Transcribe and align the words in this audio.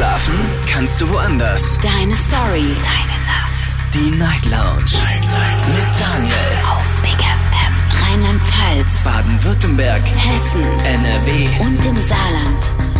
Schlafen 0.00 0.32
kannst 0.66 0.98
du 1.02 1.10
woanders. 1.10 1.78
Deine 1.82 2.16
Story. 2.16 2.74
Deine 2.82 3.18
Nacht. 3.26 3.76
Die 3.92 4.10
Night 4.16 4.46
Lounge. 4.46 4.96
Night, 5.04 5.20
Night. 5.20 5.68
Mit 5.68 6.00
Daniel. 6.00 6.34
Auf 6.70 7.02
Big 7.02 7.18
FM. 7.20 8.08
Rheinland-Pfalz. 8.08 9.04
Baden-Württemberg. 9.04 10.00
Hessen. 10.00 10.64
NRW. 10.86 11.48
Und 11.66 11.84
im 11.84 11.96
Saarland. 12.00 12.90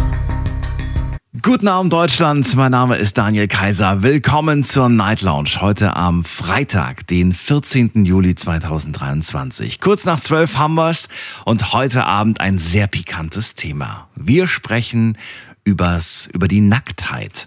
Guten 1.42 1.68
Abend 1.68 1.90
Deutschland, 1.90 2.54
mein 2.54 2.72
Name 2.72 2.96
ist 2.96 3.16
Daniel 3.16 3.48
Kaiser. 3.48 4.02
Willkommen 4.02 4.62
zur 4.62 4.90
Night 4.90 5.22
Lounge 5.22 5.52
heute 5.60 5.96
am 5.96 6.22
Freitag, 6.22 7.06
den 7.06 7.32
14. 7.32 8.04
Juli 8.04 8.34
2023. 8.34 9.80
Kurz 9.80 10.04
nach 10.04 10.20
12 10.20 10.58
haben 10.58 10.74
wir's 10.74 11.08
und 11.46 11.72
heute 11.72 12.04
Abend 12.04 12.42
ein 12.42 12.58
sehr 12.58 12.88
pikantes 12.88 13.54
Thema. 13.54 14.08
Wir 14.16 14.46
sprechen 14.48 15.16
übers, 15.64 16.28
über 16.32 16.48
die 16.48 16.60
Nacktheit. 16.60 17.46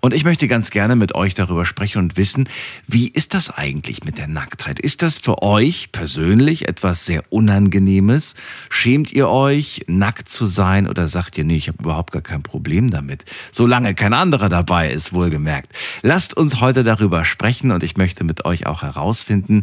Und 0.00 0.12
ich 0.12 0.24
möchte 0.24 0.48
ganz 0.48 0.70
gerne 0.70 0.96
mit 0.96 1.14
euch 1.14 1.34
darüber 1.34 1.64
sprechen 1.64 1.98
und 1.98 2.16
wissen, 2.16 2.48
wie 2.88 3.06
ist 3.06 3.34
das 3.34 3.50
eigentlich 3.50 4.02
mit 4.02 4.18
der 4.18 4.26
Nacktheit? 4.26 4.80
Ist 4.80 5.02
das 5.02 5.18
für 5.18 5.42
euch 5.42 5.92
persönlich 5.92 6.68
etwas 6.68 7.06
sehr 7.06 7.22
Unangenehmes? 7.30 8.34
Schämt 8.68 9.12
ihr 9.12 9.28
euch, 9.28 9.84
nackt 9.86 10.28
zu 10.28 10.46
sein 10.46 10.88
oder 10.88 11.06
sagt 11.06 11.38
ihr, 11.38 11.44
nee, 11.44 11.56
ich 11.56 11.68
habe 11.68 11.78
überhaupt 11.80 12.12
gar 12.12 12.22
kein 12.22 12.42
Problem 12.42 12.90
damit? 12.90 13.24
Solange 13.52 13.94
kein 13.94 14.12
anderer 14.12 14.48
dabei 14.48 14.90
ist, 14.90 15.12
wohlgemerkt. 15.12 15.72
Lasst 16.02 16.36
uns 16.36 16.60
heute 16.60 16.82
darüber 16.82 17.24
sprechen 17.24 17.70
und 17.70 17.84
ich 17.84 17.96
möchte 17.96 18.24
mit 18.24 18.44
euch 18.44 18.66
auch 18.66 18.82
herausfinden, 18.82 19.62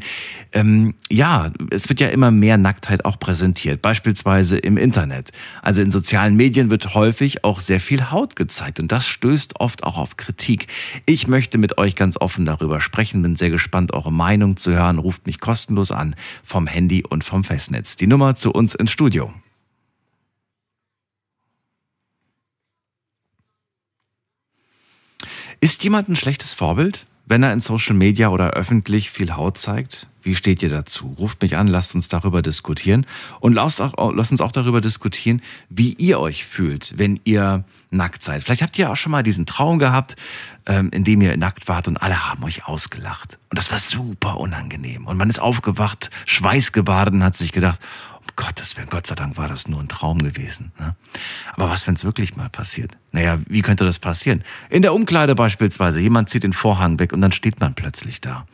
ähm, 0.54 0.94
ja, 1.12 1.52
es 1.70 1.90
wird 1.90 2.00
ja 2.00 2.08
immer 2.08 2.32
mehr 2.32 2.58
Nacktheit 2.58 3.04
auch 3.04 3.20
präsentiert, 3.20 3.82
beispielsweise 3.82 4.58
im 4.58 4.78
Internet. 4.78 5.32
Also 5.62 5.82
in 5.82 5.92
sozialen 5.92 6.38
Medien 6.38 6.70
wird 6.70 6.96
häufig 6.96 7.44
auch 7.44 7.60
sehr 7.60 7.82
viel 7.82 7.89
Haut 7.98 8.36
gezeigt 8.36 8.80
und 8.80 8.92
das 8.92 9.06
stößt 9.06 9.60
oft 9.60 9.84
auch 9.84 9.98
auf 9.98 10.16
Kritik. 10.16 10.68
Ich 11.06 11.28
möchte 11.28 11.58
mit 11.58 11.78
euch 11.78 11.96
ganz 11.96 12.16
offen 12.18 12.46
darüber 12.46 12.80
sprechen, 12.80 13.22
bin 13.22 13.36
sehr 13.36 13.50
gespannt, 13.50 13.94
eure 13.94 14.12
Meinung 14.12 14.58
zu 14.58 14.72
hören. 14.72 15.00
Ruft 15.00 15.26
mich 15.26 15.40
kostenlos 15.40 15.92
an 15.92 16.16
vom 16.44 16.68
Handy 16.68 17.04
und 17.04 17.24
vom 17.24 17.44
Festnetz. 17.44 17.96
Die 17.96 18.08
Nummer 18.08 18.36
zu 18.36 18.52
uns 18.52 18.76
ins 18.76 18.92
Studio. 18.92 19.34
Ist 25.62 25.84
jemand 25.84 26.08
ein 26.08 26.16
schlechtes 26.16 26.54
Vorbild, 26.54 27.06
wenn 27.26 27.44
er 27.44 27.52
in 27.52 27.60
Social 27.60 27.96
Media 27.96 28.30
oder 28.30 28.52
öffentlich 28.52 29.10
viel 29.10 29.36
Haut 29.36 29.58
zeigt? 29.58 30.08
Wie 30.22 30.36
steht 30.36 30.64
ihr 30.64 30.70
dazu? 30.70 31.16
Ruft 31.18 31.42
mich 31.42 31.58
an, 31.58 31.68
lasst 31.68 31.96
uns 31.96 32.08
darüber 32.08 32.42
diskutieren 32.42 33.06
und 33.42 33.54
lasst, 33.54 33.82
auch, 33.82 34.14
lasst 34.14 34.32
uns 34.32 34.42
auch 34.42 34.52
darüber 34.52 34.80
diskutieren, 34.80 35.42
wie 35.70 35.94
ihr 35.94 36.20
euch 36.20 36.46
fühlt, 36.46 36.98
wenn 36.98 37.20
ihr 37.26 37.66
nackt 37.92 38.24
seid. 38.24 38.44
Vielleicht 38.44 38.62
habt 38.62 38.78
ihr 38.78 38.92
auch 38.92 38.96
schon 38.96 39.12
mal 39.12 39.24
diesen 39.24 39.46
Traum 39.46 39.80
gehabt, 39.80 40.16
ähm, 40.66 40.90
in 40.92 41.04
dem 41.04 41.22
ihr 41.22 41.36
nackt 41.38 41.68
wart 41.68 41.88
und 41.88 41.98
alle 41.98 42.30
haben 42.30 42.44
euch 42.44 42.68
ausgelacht. 42.68 43.40
Und 43.50 43.58
das 43.58 43.72
war 43.72 43.80
super 43.80 44.38
unangenehm. 44.38 45.08
Und 45.08 45.18
man 45.18 45.30
ist 45.30 45.40
aufgewacht, 45.40 46.10
schweißgebadet 46.26 47.14
und 47.14 47.24
hat 47.24 47.36
sich 47.36 47.52
gedacht, 47.52 47.80
Gottes 48.36 48.78
Willen, 48.78 48.90
Gott 48.90 49.06
sei 49.06 49.16
Dank 49.16 49.36
war 49.36 49.50
das 49.50 49.68
nur 49.68 49.82
ein 49.82 49.90
Traum 49.90 50.20
gewesen. 50.20 50.72
Ne? 50.80 50.96
Aber 51.56 51.70
was, 51.70 51.88
wenn 51.88 51.96
es 51.96 52.06
wirklich 52.06 52.38
mal 52.38 52.50
passiert? 52.50 52.98
Naja, 53.12 53.40
wie 53.48 53.62
könnte 53.62 53.86
das 53.86 54.00
passieren? 54.00 54.44
In 54.70 54.82
der 54.82 54.94
Umkleide 54.94 55.34
beispielsweise, 55.34 56.00
jemand 56.00 56.30
zieht 56.30 56.44
den 56.44 56.54
Vorhang 56.54 57.00
weg 57.00 57.12
und 57.12 57.22
dann 57.22 57.32
steht 57.32 57.60
man 57.60 57.74
plötzlich 57.74 58.22
da. 58.22 58.46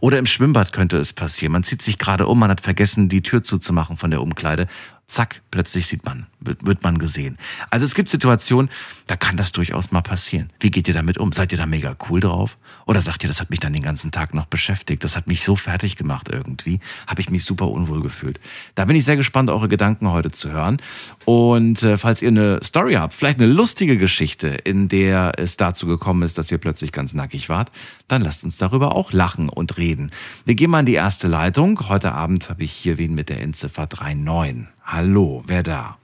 Oder 0.00 0.18
im 0.18 0.26
Schwimmbad 0.26 0.72
könnte 0.72 0.98
es 0.98 1.12
passieren. 1.12 1.52
Man 1.52 1.64
zieht 1.64 1.82
sich 1.82 1.98
gerade 1.98 2.26
um, 2.26 2.38
man 2.38 2.50
hat 2.50 2.60
vergessen, 2.60 3.08
die 3.08 3.22
Tür 3.22 3.42
zuzumachen 3.42 3.96
von 3.96 4.10
der 4.10 4.22
Umkleide 4.22 4.68
zack, 5.06 5.42
plötzlich 5.50 5.86
sieht 5.86 6.04
man, 6.04 6.26
wird 6.40 6.82
man 6.82 6.98
gesehen. 6.98 7.36
Also 7.70 7.84
es 7.84 7.94
gibt 7.94 8.08
Situationen, 8.08 8.70
da 9.06 9.16
kann 9.16 9.36
das 9.36 9.52
durchaus 9.52 9.90
mal 9.90 10.00
passieren. 10.00 10.50
Wie 10.60 10.70
geht 10.70 10.88
ihr 10.88 10.94
damit 10.94 11.18
um? 11.18 11.32
Seid 11.32 11.52
ihr 11.52 11.58
da 11.58 11.66
mega 11.66 11.94
cool 12.08 12.20
drauf? 12.20 12.56
Oder 12.86 13.00
sagt 13.00 13.22
ihr, 13.22 13.28
das 13.28 13.40
hat 13.40 13.50
mich 13.50 13.60
dann 13.60 13.72
den 13.72 13.82
ganzen 13.82 14.12
Tag 14.12 14.34
noch 14.34 14.46
beschäftigt, 14.46 15.04
das 15.04 15.16
hat 15.16 15.26
mich 15.26 15.44
so 15.44 15.56
fertig 15.56 15.96
gemacht 15.96 16.28
irgendwie, 16.30 16.80
habe 17.06 17.20
ich 17.20 17.30
mich 17.30 17.44
super 17.44 17.68
unwohl 17.68 18.02
gefühlt. 18.02 18.40
Da 18.74 18.84
bin 18.86 18.96
ich 18.96 19.04
sehr 19.04 19.16
gespannt, 19.16 19.50
eure 19.50 19.68
Gedanken 19.68 20.10
heute 20.10 20.30
zu 20.30 20.50
hören. 20.50 20.78
Und 21.24 21.82
äh, 21.82 21.98
falls 21.98 22.22
ihr 22.22 22.28
eine 22.28 22.60
Story 22.62 22.94
habt, 22.94 23.14
vielleicht 23.14 23.38
eine 23.38 23.52
lustige 23.52 23.98
Geschichte, 24.04 24.48
in 24.48 24.88
der 24.88 25.32
es 25.38 25.56
dazu 25.56 25.86
gekommen 25.86 26.20
ist, 26.24 26.36
dass 26.36 26.52
ihr 26.52 26.58
plötzlich 26.58 26.92
ganz 26.92 27.14
nackig 27.14 27.48
wart, 27.48 27.72
dann 28.06 28.20
lasst 28.20 28.44
uns 28.44 28.58
darüber 28.58 28.94
auch 28.94 29.12
lachen 29.12 29.48
und 29.48 29.78
reden. 29.78 30.10
Wir 30.44 30.54
gehen 30.54 30.70
mal 30.70 30.80
in 30.80 30.86
die 30.86 30.92
erste 30.92 31.26
Leitung. 31.26 31.88
Heute 31.88 32.12
Abend 32.12 32.50
habe 32.50 32.64
ich 32.64 32.72
hier 32.72 32.98
wen 32.98 33.14
mit 33.14 33.30
der 33.30 33.40
Endziffer 33.40 33.88
39. 33.90 34.66
Hallo, 34.84 35.42
wer 35.46 35.62
da? 35.62 35.96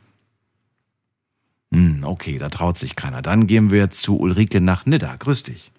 Hm, 1.75 2.03
okay, 2.05 2.39
da 2.39 2.49
traut 2.49 2.79
sich 2.79 2.97
keiner. 2.97 3.21
Dann 3.21 3.47
gehen 3.47 3.71
wir 3.71 3.91
zu 3.91 4.19
Ulrike 4.19 4.63
nach 4.63 4.87
Nidda. 4.87 5.17
Grüß 5.19 5.43
dich. 5.43 5.71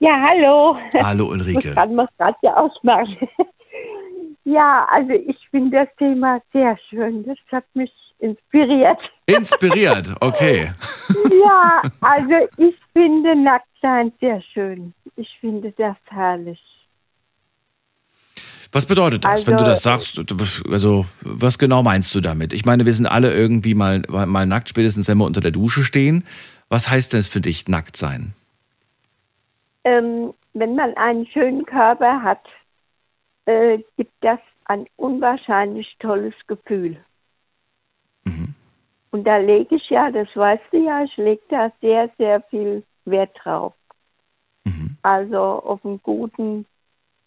Ja, 0.00 0.20
hallo. 0.20 0.76
Hallo 1.02 1.30
Ulrike. 1.30 1.70
Ich 1.70 1.74
kann 1.74 1.96
das 1.96 2.10
Radio 2.18 2.50
ausmachen. 2.50 3.16
ja, 4.44 4.86
also 4.90 5.12
ich 5.12 5.38
finde 5.50 5.78
das 5.78 5.96
Thema 5.96 6.42
sehr 6.52 6.76
schön. 6.90 7.24
Das 7.24 7.38
hat 7.50 7.64
mich 7.72 7.90
inspiriert. 8.22 8.98
Inspiriert, 9.26 10.14
okay. 10.20 10.72
ja, 11.44 11.82
also 12.00 12.48
ich 12.56 12.74
finde 12.92 13.34
Nacktsein 13.36 14.12
sehr 14.20 14.40
schön. 14.40 14.94
Ich 15.16 15.28
finde 15.40 15.72
das 15.76 15.96
herrlich. 16.06 16.60
Was 18.70 18.86
bedeutet 18.86 19.24
das, 19.24 19.32
also, 19.32 19.46
wenn 19.48 19.58
du 19.58 19.64
das 19.64 19.82
sagst? 19.82 20.18
Also, 20.70 21.04
was 21.20 21.58
genau 21.58 21.82
meinst 21.82 22.14
du 22.14 22.20
damit? 22.20 22.54
Ich 22.54 22.64
meine, 22.64 22.86
wir 22.86 22.94
sind 22.94 23.06
alle 23.06 23.34
irgendwie 23.34 23.74
mal, 23.74 24.02
mal 24.08 24.46
nackt, 24.46 24.70
spätestens 24.70 25.08
wenn 25.08 25.18
wir 25.18 25.26
unter 25.26 25.42
der 25.42 25.50
Dusche 25.50 25.82
stehen. 25.82 26.24
Was 26.70 26.88
heißt 26.88 27.12
das 27.12 27.26
für 27.26 27.42
dich, 27.42 27.68
nackt 27.68 27.98
sein? 27.98 28.32
Ähm, 29.84 30.32
wenn 30.54 30.74
man 30.74 30.94
einen 30.94 31.26
schönen 31.26 31.66
Körper 31.66 32.22
hat, 32.22 32.40
äh, 33.44 33.78
gibt 33.98 34.12
das 34.22 34.38
ein 34.66 34.86
unwahrscheinlich 34.96 35.94
tolles 35.98 36.34
Gefühl. 36.46 36.96
Mhm. 38.24 38.54
Und 39.10 39.24
da 39.24 39.36
lege 39.36 39.76
ich 39.76 39.90
ja, 39.90 40.10
das 40.10 40.28
weißt 40.34 40.64
du 40.72 40.78
ja, 40.78 41.04
ich 41.04 41.16
lege 41.16 41.42
da 41.48 41.70
sehr, 41.80 42.10
sehr 42.18 42.40
viel 42.42 42.82
Wert 43.04 43.36
drauf. 43.42 43.74
Mhm. 44.64 44.96
Also 45.02 45.38
auf 45.38 45.84
einen 45.84 46.02
guten 46.02 46.66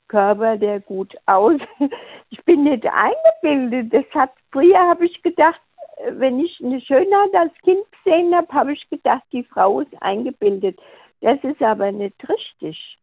Körper, 0.07 0.57
der 0.57 0.79
gut 0.79 1.15
aus. 1.25 1.59
Ich 2.31 2.43
bin 2.43 2.63
nicht 2.63 2.85
eingebildet. 2.85 3.93
Das 3.93 4.19
hat 4.19 4.31
früher 4.51 4.79
habe 4.79 5.05
ich 5.05 5.21
gedacht, 5.21 5.61
wenn 6.09 6.39
ich 6.39 6.59
eine 6.61 6.81
Schönheit 6.81 7.33
als 7.33 7.53
Kind 7.63 7.85
gesehen 7.91 8.35
habe, 8.35 8.51
habe 8.51 8.73
ich 8.73 8.89
gedacht, 8.89 9.23
die 9.31 9.43
Frau 9.43 9.81
ist 9.81 10.01
eingebildet. 10.01 10.77
Das 11.21 11.41
ist 11.43 11.61
aber 11.61 11.91
nicht 11.91 12.15
richtig. 12.27 12.97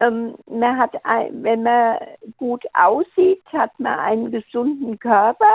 Ähm, 0.00 0.34
man 0.46 0.78
hat, 0.78 1.04
ein, 1.04 1.42
wenn 1.42 1.62
man 1.62 1.98
gut 2.36 2.64
aussieht, 2.74 3.42
hat 3.52 3.78
man 3.78 3.98
einen 3.98 4.30
gesunden 4.30 4.98
Körper. 4.98 5.50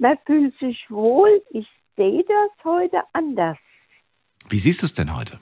Man 0.00 0.16
fühlt 0.24 0.58
sich 0.58 0.78
wohl. 0.88 1.42
Ich 1.50 1.68
sehe 1.94 2.24
das 2.24 2.64
heute 2.64 3.02
anders. 3.12 3.58
Wie 4.48 4.58
siehst 4.58 4.80
du 4.80 4.86
es 4.86 4.94
denn 4.94 5.14
heute? 5.14 5.38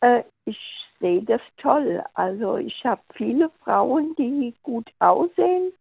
Äh, 0.00 0.22
ich 0.44 0.56
sehe 1.00 1.22
das 1.22 1.40
toll. 1.56 2.00
Also 2.14 2.58
ich 2.58 2.84
habe 2.84 3.02
viele 3.14 3.50
Frauen, 3.64 4.14
die 4.16 4.54
gut 4.62 4.88
aussehen 5.00 5.72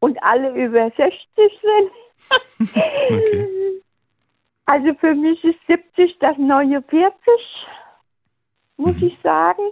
und 0.00 0.20
alle 0.20 0.50
über 0.52 0.90
60 0.96 1.16
sind. 1.36 2.70
okay. 2.76 3.48
Also 4.70 4.92
für 5.00 5.14
mich 5.14 5.42
ist 5.44 5.58
70 5.66 6.18
das 6.20 6.36
neue 6.36 6.82
40, 6.82 7.14
muss 8.76 8.96
mhm. 8.96 9.06
ich 9.06 9.18
sagen. 9.22 9.62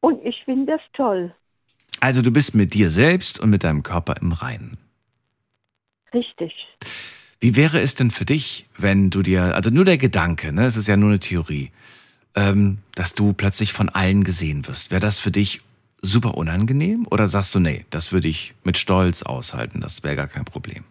Und 0.00 0.22
ich 0.22 0.44
finde 0.44 0.72
das 0.72 0.82
toll. 0.92 1.34
Also 1.98 2.20
du 2.20 2.30
bist 2.30 2.54
mit 2.54 2.74
dir 2.74 2.90
selbst 2.90 3.40
und 3.40 3.48
mit 3.48 3.64
deinem 3.64 3.82
Körper 3.82 4.16
im 4.20 4.32
Reinen. 4.32 4.76
Richtig. 6.12 6.52
Wie 7.40 7.54
wäre 7.54 7.80
es 7.80 7.94
denn 7.94 8.10
für 8.10 8.24
dich, 8.24 8.66
wenn 8.76 9.10
du 9.10 9.22
dir, 9.22 9.54
also 9.54 9.70
nur 9.70 9.84
der 9.84 9.98
Gedanke, 9.98 10.52
ne, 10.52 10.66
es 10.66 10.76
ist 10.76 10.88
ja 10.88 10.96
nur 10.96 11.10
eine 11.10 11.20
Theorie, 11.20 11.70
ähm, 12.34 12.78
dass 12.94 13.14
du 13.14 13.32
plötzlich 13.32 13.72
von 13.72 13.88
allen 13.88 14.24
gesehen 14.24 14.66
wirst. 14.66 14.90
Wäre 14.90 15.00
das 15.00 15.18
für 15.18 15.30
dich 15.30 15.60
super 16.02 16.36
unangenehm 16.36 17.06
oder 17.10 17.28
sagst 17.28 17.54
du, 17.54 17.60
nee, 17.60 17.84
das 17.90 18.12
würde 18.12 18.28
ich 18.28 18.54
mit 18.64 18.76
Stolz 18.76 19.22
aushalten, 19.22 19.80
das 19.80 20.02
wäre 20.02 20.16
gar 20.16 20.28
kein 20.28 20.44
Problem? 20.44 20.84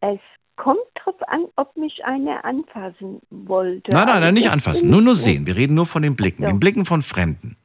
Es 0.00 0.20
kommt 0.56 0.78
drauf 0.94 1.16
an, 1.28 1.46
ob 1.56 1.76
mich 1.76 2.04
einer 2.04 2.44
anfassen 2.44 3.20
wollte. 3.30 3.90
Nein, 3.92 4.06
nein, 4.06 4.20
nein, 4.20 4.34
nicht 4.34 4.50
anfassen, 4.50 4.90
nur 4.90 5.02
nur 5.02 5.16
sehen. 5.16 5.46
Wir 5.46 5.56
reden 5.56 5.74
nur 5.74 5.86
von 5.86 6.02
den 6.02 6.16
Blicken, 6.16 6.42
so. 6.42 6.48
den 6.48 6.60
Blicken 6.60 6.84
von 6.84 7.02
Fremden. 7.02 7.56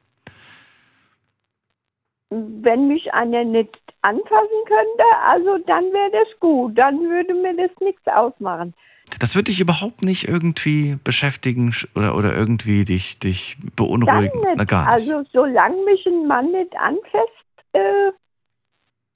Wenn 2.30 2.88
mich 2.88 3.12
einer 3.12 3.44
nicht 3.44 3.83
anfassen 4.04 4.60
könnte, 4.66 5.04
also 5.26 5.58
dann 5.66 5.84
wäre 5.92 6.10
das 6.12 6.40
gut, 6.40 6.76
dann 6.76 7.00
würde 7.00 7.34
mir 7.34 7.56
das 7.56 7.70
nichts 7.80 8.06
ausmachen. 8.06 8.74
Das 9.18 9.34
wird 9.34 9.48
dich 9.48 9.60
überhaupt 9.60 10.02
nicht 10.02 10.28
irgendwie 10.28 10.98
beschäftigen 11.04 11.74
oder, 11.94 12.16
oder 12.16 12.34
irgendwie 12.34 12.84
dich, 12.84 13.18
dich 13.18 13.56
beunruhigen? 13.76 14.40
Na, 14.56 14.64
gar 14.64 14.84
nicht. 14.84 15.10
Also 15.10 15.28
solange 15.32 15.76
mich 15.84 16.04
ein 16.06 16.26
Mann 16.26 16.50
nicht 16.52 16.74
anfasst, 16.76 17.44
äh, 17.72 18.12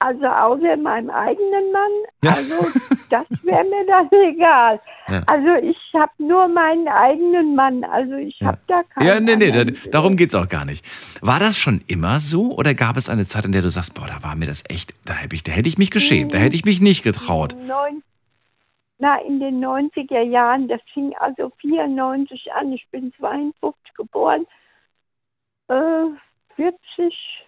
Also 0.01 0.25
außer 0.25 0.77
meinem 0.77 1.09
eigenen 1.09 1.71
Mann, 1.73 1.91
Ja. 2.23 2.31
also 2.31 2.69
das 3.09 3.25
wäre 3.43 3.65
mir 3.65 3.85
dann 3.85 4.07
egal. 4.33 4.79
Ja. 5.09 5.23
Also 5.27 5.55
ich 5.67 5.77
habe 5.93 6.11
nur 6.19 6.47
meinen 6.47 6.87
eigenen 6.87 7.53
Mann, 7.53 7.83
also 7.83 8.13
ich 8.13 8.39
habe 8.41 8.59
da 8.67 8.81
keinen 8.83 9.05
Ja, 9.05 9.19
nee, 9.19 9.35
nee, 9.35 9.51
da, 9.51 9.65
darum 9.91 10.15
geht's 10.15 10.33
auch 10.35 10.47
gar 10.47 10.63
nicht. 10.63 10.85
War 11.21 11.39
das 11.41 11.57
schon 11.57 11.81
immer 11.87 12.21
so 12.21 12.53
oder 12.55 12.73
gab 12.75 12.95
es 12.95 13.09
eine 13.09 13.25
Zeit, 13.27 13.43
in 13.43 13.51
der 13.51 13.61
du 13.61 13.69
sagst, 13.69 13.93
boah, 13.93 14.07
da 14.07 14.23
war 14.23 14.37
mir 14.37 14.45
das 14.45 14.63
echt, 14.69 14.93
da 15.03 15.13
hätte 15.13 15.35
ich, 15.35 15.43
da 15.43 15.51
hätte 15.51 15.67
ich 15.67 15.77
mich 15.77 15.91
geschämt, 15.91 16.33
da 16.33 16.37
hätte 16.37 16.55
ich 16.55 16.63
mich 16.63 16.79
nicht 16.79 17.03
getraut. 17.03 17.53
Neun, 17.67 18.01
na, 18.99 19.17
in 19.21 19.41
den 19.41 19.59
90er 19.63 20.21
Jahren, 20.21 20.69
das 20.69 20.79
fing 20.93 21.13
also 21.19 21.51
94 21.59 22.53
an, 22.53 22.71
ich 22.71 22.87
bin 22.89 23.11
52 23.19 23.93
geboren, 23.95 24.45
äh, 25.67 26.05
40, 26.55 27.45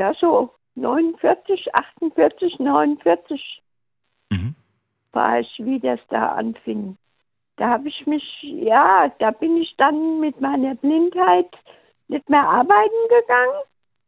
ja 0.00 0.12
so, 0.20 0.52
49, 0.76 1.74
48, 1.74 2.58
49 2.58 3.62
Mhm. 4.30 4.54
war 5.12 5.40
ich, 5.40 5.52
wie 5.58 5.80
das 5.80 6.00
da 6.08 6.32
anfing. 6.32 6.96
Da 7.56 7.68
habe 7.68 7.88
ich 7.88 8.06
mich, 8.06 8.24
ja, 8.42 9.10
da 9.18 9.30
bin 9.30 9.56
ich 9.56 9.74
dann 9.78 10.20
mit 10.20 10.40
meiner 10.40 10.74
Blindheit 10.74 11.50
nicht 12.08 12.28
mehr 12.28 12.46
arbeiten 12.46 13.08
gegangen. 13.08 13.60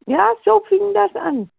Ja, 0.06 0.34
so 0.44 0.60
fing 0.68 0.92
das 0.94 1.14
an. 1.16 1.50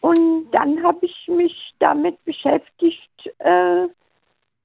Und 0.00 0.50
dann 0.52 0.82
habe 0.82 1.06
ich 1.06 1.28
mich 1.28 1.74
damit 1.78 2.22
beschäftigt, 2.24 3.26
äh, 3.38 3.86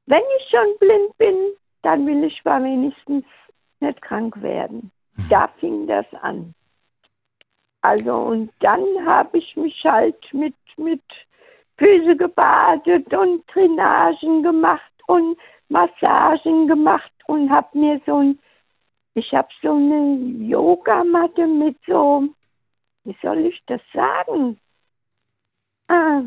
wenn 0.05 0.23
ich 0.39 0.49
schon 0.49 0.77
blind 0.79 1.17
bin, 1.17 1.35
dann 1.83 2.07
will 2.07 2.23
ich 2.23 2.43
wenigstens 2.43 3.25
nicht 3.79 4.01
krank 4.01 4.41
werden. 4.41 4.91
Da 5.29 5.47
fing 5.59 5.87
das 5.87 6.05
an. 6.21 6.55
Also 7.87 8.15
und 8.15 8.51
dann 8.59 8.83
habe 9.05 9.37
ich 9.37 9.55
mich 9.55 9.81
halt 9.85 10.21
mit, 10.33 10.55
mit 10.75 11.01
Füße 11.77 12.17
gebadet 12.17 13.13
und 13.13 13.45
Drainagen 13.47 14.43
gemacht 14.43 14.91
und 15.07 15.37
Massagen 15.69 16.67
gemacht 16.67 17.13
und 17.27 17.49
habe 17.49 17.77
mir 17.77 18.01
so 18.05 18.17
ein, 18.17 18.39
ich 19.13 19.33
habe 19.33 19.47
so 19.61 19.71
eine 19.71 20.17
Yogamatte 20.49 21.47
mit 21.47 21.77
so, 21.87 22.27
wie 23.05 23.15
soll 23.21 23.45
ich 23.45 23.61
das 23.67 23.79
sagen? 23.93 24.59
Ah, 25.87 26.23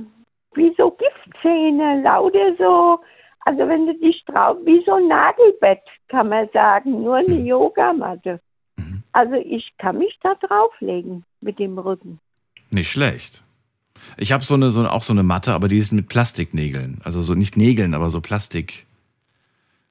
wie 0.55 0.75
so 0.79 0.93
Giftzähne, 0.93 2.01
lauter 2.01 2.55
so, 2.57 3.01
also 3.41 3.69
wenn 3.69 3.87
du 3.87 3.95
dich 3.99 4.25
drauf, 4.25 4.57
wie 4.65 4.83
so 4.87 4.95
ein 4.95 5.09
Nagelbett, 5.09 5.83
kann 6.09 6.31
man 6.31 6.49
sagen, 6.55 7.03
nur 7.03 7.17
eine 7.17 7.35
Yogamatte. 7.35 8.41
Also 9.13 9.35
ich 9.35 9.73
kann 9.79 9.99
mich 9.99 10.19
da 10.23 10.35
drauflegen 10.37 11.25
mit 11.41 11.59
dem 11.59 11.79
Rücken. 11.79 12.21
Nicht 12.71 12.91
schlecht. 12.91 13.43
Ich 14.17 14.33
habe 14.33 14.45
so 14.45 14.55
eine, 14.55 14.71
so 14.71 14.81
eine, 14.81 14.93
auch 14.93 15.03
so 15.03 15.13
eine 15.13 15.23
Matte, 15.23 15.53
aber 15.53 15.69
die 15.69 15.79
ist 15.79 15.93
mit 15.93 16.09
Plastiknägeln. 16.09 17.01
Also 17.05 17.23
so 17.23 17.35
nicht 17.35 17.57
Nägeln, 17.57 17.95
aber 17.95 18.09
so 18.11 18.21
Plastik. 18.21 18.87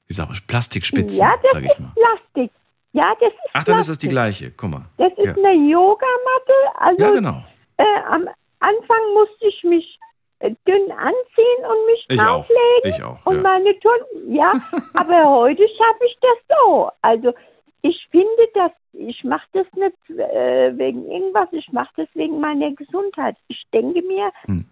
Wie 0.08 0.14
sag 0.14 0.32
ich, 0.32 0.48
Plastikspitzen, 0.48 1.20
ja, 1.20 1.34
das 1.44 1.52
sag 1.52 1.64
ich 1.64 1.72
ist 1.72 1.80
mal. 1.80 1.92
Plastik. 1.96 2.52
Ja, 2.94 3.14
das 3.20 3.30
ist 3.32 3.40
Ach, 3.54 3.64
dann 3.64 3.78
ist 3.78 3.90
das 3.90 4.00
die 4.00 4.08
Plastik. 4.08 4.38
gleiche. 4.50 4.54
Guck 4.58 4.70
mal. 4.72 4.86
Das 4.98 5.12
ist 5.14 5.26
Ja. 5.26 5.34
eine 5.34 5.54
Yogamatte. 5.70 6.54
Also 6.80 7.04
Ja, 7.04 7.12
genau. 7.12 7.44
äh, 7.78 7.84
am 8.10 8.28
Anfang 8.60 9.14
musste 9.14 9.48
ich 9.48 9.64
mich 9.64 10.00
äh, 10.40 10.50
dünn 10.68 10.92
anziehen 10.92 11.62
und 11.70 11.86
mich 11.86 12.06
Ich 12.10 12.20
auch. 12.22 12.26
drauflegen. 12.48 12.90
Ich 12.98 13.04
auch. 13.04 13.26
Und 13.26 13.36
Ja. 13.36 13.42
meine 13.44 13.80
Turn, 13.80 14.00
ja, 14.34 14.52
aber 14.96 15.30
heute 15.30 15.62
schaffe 15.78 16.06
ich 16.08 16.18
das 16.22 16.58
so. 16.58 16.90
Also 17.02 17.34
ich 17.82 18.08
finde 18.12 18.44
das, 18.54 18.72
ich 18.94 19.24
mache 19.24 19.48
das 19.54 19.66
nicht 19.76 20.20
äh, 20.20 20.78
wegen 20.78 21.06
irgendwas, 21.10 21.48
ich 21.52 21.72
mache 21.72 21.90
das 21.98 22.08
wegen 22.14 22.40
meiner 22.40 22.72
Gesundheit. 22.74 23.36
Ich 23.48 23.64
denke 23.74 24.02
mir, 24.02 24.32
Hm. 24.46 24.66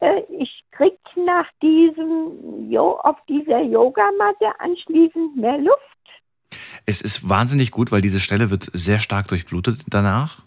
äh, 0.00 0.20
ich 0.38 0.64
krieg 0.72 0.98
nach 1.16 1.46
diesem, 1.62 2.70
jo, 2.70 2.92
auf 3.02 3.16
dieser 3.28 3.60
Yogamatte 3.62 4.46
anschließend 4.58 5.36
mehr 5.36 5.58
Luft. 5.58 5.78
Es 6.86 7.02
ist 7.02 7.28
wahnsinnig 7.28 7.70
gut, 7.70 7.92
weil 7.92 8.00
diese 8.00 8.20
Stelle 8.20 8.50
wird 8.50 8.64
sehr 8.72 8.98
stark 8.98 9.28
durchblutet 9.28 9.82
danach. 9.88 10.42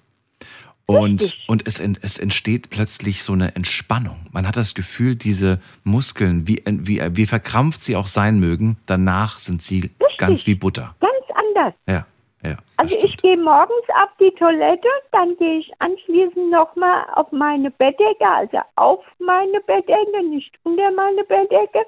Und, 0.87 1.21
Richtig. 1.21 1.45
und 1.47 1.67
es, 1.67 1.79
ent- 1.79 1.99
es 2.01 2.17
entsteht 2.17 2.69
plötzlich 2.69 3.23
so 3.23 3.31
eine 3.33 3.55
Entspannung. 3.55 4.17
Man 4.31 4.45
hat 4.45 4.57
das 4.57 4.73
Gefühl, 4.73 5.15
diese 5.15 5.61
Muskeln, 5.85 6.47
wie, 6.47 6.61
wie, 6.65 6.99
wie 7.15 7.25
verkrampft 7.27 7.81
sie 7.83 7.95
auch 7.95 8.07
sein 8.07 8.39
mögen, 8.39 8.77
danach 8.87 9.39
sind 9.39 9.61
sie 9.61 9.91
ganz 10.17 10.45
wie 10.47 10.55
Butter. 10.55 10.95
Ganz 10.99 11.13
anders. 11.55 11.73
Ja, 11.87 12.05
ja. 12.43 12.57
Also 12.77 12.95
ich 12.95 13.13
stimmt. 13.13 13.21
gehe 13.21 13.37
morgens 13.37 13.87
auf 14.01 14.09
die 14.19 14.31
Toilette, 14.31 14.87
dann 15.11 15.35
gehe 15.37 15.59
ich 15.59 15.71
anschließend 15.79 16.49
nochmal 16.49 17.05
auf 17.13 17.31
meine 17.31 17.69
Bettdecke, 17.71 18.27
also 18.27 18.59
auf 18.75 19.03
meine 19.19 19.61
Bettdecke, 19.61 20.23
nicht 20.23 20.57
unter 20.63 20.91
meine 20.91 21.23
Bettdecke. 21.23 21.85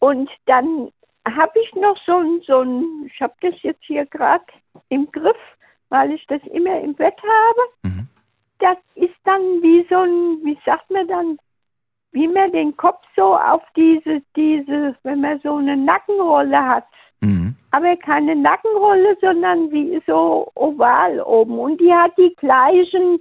Und 0.00 0.30
dann 0.46 0.90
habe 1.26 1.52
ich 1.60 1.74
noch 1.74 1.96
so 2.04 2.18
ein, 2.18 2.42
so 2.46 2.60
ein, 2.60 3.10
ich 3.12 3.20
habe 3.20 3.34
das 3.40 3.54
jetzt 3.62 3.84
hier 3.84 4.04
gerade 4.06 4.44
im 4.88 5.10
Griff, 5.12 5.36
weil 5.88 6.12
ich 6.12 6.26
das 6.26 6.42
immer 6.52 6.80
im 6.80 6.94
Bett 6.94 7.16
habe. 7.22 7.94
Mhm. 7.94 8.08
Das 8.58 8.76
ist 8.94 9.14
dann 9.24 9.40
wie 9.62 9.86
so 9.88 9.98
ein, 9.98 10.44
wie 10.44 10.58
sagt 10.64 10.90
man 10.90 11.06
dann, 11.08 11.38
wie 12.12 12.28
man 12.28 12.52
den 12.52 12.76
Kopf 12.76 13.02
so 13.16 13.36
auf 13.36 13.62
diese, 13.74 14.22
diese, 14.36 14.96
wenn 15.02 15.20
man 15.20 15.40
so 15.40 15.56
eine 15.56 15.76
Nackenrolle 15.76 16.62
hat. 16.62 16.86
Aber 17.72 17.96
keine 17.96 18.36
Nackenrolle, 18.36 19.16
sondern 19.20 19.70
wie 19.72 20.00
so 20.06 20.50
oval 20.54 21.20
oben. 21.20 21.58
Und 21.58 21.80
die 21.80 21.92
hat 21.92 22.12
die 22.16 22.34
gleichen, 22.36 23.18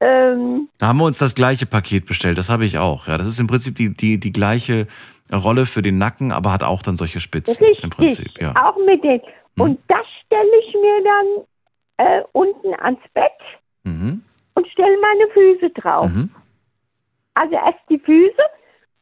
ähm, 0.00 0.68
Da 0.78 0.88
haben 0.88 0.98
wir 0.98 1.04
uns 1.06 1.18
das 1.18 1.34
gleiche 1.34 1.66
Paket 1.66 2.06
bestellt, 2.06 2.38
das 2.38 2.48
habe 2.48 2.64
ich 2.64 2.78
auch. 2.78 3.06
Ja, 3.06 3.18
das 3.18 3.26
ist 3.26 3.38
im 3.40 3.46
Prinzip 3.46 3.76
die, 3.76 3.94
die, 3.94 4.18
die 4.18 4.32
gleiche 4.32 4.86
Rolle 5.32 5.66
für 5.66 5.82
den 5.82 5.98
Nacken, 5.98 6.32
aber 6.32 6.52
hat 6.52 6.62
auch 6.62 6.82
dann 6.82 6.96
solche 6.96 7.20
Spitzen 7.20 7.62
richtig, 7.64 7.84
im 7.84 7.90
Prinzip. 7.90 8.40
Ja. 8.40 8.54
auch 8.62 8.76
mit 8.86 9.04
den. 9.04 9.20
Hm. 9.20 9.60
Und 9.62 9.80
das 9.88 10.06
stelle 10.24 10.50
ich 10.66 10.74
mir 10.74 11.04
dann 11.04 12.06
äh, 12.06 12.22
unten 12.32 12.74
ans 12.80 13.00
Bett 13.14 13.32
Mhm. 13.84 14.22
und 14.54 14.68
stelle 14.68 14.96
meine 15.00 15.30
Füße 15.32 15.70
drauf. 15.70 16.10
Mhm. 16.10 16.30
Also 17.34 17.54
erst 17.54 17.78
die 17.88 17.98
Füße 17.98 18.42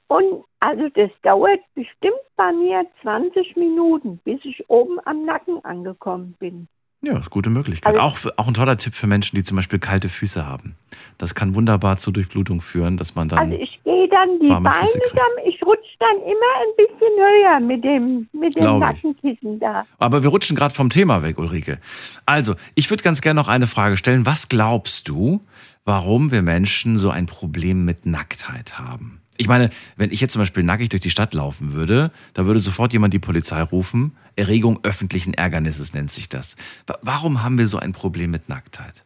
und 0.09 0.45
also 0.61 0.89
das 0.95 1.11
dauert 1.23 1.61
bestimmt 1.75 2.15
bei 2.37 2.53
mir 2.53 2.85
20 3.03 3.57
Minuten, 3.57 4.19
bis 4.25 4.41
ich 4.45 4.69
oben 4.69 4.99
am 5.05 5.25
Nacken 5.25 5.65
angekommen 5.65 6.35
bin. 6.39 6.69
Ja, 7.03 7.19
ist 7.19 7.31
gute 7.31 7.51
Möglichkeit. 7.51 7.95
Also- 7.95 8.29
auch, 8.29 8.39
auch 8.39 8.49
ein 8.49 8.55
toller 8.55 8.77
Tipp 8.79 8.95
für 8.95 9.07
Menschen, 9.07 9.37
die 9.37 9.45
zum 9.45 9.57
Beispiel 9.57 9.79
kalte 9.79 10.09
Füße 10.09 10.47
haben. 10.47 10.77
Das 11.19 11.35
kann 11.35 11.55
wunderbar 11.55 11.99
zur 11.99 12.13
Durchblutung 12.13 12.61
führen, 12.61 12.97
dass 12.97 13.15
man 13.15 13.29
dann. 13.29 13.39
Also 13.39 13.55
ich 13.55 13.79
gehe 13.85 14.09
dann 14.09 14.39
die 14.41 14.49
Beine, 14.49 14.63
dann, 14.65 15.45
ich 15.47 15.63
rutsche 15.65 15.97
dann 15.99 16.17
immer 16.23 16.53
ein 16.63 16.77
bisschen 16.77 17.13
höher 17.17 17.61
mit 17.61 17.85
dem, 17.85 18.29
mit 18.33 18.59
dem. 18.59 18.79
Nackenkissen 18.79 19.61
da. 19.61 19.85
aber 19.99 20.23
wir 20.23 20.31
rutschen 20.31 20.57
gerade 20.57 20.75
vom 20.75 20.91
Thema 20.91 21.23
weg, 21.23 21.39
Ulrike. 21.39 21.79
Also, 22.25 22.55
ich 22.75 22.91
würde 22.91 23.03
ganz 23.03 23.21
gerne 23.21 23.39
noch 23.41 23.49
eine 23.49 23.67
Frage 23.67 23.97
stellen. 23.97 24.27
Was 24.27 24.49
glaubst 24.49 25.09
du, 25.09 25.41
warum 25.85 26.33
wir 26.33 26.43
Menschen 26.43 26.97
so 26.97 27.11
ein 27.11 27.27
Problem 27.27 27.85
mit 27.85 28.07
Nacktheit 28.07 28.79
haben? 28.79 29.21
Ich 29.39 29.49
meine, 29.49 29.71
wenn 29.97 30.11
ich 30.13 30.21
jetzt 30.21 30.33
zum 30.33 30.41
Beispiel 30.43 30.63
nackig 30.63 30.89
durch 30.89 31.03
die 31.03 31.11
Stadt 31.11 31.35
laufen 31.35 31.73
würde, 31.75 32.11
da 32.35 32.47
würde 32.47 32.61
sofort 32.61 32.93
jemand 32.93 33.13
die 33.15 33.19
Polizei 33.19 33.63
rufen. 33.63 34.17
Erregung 34.37 34.81
öffentlichen 34.83 35.35
Ärgernisses 35.35 35.95
nennt 35.95 36.11
sich 36.11 36.29
das. 36.29 36.57
Wa- 36.87 36.99
Warum 37.03 37.43
haben 37.43 37.59
wir 37.59 37.69
so 37.69 37.79
ein 37.79 37.93
Problem 37.93 38.31
mit 38.31 38.49
Nacktheit? 38.49 39.05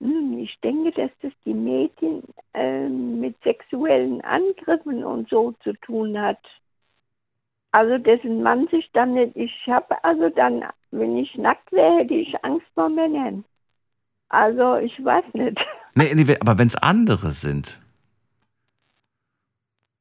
Ich 0.00 0.58
denke, 0.62 0.92
dass 0.92 1.10
das 1.22 1.32
die 1.46 1.54
Mädchen 1.54 2.22
äh, 2.52 2.88
mit 2.88 3.36
sexuellen 3.42 4.20
Angriffen 4.22 5.02
und 5.04 5.28
so 5.30 5.52
zu 5.62 5.72
tun 5.80 6.18
hat. 6.18 6.38
Also 7.72 7.98
dessen 7.98 8.42
man 8.42 8.68
sich 8.68 8.88
dann 8.92 9.14
nicht, 9.14 9.34
ich 9.36 9.52
habe 9.66 10.02
also 10.04 10.28
dann, 10.28 10.62
wenn 10.90 11.16
ich 11.16 11.34
nackt 11.36 11.72
wäre, 11.72 11.98
hätte 11.98 12.14
ich 12.14 12.44
Angst 12.44 12.66
vor 12.74 12.88
Männern. 12.88 13.44
Also 14.28 14.76
ich 14.76 14.92
weiß 15.02 15.24
nicht. 15.32 15.58
Nee, 15.94 16.12
nee, 16.14 16.36
aber 16.40 16.58
wenn 16.58 16.66
es 16.68 16.76
andere 16.76 17.30
sind. 17.30 17.80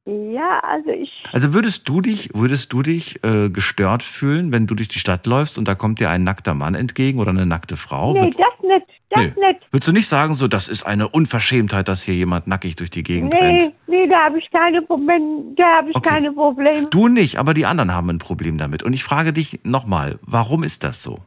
Ja, 0.06 0.60
also 0.60 0.90
ich, 0.90 1.10
Also 1.32 1.54
würdest 1.54 1.88
du 1.88 2.02
dich, 2.02 2.30
würdest 2.34 2.74
du 2.74 2.82
dich 2.82 3.24
äh, 3.24 3.50
gestört 3.50 4.04
fühlen, 4.04 4.52
wenn 4.52 4.68
du 4.68 4.76
durch 4.76 4.90
die 4.90 5.00
Stadt 5.00 5.26
läufst 5.28 5.58
und 5.58 5.66
da 5.66 5.76
kommt 5.76 6.02
dir 6.02 6.10
ein 6.10 6.26
nackter 6.26 6.54
Mann 6.54 6.76
entgegen 6.76 7.20
oder 7.20 7.30
eine 7.30 7.46
nackte 7.46 7.78
Frau? 7.78 8.14
nee, 8.14 8.20
Würd- 8.20 8.38
das 8.38 8.68
nicht, 8.70 8.86
das 9.10 9.20
Nee. 9.22 9.28
nicht. 9.48 9.62
Würdest 9.72 9.88
du 9.88 9.94
nicht 9.94 10.08
sagen, 10.10 10.34
so, 10.34 10.50
das 10.50 10.68
ist 10.68 10.84
eine 10.84 11.08
Unverschämtheit, 11.08 11.88
dass 11.88 12.04
hier 12.04 12.16
jemand 12.16 12.48
nackig 12.48 12.76
durch 12.76 12.90
die 12.90 13.04
Gegend 13.04 13.34
Nee, 13.34 13.40
rennt? 13.40 13.74
nee, 13.88 14.08
da 14.08 14.26
habe 14.26 14.40
ich 14.40 14.52
keine 14.52 14.82
Probleme, 14.82 15.54
da 15.56 15.78
habe 15.78 15.90
ich 15.92 15.96
Okay. 15.96 16.10
keine 16.10 16.34
Probleme. 16.34 16.90
Du 16.90 17.08
nicht, 17.08 17.38
aber 17.38 17.54
die 17.54 17.66
anderen 17.66 17.94
haben 17.94 18.10
ein 18.10 18.20
Problem 18.20 18.58
damit. 18.58 18.84
Und 18.84 18.92
ich 18.92 19.06
frage 19.06 19.32
dich 19.32 19.62
nochmal, 19.64 20.20
warum 20.24 20.64
ist 20.64 20.84
das 20.84 21.02
so? 21.02 21.20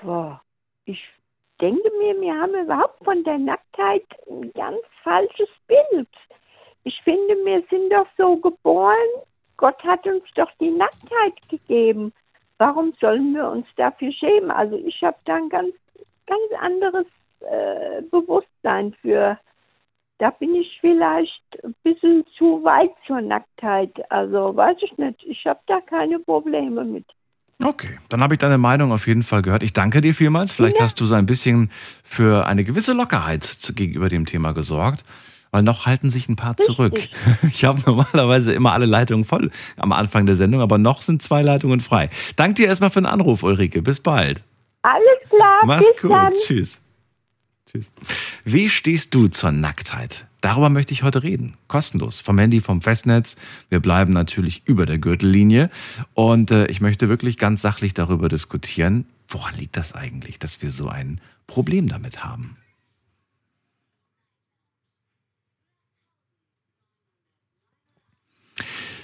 Boah, 0.00 0.42
denke 1.60 1.90
mir, 1.98 2.20
wir 2.20 2.34
haben 2.38 2.54
überhaupt 2.54 3.02
von 3.04 3.22
der 3.24 3.38
Nacktheit 3.38 4.04
ein 4.28 4.52
ganz 4.52 4.80
falsches 5.02 5.48
Bild. 5.66 6.08
Ich 6.84 7.00
finde, 7.02 7.34
wir 7.44 7.62
sind 7.70 7.92
doch 7.92 8.06
so 8.16 8.36
geboren, 8.36 8.96
Gott 9.56 9.82
hat 9.84 10.06
uns 10.06 10.24
doch 10.34 10.50
die 10.60 10.70
Nacktheit 10.70 11.48
gegeben. 11.48 12.12
Warum 12.58 12.92
sollen 13.00 13.34
wir 13.34 13.48
uns 13.48 13.66
dafür 13.76 14.12
schämen? 14.12 14.50
Also 14.50 14.76
ich 14.76 15.02
habe 15.02 15.16
da 15.24 15.36
ein 15.36 15.48
ganz 15.48 15.74
ganz 16.26 16.52
anderes 16.60 17.06
äh, 17.40 18.02
Bewusstsein 18.10 18.94
für. 19.00 19.38
Da 20.18 20.30
bin 20.30 20.54
ich 20.54 20.78
vielleicht 20.80 21.42
ein 21.62 21.74
bisschen 21.82 22.24
zu 22.38 22.64
weit 22.64 22.92
zur 23.06 23.20
Nacktheit. 23.20 24.10
Also 24.10 24.56
weiß 24.56 24.78
ich 24.80 24.96
nicht. 24.96 25.22
Ich 25.24 25.46
habe 25.46 25.60
da 25.66 25.80
keine 25.80 26.18
Probleme 26.20 26.84
mit. 26.84 27.04
Okay, 27.62 27.98
dann 28.10 28.22
habe 28.22 28.34
ich 28.34 28.38
deine 28.38 28.58
Meinung 28.58 28.92
auf 28.92 29.06
jeden 29.06 29.22
Fall 29.22 29.40
gehört. 29.40 29.62
Ich 29.62 29.72
danke 29.72 30.00
dir 30.00 30.14
vielmals. 30.14 30.52
Vielleicht 30.52 30.76
ja. 30.76 30.84
hast 30.84 31.00
du 31.00 31.06
so 31.06 31.14
ein 31.14 31.24
bisschen 31.24 31.70
für 32.04 32.46
eine 32.46 32.64
gewisse 32.64 32.92
Lockerheit 32.92 33.72
gegenüber 33.74 34.08
dem 34.08 34.26
Thema 34.26 34.52
gesorgt. 34.52 35.04
Weil 35.52 35.62
noch 35.62 35.86
halten 35.86 36.10
sich 36.10 36.28
ein 36.28 36.36
paar 36.36 36.56
zurück. 36.56 36.98
Ich 37.48 37.64
habe 37.64 37.80
normalerweise 37.86 38.52
immer 38.52 38.72
alle 38.72 38.84
Leitungen 38.84 39.24
voll 39.24 39.50
am 39.76 39.92
Anfang 39.92 40.26
der 40.26 40.36
Sendung, 40.36 40.60
aber 40.60 40.76
noch 40.76 41.00
sind 41.00 41.22
zwei 41.22 41.40
Leitungen 41.40 41.80
frei. 41.80 42.10
Danke 42.34 42.54
dir 42.54 42.66
erstmal 42.66 42.90
für 42.90 43.00
den 43.00 43.06
Anruf, 43.06 43.42
Ulrike. 43.42 43.80
Bis 43.80 44.00
bald. 44.00 44.42
Alles 44.82 45.30
klar. 45.30 45.62
Mach's 45.64 45.86
gut. 46.00 46.10
Dann. 46.10 46.32
Tschüss. 46.34 46.80
Tschüss. 47.70 47.92
Wie 48.44 48.68
stehst 48.68 49.14
du 49.14 49.28
zur 49.28 49.52
Nacktheit? 49.52 50.26
Darüber 50.46 50.68
möchte 50.70 50.92
ich 50.92 51.02
heute 51.02 51.24
reden. 51.24 51.54
Kostenlos. 51.66 52.20
Vom 52.20 52.38
Handy, 52.38 52.60
vom 52.60 52.80
Festnetz. 52.80 53.34
Wir 53.68 53.80
bleiben 53.80 54.12
natürlich 54.12 54.62
über 54.64 54.86
der 54.86 54.96
Gürtellinie. 54.96 55.70
Und 56.14 56.52
äh, 56.52 56.68
ich 56.68 56.80
möchte 56.80 57.08
wirklich 57.08 57.36
ganz 57.36 57.62
sachlich 57.62 57.94
darüber 57.94 58.28
diskutieren, 58.28 59.06
woran 59.26 59.56
liegt 59.56 59.76
das 59.76 59.92
eigentlich, 59.92 60.38
dass 60.38 60.62
wir 60.62 60.70
so 60.70 60.88
ein 60.88 61.20
Problem 61.48 61.88
damit 61.88 62.22
haben? 62.22 62.56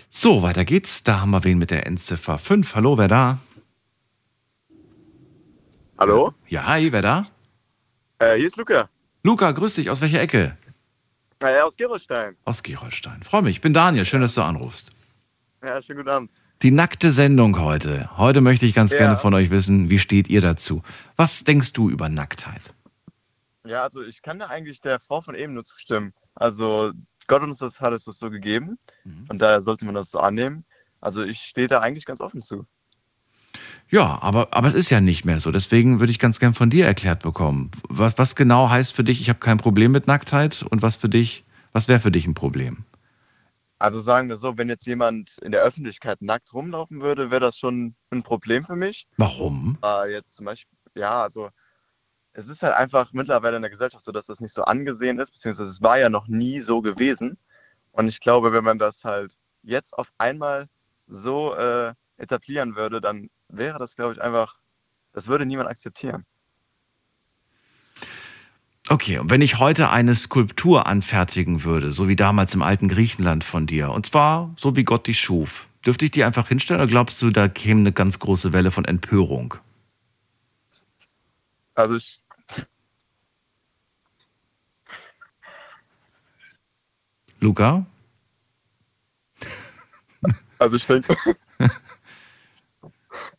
So, 0.09 0.43
weiter 0.43 0.65
geht's. 0.65 1.03
Da 1.03 1.23
haben 1.23 1.33
wir 1.33 1.43
wen 1.43 1.59
mit 1.59 1.73
der 1.73 1.89
Endziffer 1.89 2.39
5. 2.39 2.77
Hallo, 2.77 2.99
wer 2.99 3.09
da? 3.09 3.39
Hallo? 5.99 6.35
Ja, 6.47 6.67
hi, 6.67 6.93
wer 6.93 7.03
da? 7.03 7.27
Äh, 8.21 8.37
hier 8.37 8.47
ist 8.47 8.57
Luca. 8.57 8.89
Luca, 9.25 9.51
grüß 9.51 9.75
dich. 9.75 9.91
Aus 9.91 10.01
welcher 10.01 10.21
Ecke? 10.21 10.57
Naja, 11.43 11.65
aus 11.65 11.77
Gerolstein. 11.77 12.37
Aus 12.45 12.63
Gerolstein. 12.63 13.25
Freue 13.25 13.43
mich. 13.43 13.57
Ich 13.57 13.61
bin 13.61 13.75
Daniel. 13.75 14.05
Schön, 14.05 14.21
dass 14.21 14.37
du 14.37 14.43
anrufst. 14.43 14.91
Ja, 15.61 15.83
schönen 15.83 15.99
guten 15.99 16.09
Abend. 16.09 16.31
Die 16.63 16.71
nackte 16.71 17.11
Sendung 17.11 17.59
heute. 17.59 18.17
Heute 18.17 18.41
möchte 18.41 18.65
ich 18.65 18.75
ganz 18.75 18.93
ja. 18.93 18.99
gerne 18.99 19.17
von 19.17 19.35
euch 19.35 19.51
wissen, 19.51 19.91
wie 19.91 19.99
steht 19.99 20.29
ihr 20.29 20.41
dazu? 20.41 20.83
Was 21.17 21.43
denkst 21.43 21.73
du 21.73 21.91
über 21.91 22.09
Nacktheit? 22.09 22.73
Ja, 23.65 23.83
also 23.83 24.03
ich 24.03 24.23
kann 24.23 24.39
da 24.39 24.47
eigentlich 24.47 24.81
der 24.81 25.01
Frau 25.01 25.21
von 25.21 25.35
eben 25.35 25.55
nur 25.55 25.65
zustimmen. 25.65 26.15
Also 26.37 26.93
Gott 27.27 27.43
uns 27.43 27.59
das 27.59 27.81
hat 27.81 27.93
es 27.93 28.05
das 28.05 28.21
so 28.21 28.31
gegeben. 28.31 28.79
Mhm. 29.03 29.27
Und 29.29 29.39
daher 29.41 29.63
sollte 29.63 29.85
man 29.85 29.97
das 29.97 30.13
so 30.13 30.21
annehmen. 30.21 30.65
Also 31.01 31.25
ich 31.25 31.41
stehe 31.41 31.67
da 31.67 31.81
eigentlich 31.81 32.05
ganz 32.05 32.21
offen 32.21 32.41
zu. 32.41 32.67
Ja, 33.91 34.19
aber, 34.23 34.49
aber 34.53 34.69
es 34.69 34.75
ist 34.75 34.91
ja 34.91 35.01
nicht 35.01 35.25
mehr 35.25 35.41
so. 35.41 35.51
Deswegen 35.51 36.01
würde 36.01 36.11
ich 36.11 36.19
ganz 36.19 36.39
gern 36.39 36.55
von 36.55 36.71
dir 36.71 36.87
erklärt 36.87 37.23
bekommen. 37.23 37.71
Was, 37.89 38.19
was 38.19 38.37
genau 38.37 38.71
heißt 38.71 38.95
für 38.95 39.05
dich, 39.05 39.21
ich 39.21 39.29
habe 39.29 39.39
kein 39.39 39.59
Problem 39.59 39.93
mit 39.93 40.07
Nacktheit 40.07 40.65
und 40.71 40.83
was 40.83 40.97
für 40.97 41.09
dich, 41.09 41.45
was 41.73 41.89
wäre 41.89 42.01
für 42.01 42.11
dich 42.11 42.27
ein 42.27 42.35
Problem? 42.35 42.85
Also 43.79 44.01
sagen 44.01 44.29
wir 44.29 44.37
so, 44.37 44.57
wenn 44.57 44.69
jetzt 44.69 44.87
jemand 44.87 45.39
in 45.39 45.51
der 45.51 45.63
Öffentlichkeit 45.63 46.23
nackt 46.23 46.55
rumlaufen 46.55 47.01
würde, 47.01 47.31
wäre 47.31 47.41
das 47.41 47.59
schon 47.59 47.97
ein 48.11 48.23
Problem 48.23 48.63
für 48.65 48.77
mich. 48.77 49.09
Warum? 49.17 49.77
Äh, 49.85 50.13
jetzt 50.13 50.37
zum 50.37 50.47
Beispiel, 50.47 50.79
ja, 50.95 51.23
also 51.23 51.51
es 52.33 52.49
ist 52.49 52.63
halt 52.63 52.75
einfach 52.75 53.13
mittlerweile 53.13 53.57
in 53.57 53.63
der 53.63 53.71
Gesellschaft 53.71 54.05
so, 54.05 54.13
dass 54.13 54.27
das 54.27 54.41
nicht 54.41 54.55
so 54.55 54.63
angesehen 54.63 55.19
ist, 55.19 55.33
beziehungsweise 55.33 55.69
es 55.69 55.83
war 55.83 55.99
ja 55.99 56.09
noch 56.09 56.29
nie 56.29 56.61
so 56.61 56.81
gewesen. 56.81 57.37
Und 57.91 58.09
ich 58.09 58.21
glaube, 58.21 58.53
wenn 58.53 58.65
man 58.65 58.79
das 58.79 59.05
halt 59.05 59.37
jetzt 59.63 59.99
auf 59.99 60.13
einmal 60.17 60.69
so 61.07 61.55
äh, 61.55 61.93
etablieren 62.17 62.77
würde, 62.77 63.01
dann 63.01 63.29
wäre 63.53 63.79
das, 63.79 63.97
glaube 63.97 64.15
ich, 64.15 64.23
einfach, 64.23 64.59
das 65.13 65.29
würde 65.29 65.47
niemand 65.47 65.69
akzeptieren. 65.69 66.25
Okay, 68.89 69.19
und 69.19 69.31
wenn 69.31 69.41
ich 69.41 69.59
heute 69.59 69.91
eine 69.91 70.15
Skulptur 70.15 70.87
anfertigen 70.87 71.63
würde, 71.63 71.93
so 71.93 72.09
wie 72.09 72.17
damals 72.17 72.53
im 72.55 72.63
alten 72.63 72.89
Griechenland 72.89 73.45
von 73.45 73.67
dir, 73.67 73.91
und 73.91 74.07
zwar 74.07 74.53
so 74.57 74.75
wie 74.75 74.85
Gott 74.85 75.07
dich 75.07 75.21
schuf, 75.21 75.69
dürfte 75.87 76.07
ich 76.07 76.11
die 76.11 76.25
einfach 76.25 76.49
hinstellen 76.49 76.81
oder 76.81 76.91
glaubst 76.91 77.23
du, 77.23 77.31
da 77.31 77.49
käme 77.49 77.81
eine 77.81 77.93
ganz 77.93 78.19
große 78.19 78.53
Welle 78.53 78.71
von 78.71 78.85
Empörung? 78.85 79.55
Also 81.75 81.97
ich, 81.97 82.21
Luca? 87.41 87.87
Also 90.59 90.77
ich 90.77 90.87
denke. 90.87 91.17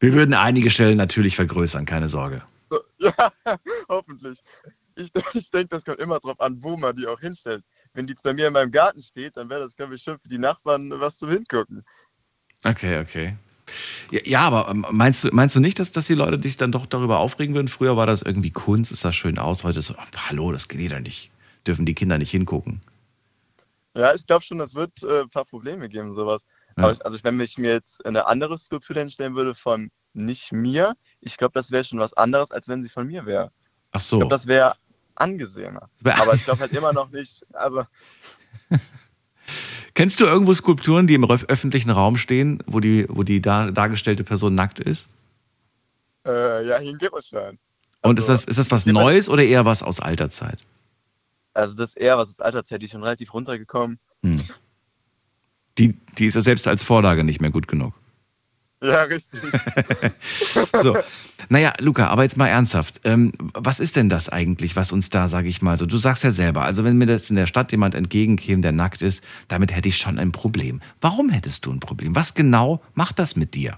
Wir 0.04 0.12
würden 0.12 0.34
einige 0.34 0.70
Stellen 0.70 0.98
natürlich 0.98 1.38
vergrößern, 1.38 1.86
keine 1.86 2.10
Sorge. 2.10 2.42
Ja, 2.98 3.32
hoffentlich. 3.88 4.40
Ich, 4.96 5.12
ich 5.34 5.52
denke, 5.52 5.68
das 5.70 5.86
kommt 5.86 6.00
immer 6.00 6.20
darauf 6.20 6.40
an, 6.42 6.58
wo 6.62 6.76
man 6.76 6.96
die 6.96 7.08
auch 7.08 7.20
hinstellt. 7.20 7.64
Wenn 7.94 8.08
die 8.08 8.12
jetzt 8.12 8.24
bei 8.24 8.34
mir 8.34 8.48
in 8.48 8.54
meinem 8.54 8.72
Garten 8.72 9.02
steht, 9.02 9.38
dann 9.38 9.50
wäre 9.50 9.62
das, 9.62 9.76
glaube 9.76 9.96
ich, 9.96 10.02
schon 10.02 10.20
für 10.20 10.28
die 10.28 10.38
Nachbarn 10.38 10.92
was 11.00 11.18
zum 11.18 11.30
Hingucken. 11.30 11.86
Okay, 12.66 13.00
okay. 13.00 13.38
Ja, 14.12 14.20
ja, 14.26 14.42
aber 14.42 14.70
ähm, 14.70 14.86
meinst 14.92 15.24
du, 15.24 15.30
meinst 15.32 15.56
du 15.56 15.62
nicht, 15.62 15.80
dass, 15.80 15.94
dass 15.94 16.08
die 16.08 16.16
Leute 16.16 16.42
sich 16.42 16.58
dann 16.58 16.74
doch 16.74 16.86
darüber 16.86 17.20
aufregen 17.20 17.56
würden? 17.56 17.70
Früher 17.70 17.96
war 17.96 18.06
das 18.06 18.22
irgendwie 18.22 18.52
Kunst, 18.52 18.92
ist 18.92 19.06
das 19.06 19.16
schön 19.16 19.38
aus, 19.38 19.64
heute 19.64 19.80
ist 19.80 19.88
so, 19.88 19.96
hallo, 20.18 20.52
das 20.52 20.68
geht 20.68 20.92
ja 20.92 21.00
nicht. 21.00 21.32
Dürfen 21.66 21.86
die 21.86 21.96
Kinder 21.96 22.18
nicht 22.18 22.32
hingucken. 22.32 22.82
Ja, 23.96 24.14
ich 24.14 24.26
glaube 24.26 24.44
schon, 24.44 24.58
das 24.58 24.76
wird 24.76 25.04
äh, 25.04 25.22
ein 25.22 25.30
paar 25.30 25.46
Probleme 25.46 25.88
geben, 25.88 26.12
sowas. 26.14 26.46
Ja. 26.78 26.92
Ich, 26.92 27.06
also 27.06 27.18
wenn 27.24 27.40
ich 27.40 27.58
mir 27.58 27.72
jetzt 27.72 28.06
eine 28.06 28.26
andere 28.26 28.58
Skulptur 28.58 28.96
hinstellen 28.96 29.36
würde 29.36 29.56
von 29.56 29.92
nicht 30.14 30.52
mir, 30.52 30.96
ich 31.22 31.38
glaube, 31.38 31.54
das 31.54 31.72
wäre 31.72 31.84
schon 31.84 32.00
was 32.00 32.14
anderes, 32.14 32.52
als 32.52 32.68
wenn 32.68 32.84
sie 32.84 32.90
von 32.90 33.08
mir 33.08 33.26
wäre. 33.26 33.52
Ach 33.92 34.02
so. 34.02 34.18
Ich 34.18 34.20
glaube, 34.22 34.34
das 34.34 34.48
wäre 34.48 34.76
angesehener. 35.16 35.90
Aber 36.04 36.34
ich 36.34 36.44
glaube 36.44 36.62
halt 36.62 36.74
immer 36.74 36.94
noch 36.94 37.10
nicht, 37.12 37.46
also. 37.54 37.84
Kennst 39.94 40.20
du 40.20 40.26
irgendwo 40.26 40.54
Skulpturen, 40.54 41.06
die 41.06 41.14
im 41.14 41.30
öffentlichen 41.30 41.92
Raum 41.92 42.18
stehen, 42.18 42.64
wo 42.66 42.80
die, 42.80 43.06
wo 43.10 43.24
die 43.24 43.42
dar 43.42 43.72
dargestellte 43.72 44.24
Person 44.24 44.56
nackt 44.56 44.80
ist? 44.80 45.08
Äh, 46.26 46.66
ja, 46.66 46.80
hier 46.80 46.92
in 46.92 46.98
Gerolstein. 46.98 47.60
Also, 48.02 48.10
Und 48.10 48.20
ist 48.20 48.30
das, 48.30 48.46
ist 48.46 48.58
das 48.58 48.72
was 48.72 48.86
Neues 48.86 49.30
oder 49.30 49.44
eher 49.44 49.66
was 49.66 49.84
aus 49.84 50.00
alter 50.00 50.30
Zeit? 50.30 50.60
Also 51.54 51.76
das 51.76 51.92
ist 51.92 51.98
eher 51.98 52.18
was 52.18 52.30
aus 52.30 52.40
alter 52.40 52.64
Zeit, 52.64 52.82
die 52.82 52.86
ist 52.86 52.92
schon 52.92 53.04
relativ 53.04 53.34
runtergekommen. 53.34 54.00
Hm. 54.24 54.44
Die, 55.78 55.98
die 56.18 56.26
ist 56.26 56.36
ja 56.36 56.42
selbst 56.42 56.68
als 56.68 56.84
Vorlage 56.84 57.24
nicht 57.24 57.42
mehr 57.42 57.52
gut 57.52 57.68
genug. 57.68 57.94
Ja, 58.84 59.04
richtig. 59.04 59.42
so, 60.82 60.98
naja, 61.48 61.72
Luca, 61.80 62.08
aber 62.08 62.24
jetzt 62.24 62.36
mal 62.36 62.50
ernsthaft. 62.50 63.00
Ähm, 63.06 63.32
was 63.54 63.80
ist 63.80 63.96
denn 63.96 64.10
das 64.10 64.28
eigentlich, 64.28 64.76
was 64.76 64.92
uns 64.92 65.10
da, 65.10 65.30
sage 65.30 65.48
ich 65.48 65.62
mal, 65.62 65.78
so, 65.78 65.86
du 65.86 65.98
sagst 65.98 66.24
ja 66.26 66.32
selber, 66.32 66.64
also 66.64 66.84
wenn 66.84 66.98
mir 66.98 67.06
das 67.06 67.30
in 67.30 67.38
der 67.38 67.46
Stadt 67.46 67.72
jemand 67.72 67.96
entgegenkäme, 67.96 68.62
der 68.62 68.74
nackt 68.74 69.02
ist, 69.02 69.24
damit 69.48 69.74
hätte 69.74 69.88
ich 69.88 69.98
schon 69.98 70.20
ein 70.20 70.34
Problem. 70.34 70.82
Warum 71.00 71.30
hättest 71.30 71.66
du 71.66 71.72
ein 71.72 71.80
Problem? 71.80 72.14
Was 72.14 72.34
genau 72.34 72.82
macht 72.94 73.20
das 73.20 73.38
mit 73.38 73.56
dir? 73.56 73.78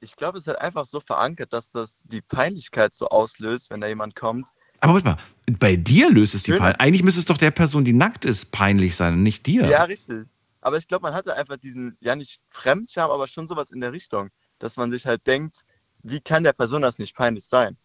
Ich 0.00 0.16
glaube, 0.16 0.38
es 0.38 0.44
ist 0.44 0.48
halt 0.48 0.60
einfach 0.60 0.84
so 0.84 1.00
verankert, 1.00 1.52
dass 1.54 1.70
das 1.70 2.02
die 2.04 2.20
Peinlichkeit 2.20 2.94
so 2.94 3.08
auslöst, 3.08 3.70
wenn 3.70 3.80
da 3.80 3.86
jemand 3.86 4.14
kommt. 4.14 4.46
Aber 4.80 4.94
warte 4.94 5.06
mal, 5.06 5.16
bei 5.58 5.76
dir 5.76 6.10
löst 6.10 6.34
es 6.34 6.42
die 6.42 6.50
Peinlichkeit. 6.50 6.80
Eigentlich 6.80 7.04
müsste 7.04 7.20
es 7.20 7.26
doch 7.26 7.38
der 7.38 7.52
Person, 7.52 7.84
die 7.84 7.92
nackt 7.92 8.24
ist, 8.24 8.50
peinlich 8.50 8.96
sein 8.96 9.14
und 9.14 9.22
nicht 9.22 9.46
dir. 9.46 9.68
Ja, 9.68 9.84
richtig. 9.84 10.26
Aber 10.62 10.76
ich 10.78 10.88
glaube, 10.88 11.02
man 11.02 11.12
hatte 11.12 11.34
einfach 11.34 11.56
diesen, 11.56 11.98
ja 12.00 12.16
nicht 12.16 12.40
Fremdscham, 12.48 13.10
aber 13.10 13.26
schon 13.26 13.48
sowas 13.48 13.72
in 13.72 13.80
der 13.80 13.92
Richtung, 13.92 14.30
dass 14.60 14.76
man 14.76 14.90
sich 14.90 15.06
halt 15.06 15.26
denkt, 15.26 15.64
wie 16.04 16.20
kann 16.20 16.44
der 16.44 16.52
Person 16.52 16.82
das 16.82 16.98
nicht 16.98 17.16
peinlich 17.16 17.44
sein? 17.44 17.76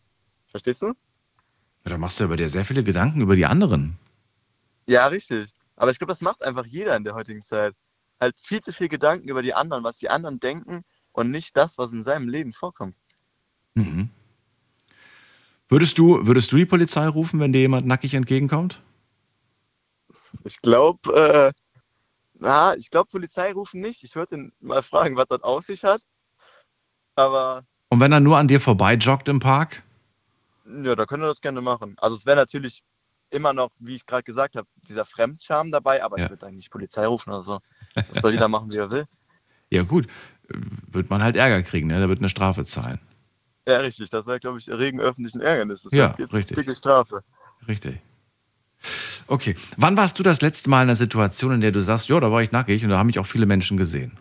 Verstehst 0.46 0.84
du? 0.84 0.88
Ja, 0.88 0.94
da 1.92 1.98
machst 1.98 2.20
du 2.20 2.24
über 2.24 2.38
dir 2.38 2.50
sehr 2.50 2.66
viele 2.66 2.84
Gedanken 2.84 3.22
über 3.22 3.36
die 3.36 3.46
anderen. 3.46 3.98
Ja, 4.86 5.08
richtig. 5.08 5.52
Aber 5.76 5.90
ich 5.92 5.98
glaube, 5.98 6.12
das 6.12 6.22
macht 6.22 6.44
einfach 6.44 6.66
jeder 6.66 6.96
in 6.96 7.04
der 7.04 7.16
heutigen 7.16 7.44
Zeit. 7.44 7.74
Halt 8.20 8.38
viel 8.40 8.62
zu 8.62 8.72
viel 8.72 8.90
Gedanken 8.90 9.28
über 9.28 9.42
die 9.42 9.54
anderen, 9.54 9.84
was 9.84 9.98
die 9.98 10.10
anderen 10.10 10.40
denken 10.40 10.84
und 11.12 11.32
nicht 11.32 11.58
das, 11.58 11.78
was 11.80 11.92
in 11.92 12.04
seinem 12.04 12.30
Leben 12.30 12.54
vorkommt. 12.54 12.96
Mhm. 13.74 14.10
Würdest 15.68 15.98
du, 15.98 16.26
würdest 16.26 16.52
du 16.52 16.58
die 16.58 16.66
Polizei 16.66 17.08
rufen, 17.08 17.40
wenn 17.40 17.54
dir 17.54 17.62
jemand 17.62 17.88
nackig 17.88 18.14
entgegenkommt? 18.14 18.82
Ich 20.44 20.62
glaube, 20.62 21.54
äh, 21.54 21.54
na, 22.40 22.76
ich 22.76 22.90
glaube, 22.90 23.10
Polizei 23.10 23.52
rufen 23.52 23.82
nicht. 23.82 24.04
Ich 24.04 24.16
würde 24.16 24.36
ihn 24.36 24.54
mal 24.60 24.84
fragen, 24.84 25.16
was 25.16 25.28
das 25.28 25.42
auf 25.42 25.66
sich 25.66 25.84
hat. 25.84 26.02
Aber. 27.16 27.64
Und 27.90 28.00
wenn 28.00 28.12
er 28.12 28.20
nur 28.20 28.38
an 28.38 28.48
dir 28.48 28.62
vorbei 28.62 28.96
joggt 28.96 29.28
im 29.28 29.40
Park? 29.40 29.84
Ja, 30.66 30.96
da 30.96 31.06
können 31.06 31.24
wir 31.24 31.28
das 31.28 31.42
gerne 31.42 31.62
machen. 31.62 31.96
Also 31.98 32.16
es 32.16 32.26
wäre 32.26 32.36
natürlich 32.36 32.84
immer 33.30 33.54
noch, 33.54 33.72
wie 33.80 33.96
ich 33.96 34.06
gerade 34.06 34.24
gesagt 34.24 34.56
habe, 34.56 34.68
dieser 34.88 35.06
Fremdscham 35.06 35.72
dabei, 35.72 36.04
aber 36.04 36.18
ja. 36.18 36.26
ich 36.26 36.30
würde 36.30 36.46
eigentlich 36.46 36.70
Polizei 36.70 37.06
rufen 37.06 37.32
oder 37.32 37.44
so. 37.44 37.60
Das 37.96 38.22
soll 38.22 38.32
jeder 38.32 38.48
machen, 38.48 38.72
wie 38.72 38.78
er 38.78 38.90
will. 38.90 39.06
Ja, 39.70 39.84
gut. 39.84 40.08
Wird 40.48 41.10
man 41.10 41.22
halt 41.22 41.36
Ärger 41.36 41.62
kriegen, 41.62 41.88
ne? 41.88 42.00
Da 42.00 42.08
wird 42.08 42.20
eine 42.20 42.30
Strafe 42.30 42.64
zahlen. 42.64 43.02
Ja, 43.68 43.80
richtig. 43.80 44.10
Das 44.10 44.26
wäre, 44.26 44.40
glaube 44.40 44.60
ich, 44.60 44.70
Regen 44.70 45.02
öffentlichen 45.02 45.42
Ärgernisses. 45.42 45.92
Ja, 45.92 46.12
richtig. 46.12 46.56
Dicke 46.56 46.74
Strafe. 46.74 47.22
Richtig. 47.68 48.00
Okay. 49.28 49.56
Wann 49.78 49.98
warst 49.98 50.18
du 50.20 50.24
das 50.24 50.42
letzte 50.42 50.70
Mal 50.70 50.84
in 50.84 50.90
einer 50.90 50.96
Situation, 50.96 51.54
in 51.54 51.62
der 51.62 51.72
du 51.72 51.82
sagst, 51.82 52.08
ja, 52.10 52.20
da 52.20 52.32
war 52.32 52.42
ich 52.42 52.52
nackig 52.52 52.84
und 52.84 52.90
da 52.90 52.98
haben 52.98 53.08
mich 53.08 53.20
auch 53.20 53.26
viele 53.26 53.46
Menschen 53.46 53.78
gesehen? 53.78 54.18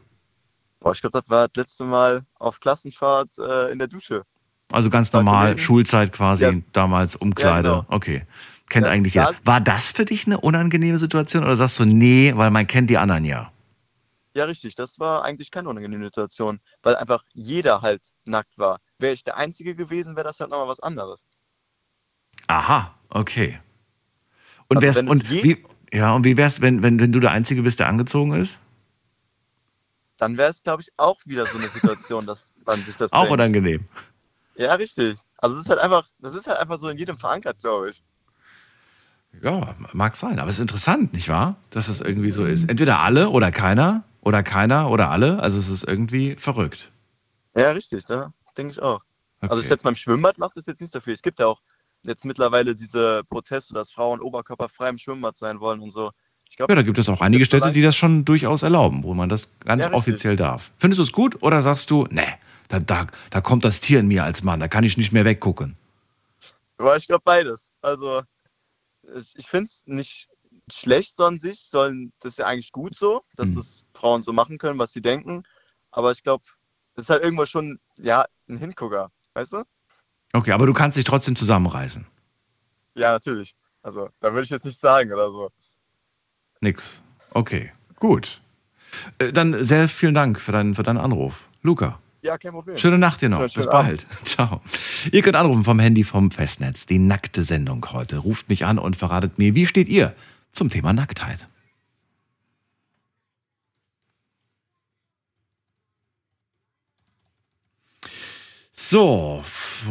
Boah, 0.81 0.93
ich 0.93 1.01
glaube, 1.01 1.19
das 1.21 1.29
war 1.29 1.49
das 1.49 1.57
letzte 1.57 1.85
Mal 1.85 2.23
auf 2.39 2.61
Klassenfahrt 2.61 3.39
äh, 3.39 3.71
in 3.73 3.79
der 3.79 3.89
Dusche. 3.89 4.25
Also 4.73 4.91
ganz 4.91 5.13
normal. 5.13 5.59
Schulzeit 5.59 6.13
quasi, 6.13 6.45
Ja. 6.45 6.53
damals 6.73 7.15
Umkleide. 7.17 7.69
Ja, 7.69 7.75
genau. 7.81 7.95
Okay. 7.95 8.27
Kennt 8.69 8.87
Ja, 8.87 8.93
eigentlich 8.93 9.15
jeder. 9.15 9.33
War 9.45 9.61
das 9.61 9.91
für 9.93 10.05
dich 10.05 10.27
eine 10.27 10.41
unangenehme 10.41 10.99
Situation 10.99 11.45
oder 11.45 11.55
sagst 11.57 11.79
du, 11.79 11.85
nee, 11.85 12.33
weil 12.35 12.51
man 12.51 12.67
kennt 12.67 12.91
die 12.91 12.99
anderen 12.99 13.25
ja? 13.25 13.53
Ja, 14.35 14.45
richtig. 14.45 14.75
Das 14.75 14.99
war 14.99 15.25
eigentlich 15.25 15.51
keine 15.51 15.69
unangenehme 15.69 16.05
Situation, 16.05 16.61
weil 16.83 16.97
einfach 16.97 17.23
jeder 17.33 17.81
halt 17.81 18.03
nackt 18.25 18.59
war. 18.59 18.81
Wäre 18.99 19.13
ich 19.13 19.23
der 19.25 19.37
Einzige 19.37 19.75
gewesen, 19.77 20.17
wäre 20.17 20.27
das 20.27 20.41
halt 20.41 20.51
nochmal 20.51 20.69
was 20.69 20.81
anderes. 20.81 21.25
Aha, 22.49 22.93
okay. 23.09 23.61
Und, 24.69 24.77
Also 24.79 24.87
wär's, 24.87 24.99
und 24.99 25.31
wie, 25.31 25.65
ja, 25.93 26.15
und 26.15 26.25
wie 26.25 26.37
wär's, 26.37 26.61
wenn, 26.61 26.83
wenn, 26.83 27.01
wenn 27.01 27.13
du 27.13 27.21
der 27.21 27.31
Einzige 27.33 27.63
bist, 27.63 27.79
der 27.81 27.89
angezogen 27.89 28.33
ist? 28.35 28.59
Dann 30.19 30.37
wäre 30.37 30.51
es, 30.51 30.63
glaube 30.63 30.83
ich, 30.83 30.91
auch 30.99 31.21
wieder 31.25 31.47
so 31.47 31.57
eine 31.59 31.69
Situation, 31.71 32.27
dass 32.27 32.53
man 32.67 32.85
sich 32.85 32.97
das 32.99 33.13
Auch 33.15 33.23
denkt. 33.23 33.33
unangenehm. 33.33 33.89
Ja, 34.57 34.75
richtig. 34.75 35.19
Also 35.39 35.57
es 35.57 35.65
ist 35.65 35.71
halt 35.71 35.81
einfach, 35.81 36.09
das 36.19 36.35
ist 36.35 36.47
halt 36.47 36.59
einfach 36.59 36.79
so 36.79 36.89
in 36.89 36.99
jedem 36.99 37.17
verankert, 37.19 37.59
glaube 37.61 37.91
ich. 37.91 38.03
Ja, 39.43 39.75
mag 39.93 40.17
sein. 40.17 40.39
Aber 40.39 40.49
es 40.49 40.57
ist 40.57 40.63
interessant, 40.63 41.13
nicht 41.13 41.29
wahr? 41.29 41.57
Dass 41.71 41.89
es 41.89 42.01
irgendwie 42.01 42.31
so 42.31 42.45
ist. 42.47 42.69
Entweder 42.69 43.01
alle 43.01 43.29
oder 43.31 43.51
keiner 43.53 44.05
oder 44.23 44.43
keiner 44.43 44.91
oder 44.91 45.11
alle. 45.11 45.41
Also 45.41 45.59
es 45.59 45.69
ist 45.69 45.85
irgendwie 45.85 46.37
verrückt. 46.37 46.91
Ja, 47.57 47.71
richtig, 47.73 48.05
da 48.07 48.33
denke 48.57 48.73
ich 48.73 48.83
auch. 48.83 49.03
Also 49.49 49.61
ich 49.61 49.67
Okay. 49.67 49.75
jetzt 49.75 49.83
beim 49.85 49.95
Schwimmbad 49.95 50.39
macht 50.39 50.57
das 50.57 50.67
jetzt 50.67 50.81
nicht 50.81 50.93
so 50.93 51.01
viel. 51.01 51.13
Es 51.13 51.23
gibt 51.23 51.39
ja 51.41 51.47
auch 51.47 51.61
jetzt 52.07 52.25
mittlerweile 52.25 52.75
diese 52.75 53.23
Proteste, 53.29 53.75
dass 53.75 53.93
Frauen 53.93 54.21
oberkörperfrei 54.21 54.89
im 54.91 54.99
Schwimmbad 54.99 55.37
sein 55.37 55.61
wollen 55.61 55.81
und 55.81 55.91
so. 55.91 56.13
Ich 56.49 56.57
glaube, 56.57 56.73
Ja, 56.73 56.77
da 56.77 56.83
gibt 56.83 56.99
es 56.99 57.09
auch 57.09 57.21
einige 57.21 57.45
Städte, 57.45 57.73
die 57.73 57.83
das 57.83 57.97
schon 57.97 58.25
durchaus 58.25 58.63
erlauben, 58.63 59.03
wo 59.03 59.15
man 59.15 59.29
das 59.29 59.49
ganz 59.61 59.83
Ja, 59.83 59.93
offiziell 59.93 60.37
darf. 60.37 60.71
Findest 60.79 60.99
du 60.99 61.03
es 61.03 61.13
gut 61.13 61.43
oder 61.43 61.63
sagst 61.63 61.91
du, 61.91 62.07
nee, 62.11 62.23
da, 62.69 62.79
da, 62.81 63.07
da 63.31 63.41
kommt 63.41 63.65
das 63.65 63.81
Tier 63.81 64.01
in 64.01 64.09
mir 64.09 64.25
als 64.25 64.43
Mann, 64.43 64.61
da 64.61 64.69
kann 64.69 64.85
ich 64.85 64.97
nicht 64.97 65.13
mehr 65.13 65.25
weggucken? 65.25 65.77
Aber 66.79 66.97
ich 66.97 67.07
glaube 67.07 67.23
beides. 67.25 67.71
Also 67.81 68.23
ich, 69.17 69.35
ich 69.37 69.47
finde 69.49 69.67
es 69.69 69.85
nicht 69.87 70.29
schlecht 70.73 71.17
so 71.17 71.25
an 71.27 71.39
sich, 71.39 71.61
sollen 71.61 72.13
das 72.21 72.35
ist 72.35 72.39
ja 72.39 72.47
eigentlich 72.47 72.73
gut 72.73 72.95
so, 72.97 73.25
dass 73.37 73.51
Mhm. 73.51 73.57
das 73.57 73.85
Frauen 73.95 74.23
so 74.23 74.33
machen 74.33 74.59
können, 74.59 74.79
was 74.79 74.93
sie 74.93 75.03
denken. 75.03 75.45
Aber 75.93 76.13
ich 76.13 76.23
glaube, 76.23 76.45
das 76.95 77.07
ist 77.07 77.11
halt 77.11 77.23
irgendwo 77.23 77.47
schon, 77.47 77.81
ja, 77.99 78.27
ein 78.49 78.59
Hingucker, 78.59 79.13
weißt 79.35 79.55
du? 79.55 79.65
Okay, 80.33 80.53
aber 80.53 80.67
du 80.67 80.73
kannst 80.75 80.97
dich 80.97 81.05
trotzdem 81.05 81.37
zusammenreißen. 81.37 82.07
Ja, 82.95 83.13
natürlich. 83.13 83.55
Also 83.83 84.09
da 84.21 84.33
würde 84.33 84.43
ich 84.45 84.51
jetzt 84.51 84.65
nicht 84.65 84.81
sagen 84.81 85.13
oder 85.13 85.31
so. 85.31 85.51
Nix. 86.61 87.03
Okay, 87.31 87.73
gut. 87.97 88.41
Äh, 89.19 89.33
Dann 89.33 89.63
sehr 89.65 89.89
vielen 89.89 90.15
Dank 90.15 90.41
für 90.41 90.53
deinen, 90.53 90.75
für 90.75 90.83
deinen 90.83 90.99
Anruf. 90.99 91.49
Luca, 91.63 91.99
Ja, 92.23 92.39
kein 92.39 92.53
Problem. 92.53 92.77
schöne 92.79 92.99
Nacht 92.99 93.21
dir 93.23 93.29
noch. 93.29 93.41
Ja, 93.41 93.47
Bis 93.47 93.67
bald. 93.67 94.07
Ciao. 94.25 94.61
Ihr 95.13 95.23
könnt 95.23 95.37
anrufen 95.37 95.65
vom 95.65 95.79
Handy 95.79 96.05
vom 96.05 96.31
Festnetz. 96.31 96.87
Die 96.87 96.99
nackte 96.99 97.43
Sendung 97.45 97.85
heute. 97.93 98.19
Ruft 98.19 98.49
mich 98.49 98.65
an 98.65 98.79
und 98.79 98.97
verratet 98.97 99.39
mir, 99.39 99.55
wie 99.55 99.67
steht 99.67 99.89
ihr 99.89 100.15
zum 100.53 100.71
Thema 100.71 100.93
Nacktheit? 100.93 101.49
So, 108.89 109.43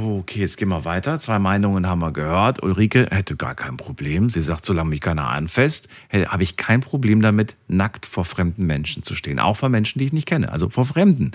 okay, 0.01 0.39
jetzt 0.39 0.55
gehen 0.55 0.69
wir 0.69 0.85
weiter. 0.85 1.19
Zwei 1.19 1.37
Meinungen 1.37 1.85
haben 1.85 1.99
wir 1.99 2.13
gehört. 2.13 2.63
Ulrike 2.63 3.07
hätte 3.11 3.35
gar 3.35 3.53
kein 3.53 3.75
Problem. 3.75 4.29
Sie 4.29 4.39
sagt, 4.39 4.63
solange 4.63 4.91
mich 4.91 5.01
keiner 5.01 5.27
anfasst, 5.27 5.89
habe 6.13 6.43
ich 6.43 6.55
kein 6.55 6.79
Problem 6.79 7.21
damit, 7.21 7.57
nackt 7.67 8.05
vor 8.05 8.23
fremden 8.23 8.65
Menschen 8.65 9.03
zu 9.03 9.13
stehen. 9.13 9.37
Auch 9.41 9.57
vor 9.57 9.67
Menschen, 9.67 9.99
die 9.99 10.05
ich 10.05 10.13
nicht 10.13 10.27
kenne, 10.27 10.49
also 10.49 10.69
vor 10.69 10.85
Fremden. 10.85 11.31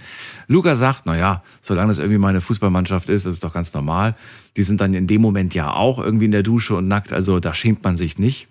Luca 0.47 0.75
sagt, 0.75 1.05
naja, 1.05 1.43
solange 1.61 1.88
das 1.88 1.99
irgendwie 1.99 2.17
meine 2.17 2.40
Fußballmannschaft 2.40 3.11
ist, 3.11 3.26
ist 3.26 3.35
es 3.35 3.40
doch 3.40 3.52
ganz 3.52 3.75
normal. 3.75 4.17
Die 4.57 4.62
sind 4.62 4.81
dann 4.81 4.95
in 4.95 5.07
dem 5.07 5.21
Moment 5.21 5.52
ja 5.52 5.71
auch 5.71 5.99
irgendwie 5.99 6.25
in 6.25 6.33
der 6.33 6.43
Dusche 6.43 6.76
und 6.76 6.88
nackt, 6.88 7.12
also 7.12 7.40
da 7.40 7.52
schämt 7.52 7.85
man 7.85 7.99
sich 7.99 8.17
nicht. 8.17 8.49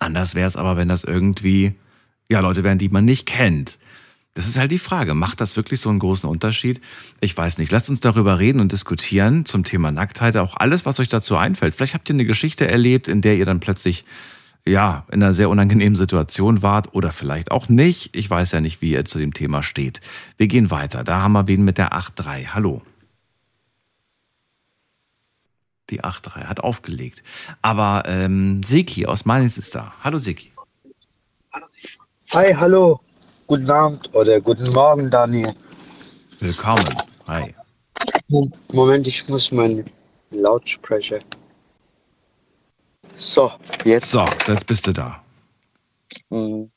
Anders 0.00 0.34
wäre 0.34 0.48
es 0.48 0.56
aber, 0.56 0.76
wenn 0.76 0.88
das 0.88 1.04
irgendwie, 1.04 1.74
ja, 2.28 2.40
Leute 2.40 2.64
wären, 2.64 2.78
die 2.78 2.88
man 2.88 3.04
nicht 3.04 3.24
kennt. 3.24 3.78
Das 4.34 4.46
ist 4.46 4.56
halt 4.56 4.70
die 4.70 4.78
Frage, 4.78 5.12
macht 5.12 5.42
das 5.42 5.56
wirklich 5.56 5.80
so 5.80 5.90
einen 5.90 5.98
großen 5.98 6.28
Unterschied? 6.28 6.80
Ich 7.20 7.36
weiß 7.36 7.58
nicht. 7.58 7.70
Lasst 7.70 7.90
uns 7.90 8.00
darüber 8.00 8.38
reden 8.38 8.60
und 8.60 8.72
diskutieren 8.72 9.44
zum 9.44 9.62
Thema 9.62 9.92
Nacktheit. 9.92 10.38
Auch 10.38 10.56
alles, 10.56 10.86
was 10.86 11.00
euch 11.00 11.10
dazu 11.10 11.36
einfällt. 11.36 11.74
Vielleicht 11.74 11.92
habt 11.92 12.08
ihr 12.08 12.14
eine 12.14 12.24
Geschichte 12.24 12.66
erlebt, 12.66 13.08
in 13.08 13.20
der 13.20 13.36
ihr 13.36 13.44
dann 13.44 13.60
plötzlich, 13.60 14.06
ja, 14.64 15.04
in 15.12 15.22
einer 15.22 15.34
sehr 15.34 15.50
unangenehmen 15.50 15.96
Situation 15.96 16.62
wart 16.62 16.94
oder 16.94 17.12
vielleicht 17.12 17.50
auch 17.50 17.68
nicht. 17.68 18.16
Ich 18.16 18.30
weiß 18.30 18.52
ja 18.52 18.62
nicht, 18.62 18.80
wie 18.80 18.92
ihr 18.92 19.04
zu 19.04 19.18
dem 19.18 19.34
Thema 19.34 19.62
steht. 19.62 20.00
Wir 20.38 20.46
gehen 20.46 20.70
weiter. 20.70 21.04
Da 21.04 21.20
haben 21.20 21.32
wir 21.32 21.46
wen 21.46 21.62
mit 21.62 21.76
der 21.76 21.92
8.3. 21.92 22.54
Hallo. 22.54 22.80
Die 25.90 26.02
8.3 26.02 26.44
hat 26.46 26.60
aufgelegt. 26.60 27.22
Aber 27.60 28.04
ähm, 28.06 28.62
Seki 28.62 29.04
aus 29.04 29.26
Mainz 29.26 29.58
ist 29.58 29.74
da. 29.74 29.92
Hallo 30.02 30.16
Seki. 30.16 30.52
Hi, 32.32 32.54
hallo. 32.54 32.98
Guten 33.52 33.70
Abend 33.70 34.14
oder 34.14 34.40
guten 34.40 34.70
Morgen, 34.70 35.10
Daniel. 35.10 35.54
Willkommen. 36.40 36.88
Hi. 37.26 37.54
Moment, 38.72 39.06
ich 39.06 39.28
muss 39.28 39.52
meinen 39.52 39.84
Lautsprecher. 40.30 41.18
So, 43.14 43.52
jetzt. 43.84 44.10
So, 44.10 44.24
jetzt 44.48 44.66
bist 44.66 44.86
du 44.86 44.92
da. 44.94 45.22
Mhm. 46.30 46.70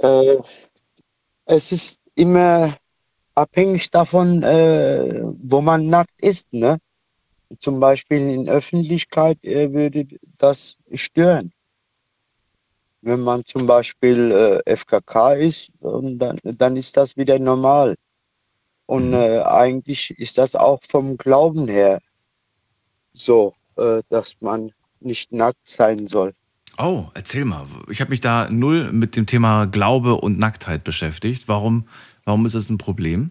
Äh, 0.00 0.36
es 1.46 1.72
ist 1.72 2.02
immer 2.14 2.76
abhängig 3.36 3.90
davon, 3.90 4.42
äh, 4.42 5.22
wo 5.44 5.62
man 5.62 5.86
nackt 5.86 6.20
ist. 6.20 6.52
Ne? 6.52 6.76
Zum 7.58 7.80
Beispiel 7.80 8.18
in 8.18 8.50
Öffentlichkeit 8.50 9.42
äh, 9.44 9.72
würde 9.72 10.06
das 10.36 10.76
stören. 10.92 11.53
Wenn 13.04 13.20
man 13.20 13.44
zum 13.44 13.66
Beispiel 13.66 14.62
äh, 14.66 14.76
FKK 14.76 15.34
ist, 15.34 15.70
und 15.80 16.18
dann, 16.18 16.38
dann 16.42 16.76
ist 16.76 16.96
das 16.96 17.16
wieder 17.16 17.38
normal. 17.38 17.96
Und 18.86 19.12
äh, 19.12 19.40
eigentlich 19.40 20.10
ist 20.18 20.38
das 20.38 20.56
auch 20.56 20.80
vom 20.88 21.16
Glauben 21.18 21.68
her 21.68 22.00
so, 23.12 23.54
äh, 23.76 24.02
dass 24.08 24.36
man 24.40 24.72
nicht 25.00 25.32
nackt 25.32 25.68
sein 25.68 26.06
soll. 26.06 26.32
Oh, 26.78 27.04
erzähl 27.14 27.44
mal. 27.44 27.66
Ich 27.90 28.00
habe 28.00 28.10
mich 28.10 28.20
da 28.20 28.48
null 28.50 28.90
mit 28.90 29.16
dem 29.16 29.26
Thema 29.26 29.66
Glaube 29.66 30.14
und 30.16 30.38
Nacktheit 30.38 30.82
beschäftigt. 30.82 31.46
Warum, 31.46 31.86
warum 32.24 32.46
ist 32.46 32.54
das 32.54 32.70
ein 32.70 32.78
Problem? 32.78 33.30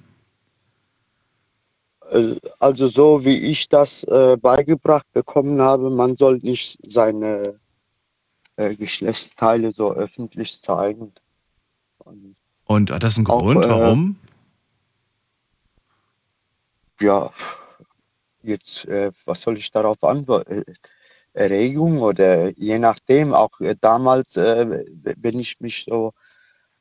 Äh, 2.12 2.36
Also 2.60 2.88
so 2.88 3.26
wie 3.26 3.38
ich 3.38 3.68
das 3.70 4.04
äh, 4.04 4.38
beigebracht 4.38 5.12
bekommen 5.14 5.62
habe, 5.62 5.90
man 5.90 6.16
soll 6.16 6.38
nicht 6.38 6.78
seine 6.86 7.60
äh, 8.56 8.76
Geschlechtsteile 8.76 9.72
so 9.72 9.94
öffentlich 9.94 10.62
zeigen. 10.62 11.14
Und, 12.00 12.36
Und 12.66 12.92
hat 12.92 13.04
das 13.04 13.18
einen 13.18 13.28
Auch, 13.28 13.42
Grund, 13.42 13.64
äh, 13.64 13.70
warum? 13.70 14.20
ja, 17.00 17.32
jetzt, 18.42 18.86
äh, 18.86 19.12
was 19.26 19.42
soll 19.42 19.58
ich 19.58 19.72
darauf 19.72 20.04
antworten? 20.04 20.64
Äh, 20.68 20.74
Erregung 21.34 22.00
oder 22.02 22.50
je 22.58 22.78
nachdem, 22.78 23.34
auch 23.34 23.60
äh, 23.60 23.76
damals, 23.80 24.38
äh, 24.38 24.86
wenn 25.18 25.40
ich 25.40 25.60
mich 25.60 25.84
so 25.84 26.14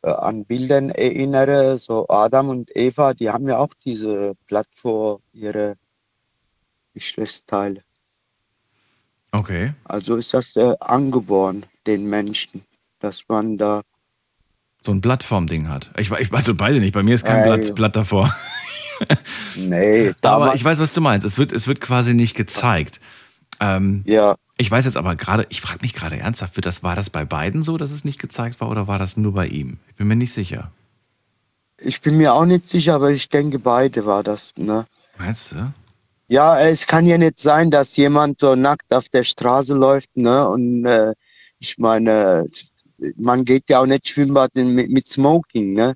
äh, 0.02 0.10
an 0.10 0.44
Bildern 0.44 0.90
erinnere, 0.90 1.78
so 1.78 2.06
Adam 2.08 2.50
und 2.50 2.76
Eva, 2.76 3.14
die 3.14 3.30
haben 3.30 3.48
ja 3.48 3.58
auch 3.58 3.72
diese 3.84 4.34
Blatt 4.46 4.68
vor 4.74 5.20
ihre 5.32 5.76
Geschlechtsteile. 6.92 7.82
Okay. 9.32 9.72
Also 9.84 10.16
ist 10.16 10.32
das 10.34 10.56
äh, 10.56 10.74
angeboren, 10.80 11.64
den 11.86 12.06
Menschen, 12.08 12.62
dass 13.00 13.24
man 13.28 13.58
da. 13.58 13.82
So 14.84 14.92
ein 14.92 15.00
Blattform-Ding 15.00 15.68
hat. 15.68 15.90
Ich, 15.96 16.10
ich 16.10 16.32
also 16.32 16.54
beide 16.54 16.80
nicht. 16.80 16.92
Bei 16.92 17.02
mir 17.02 17.14
ist 17.14 17.24
kein 17.24 17.44
Äh, 17.44 17.56
Blatt, 17.56 17.74
Blatt 17.74 17.96
davor. 17.96 18.34
Nee, 19.56 20.12
Aber 20.22 20.54
ich 20.54 20.62
weiß, 20.62 20.78
was 20.78 20.92
du 20.92 21.00
meinst. 21.00 21.26
Es 21.26 21.36
wird, 21.36 21.50
es 21.50 21.66
wird 21.66 21.80
quasi 21.80 22.14
nicht 22.14 22.36
gezeigt. 22.36 23.00
Ähm, 23.58 24.02
ja, 24.06 24.36
ich 24.58 24.70
weiß 24.70 24.84
jetzt 24.84 24.96
aber 24.96 25.16
gerade, 25.16 25.44
ich 25.48 25.60
frage 25.60 25.80
mich 25.82 25.92
gerade 25.92 26.18
ernsthaft, 26.18 26.56
wird 26.56 26.66
das, 26.66 26.84
war 26.84 26.94
das 26.94 27.10
bei 27.10 27.24
beiden 27.24 27.64
so, 27.64 27.76
dass 27.78 27.90
es 27.90 28.04
nicht 28.04 28.20
gezeigt 28.20 28.60
war 28.60 28.68
oder 28.70 28.86
war 28.86 29.00
das 29.00 29.16
nur 29.16 29.32
bei 29.34 29.48
ihm? 29.48 29.78
Ich 29.88 29.96
bin 29.96 30.06
mir 30.06 30.14
nicht 30.14 30.32
sicher. 30.32 30.70
ich 31.78 32.00
bin 32.00 32.16
mir 32.16 32.32
auch 32.32 32.44
nicht 32.44 32.68
sicher, 32.68 32.94
aber 32.94 33.10
ich 33.10 33.28
denke, 33.28 33.58
beide 33.58 34.06
war 34.06 34.22
das. 34.22 34.54
Ne? 34.56 34.84
Meinst 35.18 35.50
du? 35.52 35.72
Ja, 36.32 36.58
es 36.58 36.86
kann 36.86 37.04
ja 37.04 37.18
nicht 37.18 37.38
sein, 37.38 37.70
dass 37.70 37.94
jemand 37.98 38.38
so 38.38 38.54
nackt 38.54 38.90
auf 38.94 39.06
der 39.10 39.22
Straße 39.22 39.74
läuft. 39.74 40.16
Ne? 40.16 40.48
Und 40.48 40.86
äh, 40.86 41.12
ich 41.58 41.76
meine, 41.76 42.46
man 43.16 43.44
geht 43.44 43.68
ja 43.68 43.80
auch 43.80 43.86
nicht 43.86 44.08
Schwimmbad 44.08 44.54
mit, 44.54 44.88
mit 44.90 45.06
Smoking. 45.06 45.74
Ne? 45.74 45.94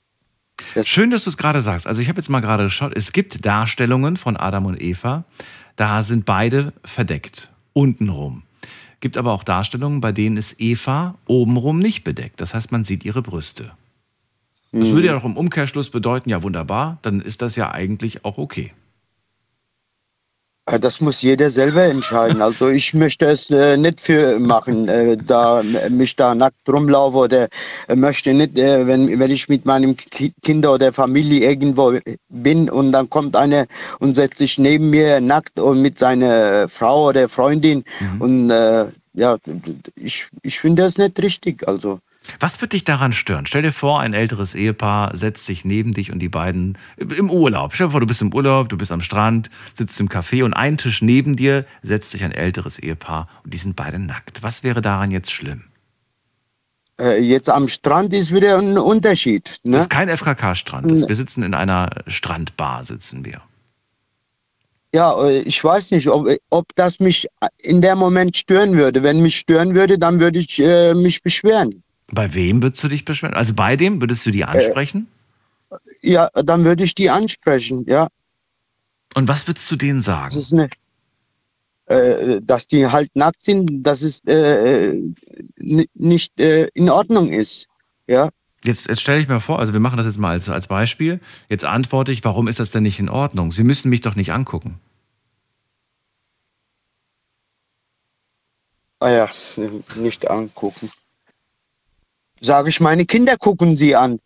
Das- 0.75 0.87
Schön, 0.87 1.11
dass 1.11 1.25
du 1.25 1.31
es 1.31 1.39
gerade 1.39 1.63
sagst. 1.63 1.87
Also 1.87 2.03
ich 2.03 2.11
habe 2.11 2.21
jetzt 2.21 2.29
mal 2.29 2.41
gerade 2.41 2.65
geschaut, 2.65 2.93
es 2.95 3.15
gibt 3.15 3.47
Darstellungen 3.47 4.19
von 4.19 4.37
Adam 4.37 4.67
und 4.67 4.79
Eva, 4.79 5.25
da 5.77 6.03
sind 6.03 6.27
beide 6.27 6.75
verdeckt, 6.85 7.49
untenrum. 7.73 8.43
Gibt 9.01 9.17
aber 9.17 9.33
auch 9.33 9.43
Darstellungen, 9.43 10.03
bei 10.03 10.13
denen 10.13 10.37
ist 10.37 10.57
Eva 10.61 11.15
obenrum 11.27 11.79
nicht 11.79 12.05
bedeckt. 12.05 12.43
Das 12.43 12.53
heißt, 12.53 12.73
man 12.73 12.85
sieht 12.85 13.07
ihre 13.07 13.23
Brüste. 13.23 13.73
Das 14.73 14.89
Mhm. 14.89 14.93
würde 14.93 15.07
ja 15.07 15.13
doch 15.15 15.25
im 15.25 15.39
Umkehrschluss 15.39 15.89
bedeuten, 15.89 16.29
ja 16.29 16.43
wunderbar, 16.43 16.99
dann 17.01 17.23
ist 17.23 17.41
das 17.41 17.57
ja 17.57 17.71
eigentlich 17.71 18.23
auch 18.27 18.37
okay. 18.37 18.75
Äh, 20.67 20.79
Das 20.81 21.01
muss 21.01 21.23
jeder 21.23 21.51
selber 21.51 21.85
entscheiden. 21.85 22.43
Also 22.43 22.69
ich 22.69 22.93
möchte 22.95 23.27
es 23.27 23.51
äh, 23.51 23.77
nicht 23.77 24.01
für 24.01 24.39
machen, 24.39 24.89
äh, 24.89 25.17
da 25.17 25.63
mich 25.91 26.17
da 26.17 26.35
nackt 26.35 26.69
rumlaufe 26.69 27.17
oder 27.19 27.49
äh, 27.89 27.97
möchte 27.97 28.35
nicht, 28.35 28.59
äh, 28.59 28.87
wenn, 28.87 29.19
wenn 29.19 29.31
ich 29.31 29.49
mit 29.49 29.65
meinem 29.65 29.97
Ki 29.97 30.33
Kinder 30.43 30.75
oder 30.75 30.93
Familie 30.93 31.49
irgendwo 31.51 31.99
bin 32.29 32.69
und 32.71 32.93
dann 32.93 33.09
kommt 33.11 33.37
einer 33.37 33.67
und 34.01 34.15
setzt 34.15 34.39
sich 34.39 34.59
neben 34.59 34.91
mir 34.91 35.21
nackt 35.21 35.59
und 35.59 35.83
mit 35.83 35.99
seiner 35.99 36.69
Frau 36.69 37.09
oder 37.09 37.29
Freundin 37.29 37.85
und 38.19 38.51
äh, 38.51 38.87
ja, 39.15 39.39
ich, 39.95 40.29
ich 40.43 40.61
finde 40.61 40.83
das 40.83 40.99
nicht 40.99 41.19
richtig. 41.23 41.67
Also 41.67 42.01
Was 42.41 42.61
wird 42.61 42.73
dich 42.73 42.85
daran 42.85 43.13
stören? 43.13 43.47
Stell 43.47 43.63
dir 43.63 43.73
vor, 43.73 44.01
ein 44.01 44.15
älteres 44.15 44.55
Ehepaar 44.55 45.17
setzt 45.17 45.45
sich 45.47 45.65
neben 45.65 45.93
dich 45.93 46.13
und 46.13 46.19
die 46.19 46.29
beiden 46.29 46.77
im 46.97 47.31
Urlaub. 47.31 47.75
Stell 47.75 47.87
dir 47.89 47.91
vor, 47.93 48.01
du 48.01 48.07
bist 48.07 48.21
im 48.23 48.33
Urlaub, 48.35 48.69
du 48.69 48.77
bist 48.77 48.93
am 48.93 49.01
Strand, 49.01 49.51
sitzt 49.75 49.99
im 50.01 50.09
Café 50.09 50.45
und 50.45 50.53
einen 50.55 50.79
Tisch 50.79 51.03
neben 51.03 51.37
dir 51.37 51.65
setzt 51.83 52.11
sich 52.11 52.25
ein 52.25 52.33
älteres 52.33 52.79
Ehepaar 52.79 53.29
und 53.45 53.55
die 53.55 53.59
sind 53.59 53.77
beide 53.77 53.99
nackt. 53.99 54.43
Was 54.43 54.63
wäre 54.63 54.81
daran 54.83 55.11
jetzt 55.11 55.33
schlimm? 55.33 55.65
äh, 57.01 57.21
jetzt 57.21 57.51
am 57.51 57.69
Strand 57.69 58.13
ist 58.15 58.33
wieder 58.33 58.59
ein 58.59 58.79
Unterschied. 58.79 59.49
Das 59.49 59.61
Ne? 59.65 59.79
ist 59.79 59.91
kein 59.91 60.09
FKK-Strand. 60.09 61.09
Wir 61.09 61.17
sitzen 61.17 61.43
in 61.43 61.53
einer 61.55 61.91
Strandbar, 62.07 62.85
sitzen 62.85 63.25
wir. 63.25 63.43
Ja, 64.95 65.15
äh, 65.27 65.41
ich 65.41 65.63
weiß 65.63 65.91
nicht, 65.91 66.09
ob, 66.09 66.27
ob 66.49 66.75
das 66.77 66.99
mich 67.01 67.27
in 67.63 67.83
dem 67.83 67.99
Moment 67.99 68.35
stören 68.37 68.75
würde. 68.79 69.03
Wenn 69.03 69.21
mich 69.21 69.37
stören 69.37 69.75
würde, 69.75 69.99
dann 69.99 70.21
würde 70.21 70.39
ich 70.39 70.59
äh, 70.59 70.95
mich 70.95 71.23
beschweren. 71.23 71.83
Bei 72.09 72.35
wem 72.35 72.63
würdest 72.63 72.83
du 72.85 72.89
dich 72.89 73.05
beschweren? 73.05 73.35
Also 73.35 73.55
bei 73.55 73.77
dem 73.77 74.01
würdest 74.01 74.25
du 74.27 74.31
die 74.31 74.45
ansprechen? 74.45 75.09
Ja, 76.01 76.31
dann 76.35 76.65
würde 76.65 76.85
ich 76.85 76.95
die 76.95 77.11
ansprechen, 77.11 77.85
ja. 77.89 78.09
Und 79.15 79.29
was 79.29 79.47
würdest 79.49 79.71
du 79.71 79.77
denen 79.77 79.99
Das 79.99 80.05
sagen? 80.05 80.37
ist 80.37 80.53
eine, 80.53 80.69
äh, 81.87 82.41
dass 82.43 82.67
die 82.67 82.87
halt 82.87 83.15
nackt 83.17 83.43
sind, 83.45 83.83
dass 83.85 84.03
es 84.03 84.21
äh, 84.27 84.95
nicht 85.95 86.39
äh, 86.39 86.69
in 86.75 86.91
Ordnung 86.91 87.33
ist. 87.33 87.67
Ja, 88.07 88.29
Jetzt, 88.65 88.89
jetzt 88.89 89.01
stelle 89.01 89.21
ich 89.21 89.29
mir 89.29 89.39
vor, 89.41 89.61
also 89.61 89.73
wir 89.73 89.81
machen 89.81 89.97
das 89.97 90.07
jetzt 90.07 90.19
mal 90.19 90.31
als, 90.31 90.49
als 90.49 90.67
Beispiel. 90.67 91.21
Jetzt 91.49 91.65
antworte 91.65 92.11
ich, 92.11 92.25
warum 92.25 92.49
ist 92.49 92.59
das 92.59 92.71
denn 92.71 92.83
nicht 92.83 92.99
in 92.99 93.09
Ordnung? 93.09 93.53
Sie 93.53 93.63
müssen 93.63 93.91
mich 93.91 94.01
doch 94.01 94.17
nicht 94.17 94.33
angucken. 94.33 94.81
ah 99.01 99.11
ja, 99.11 99.31
nicht 99.97 100.29
angucken. 100.31 100.91
Sage 102.41 102.69
ich, 102.69 102.81
meine 102.81 103.05
Kinder 103.07 103.37
gucken 103.37 103.77
sie 103.77 103.97
an. 103.97 104.19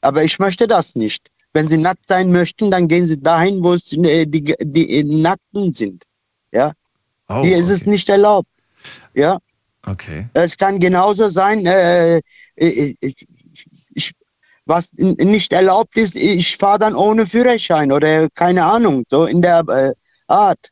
Aber 0.00 0.22
ich 0.24 0.38
möchte 0.38 0.66
das 0.66 0.94
nicht. 0.94 1.30
Wenn 1.52 1.68
sie 1.68 1.78
nackt 1.78 2.06
sein 2.08 2.30
möchten, 2.30 2.70
dann 2.70 2.86
gehen 2.86 3.06
sie 3.06 3.20
dahin, 3.20 3.62
wo 3.64 3.72
es, 3.74 3.92
äh, 3.92 4.26
die, 4.26 4.54
die 4.60 4.98
äh, 5.00 5.04
Nackten 5.04 5.72
sind. 5.74 6.04
Ja, 6.52 6.72
Oh, 7.28 7.42
hier 7.42 7.56
ist 7.56 7.70
es 7.70 7.80
okay. 7.82 7.90
nicht 7.90 8.08
erlaubt. 8.08 8.48
Ja, 9.14 9.38
Okay. 9.84 10.28
es 10.34 10.56
kann 10.56 10.78
genauso 10.78 11.28
sein, 11.28 11.66
äh, 11.66 12.18
äh, 12.56 12.94
ich, 13.00 13.26
ich, 13.94 14.12
was 14.64 14.92
nicht 14.94 15.52
erlaubt 15.52 15.96
ist, 15.96 16.14
ich 16.16 16.56
fahre 16.56 16.78
dann 16.78 16.94
ohne 16.94 17.26
Führerschein 17.26 17.90
oder 17.90 18.28
keine 18.30 18.64
Ahnung, 18.64 19.04
so 19.08 19.24
in 19.26 19.42
der 19.42 19.60
äh, 19.68 19.92
Art. 20.28 20.68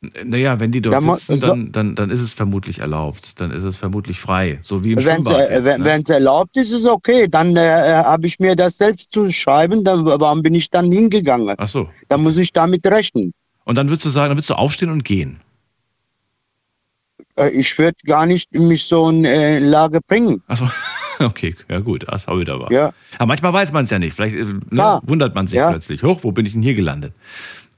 Naja, 0.00 0.60
wenn 0.60 0.70
die 0.70 0.80
dort 0.80 0.94
Da 0.94 1.16
sitzen, 1.16 1.40
dann, 1.40 1.72
dann, 1.72 1.94
dann 1.96 2.10
ist 2.10 2.20
es 2.20 2.32
vermutlich 2.32 2.78
erlaubt. 2.78 3.40
Dann 3.40 3.50
ist 3.50 3.64
es 3.64 3.76
vermutlich 3.76 4.20
frei. 4.20 4.60
So 4.62 4.84
wie 4.84 4.92
im 4.92 4.98
Wenn 4.98 5.06
es 5.06 5.12
Schwimmbad. 5.28 5.36
äh, 5.50 5.54
jetzt, 5.54 5.64
wenn- 5.64 5.80
ne? 5.80 5.84
wenn's 5.86 6.08
erlaubt 6.10 6.56
ist, 6.56 6.70
ist 6.70 6.86
okay. 6.86 7.26
Dann 7.28 7.56
äh, 7.56 7.60
habe 8.04 8.26
ich 8.28 8.38
mir 8.38 8.54
das 8.54 8.78
selbst 8.78 9.10
zu 9.12 9.28
schreiben. 9.32 9.82
Dann, 9.82 10.04
warum 10.04 10.40
bin 10.42 10.54
ich 10.54 10.70
dann 10.70 10.92
hingegangen? 10.92 11.52
Ach 11.58 11.66
so. 11.68 11.88
Da 12.08 12.16
muss 12.16 12.38
ich 12.38 12.52
damit 12.52 12.86
rechnen. 12.86 13.32
Und 13.64 13.74
dann 13.74 13.88
würdest 13.88 14.04
du 14.04 14.10
sagen, 14.10 14.30
dann 14.30 14.36
würdest 14.38 14.50
du 14.50 14.54
aufstehen 14.54 14.90
und 14.90 15.04
gehen. 15.04 15.40
Äh, 17.36 17.50
ich 17.50 17.76
würde 17.78 17.96
gar 18.06 18.24
nicht 18.26 18.52
mich 18.54 18.84
so 18.84 19.08
in 19.10 19.24
äh, 19.24 19.58
Lage 19.58 19.98
bringen. 20.06 20.42
Ach 20.46 20.58
so. 20.58 20.68
Okay, 21.20 21.56
ja 21.68 21.80
gut, 21.80 22.04
das 22.06 22.28
habe 22.28 22.42
ich 22.42 22.46
da 22.46 22.60
was. 22.60 22.70
Ja, 22.70 22.92
Aber 23.16 23.26
manchmal 23.26 23.52
weiß 23.52 23.72
man 23.72 23.82
es 23.82 23.90
ja 23.90 23.98
nicht. 23.98 24.14
Vielleicht 24.14 24.36
äh, 24.36 24.44
ne, 24.70 25.00
wundert 25.02 25.34
man 25.34 25.48
sich 25.48 25.56
Ja. 25.58 25.68
plötzlich. 25.72 26.04
Hoch, 26.04 26.20
wo 26.22 26.30
bin 26.30 26.46
ich 26.46 26.52
denn 26.52 26.62
hier 26.62 26.76
gelandet? 26.76 27.12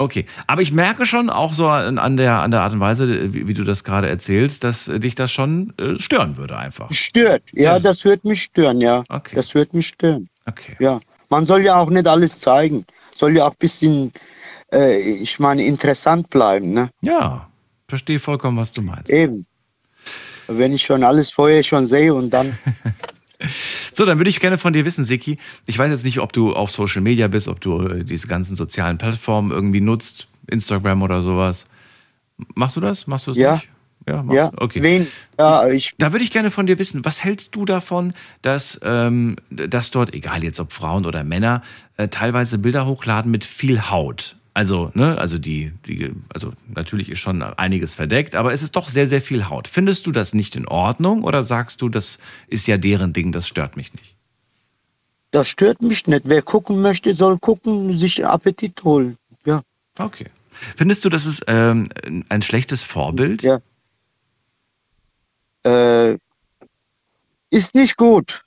Okay, 0.00 0.24
aber 0.46 0.62
ich 0.62 0.72
merke 0.72 1.04
schon 1.04 1.28
auch 1.28 1.52
so 1.52 1.68
an, 1.68 2.16
der, 2.16 2.36
an 2.40 2.50
der 2.50 2.62
Art 2.62 2.72
und 2.72 2.80
Weise, 2.80 3.34
wie, 3.34 3.46
wie 3.46 3.52
du 3.52 3.64
das 3.64 3.84
gerade 3.84 4.08
erzählst, 4.08 4.64
dass 4.64 4.88
äh, 4.88 4.98
dich 4.98 5.14
das 5.14 5.30
schon 5.30 5.74
äh, 5.78 5.98
stören 5.98 6.38
würde 6.38 6.56
einfach. 6.56 6.90
stört. 6.90 7.42
Ja, 7.52 7.72
Sehr- 7.72 7.80
das 7.80 8.04
wird 8.06 8.24
mich 8.24 8.42
stören. 8.44 8.80
Ja, 8.80 9.04
Okay. 9.10 9.36
das 9.36 9.54
wird 9.54 9.74
mich 9.74 9.88
stören. 9.88 10.26
Okay. 10.46 10.74
Ja, 10.78 11.00
man 11.28 11.46
soll 11.46 11.60
ja 11.64 11.76
auch 11.76 11.90
nicht 11.90 12.08
alles 12.08 12.38
zeigen. 12.38 12.86
Soll 13.14 13.36
ja 13.36 13.44
auch 13.44 13.50
ein 13.50 13.56
bisschen, 13.58 14.10
äh, 14.72 14.98
ich 14.98 15.38
meine, 15.38 15.62
interessant 15.64 16.30
bleiben. 16.30 16.72
Ne? 16.72 16.88
Ja, 17.02 17.46
verstehe 17.86 18.18
vollkommen, 18.18 18.56
was 18.56 18.72
du 18.72 18.80
meinst. 18.80 19.10
Eben. 19.10 19.44
Wenn 20.48 20.72
ich 20.72 20.82
schon 20.82 21.04
alles 21.04 21.30
vorher 21.30 21.62
schon 21.62 21.86
sehe 21.86 22.14
und 22.14 22.30
dann. 22.30 22.56
So, 23.94 24.04
dann 24.04 24.18
würde 24.18 24.30
ich 24.30 24.40
gerne 24.40 24.58
von 24.58 24.72
dir 24.72 24.84
wissen, 24.84 25.04
Siki. 25.04 25.38
Ich 25.66 25.78
weiß 25.78 25.90
jetzt 25.90 26.04
nicht, 26.04 26.20
ob 26.20 26.32
du 26.32 26.54
auf 26.54 26.70
Social 26.70 27.00
Media 27.00 27.28
bist, 27.28 27.48
ob 27.48 27.60
du 27.60 27.80
äh, 27.80 28.04
diese 28.04 28.26
ganzen 28.26 28.56
sozialen 28.56 28.98
Plattformen 28.98 29.50
irgendwie 29.50 29.80
nutzt, 29.80 30.28
Instagram 30.46 31.02
oder 31.02 31.22
sowas. 31.22 31.64
Machst 32.54 32.76
du 32.76 32.80
das? 32.80 33.06
Machst 33.06 33.26
du 33.26 33.32
das 33.32 33.38
Ja. 33.38 33.54
nicht? 33.54 33.68
Ja, 34.08 34.22
machst 34.22 34.36
ja, 34.36 34.48
du? 34.48 34.62
Okay. 34.62 34.82
wen? 34.82 35.06
Ja, 35.38 35.66
ich. 35.68 35.92
Da 35.98 36.12
würde 36.12 36.24
ich 36.24 36.30
gerne 36.30 36.50
von 36.50 36.66
dir 36.66 36.78
wissen, 36.78 37.04
was 37.04 37.22
hältst 37.22 37.54
du 37.54 37.64
davon, 37.66 38.14
dass, 38.42 38.80
ähm, 38.82 39.36
dass 39.50 39.90
dort, 39.90 40.14
egal 40.14 40.42
jetzt 40.42 40.58
ob 40.58 40.72
Frauen 40.72 41.04
oder 41.04 41.22
Männer, 41.22 41.62
äh, 41.96 42.08
teilweise 42.08 42.58
Bilder 42.58 42.86
hochladen 42.86 43.30
mit 43.30 43.44
viel 43.44 43.90
Haut? 43.90 44.36
Also, 44.52 44.90
ne, 44.94 45.16
also 45.16 45.38
die, 45.38 45.72
die, 45.86 46.12
also 46.34 46.52
natürlich 46.68 47.08
ist 47.08 47.20
schon 47.20 47.40
einiges 47.42 47.94
verdeckt, 47.94 48.34
aber 48.34 48.52
es 48.52 48.62
ist 48.62 48.74
doch 48.74 48.88
sehr, 48.88 49.06
sehr 49.06 49.22
viel 49.22 49.48
Haut. 49.48 49.68
Findest 49.68 50.06
du 50.06 50.12
das 50.12 50.34
nicht 50.34 50.56
in 50.56 50.66
Ordnung 50.66 51.22
oder 51.22 51.44
sagst 51.44 51.82
du, 51.82 51.88
das 51.88 52.18
ist 52.48 52.66
ja 52.66 52.76
deren 52.76 53.12
Ding, 53.12 53.30
das 53.32 53.46
stört 53.46 53.76
mich 53.76 53.94
nicht? 53.94 54.16
Das 55.30 55.48
stört 55.48 55.80
mich 55.82 56.06
nicht. 56.08 56.22
Wer 56.24 56.42
gucken 56.42 56.82
möchte, 56.82 57.14
soll 57.14 57.38
gucken, 57.38 57.96
sich 57.96 58.26
Appetit 58.26 58.82
holen. 58.82 59.16
Ja, 59.46 59.62
Okay. 59.98 60.26
Findest 60.76 61.04
du, 61.04 61.08
das 61.08 61.24
ist 61.26 61.44
ähm, 61.46 61.86
ein 62.28 62.42
schlechtes 62.42 62.82
Vorbild? 62.82 63.42
ja. 63.42 63.60
Äh, 65.64 66.18
ist 67.50 67.74
nicht 67.74 67.96
gut. 67.96 68.42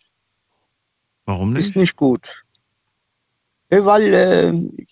Warum 1.25 1.55
Ist 1.55 1.67
nicht? 1.67 1.75
nicht 1.75 1.95
gut. 1.95 2.43
Weil 3.69 4.13
äh, 4.13 4.85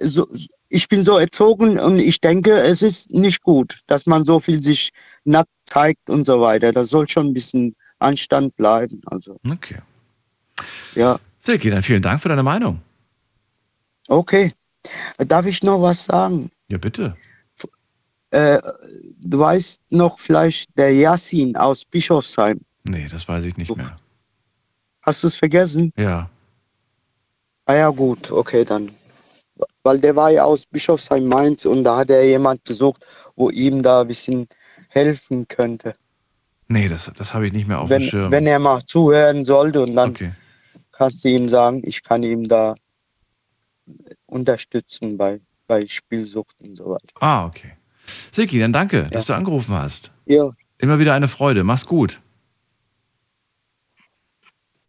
so, 0.00 0.26
ich 0.68 0.88
bin 0.88 1.04
so 1.04 1.18
erzogen 1.18 1.78
und 1.78 1.98
ich 1.98 2.20
denke, 2.20 2.52
es 2.60 2.82
ist 2.82 3.10
nicht 3.10 3.42
gut, 3.42 3.80
dass 3.86 4.06
man 4.06 4.24
so 4.24 4.40
viel 4.40 4.62
sich 4.62 4.90
nackt 5.24 5.50
zeigt 5.66 6.10
und 6.10 6.26
so 6.26 6.40
weiter. 6.40 6.72
Da 6.72 6.84
soll 6.84 7.08
schon 7.08 7.28
ein 7.28 7.34
bisschen 7.34 7.74
Anstand 8.00 8.54
bleiben. 8.56 9.00
Also, 9.06 9.38
Okay. 9.50 9.78
ja, 10.94 11.18
Silke, 11.40 11.70
dann 11.70 11.82
vielen 11.82 12.02
Dank 12.02 12.20
für 12.20 12.28
deine 12.28 12.42
Meinung. 12.42 12.80
okay. 14.08 14.52
Darf 15.16 15.46
ich 15.46 15.62
noch 15.62 15.80
was 15.80 16.04
sagen? 16.04 16.50
Ja, 16.68 16.76
bitte. 16.76 17.16
Äh, 18.30 18.60
du 19.20 19.38
weißt 19.38 19.80
noch 19.90 20.18
vielleicht 20.18 20.76
der 20.76 20.92
Yassin 20.92 21.56
aus 21.56 21.84
Bischofsheim. 21.86 22.60
Nee, 22.82 23.08
das 23.10 23.26
weiß 23.26 23.44
ich 23.44 23.56
nicht 23.56 23.74
mehr. 23.74 23.96
Hast 25.02 25.22
du 25.22 25.28
es 25.28 25.36
vergessen? 25.36 25.90
Ja. 25.96 26.28
Ah 27.64 27.74
ja, 27.74 27.88
gut, 27.88 28.30
okay, 28.30 28.64
dann. 28.64 28.90
Weil 29.84 30.00
der 30.00 30.16
war 30.16 30.30
ja 30.30 30.44
aus 30.44 30.66
Bischofsheim 30.66 31.26
Mainz 31.26 31.64
und 31.64 31.84
da 31.84 31.98
hat 31.98 32.10
er 32.10 32.24
jemand 32.26 32.64
gesucht, 32.64 33.04
wo 33.36 33.50
ihm 33.50 33.82
da 33.82 34.00
ein 34.00 34.08
bisschen 34.08 34.48
helfen 34.88 35.46
könnte. 35.46 35.92
Nee, 36.68 36.88
das, 36.88 37.10
das 37.14 37.34
habe 37.34 37.46
ich 37.46 37.52
nicht 37.52 37.68
mehr 37.68 37.80
auf 37.80 37.88
dem 37.88 38.00
Wenn, 38.00 38.08
Schirm. 38.08 38.32
wenn 38.32 38.46
er 38.46 38.58
mal 38.58 38.84
zuhören 38.86 39.44
sollte 39.44 39.82
und 39.82 39.94
dann 39.94 40.10
okay. 40.10 40.32
kannst 40.92 41.24
du 41.24 41.28
ihm 41.28 41.48
sagen, 41.48 41.82
ich 41.84 42.02
kann 42.02 42.22
ihm 42.22 42.48
da 42.48 42.74
unterstützen 44.26 45.16
bei, 45.16 45.40
bei 45.66 45.86
Spielsucht 45.86 46.60
und 46.62 46.76
so 46.76 46.86
weiter. 46.86 47.14
Ah, 47.20 47.44
okay. 47.44 47.72
Silki, 48.32 48.58
dann 48.58 48.72
danke, 48.72 49.08
dass 49.10 49.26
du 49.26 49.34
angerufen 49.34 49.74
hast. 49.74 50.10
Ja, 50.26 50.50
Immer 50.78 50.98
wieder 50.98 51.14
eine 51.14 51.28
Freude. 51.28 51.64
Mach's 51.64 51.86
gut. 51.86 52.20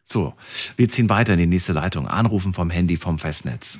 So, 0.03 0.33
wir 0.75 0.89
ziehen 0.89 1.09
weiter 1.09 1.33
in 1.33 1.39
die 1.39 1.45
nächste 1.45 1.73
Leitung. 1.73 2.07
Anrufen 2.07 2.53
vom 2.53 2.69
Handy 2.69 2.97
vom 2.97 3.17
Festnetz. 3.17 3.79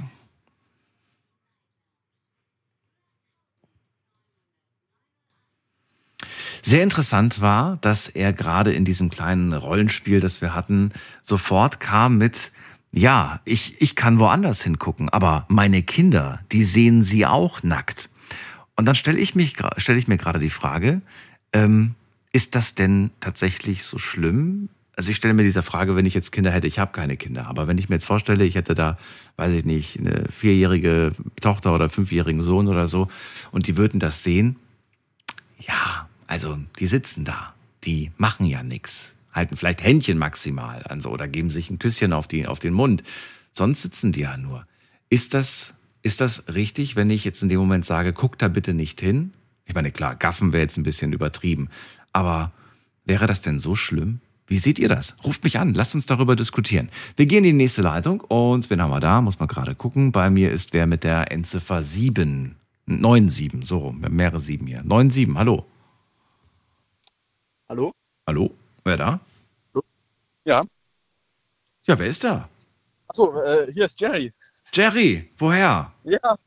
Sehr 6.67 6.82
interessant 6.82 7.41
war, 7.41 7.78
dass 7.82 8.08
er 8.08 8.34
gerade 8.34 8.73
in 8.73 8.86
diesem 8.86 9.12
kleinen 9.12 9.54
Rollenspiel, 9.54 10.19
das 10.19 10.41
wir 10.41 10.56
hatten, 10.56 10.89
sofort 11.21 11.80
kam 11.80 12.17
mit, 12.17 12.51
ja, 12.91 13.39
ich, 13.45 13.80
ich 13.80 13.95
kann 13.95 14.17
woanders 14.17 14.63
hingucken, 14.63 15.10
aber 15.10 15.45
meine 15.47 15.84
Kinder, 15.84 16.39
die 16.51 16.63
sehen 16.63 17.04
sie 17.04 17.28
auch 17.28 17.62
nackt. 17.62 18.10
Und 18.75 18.86
dann 18.86 18.95
stelle 18.95 19.19
ich, 19.19 19.36
mich, 19.36 19.54
stelle 19.78 19.99
ich 19.99 20.08
mir 20.08 20.17
gerade 20.17 20.39
die 20.39 20.49
Frage, 20.49 21.04
ähm, 21.54 21.93
ist 22.32 22.56
das 22.56 22.73
denn 22.73 23.12
tatsächlich 23.19 23.84
so 23.84 23.99
schlimm? 23.99 24.69
also 24.97 25.12
ich 25.12 25.17
stelle 25.17 25.36
mir 25.36 25.43
diese 25.43 25.62
Frage, 25.62 25.95
wenn 25.95 26.08
ich 26.08 26.15
jetzt 26.15 26.32
Kinder 26.32 26.49
hätte, 26.49 26.67
ich 26.67 26.80
habe 26.80 26.93
keine 26.93 27.15
Kinder, 27.15 27.45
aber 27.45 27.67
wenn 27.67 27.78
ich 27.78 27.89
mir 27.89 27.95
jetzt 27.95 28.06
vorstelle, 28.06 28.43
ich 28.43 28.56
hätte 28.56 28.73
da, 28.73 28.97
weiß 29.36 29.54
ich 29.54 29.65
nicht, 29.65 29.99
eine 29.99 30.23
vierjährige 30.32 31.12
Tochter 31.41 31.75
oder 31.75 31.89
fünfjährigen 31.89 32.41
Sohn 32.41 32.67
oder 32.67 32.88
so 32.88 33.08
und 33.51 33.67
die 33.67 33.78
würden 33.78 33.99
das 33.99 34.23
sehen, 34.23 34.56
ja, 35.60 36.05
also 36.28 36.58
die 36.80 36.88
sitzen 36.88 37.26
da, 37.26 37.54
die 37.84 38.12
machen 38.18 38.46
ja 38.46 38.64
nichts, 38.64 39.16
halten 39.32 39.56
vielleicht 39.56 39.84
Händchen 39.84 40.18
maximal 40.18 40.84
an 40.88 41.02
so 41.02 41.10
oder 41.10 41.28
geben 41.28 41.50
sich 41.50 41.70
ein 41.70 41.80
Küsschen 41.80 42.14
auf, 42.14 42.28
die, 42.28 42.48
auf 42.48 42.60
den 42.60 42.74
Mund, 42.74 43.04
sonst 43.52 43.82
sitzen 43.82 44.12
die 44.12 44.22
ja 44.22 44.38
nur. 44.38 44.66
Ist 45.10 45.34
das, 45.34 45.76
ist 46.02 46.22
das 46.22 46.48
richtig, 46.54 46.96
wenn 46.96 47.10
ich 47.10 47.26
jetzt 47.26 47.44
in 47.44 47.50
dem 47.50 47.60
Moment 47.60 47.86
sage, 47.86 48.14
guck 48.14 48.38
da 48.38 48.48
bitte 48.48 48.74
nicht 48.74 49.00
hin? 49.02 49.34
Ich 49.66 49.76
meine, 49.76 49.92
klar, 49.92 50.16
gaffen 50.16 50.54
wäre 50.54 50.64
jetzt 50.64 50.78
ein 50.78 50.84
bisschen 50.84 51.14
übertrieben, 51.14 51.70
aber 52.14 52.52
wäre 53.04 53.28
das 53.28 53.42
denn 53.42 53.60
so 53.60 53.76
schlimm? 53.76 54.20
Wie 54.48 54.60
seht 54.60 54.78
ihr 54.78 54.90
das? 54.90 55.16
Ruft 55.24 55.44
mich 55.44 55.58
an, 55.58 55.74
lasst 55.74 55.96
uns 55.96 56.06
darüber 56.06 56.36
diskutieren. 56.36 56.90
Wir 57.16 57.26
gehen 57.26 57.44
in 57.44 57.58
die 57.58 57.64
nächste 57.64 57.82
Leitung 57.82 58.22
und 58.22 58.70
wen 58.70 58.80
haben 58.80 58.92
wir 58.92 59.00
da? 59.00 59.22
Muss 59.22 59.40
man 59.40 59.48
gerade 59.48 59.74
gucken. 59.74 60.12
Bei 60.12 60.30
mir 60.30 60.52
ist 60.52 60.74
wer 60.74 60.86
mit 60.86 61.04
der 61.04 61.32
Endziffer 61.32 61.82
7. 61.82 62.56
9-7, 62.88 63.66
so 63.66 63.96
mehrere 63.98 64.40
7 64.40 64.68
hier. 64.68 64.84
9-7, 64.84 65.36
hallo. 65.36 65.66
Hallo? 67.67 67.91
Hallo? 68.28 68.51
Wer 68.84 68.97
da? 68.97 69.19
Ja. 70.45 70.63
Ja, 71.86 71.97
wer 71.97 72.06
ist 72.06 72.23
da? 72.23 72.47
Achso, 73.08 73.41
äh, 73.41 73.71
hier 73.73 73.86
ist 73.86 73.99
Jerry. 73.99 74.32
Jerry, 74.71 75.28
woher? 75.39 75.91
Ja. 76.04 76.38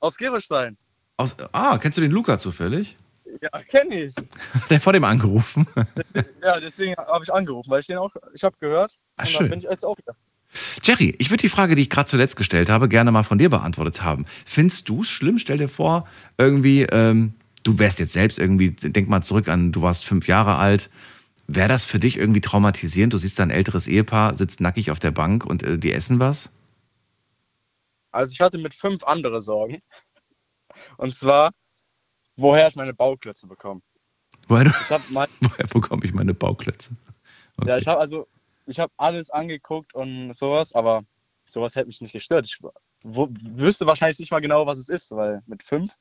Aus 0.00 0.16
Gerolstein. 0.16 0.78
Aus, 1.18 1.36
ah, 1.52 1.76
kennst 1.76 1.98
du 1.98 2.02
den 2.02 2.12
Luca 2.12 2.38
zufällig? 2.38 2.96
Ja, 3.42 3.60
kenne 3.62 4.04
ich. 4.04 4.14
Hat 4.54 4.70
der 4.70 4.80
vor 4.80 4.94
dem 4.94 5.04
angerufen? 5.04 5.66
Deswegen, 5.94 6.28
ja, 6.42 6.60
deswegen 6.60 6.96
habe 6.96 7.22
ich 7.22 7.32
angerufen, 7.32 7.70
weil 7.70 7.80
ich 7.80 7.86
den 7.86 7.98
auch, 7.98 8.14
ich 8.32 8.42
habe 8.42 8.56
gehört. 8.58 8.92
Ach, 9.16 9.26
und 9.26 9.30
schön. 9.30 9.50
bin 9.50 9.58
ich 9.58 9.66
jetzt 9.66 9.84
auch 9.84 9.98
wieder. 9.98 10.16
Jerry, 10.82 11.14
ich 11.18 11.28
würde 11.28 11.42
die 11.42 11.50
Frage, 11.50 11.74
die 11.74 11.82
ich 11.82 11.90
gerade 11.90 12.08
zuletzt 12.08 12.36
gestellt 12.36 12.70
habe, 12.70 12.88
gerne 12.88 13.12
mal 13.12 13.24
von 13.24 13.36
dir 13.36 13.50
beantwortet 13.50 14.02
haben. 14.02 14.24
Findest 14.46 14.88
du 14.88 15.02
es 15.02 15.10
schlimm? 15.10 15.38
Stell 15.38 15.58
dir 15.58 15.68
vor, 15.68 16.08
irgendwie, 16.38 16.84
ähm, 16.84 17.34
du 17.66 17.78
wärst 17.78 17.98
jetzt 17.98 18.12
selbst 18.12 18.38
irgendwie, 18.38 18.70
denk 18.70 19.08
mal 19.08 19.22
zurück 19.22 19.48
an, 19.48 19.72
du 19.72 19.82
warst 19.82 20.04
fünf 20.04 20.28
Jahre 20.28 20.56
alt. 20.56 20.88
Wäre 21.48 21.68
das 21.68 21.84
für 21.84 21.98
dich 21.98 22.16
irgendwie 22.16 22.40
traumatisierend? 22.40 23.12
Du 23.12 23.18
siehst 23.18 23.38
da 23.38 23.42
ein 23.42 23.50
älteres 23.50 23.86
Ehepaar, 23.86 24.34
sitzt 24.34 24.60
nackig 24.60 24.90
auf 24.90 24.98
der 24.98 25.10
Bank 25.10 25.44
und 25.44 25.62
äh, 25.62 25.78
die 25.78 25.92
essen 25.92 26.18
was? 26.18 26.50
Also 28.10 28.32
ich 28.32 28.40
hatte 28.40 28.58
mit 28.58 28.74
fünf 28.74 29.04
andere 29.04 29.40
Sorgen. 29.40 29.80
Und 30.96 31.14
zwar, 31.14 31.52
woher 32.36 32.68
ich 32.68 32.76
meine 32.76 32.94
Bauklötze 32.94 33.46
bekomme. 33.46 33.80
Woher, 34.48 34.72
mein, 35.10 35.28
woher 35.40 35.66
bekomme 35.66 36.04
ich 36.04 36.12
meine 36.12 36.34
Bauklötze? 36.34 36.96
Okay. 37.56 37.68
ja, 37.68 37.78
ich 37.78 37.86
habe 37.86 38.00
also, 38.00 38.28
ich 38.66 38.78
habe 38.78 38.92
alles 38.96 39.30
angeguckt 39.30 39.94
und 39.94 40.34
sowas, 40.34 40.74
aber 40.74 41.04
sowas 41.46 41.74
hätte 41.74 41.86
mich 41.86 42.00
nicht 42.00 42.12
gestört. 42.12 42.46
Ich 42.46 42.58
wo, 43.02 43.28
wüsste 43.30 43.86
wahrscheinlich 43.86 44.18
nicht 44.18 44.32
mal 44.32 44.40
genau, 44.40 44.66
was 44.66 44.78
es 44.78 44.88
ist, 44.88 45.10
weil 45.12 45.42
mit 45.46 45.62
fünf, 45.62 45.92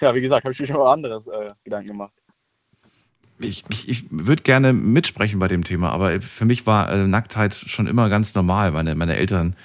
ja, 0.00 0.14
wie 0.14 0.20
gesagt, 0.20 0.44
habe 0.44 0.52
ich 0.52 0.60
mich 0.60 0.70
über 0.70 0.90
anderes 0.90 1.26
äh, 1.26 1.50
Gedanken 1.64 1.88
gemacht. 1.88 2.12
Ich, 3.38 3.64
ich, 3.68 3.88
ich 3.88 4.04
würde 4.10 4.42
gerne 4.42 4.72
mitsprechen 4.72 5.40
bei 5.40 5.48
dem 5.48 5.64
Thema, 5.64 5.90
aber 5.90 6.20
für 6.20 6.44
mich 6.44 6.66
war 6.66 6.90
äh, 6.90 7.06
Nacktheit 7.06 7.54
schon 7.54 7.86
immer 7.86 8.08
ganz 8.08 8.34
normal. 8.34 8.70
Meine, 8.70 8.94
meine 8.94 9.16
Eltern 9.16 9.56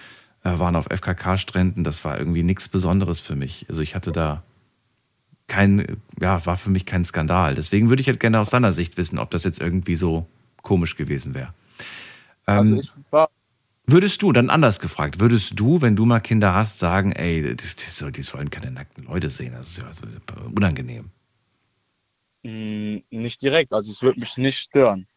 äh, 0.44 0.58
waren 0.58 0.76
auf 0.76 0.88
FKK-Stränden, 0.90 1.84
das 1.84 2.04
war 2.04 2.18
irgendwie 2.18 2.44
nichts 2.44 2.68
Besonderes 2.68 3.20
für 3.20 3.36
mich. 3.36 3.66
Also 3.70 3.82
ich 3.82 3.94
hatte 3.94 4.12
da 4.12 4.44
kein, 5.48 5.98
ja, 6.20 6.46
war 6.46 6.58
für 6.58 6.70
mich 6.70 6.86
kein 6.86 7.06
Skandal. 7.06 7.56
Deswegen 7.56 7.90
würde 7.90 8.02
ich 8.02 8.08
halt 8.08 8.20
gerne 8.20 8.40
aus 8.40 8.50
deiner 8.50 8.74
Sicht 8.74 8.98
wissen, 8.98 9.20
ob 9.20 9.32
das 9.32 9.44
jetzt 9.44 9.60
irgendwie 9.60 9.96
so 9.96 10.26
komisch 10.62 10.96
gewesen 10.96 11.34
wäre. 11.34 11.54
Also 12.46 12.76
Ähm, 12.76 12.80
ich 12.80 12.92
war, 13.12 13.30
würdest 13.92 14.22
du, 14.22 14.32
dann 14.32 14.50
anders 14.50 14.80
gefragt, 14.80 15.20
würdest 15.20 15.60
du, 15.60 15.82
wenn 15.82 15.96
du 15.96 16.06
mal 16.06 16.20
Kinder 16.20 16.54
hast, 16.54 16.80
sagen, 16.80 17.12
ey, 17.12 17.56
die, 17.56 17.66
soll- 17.90 18.12
die 18.12 18.22
sollen 18.24 18.50
keine 18.50 18.72
nackten 18.72 19.06
Leute 19.06 19.30
sehen, 19.30 19.54
das 19.54 19.70
ist 19.72 19.78
ja 19.78 19.92
so 19.94 20.06
unangenehm. 20.56 21.12
mh, 22.44 23.02
nicht 23.10 23.42
direkt, 23.42 23.74
also 23.74 23.92
es 23.92 24.02
würde 24.02 24.20
mich 24.20 24.38
nicht 24.38 24.58
stören. 24.58 25.08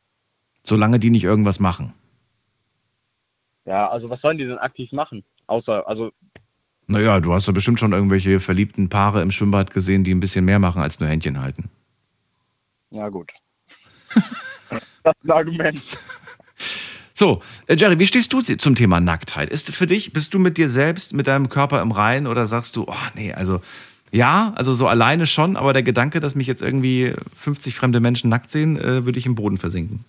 Solange 0.65 0.99
die 0.99 1.11
nicht 1.11 1.25
irgendwas 1.25 1.59
machen. 1.61 1.93
Ja, 3.65 3.89
also 3.89 4.11
was 4.11 4.21
sollen 4.21 4.39
die 4.39 4.47
denn 4.47 4.59
aktiv 4.59 4.93
machen? 4.93 5.25
Außer, 5.47 5.87
also, 5.89 6.13
Naja, 6.87 7.21
du 7.21 7.33
hast 7.33 7.47
ja 7.47 7.53
bestimmt 7.53 7.79
schon 7.81 7.93
irgendwelche 7.93 8.41
verliebten 8.41 8.89
Paare 8.89 9.23
im 9.23 9.31
Schwimmbad 9.31 9.71
gesehen, 9.73 10.05
die 10.05 10.13
ein 10.15 10.21
bisschen 10.21 10.45
mehr 10.45 10.59
machen 10.59 10.83
als 10.83 10.99
nur 11.01 11.09
Händchen 11.09 11.41
halten. 11.41 11.71
ja 12.91 13.09
gut. 13.09 13.33
das 15.03 15.15
ist 15.17 15.25
ein 15.25 15.31
Argument. 15.31 15.81
So, 17.23 17.41
äh, 17.69 17.77
Jerry, 17.77 18.01
wie 18.01 18.07
stehst 18.09 18.33
du 18.33 18.41
zum 18.41 18.75
Thema 18.75 18.99
Nacktheit? 18.99 19.49
Ist 19.49 19.71
für 19.71 19.87
dich, 19.87 20.13
bist 20.13 20.35
du 20.35 20.41
mit 20.41 20.59
dir 20.59 20.69
selbst, 20.69 21.13
mit 21.13 21.29
deinem 21.29 21.49
Körper 21.49 21.81
im 21.81 21.93
Reinen 21.93 22.27
oder 22.27 22.49
sagst 22.49 22.75
du, 22.75 22.87
oh 22.89 22.97
nee, 23.15 23.33
also 23.33 23.63
ja, 24.11 24.53
also 24.57 24.75
so 24.75 24.89
alleine 24.89 25.27
schon, 25.27 25.57
aber 25.57 25.73
der 25.73 25.85
Gedanke, 25.85 26.19
dass 26.19 26.35
mich 26.35 26.49
jetzt 26.49 26.61
irgendwie 26.61 27.15
50 27.37 27.77
fremde 27.77 28.01
Menschen 28.01 28.29
nackt 28.29 28.51
sehen, 28.51 28.77
äh, 28.77 29.05
würde 29.05 29.21
ich 29.21 29.27
im 29.27 29.37
Boden 29.37 29.57
versinken. 29.57 30.05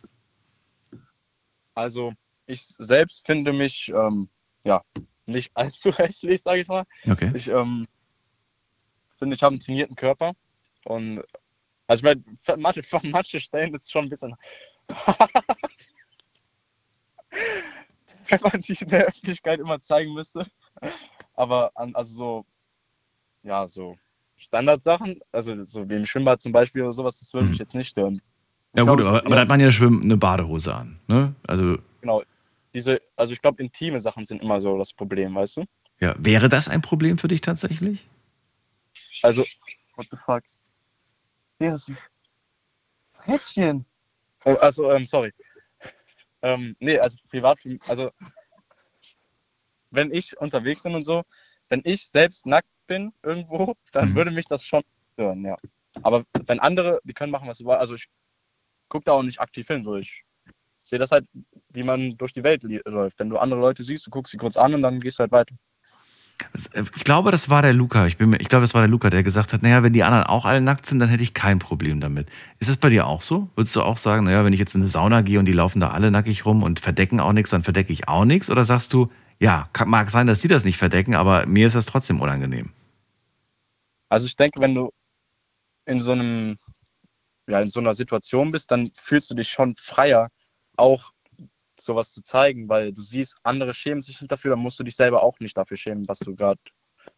Also, 1.76 2.14
ich 2.48 2.66
selbst 2.66 3.28
finde 3.28 3.54
mich, 3.54 3.94
ähm, 3.96 4.28
ja, 4.64 4.82
nicht 5.28 5.52
allzu 5.56 5.96
hässlich, 5.96 6.42
sage 6.42 6.62
ich 6.62 6.68
mal. 6.68 6.84
Okay. 7.08 7.32
Ich 7.36 7.48
ähm, 7.48 7.86
finde, 9.20 9.36
ich 9.36 9.44
habe 9.44 9.54
einen 9.54 9.62
trainierten 9.62 9.96
Körper. 9.96 10.34
Und, 10.86 11.22
also 11.86 12.08
ich 12.08 12.16
meine, 12.48 12.58
manche, 12.58 12.82
manche 13.04 13.40
Stellen 13.40 13.76
ist 13.76 13.92
schon 13.92 14.06
ein 14.06 14.10
bisschen 14.10 14.34
wenn 18.30 18.40
man 18.42 18.62
sich 18.62 18.82
in 18.82 18.90
der 18.90 19.06
Öffentlichkeit 19.06 19.60
immer 19.60 19.80
zeigen 19.82 20.14
müsste. 20.14 20.46
Aber 21.36 21.72
an, 21.76 21.94
also 21.96 22.16
so, 22.16 22.46
ja, 23.44 23.68
so 23.68 23.98
Standardsachen, 24.38 25.20
also 25.32 25.64
so 25.66 25.88
wie 25.90 25.96
im 25.96 26.06
Schwimmbad 26.06 26.42
zum 26.42 26.52
Beispiel 26.52 26.82
oder 26.84 26.94
sowas, 26.94 27.20
das 27.20 27.34
würde 27.34 27.48
mich 27.50 27.58
Mhm. 27.58 27.64
jetzt 27.64 27.76
nicht 27.76 27.90
stören. 27.90 28.22
Ja 28.76 28.84
gut, 28.84 28.98
glaub, 28.98 29.10
aber, 29.10 29.26
aber 29.26 29.36
da 29.36 29.42
hat 29.42 29.48
man 29.50 29.60
ja 29.60 29.70
schwimmen 29.72 30.02
eine 30.04 30.18
Badehose 30.18 30.74
an. 30.74 31.00
Ne? 31.08 31.36
Also, 31.48 31.78
Genau. 32.02 32.24
Diese, 32.74 33.00
also 33.16 33.34
ich 33.34 33.42
glaube, 33.42 33.62
intime 33.62 34.00
Sachen 34.00 34.26
sind 34.26 34.42
immer 34.42 34.60
so 34.60 34.78
das 34.80 34.94
Problem, 34.94 35.36
weißt 35.36 35.58
du? 35.58 35.66
ja, 36.00 36.16
wäre 36.18 36.50
das 36.50 36.68
ein 36.68 36.82
Problem 36.82 37.18
für 37.20 37.28
dich 37.28 37.42
tatsächlich? 37.42 38.10
Also, 39.22 39.46
what 39.96 40.08
the 40.10 40.18
fuck? 40.26 40.42
Hier 41.60 41.76
ist 41.76 41.88
ein 41.90 41.98
Frettchen. 43.14 43.86
Oh, 44.46 44.56
also, 44.56 44.92
ähm, 44.92 45.06
sorry. 45.06 45.32
Ähm, 46.44 46.76
nee, 46.80 47.00
also 47.00 47.18
privat, 47.30 47.60
also 47.88 48.12
wenn 49.92 50.14
ich 50.14 50.38
unterwegs 50.38 50.84
bin 50.84 50.94
und 50.96 51.04
so, 51.04 51.24
wenn 51.70 51.82
ich 51.86 52.08
selbst 52.10 52.46
nackt 52.46 52.68
bin 52.88 53.14
irgendwo, 53.24 53.74
dann 53.94 54.10
Mhm. 54.10 54.16
würde 54.16 54.32
mich 54.32 54.46
das 54.46 54.64
schon 54.66 54.84
stören, 55.14 55.46
ja. 55.46 55.58
Aber 56.02 56.24
wenn 56.46 56.60
andere, 56.60 57.00
die 57.04 57.14
können 57.14 57.32
machen, 57.32 57.48
was 57.48 57.58
sie 57.58 57.66
wollen, 57.66 57.80
also 57.80 57.96
ich 57.96 58.08
gucke 58.90 59.06
da 59.06 59.14
auch 59.14 59.24
nicht 59.24 59.40
aktiv 59.40 59.68
hin, 59.68 59.84
so 59.84 59.96
ich 59.96 60.24
sehe 60.80 61.00
das 61.00 61.12
halt, 61.12 61.26
wie 61.70 61.84
man 61.84 62.18
durch 62.18 62.34
die 62.34 62.44
Welt 62.44 62.64
läuft. 62.86 63.20
Wenn 63.20 63.30
du 63.30 63.38
andere 63.38 63.62
Leute 63.62 63.84
siehst, 63.84 64.06
du 64.06 64.12
guckst 64.12 64.32
sie 64.32 64.38
kurz 64.38 64.58
an 64.58 64.74
und 64.74 64.82
dann 64.82 65.00
gehst 65.00 65.20
du 65.20 65.22
halt 65.22 65.32
weiter. 65.32 65.56
Äh, 66.74 66.84
Ich 66.96 67.04
glaube, 67.04 67.32
das 67.32 67.50
war 67.50 67.62
der 67.62 67.74
Luca. 67.74 68.06
Ich, 68.08 68.18
bin 68.18 68.30
mir, 68.30 68.40
ich 68.40 68.50
glaube, 68.50 68.64
das 68.64 68.74
war 68.74 68.82
der 68.82 68.90
Luca, 68.90 69.10
der 69.10 69.24
gesagt 69.24 69.54
hat, 69.54 69.64
naja, 69.64 69.84
wenn 69.84 69.94
die 69.94 70.04
anderen 70.04 70.26
auch 70.26 70.46
alle 70.46 70.62
nackt 70.62 70.86
sind, 70.86 71.00
dann 71.00 71.10
hätte 71.10 71.24
ich 71.24 71.34
kein 71.34 71.60
Problem 71.60 72.00
damit. 72.00 72.28
Ist 72.60 72.70
das 72.70 72.78
bei 72.78 72.90
dir 72.90 73.08
auch 73.08 73.22
so? 73.22 73.50
Würdest 73.56 73.76
du 73.76 73.82
auch 73.82 73.98
sagen, 73.98 74.26
naja, 74.26 74.44
wenn 74.46 74.54
ich 74.54 74.60
jetzt 74.60 74.76
in 74.76 74.82
eine 74.82 74.90
Sauna 74.90 75.22
gehe 75.22 75.40
und 75.40 75.46
die 75.46 75.54
laufen 75.54 75.80
da 75.80 75.92
alle 75.92 76.12
nackig 76.12 76.46
rum 76.46 76.64
und 76.64 76.80
verdecken 76.80 77.20
auch 77.20 77.34
nichts, 77.34 77.52
dann 77.52 77.64
verdecke 77.64 77.94
ich 77.94 78.08
auch 78.08 78.26
nichts? 78.26 78.50
Oder 78.50 78.66
sagst 78.66 78.94
du, 78.94 79.12
ja, 79.40 79.70
mag 79.86 80.10
sein, 80.10 80.28
dass 80.28 80.42
die 80.42 80.48
das 80.48 80.66
nicht 80.66 80.78
verdecken, 80.78 81.16
aber 81.16 81.46
mir 81.46 81.68
ist 81.68 81.76
das 81.76 81.86
trotzdem 81.86 82.22
unangenehm? 82.22 82.72
Also 84.10 84.28
ich 84.28 84.36
denke, 84.36 84.62
wenn 84.62 84.76
du 84.76 84.92
in 85.86 86.00
so 86.00 86.12
einem, 86.12 86.58
ja, 87.48 87.62
in 87.62 87.70
so 87.70 87.80
einer 87.80 87.96
Situation 87.96 88.52
bist, 88.52 88.72
dann 88.72 88.90
fühlst 88.96 89.32
du 89.32 89.36
dich 89.36 89.50
schon 89.50 89.76
freier, 89.76 90.30
auch 90.78 91.12
sowas 91.84 92.14
zu 92.14 92.24
zeigen, 92.24 92.70
weil 92.70 92.94
du 92.94 93.02
siehst, 93.02 93.36
andere 93.44 93.74
schämen 93.74 94.02
sich 94.02 94.20
nicht 94.22 94.32
dafür, 94.32 94.52
dann 94.52 94.60
musst 94.60 94.80
du 94.80 94.84
dich 94.84 94.96
selber 94.96 95.24
auch 95.24 95.40
nicht 95.40 95.58
dafür 95.58 95.78
schämen, 95.78 96.08
was 96.08 96.20
du 96.20 96.36
gerade 96.36 96.60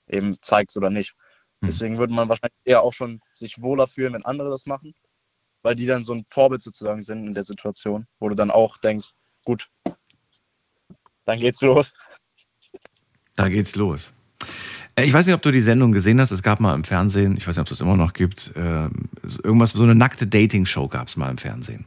eben 0.08 0.40
zeigst 0.42 0.78
oder 0.78 0.90
nicht. 0.90 1.14
Mhm. 1.62 1.68
Deswegen 1.68 1.98
würde 1.98 2.14
man 2.14 2.30
wahrscheinlich 2.30 2.60
eher 2.64 2.82
auch 2.82 2.94
schon 2.94 3.20
sich 3.34 3.62
wohler 3.62 3.88
fühlen, 3.88 4.14
wenn 4.14 4.26
andere 4.26 4.50
das 4.50 4.66
machen, 4.66 4.94
weil 5.62 5.76
die 5.76 5.86
dann 5.86 6.04
so 6.04 6.14
ein 6.14 6.26
Vorbild 6.30 6.62
sozusagen 6.62 7.02
sind 7.02 7.28
in 7.28 7.34
der 7.34 7.44
Situation, 7.44 8.08
wo 8.20 8.30
du 8.30 8.36
dann 8.36 8.52
auch 8.52 8.78
denkst, 8.78 9.14
gut, 9.44 9.70
dann 11.26 11.40
geht's 11.40 11.62
los. 11.62 11.94
Da 13.36 13.50
geht's 13.50 13.76
los. 13.76 14.14
Äh, 14.96 15.06
Ich 15.06 15.14
weiß 15.14 15.26
nicht, 15.26 15.36
ob 15.36 15.42
du 15.42 15.52
die 15.52 15.62
Sendung 15.62 15.92
gesehen 15.92 16.22
hast. 16.22 16.32
Es 16.32 16.44
gab 16.44 16.60
mal 16.60 16.74
im 16.74 16.84
Fernsehen, 16.84 17.36
ich 17.38 17.48
weiß 17.48 17.56
nicht, 17.56 17.62
ob 17.62 17.68
es 17.68 17.80
das 17.80 17.82
immer 17.82 17.98
noch 17.98 18.14
gibt, 18.14 18.56
äh, 18.56 18.90
irgendwas, 19.44 19.72
so 19.72 19.84
eine 19.84 19.96
nackte 19.96 20.28
Dating-Show 20.28 20.88
gab 20.88 21.08
es 21.08 21.18
mal 21.18 21.30
im 21.30 21.38
Fernsehen. 21.38 21.86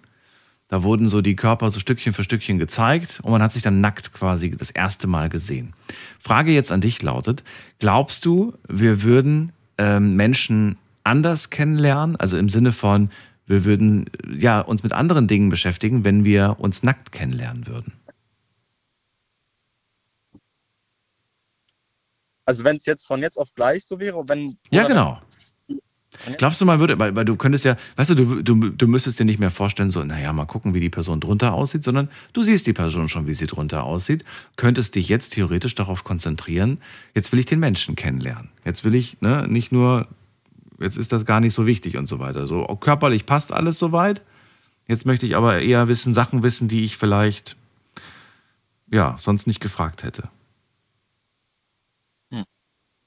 Da 0.68 0.82
wurden 0.82 1.08
so 1.08 1.22
die 1.22 1.34
Körper 1.34 1.70
so 1.70 1.80
Stückchen 1.80 2.12
für 2.12 2.22
Stückchen 2.22 2.58
gezeigt 2.58 3.20
und 3.22 3.32
man 3.32 3.42
hat 3.42 3.52
sich 3.52 3.62
dann 3.62 3.80
nackt 3.80 4.12
quasi 4.12 4.50
das 4.50 4.70
erste 4.70 5.06
Mal 5.06 5.30
gesehen. 5.30 5.72
Frage 6.20 6.52
jetzt 6.52 6.70
an 6.70 6.82
dich 6.82 7.02
lautet, 7.02 7.42
glaubst 7.78 8.24
du, 8.26 8.52
wir 8.68 9.02
würden 9.02 9.52
ähm, 9.78 10.14
Menschen 10.16 10.76
anders 11.04 11.48
kennenlernen? 11.48 12.16
Also 12.16 12.36
im 12.36 12.50
Sinne 12.50 12.72
von, 12.72 13.10
wir 13.46 13.64
würden 13.64 14.10
ja 14.30 14.60
uns 14.60 14.82
mit 14.82 14.92
anderen 14.92 15.26
Dingen 15.26 15.48
beschäftigen, 15.48 16.04
wenn 16.04 16.24
wir 16.24 16.56
uns 16.58 16.82
nackt 16.82 17.12
kennenlernen 17.12 17.66
würden. 17.66 17.94
Also 22.44 22.64
wenn 22.64 22.76
es 22.76 22.84
jetzt 22.84 23.06
von 23.06 23.20
jetzt 23.22 23.38
auf 23.38 23.54
gleich 23.54 23.86
so 23.86 23.98
wäre, 24.00 24.28
wenn 24.28 24.58
Ja, 24.70 24.86
genau. 24.86 25.18
Glaubst 26.38 26.60
du, 26.60 26.64
man 26.64 26.80
würde, 26.80 26.98
weil, 26.98 27.14
weil 27.14 27.24
du 27.24 27.36
könntest 27.36 27.64
ja, 27.64 27.76
weißt 27.96 28.10
du, 28.10 28.14
du, 28.14 28.42
du, 28.42 28.70
du 28.70 28.88
müsstest 28.88 29.20
dir 29.20 29.24
nicht 29.24 29.38
mehr 29.38 29.50
vorstellen, 29.50 29.90
so, 29.90 30.02
naja, 30.02 30.32
mal 30.32 30.46
gucken, 30.46 30.74
wie 30.74 30.80
die 30.80 30.90
Person 30.90 31.20
drunter 31.20 31.52
aussieht, 31.52 31.84
sondern 31.84 32.08
du 32.32 32.42
siehst 32.42 32.66
die 32.66 32.72
Person 32.72 33.08
schon, 33.08 33.26
wie 33.26 33.34
sie 33.34 33.46
drunter 33.46 33.84
aussieht, 33.84 34.24
könntest 34.56 34.94
dich 34.94 35.08
jetzt 35.08 35.34
theoretisch 35.34 35.74
darauf 35.74 36.04
konzentrieren, 36.04 36.78
jetzt 37.14 37.30
will 37.30 37.38
ich 37.38 37.46
den 37.46 37.60
Menschen 37.60 37.94
kennenlernen. 37.94 38.48
Jetzt 38.64 38.84
will 38.84 38.94
ich, 38.94 39.20
ne, 39.20 39.46
nicht 39.48 39.70
nur, 39.70 40.08
jetzt 40.78 40.96
ist 40.96 41.12
das 41.12 41.24
gar 41.24 41.40
nicht 41.40 41.54
so 41.54 41.66
wichtig 41.66 41.96
und 41.96 42.06
so 42.06 42.18
weiter. 42.18 42.46
So, 42.46 42.64
körperlich 42.80 43.26
passt 43.26 43.52
alles 43.52 43.78
soweit. 43.78 44.22
Jetzt 44.86 45.04
möchte 45.04 45.26
ich 45.26 45.36
aber 45.36 45.60
eher 45.60 45.88
wissen, 45.88 46.14
Sachen 46.14 46.42
wissen, 46.42 46.68
die 46.68 46.84
ich 46.84 46.96
vielleicht, 46.96 47.56
ja, 48.90 49.16
sonst 49.20 49.46
nicht 49.46 49.60
gefragt 49.60 50.02
hätte. 50.02 50.30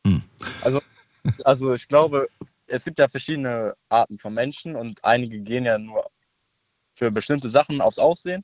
Hm. 0.06 0.22
Also, 0.64 0.82
also 1.44 1.74
ich 1.74 1.88
glaube, 1.88 2.28
es 2.72 2.86
gibt 2.86 3.00
ja 3.00 3.10
verschiedene 3.10 3.76
Arten 3.90 4.18
von 4.18 4.34
Menschen 4.34 4.76
und 4.76 5.04
einige 5.04 5.40
gehen 5.42 5.66
ja 5.66 5.78
nur 5.78 6.10
für 6.96 7.12
bestimmte 7.12 7.50
Sachen 7.50 7.82
aufs 7.82 8.00
Aussehen. 8.00 8.44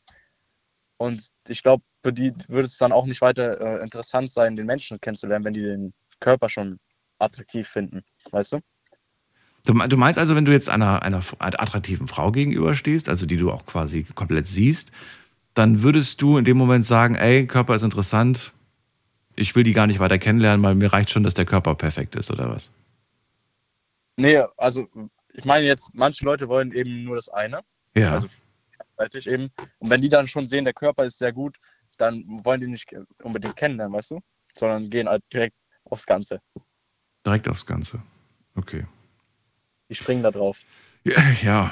Und 0.98 1.30
ich 1.48 1.64
glaube, 1.64 1.84
für 2.04 2.12
die 2.12 2.34
würde 2.48 2.66
es 2.66 2.78
dann 2.78 2.92
auch 2.92 3.06
nicht 3.06 3.22
weiter 3.22 3.60
äh, 3.62 3.82
interessant 3.82 4.32
sein, 4.32 4.56
den 4.56 4.66
Menschen 4.66 5.00
kennenzulernen, 5.00 5.46
wenn 5.46 5.54
die 5.54 5.62
den 5.62 5.94
Körper 6.20 6.50
schon 6.50 6.80
attraktiv 7.20 7.68
finden. 7.68 8.04
Weißt 8.32 8.54
du? 8.54 8.60
Du 9.64 9.74
meinst 9.74 10.18
also, 10.18 10.36
wenn 10.36 10.46
du 10.46 10.54
jetzt 10.54 10.70
einer, 10.70 11.02
einer 11.02 11.22
attraktiven 11.40 12.08
Frau 12.08 12.32
gegenüberstehst, 12.32 13.10
also 13.10 13.26
die 13.26 13.36
du 13.36 13.52
auch 13.52 13.66
quasi 13.66 14.04
komplett 14.16 14.48
siehst, 14.48 14.92
dann 15.56 15.82
würdest 15.84 16.22
du 16.22 16.38
in 16.38 16.46
dem 16.46 16.56
Moment 16.56 16.86
sagen, 16.86 17.16
ey, 17.16 17.46
Körper 17.46 17.76
ist 17.76 17.84
interessant, 17.84 18.54
ich 19.36 19.56
will 19.56 19.64
die 19.64 19.74
gar 19.74 19.88
nicht 19.88 20.00
weiter 20.00 20.20
kennenlernen, 20.20 20.64
weil 20.64 20.76
mir 20.76 20.94
reicht 20.94 21.10
schon, 21.10 21.24
dass 21.24 21.34
der 21.34 21.46
Körper 21.46 21.76
perfekt 21.76 22.16
ist, 22.16 22.32
oder 22.32 22.50
was? 22.50 22.72
Nee, 24.18 24.44
also 24.58 24.88
ich 25.34 25.46
meine 25.46 25.66
jetzt, 25.66 25.92
manche 25.94 26.26
Leute 26.26 26.50
wollen 26.50 26.72
eben 26.72 27.04
nur 27.04 27.16
das 27.16 27.30
eine. 27.30 27.62
Ja. 27.96 28.14
Also 28.14 28.28
eben. 29.30 29.52
Und 29.80 29.90
wenn 29.90 30.02
die 30.02 30.10
dann 30.10 30.28
schon 30.28 30.48
sehen, 30.48 30.66
der 30.66 30.74
Körper 30.74 31.06
ist 31.06 31.20
sehr 31.20 31.32
gut, 31.32 31.58
dann 31.98 32.24
wollen 32.44 32.60
die 32.60 32.68
nicht 32.68 32.90
unbedingt 33.22 33.56
kennenlernen, 33.56 33.96
weißt 33.96 34.12
du? 34.12 34.20
Sondern 34.56 34.90
gehen 34.90 35.08
halt 35.08 35.24
direkt 35.32 35.56
aufs 35.86 36.06
Ganze. 36.06 36.42
Direkt 37.26 37.48
aufs 37.48 37.66
Ganze. 37.66 38.02
Okay. 38.56 38.86
Die 39.90 39.96
springen 39.96 40.24
da 40.24 40.32
drauf. 40.32 40.62
Ja, 41.04 41.22
ja. 41.44 41.72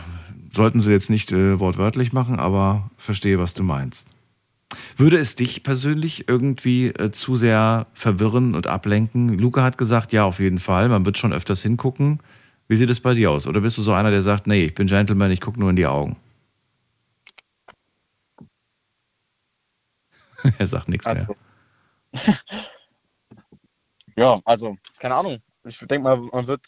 sollten 0.53 0.79
sie 0.79 0.91
jetzt 0.91 1.09
nicht 1.09 1.31
äh, 1.31 1.59
wortwörtlich 1.59 2.13
machen, 2.13 2.39
aber 2.39 2.89
verstehe, 2.97 3.39
was 3.39 3.53
du 3.53 3.63
meinst. 3.63 4.07
Würde 4.97 5.17
es 5.17 5.35
dich 5.35 5.63
persönlich 5.63 6.27
irgendwie 6.27 6.87
äh, 6.87 7.11
zu 7.11 7.35
sehr 7.35 7.87
verwirren 7.93 8.55
und 8.55 8.67
ablenken? 8.67 9.37
Luca 9.37 9.63
hat 9.63 9.77
gesagt, 9.77 10.13
ja, 10.13 10.23
auf 10.25 10.39
jeden 10.39 10.59
Fall. 10.59 10.89
Man 10.89 11.05
wird 11.05 11.17
schon 11.17 11.33
öfters 11.33 11.61
hingucken. 11.61 12.19
Wie 12.67 12.75
sieht 12.75 12.89
es 12.89 12.99
bei 12.99 13.13
dir 13.13 13.31
aus? 13.31 13.45
Oder 13.45 13.61
bist 13.61 13.77
du 13.77 13.81
so 13.81 13.93
einer, 13.93 14.11
der 14.11 14.23
sagt, 14.23 14.47
nee, 14.47 14.65
ich 14.65 14.73
bin 14.73 14.87
Gentleman, 14.87 15.31
ich 15.31 15.41
gucke 15.41 15.59
nur 15.59 15.69
in 15.69 15.75
die 15.75 15.85
Augen? 15.85 16.17
er 20.57 20.67
sagt 20.67 20.89
nichts 20.89 21.05
mehr. 21.05 21.27
Also, 22.11 22.33
ja, 24.15 24.41
also, 24.45 24.77
keine 24.99 25.15
Ahnung. 25.15 25.41
Ich 25.63 25.77
denke 25.79 25.99
mal, 25.99 26.17
man 26.17 26.47
wird 26.47 26.65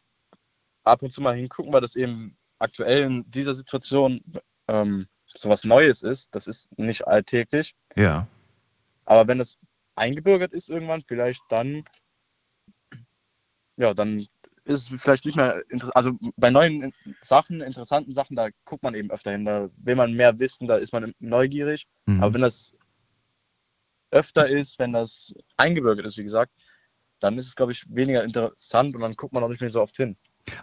ab 0.84 1.02
und 1.04 1.12
zu 1.12 1.22
mal 1.22 1.36
hingucken, 1.36 1.74
weil 1.74 1.82
das 1.82 1.96
eben 1.96 2.36
aktuell 2.60 3.04
in 3.04 3.30
dieser 3.30 3.56
Situation 3.56 4.22
ähm, 4.68 5.08
so 5.26 5.50
was 5.50 5.64
Neues 5.64 6.04
ist. 6.04 6.34
Das 6.34 6.48
ist 6.48 6.76
nicht 6.78 7.08
alltäglich. 7.08 7.76
Ja. 7.96 8.28
Aber 9.06 9.28
wenn 9.28 9.40
es 9.40 9.58
eingebürgert 9.96 10.54
ist 10.54 10.70
irgendwann, 10.70 11.02
vielleicht 11.02 11.42
dann, 11.50 11.84
ja, 13.78 13.94
dann 13.94 14.26
ist 14.68 14.92
es 14.92 15.02
vielleicht 15.02 15.26
nicht 15.26 15.38
mehr, 15.38 15.64
also 15.94 16.12
bei 16.36 16.50
neuen 16.50 16.94
Sachen, 17.22 17.62
interessanten 17.62 18.12
Sachen, 18.12 18.36
da 18.36 18.50
guckt 18.66 18.84
man 18.84 18.96
eben 18.96 19.10
öfter 19.10 19.32
hin, 19.32 19.46
da 19.46 19.70
will 19.78 19.96
man 19.96 20.14
mehr 20.14 20.40
wissen, 20.40 20.68
da 20.68 20.76
ist 20.76 20.94
man 20.94 21.14
neugierig. 21.20 21.88
Mhm. 22.06 22.22
Aber 22.22 22.34
wenn 22.34 22.42
das 22.42 22.74
öfter 24.12 24.48
ist, 24.48 24.80
wenn 24.80 24.94
das 24.94 25.34
eingebürgert 25.58 26.06
ist, 26.06 26.18
wie 26.18 26.24
gesagt, 26.24 26.52
dann 27.20 27.38
ist 27.38 27.48
es, 27.48 27.56
glaube 27.56 27.72
ich, 27.72 27.84
weniger 27.90 28.24
interessant 28.24 28.94
und 28.96 29.02
dann 29.02 29.14
guckt 29.14 29.34
man 29.34 29.44
auch 29.44 29.50
nicht 29.50 29.62
mehr 29.62 29.70
so 29.70 29.82
oft 29.82 29.96
hin. 29.96 30.16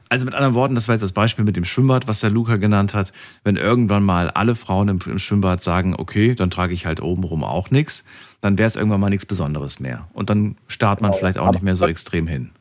Also 0.08 0.24
mit 0.24 0.34
anderen 0.34 0.54
Worten, 0.54 0.74
das 0.74 0.88
war 0.88 0.94
jetzt 0.94 1.02
das 1.02 1.12
Beispiel 1.12 1.44
mit 1.44 1.56
dem 1.56 1.64
Schwimmbad, 1.64 2.08
was 2.08 2.20
der 2.20 2.30
Luca 2.30 2.56
genannt 2.56 2.94
hat. 2.94 3.12
Wenn 3.42 3.56
irgendwann 3.56 4.02
mal 4.02 4.30
alle 4.30 4.56
Frauen 4.56 4.88
im, 4.88 5.00
im 5.04 5.18
Schwimmbad 5.18 5.62
sagen, 5.62 5.94
okay, 5.94 6.34
dann 6.34 6.50
trage 6.50 6.72
ich 6.72 6.86
halt 6.86 7.02
obenrum 7.02 7.44
auch 7.44 7.70
nichts, 7.70 8.04
dann 8.40 8.56
wäre 8.56 8.66
es 8.66 8.76
irgendwann 8.76 9.00
mal 9.00 9.10
nichts 9.10 9.26
Besonderes 9.26 9.80
mehr. 9.80 10.08
Und 10.14 10.30
dann 10.30 10.56
starrt 10.68 11.02
man 11.02 11.10
genau, 11.10 11.18
vielleicht 11.18 11.38
auch 11.38 11.50
nicht 11.52 11.62
mehr 11.62 11.76
so 11.76 11.86
extrem 11.86 12.26
hin. 12.26 12.52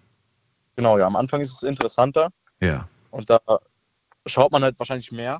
Genau, 0.76 0.98
ja, 0.98 1.06
am 1.06 1.16
Anfang 1.16 1.42
ist 1.42 1.54
es 1.54 1.64
interessanter. 1.64 2.30
Ja. 2.60 2.88
Und 3.12 3.30
da 3.30 3.40
schaut 4.26 4.52
man 4.52 4.64
halt 4.64 4.80
wahrscheinlich 4.80 5.12
mehr. 5.12 5.40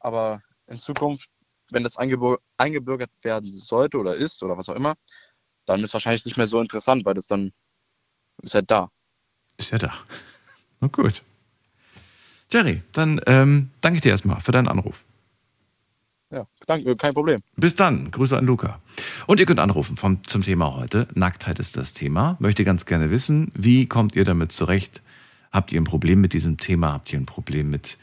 Aber 0.00 0.42
in 0.66 0.76
Zukunft, 0.76 1.28
wenn 1.70 1.82
das 1.82 1.96
eingebürgert 1.96 3.10
werden 3.22 3.52
sollte 3.56 3.98
oder 3.98 4.16
ist 4.16 4.42
oder 4.42 4.56
was 4.56 4.68
auch 4.68 4.76
immer, 4.76 4.94
dann 5.66 5.80
ist 5.80 5.90
es 5.90 5.94
wahrscheinlich 5.94 6.24
nicht 6.24 6.36
mehr 6.36 6.46
so 6.46 6.60
interessant, 6.60 7.04
weil 7.04 7.14
das 7.14 7.26
dann 7.26 7.52
ist 8.42 8.54
halt 8.54 8.70
da. 8.70 8.90
Ist 9.56 9.70
ja 9.70 9.78
da. 9.78 9.94
Na 10.80 10.88
gut. 10.88 11.22
Jerry, 12.50 12.82
dann 12.92 13.20
ähm, 13.26 13.70
danke 13.80 13.96
ich 13.96 14.02
dir 14.02 14.10
erstmal 14.10 14.40
für 14.40 14.52
deinen 14.52 14.68
Anruf. 14.68 15.03
Ja, 16.34 16.48
danke, 16.66 16.96
kein 16.96 17.14
Problem. 17.14 17.42
Bis 17.54 17.76
dann. 17.76 18.10
Grüße 18.10 18.36
an 18.36 18.44
Luca. 18.44 18.80
Und 19.28 19.38
ihr 19.38 19.46
könnt 19.46 19.60
anrufen 19.60 19.96
vom, 19.96 20.24
zum 20.24 20.42
Thema 20.42 20.74
heute. 20.74 21.06
Nacktheit 21.14 21.60
ist 21.60 21.76
das 21.76 21.94
Thema. 21.94 22.36
Möchte 22.40 22.64
ganz 22.64 22.86
gerne 22.86 23.12
wissen, 23.12 23.52
wie 23.54 23.86
kommt 23.86 24.16
ihr 24.16 24.24
damit 24.24 24.50
zurecht? 24.50 25.00
Habt 25.52 25.70
ihr 25.70 25.80
ein 25.80 25.84
Problem 25.84 26.20
mit 26.20 26.32
diesem 26.32 26.56
Thema? 26.56 26.92
Habt 26.92 27.12
ihr 27.12 27.20
ein 27.20 27.26
Problem 27.26 27.70
mit, 27.70 27.98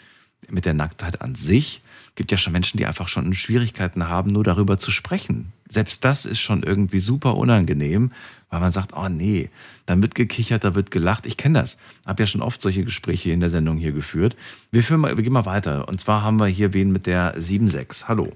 mit 0.50 0.66
der 0.66 0.74
Nacktheit 0.74 1.22
an 1.22 1.36
sich? 1.36 1.82
gibt 2.16 2.32
ja 2.32 2.38
schon 2.38 2.54
Menschen, 2.54 2.78
die 2.78 2.86
einfach 2.86 3.08
schon 3.08 3.34
Schwierigkeiten 3.34 4.08
haben, 4.08 4.30
nur 4.32 4.44
darüber 4.44 4.78
zu 4.78 4.92
sprechen. 4.92 5.52
Selbst 5.72 6.04
das 6.04 6.26
ist 6.26 6.42
schon 6.42 6.64
irgendwie 6.64 7.00
super 7.00 7.38
unangenehm, 7.38 8.12
weil 8.50 8.60
man 8.60 8.74
sagt, 8.74 8.92
oh 8.94 9.08
nee, 9.08 9.50
da 9.86 10.00
wird 10.02 10.16
gekichert, 10.16 10.66
da 10.66 10.76
wird 10.76 10.92
gelacht. 10.92 11.26
Ich 11.26 11.38
kenne 11.38 11.62
das. 11.62 11.78
Habe 12.06 12.24
ja 12.24 12.28
schon 12.28 12.42
oft 12.42 12.60
solche 12.60 12.84
Gespräche 12.84 13.32
in 13.32 13.40
der 13.40 13.50
Sendung 13.50 13.78
hier 13.78 13.94
geführt. 13.94 14.36
Wir, 14.72 14.84
führen 14.84 15.00
mal, 15.00 15.16
wir 15.16 15.24
gehen 15.24 15.32
mal 15.32 15.46
weiter. 15.46 15.88
Und 15.88 16.02
zwar 16.02 16.24
haben 16.24 16.42
wir 16.42 16.48
hier 16.48 16.74
wen 16.74 16.92
mit 16.92 17.08
der 17.08 17.38
7.6. 17.38 18.10
Hallo. 18.10 18.34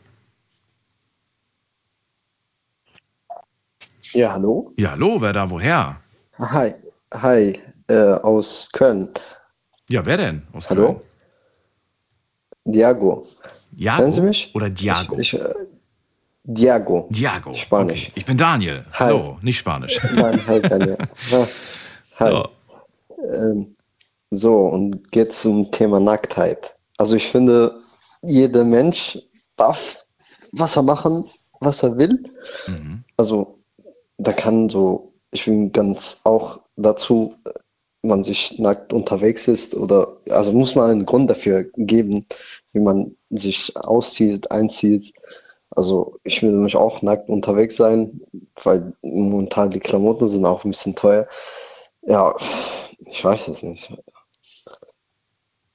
Ja, 4.14 4.32
hallo? 4.32 4.72
Ja, 4.78 4.92
hallo, 4.92 5.20
wer 5.20 5.34
da, 5.34 5.50
woher? 5.50 6.00
Hi, 6.40 6.74
hi, 7.14 7.60
äh, 7.88 8.14
aus 8.14 8.72
Köln. 8.72 9.10
Ja, 9.90 10.06
wer 10.06 10.16
denn? 10.16 10.44
Aus 10.54 10.70
hallo? 10.70 10.94
Köln? 10.94 11.02
Diago. 12.64 13.28
Diago? 13.72 14.04
Hören 14.04 14.14
Sie 14.14 14.22
mich? 14.22 14.52
Oder 14.56 14.70
Diago? 14.70 15.20
Ich, 15.20 15.34
ich, 15.34 15.42
äh, 15.42 15.54
Diago. 16.46 17.08
Diago. 17.10 17.54
Spanisch. 17.54 18.10
Okay. 18.10 18.12
Ich 18.16 18.26
bin 18.26 18.38
Daniel. 18.38 18.86
Hi. 18.94 19.06
Hallo, 19.06 19.38
nicht 19.42 19.58
Spanisch. 19.58 20.00
Nein, 20.16 20.40
hi 20.48 20.62
Daniel. 20.62 20.98
hi. 22.20 22.30
So. 22.30 22.48
Ähm, 23.34 23.76
so, 24.32 24.58
und 24.68 25.00
jetzt 25.14 25.42
zum 25.42 25.72
Thema 25.72 26.00
Nacktheit. 26.00 26.76
Also 26.98 27.16
ich 27.16 27.28
finde, 27.28 27.76
jeder 28.22 28.64
Mensch 28.64 29.20
darf 29.56 30.06
was 30.58 30.76
er 30.76 30.84
machen, 30.84 31.30
was 31.60 31.84
er 31.84 31.98
will. 31.98 32.24
Mhm. 32.68 33.04
Also 33.18 33.60
da 34.18 34.32
kann 34.32 34.70
so, 34.70 35.14
ich 35.32 35.46
bin 35.46 35.72
ganz 35.72 36.22
auch 36.24 36.62
dazu, 36.76 37.36
man 38.02 38.24
sich 38.24 38.60
nackt 38.60 38.94
unterwegs 38.94 39.48
ist 39.48 39.74
oder 39.74 40.18
also 40.30 40.54
muss 40.54 40.76
man 40.76 40.92
einen 40.92 41.06
Grund 41.06 41.30
dafür 41.30 41.66
geben, 41.76 42.26
wie 42.74 42.80
man 42.80 43.16
sich 43.32 43.76
auszieht, 43.76 44.52
einzieht. 44.52 45.12
Also 45.72 46.20
ich 46.24 46.42
will 46.42 46.52
nämlich 46.52 46.76
auch 46.76 47.02
nackt 47.02 47.30
unterwegs 47.30 47.76
sein, 47.76 48.22
weil 48.64 48.94
momentan 49.02 49.72
die 49.72 49.80
Klamotten 49.80 50.28
sind 50.28 50.46
auch 50.46 50.64
ein 50.64 50.72
bisschen 50.72 50.96
teuer. 50.96 51.28
Ja, 52.04 52.36
ich 53.00 53.24
weiß 53.24 53.48
es 53.48 53.64
nicht. 53.64 53.94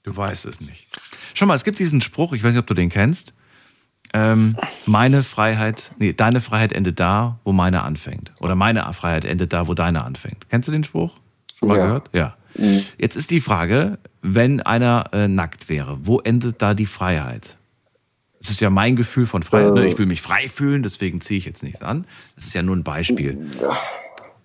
Du 0.02 0.16
weißt 0.16 0.46
es 0.46 0.60
nicht. 0.60 0.86
Schau 1.34 1.46
mal, 1.46 1.54
es 1.54 1.64
gibt 1.64 1.78
diesen 1.78 2.00
Spruch, 2.00 2.32
ich 2.32 2.42
weiß 2.42 2.52
nicht, 2.52 2.60
ob 2.60 2.66
du 2.66 2.74
den 2.74 2.88
kennst. 2.88 3.34
Ähm, 4.12 4.56
meine 4.86 5.22
Freiheit, 5.22 5.92
nee, 5.98 6.12
deine 6.12 6.40
Freiheit 6.40 6.72
endet 6.72 6.98
da, 6.98 7.38
wo 7.44 7.52
meine 7.52 7.82
anfängt. 7.82 8.32
Oder 8.40 8.54
meine 8.56 8.92
Freiheit 8.92 9.24
endet 9.24 9.52
da, 9.52 9.68
wo 9.68 9.74
deine 9.74 10.04
anfängt. 10.04 10.48
Kennst 10.48 10.66
du 10.68 10.72
den 10.72 10.82
Spruch? 10.82 11.12
Schon 11.58 11.68
mal 11.68 11.78
ja. 11.78 11.86
gehört? 11.86 12.10
Ja. 12.12 12.36
Mhm. 12.56 12.82
Jetzt 12.98 13.16
ist 13.16 13.30
die 13.30 13.40
Frage, 13.40 13.98
wenn 14.22 14.60
einer 14.60 15.10
äh, 15.12 15.28
nackt 15.28 15.68
wäre, 15.68 15.98
wo 16.02 16.18
endet 16.18 16.60
da 16.60 16.74
die 16.74 16.86
Freiheit? 16.86 17.56
Das 18.40 18.50
ist 18.50 18.60
ja 18.60 18.70
mein 18.70 18.96
Gefühl 18.96 19.26
von 19.26 19.42
Freiheit. 19.42 19.74
Ne? 19.74 19.84
Äh. 19.84 19.88
Ich 19.88 19.98
will 19.98 20.06
mich 20.06 20.22
frei 20.22 20.48
fühlen, 20.48 20.82
deswegen 20.82 21.20
ziehe 21.20 21.38
ich 21.38 21.44
jetzt 21.44 21.62
nichts 21.62 21.82
an. 21.82 22.06
Das 22.36 22.46
ist 22.46 22.54
ja 22.54 22.62
nur 22.62 22.74
ein 22.74 22.84
Beispiel. 22.84 23.50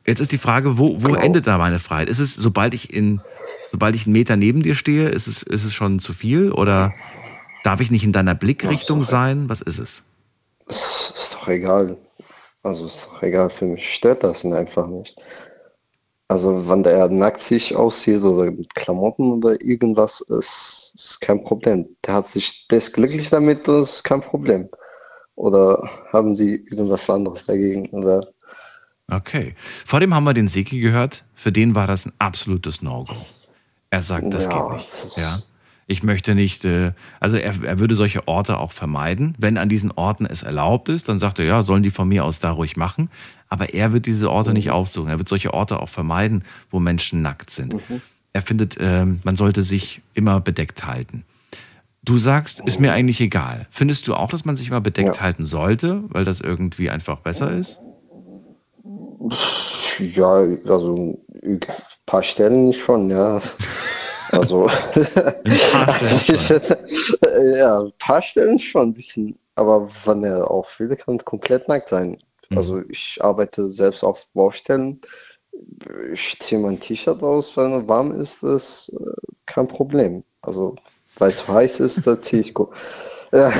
Jetzt 0.05 0.19
ist 0.19 0.31
die 0.31 0.37
Frage, 0.37 0.77
wo, 0.77 1.01
wo 1.01 1.07
genau. 1.07 1.19
endet 1.19 1.47
da 1.47 1.57
meine 1.57 1.79
Freiheit? 1.79 2.09
Ist 2.09 2.19
es, 2.19 2.35
sobald 2.35 2.73
ich 2.73 2.93
in, 2.93 3.21
sobald 3.71 3.95
ich 3.95 4.05
einen 4.05 4.13
Meter 4.13 4.35
neben 4.35 4.61
dir 4.61 4.75
stehe, 4.75 5.09
ist 5.09 5.27
es, 5.27 5.41
ist 5.41 5.63
es 5.63 5.73
schon 5.73 5.99
zu 5.99 6.13
viel? 6.13 6.51
Oder 6.51 6.93
darf 7.63 7.79
ich 7.79 7.89
nicht 7.89 8.03
in 8.03 8.11
deiner 8.11 8.35
Blickrichtung 8.35 8.99
ja, 8.99 9.05
sein? 9.05 9.49
Was 9.49 9.61
ist 9.61 9.79
es? 9.79 10.03
Es 10.67 11.13
ist 11.15 11.33
doch 11.33 11.47
egal. 11.47 11.97
Also 12.63 12.85
ist 12.85 13.07
doch 13.07 13.23
egal, 13.23 13.49
für 13.49 13.65
mich 13.65 13.95
stört 13.95 14.23
das 14.23 14.45
einfach 14.45 14.87
nicht. 14.87 15.15
Also 16.27 16.67
wenn 16.67 16.81
der 16.81 17.07
nackt 17.09 17.39
sich 17.39 17.75
aussieht 17.75 18.23
oder 18.23 18.51
mit 18.51 18.73
Klamotten 18.73 19.31
oder 19.31 19.61
irgendwas, 19.61 20.21
ist, 20.21 20.93
ist 20.95 21.21
kein 21.21 21.43
Problem. 21.43 21.87
Der 22.05 22.15
hat 22.15 22.27
sich, 22.27 22.65
ist 22.71 22.93
glücklich 22.93 23.29
damit, 23.29 23.67
das 23.67 23.97
ist 23.97 24.03
kein 24.03 24.21
Problem. 24.21 24.67
Oder 25.35 25.87
haben 26.11 26.35
Sie 26.35 26.55
irgendwas 26.55 27.09
anderes 27.09 27.45
dagegen? 27.45 27.89
Oder? 27.89 28.27
Okay. 29.11 29.55
Vor 29.85 29.99
dem 29.99 30.15
haben 30.15 30.23
wir 30.23 30.33
den 30.33 30.47
Seki 30.47 30.79
gehört. 30.79 31.25
Für 31.35 31.51
den 31.51 31.75
war 31.75 31.85
das 31.85 32.07
ein 32.07 32.13
absolutes 32.17 32.81
No-Go. 32.81 33.15
Er 33.91 34.01
sagt, 34.01 34.33
das 34.33 34.45
ja, 34.45 34.67
geht 34.67 34.77
nicht. 34.77 35.17
Ja. 35.17 35.39
Ich 35.87 36.01
möchte 36.01 36.33
nicht, 36.33 36.65
äh, 36.65 36.93
also 37.19 37.37
er, 37.37 37.63
er 37.63 37.79
würde 37.79 37.95
solche 37.95 38.27
Orte 38.27 38.57
auch 38.57 38.71
vermeiden. 38.71 39.35
Wenn 39.37 39.57
an 39.57 39.69
diesen 39.69 39.91
Orten 39.91 40.25
es 40.25 40.41
erlaubt 40.41 40.89
ist, 40.89 41.07
dann 41.09 41.19
sagt 41.19 41.37
er, 41.37 41.45
ja, 41.45 41.61
sollen 41.61 41.83
die 41.83 41.91
von 41.91 42.07
mir 42.07 42.25
aus 42.25 42.39
da 42.39 42.51
ruhig 42.51 42.75
machen. 42.75 43.09
Aber 43.49 43.73
er 43.73 43.93
wird 43.93 44.07
diese 44.07 44.31
Orte 44.31 44.49
mhm. 44.49 44.55
nicht 44.55 44.71
aufsuchen. 44.71 45.09
Er 45.09 45.19
wird 45.19 45.29
solche 45.29 45.53
Orte 45.53 45.79
auch 45.79 45.89
vermeiden, 45.89 46.43
wo 46.71 46.79
Menschen 46.79 47.21
nackt 47.21 47.51
sind. 47.51 47.73
Mhm. 47.73 48.01
Er 48.33 48.41
findet, 48.41 48.77
äh, 48.77 49.05
man 49.05 49.35
sollte 49.35 49.61
sich 49.61 50.01
immer 50.15 50.39
bedeckt 50.41 50.85
halten. 50.85 51.23
Du 52.03 52.17
sagst, 52.17 52.59
ist 52.65 52.79
mir 52.79 52.93
eigentlich 52.93 53.21
egal. 53.21 53.67
Findest 53.71 54.07
du 54.07 54.13
auch, 54.13 54.29
dass 54.29 54.45
man 54.45 54.55
sich 54.55 54.67
immer 54.67 54.81
bedeckt 54.81 55.15
ja. 55.15 55.21
halten 55.21 55.45
sollte, 55.45 56.03
weil 56.09 56.23
das 56.23 56.39
irgendwie 56.39 56.89
einfach 56.89 57.19
besser 57.19 57.51
ist? 57.51 57.79
Ja, 59.99 60.33
also 60.67 61.19
ein 61.43 61.59
paar 62.05 62.21
Stellen 62.23 62.73
schon, 62.73 63.09
ja. 63.09 63.39
Also, 64.35 64.67
ein 64.95 65.55
ja, 67.57 67.79
ein 67.81 67.93
paar 67.99 68.21
Stellen 68.21 68.59
schon 68.59 68.89
ein 68.89 68.93
bisschen. 68.93 69.37
Aber 69.55 69.89
wenn 70.05 70.23
er 70.23 70.49
auch 70.51 70.67
will, 70.77 70.95
kann 70.95 71.17
komplett 71.19 71.67
nackt 71.67 71.89
sein. 71.89 72.17
Mhm. 72.49 72.57
Also 72.57 72.81
ich 72.89 73.17
arbeite 73.21 73.69
selbst 73.71 74.03
auf 74.03 74.27
Baustellen. 74.33 74.99
Ich 76.11 76.37
ziehe 76.39 76.59
mein 76.59 76.79
T-Shirt 76.79 77.23
aus, 77.23 77.55
wenn 77.55 77.71
es 77.71 77.87
warm 77.87 78.11
ist, 78.11 78.43
ist 78.43 78.89
äh, 78.99 79.11
kein 79.45 79.67
Problem. 79.67 80.23
Also 80.41 80.75
weil 81.17 81.31
es 81.31 81.47
heiß 81.47 81.79
ist, 81.79 82.05
da 82.05 82.19
ziehe 82.19 82.41
ich. 82.41 82.53
Ja, 83.33 83.51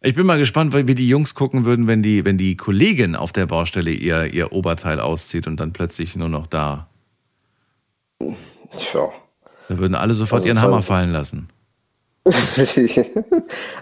ich 0.00 0.14
bin 0.14 0.24
mal 0.24 0.38
gespannt, 0.38 0.72
wie 0.72 0.94
die 0.94 1.08
Jungs 1.08 1.34
gucken 1.34 1.64
würden, 1.64 1.86
wenn 1.86 2.02
die, 2.02 2.24
wenn 2.24 2.38
die 2.38 2.56
Kollegin 2.56 3.14
auf 3.14 3.32
der 3.32 3.46
Baustelle 3.46 3.90
ihr, 3.90 4.32
ihr 4.32 4.52
Oberteil 4.52 5.00
auszieht 5.00 5.46
und 5.46 5.58
dann 5.58 5.72
plötzlich 5.72 6.16
nur 6.16 6.28
noch 6.30 6.46
da. 6.46 6.88
Tja. 8.76 9.10
Da 9.68 9.78
würden 9.78 9.94
alle 9.94 10.14
sofort 10.14 10.40
also, 10.40 10.48
ihren 10.48 10.62
Hammer 10.62 10.82
fallen 10.82 11.12
lassen. 11.12 11.48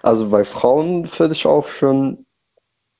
also 0.02 0.28
bei 0.28 0.44
Frauen 0.44 1.08
würde 1.18 1.32
ich 1.32 1.46
auch 1.46 1.66
schon 1.66 2.26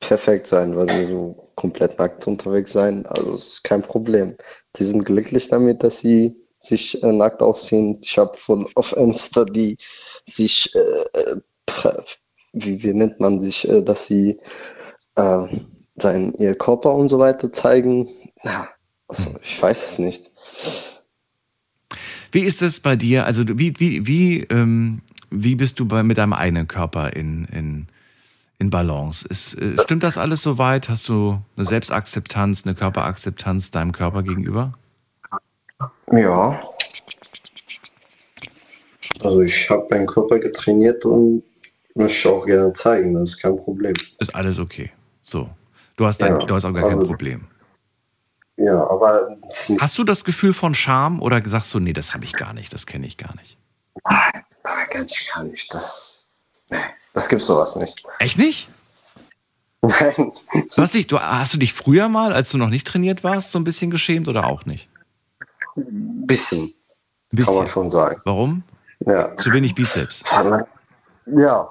perfekt 0.01 0.47
sein, 0.47 0.77
weil 0.77 0.89
wir 0.89 1.09
so 1.09 1.51
komplett 1.57 1.99
nackt 1.99 2.27
unterwegs 2.27 2.73
sein. 2.73 3.05
Also 3.07 3.35
ist 3.35 3.65
kein 3.65 3.83
Problem. 3.83 4.37
Die 4.77 4.85
sind 4.85 5.05
glücklich 5.05 5.49
damit, 5.49 5.83
dass 5.83 6.01
sie 6.01 6.37
sich 6.59 7.03
äh, 7.03 7.13
nackt 7.13 7.43
ausziehen. 7.43 7.99
Ich 8.03 8.17
habe 8.19 8.37
von 8.37 8.69
auf 8.75 8.97
Insta 8.97 9.45
die 9.45 9.77
sich, 10.29 10.73
äh, 10.75 11.41
äh, 11.85 11.93
wie, 12.53 12.83
wie 12.83 12.95
nennt 12.95 13.21
man 13.21 13.41
sich, 13.41 13.69
äh, 13.69 13.83
dass 13.83 14.07
sie 14.07 14.39
äh, 15.17 15.47
sein, 15.97 16.35
ihr 16.39 16.57
Körper 16.57 16.95
und 16.95 17.09
so 17.09 17.19
weiter 17.19 17.51
zeigen. 17.53 18.09
Ja, 18.45 18.69
also 19.09 19.31
ich 19.43 19.61
weiß 19.61 19.85
es 19.85 19.99
nicht. 19.99 20.31
Wie 22.33 22.43
ist 22.43 22.63
es 22.63 22.81
bei 22.81 22.97
dir? 22.97 23.27
Also 23.27 23.45
wie, 23.47 23.79
wie, 23.79 24.07
wie, 24.07 24.41
ähm, 24.51 25.03
wie 25.31 25.55
bist 25.55 25.79
du 25.81 25.87
bei, 25.87 26.03
mit 26.03 26.19
deinem 26.19 26.33
eigenen 26.33 26.69
Körper 26.69 27.15
in, 27.15 27.47
in, 27.47 27.87
in 28.59 28.71
Balance? 28.71 29.27
Ist, 29.29 29.55
äh, 29.55 29.77
stimmt 29.83 30.03
das 30.03 30.19
alles 30.19 30.43
soweit? 30.43 30.89
Hast 30.89 31.09
du 31.09 31.41
eine 31.57 31.67
Selbstakzeptanz, 31.67 32.65
eine 32.65 32.75
Körperakzeptanz 32.75 33.71
deinem 33.71 33.93
Körper 33.93 34.23
gegenüber? 34.23 34.75
Ja. 36.13 36.63
Also 39.23 39.43
ich 39.43 39.71
habe 39.71 39.87
meinen 39.91 40.07
Körper 40.07 40.39
getrainiert 40.39 41.05
und 41.05 41.43
möchte 41.95 42.31
auch 42.31 42.47
gerne 42.47 42.73
zeigen, 42.75 43.15
das 43.15 43.31
ist 43.31 43.43
kein 43.43 43.57
Problem. 43.57 43.95
Ist 44.19 44.35
alles 44.35 44.59
okay. 44.59 44.91
So. 45.23 45.49
Du 45.97 46.05
hast, 46.07 46.19
dein, 46.19 46.39
ja, 46.39 46.47
du 46.47 46.55
hast 46.55 46.65
auch 46.65 46.73
gar 46.73 46.89
kein 46.89 46.99
Problem. 47.01 47.47
Ja, 48.57 48.89
aber. 48.89 49.37
Hast 49.81 49.99
du 49.99 50.05
das 50.05 50.25
Gefühl 50.25 50.55
von 50.55 50.75
Scham 50.75 51.21
oder 51.21 51.43
sagst 51.47 51.73
du, 51.75 51.81
nee, 51.81 51.93
das 51.93 52.15
habe 52.15 52.25
ich 52.25 52.33
gar 52.33 52.53
nicht, 52.53 52.73
das 52.73 52.87
kenne 52.87 53.07
ich 53.07 53.17
gar 53.17 53.35
nicht? 53.37 53.59
Nein, 54.09 54.45
nein, 54.65 54.87
ganz 54.91 55.13
gar 55.35 55.45
nicht. 55.45 55.73
Das. 55.75 56.27
Nee, 56.71 56.79
das 57.13 57.29
gibt 57.29 57.43
sowas 57.43 57.77
nicht. 57.77 58.05
Echt 58.19 58.39
nicht? 58.39 58.69
Nein. 59.83 60.33
Was 60.77 60.95
ich, 60.95 61.07
du, 61.07 61.21
hast 61.21 61.55
du 61.55 61.59
dich 61.59 61.75
früher 61.75 62.09
mal, 62.09 62.33
als 62.33 62.49
du 62.49 62.59
noch 62.59 62.69
nicht 62.69 62.87
trainiert 62.87 63.23
warst, 63.25 63.51
so 63.51 63.59
ein 63.59 63.65
bisschen 63.65 63.91
geschämt 63.91 64.27
oder 64.27 64.47
auch 64.47 64.65
nicht? 64.65 64.89
Bisschen. 65.75 66.73
bisschen. 67.31 67.47
Kann 67.47 67.55
man 67.55 67.69
schon 67.69 67.91
sagen. 67.91 68.21
Warum? 68.25 68.63
Ja. 69.01 69.37
Zu 69.37 69.53
wenig 69.53 69.75
Bizeps. 69.75 70.23
Ja, 71.27 71.71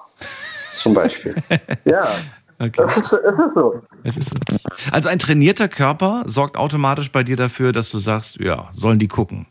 zum 0.72 0.94
Beispiel. 0.94 1.36
ja. 1.86 2.16
Okay. 2.58 2.84
Es, 2.86 2.98
ist, 2.98 3.14
es, 3.14 3.40
ist 3.40 3.54
so. 3.54 3.82
es 4.04 4.18
ist 4.18 4.30
so. 4.30 4.70
Also 4.92 5.10
ein 5.10 5.20
trainierter 5.20 5.68
Körper 5.68 6.24
sorgt 6.26 6.56
automatisch 6.56 7.12
bei 7.12 7.24
dir 7.24 7.36
dafür, 7.36 7.74
dass 7.74 7.90
du 7.90 8.00
sagst, 8.00 8.38
ja, 8.38 8.70
sollen 8.72 8.98
die 8.98 9.10
gucken. 9.10 9.46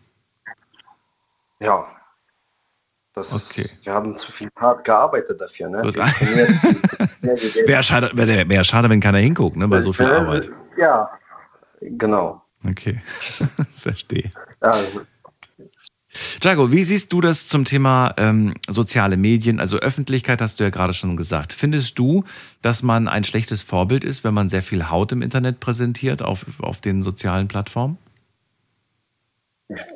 Ja. 1.61 1.87
Das 3.15 3.33
okay. 3.33 3.63
Ist, 3.63 3.87
wir 3.87 3.93
haben 3.93 4.17
zu 4.17 4.33
viel 4.33 4.49
hart 4.57 4.85
gearbeitet 4.85 5.41
dafür. 5.41 5.69
Ne? 5.69 5.83
wäre 7.67 7.83
schade, 7.83 8.11
wär, 8.15 8.49
wär 8.49 8.65
schade, 8.65 8.91
wenn 8.91 9.01
keiner 9.01 9.19
hinguckt, 9.19 9.57
ne, 9.57 9.69
bei 9.69 9.81
so 9.81 9.93
viel 9.93 10.07
Arbeit. 10.07 10.51
Ja, 10.77 11.11
genau. 11.81 12.43
Okay, 12.69 13.01
verstehe. 13.77 14.33
Also. 14.61 15.03
Jago, 16.43 16.71
wie 16.71 16.85
siehst 16.85 17.13
du 17.13 17.21
das 17.21 17.49
zum 17.49 17.65
Thema 17.65 18.15
ähm, 18.17 18.55
soziale 18.69 19.17
Medien? 19.17 19.61
Also 19.61 19.79
Öffentlichkeit 19.79 20.41
hast 20.41 20.61
du 20.61 20.65
ja 20.65 20.71
gerade 20.71 20.95
schon 20.95 21.17
gesagt. 21.17 21.53
Findest 21.53 21.99
du, 21.99 22.25
dass 22.63 22.83
man 22.83 23.09
ein 23.09 23.25
schlechtes 23.25 23.63
Vorbild 23.63 24.05
ist, 24.05 24.25
wenn 24.25 24.35
man 24.35 24.49
sehr 24.49 24.63
viel 24.63 24.91
Haut 24.91 25.13
im 25.13 25.23
Internet 25.23 25.61
präsentiert 25.61 26.23
auf, 26.23 26.47
auf 26.61 26.81
den 26.81 27.03
sozialen 27.03 27.49
Plattformen? 27.49 27.99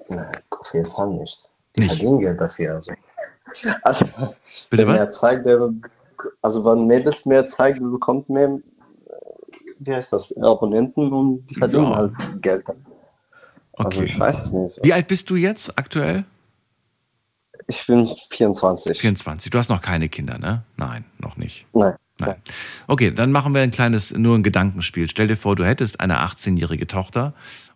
Nein, 0.08 0.32
auf 0.50 0.74
jeden 0.74 0.86
Fall 0.86 1.08
nicht. 1.10 1.38
Die 1.76 1.80
nicht. 1.80 1.90
verdienen 1.90 2.20
Geld 2.20 2.40
dafür. 2.40 2.74
Also. 2.74 2.92
also 3.82 4.04
Bitte 4.70 4.86
was? 4.86 5.18
Zeigt, 5.18 5.46
also 6.42 6.64
wenn 6.64 6.86
Mädels 6.86 7.26
mehr 7.26 7.46
zeigt, 7.46 7.80
bekommt 7.80 8.28
mehr 8.28 8.58
wie 9.78 9.94
heißt 9.94 10.12
das, 10.12 10.36
Abonnenten 10.38 11.12
und 11.12 11.46
die 11.46 11.54
verdienen 11.54 11.90
ja. 11.90 11.96
halt 11.96 12.12
Geld. 12.42 12.68
Also 12.68 12.80
okay. 13.86 14.04
ich 14.04 14.18
weiß 14.18 14.44
es 14.44 14.52
nicht. 14.52 14.80
Wie 14.82 14.92
alt 14.92 15.06
bist 15.08 15.28
du 15.30 15.36
jetzt 15.36 15.76
aktuell? 15.78 16.24
Ich 17.66 17.86
bin 17.86 18.10
24. 18.30 18.98
24. 18.98 19.50
Du 19.50 19.58
hast 19.58 19.68
noch 19.68 19.82
keine 19.82 20.08
Kinder, 20.08 20.38
ne? 20.38 20.64
Nein, 20.76 21.04
noch 21.18 21.36
nicht. 21.36 21.66
Nein. 21.72 21.94
Nein. 22.18 22.36
Okay, 22.86 23.12
dann 23.12 23.30
machen 23.30 23.54
wir 23.54 23.62
ein 23.62 23.70
kleines, 23.70 24.12
nur 24.12 24.36
ein 24.36 24.42
Gedankenspiel. 24.42 25.08
Stell 25.08 25.28
dir 25.28 25.36
vor, 25.36 25.54
du 25.54 25.64
hättest 25.64 26.00
eine 26.00 26.20
18-jährige 26.20 26.86
Tochter 26.86 27.34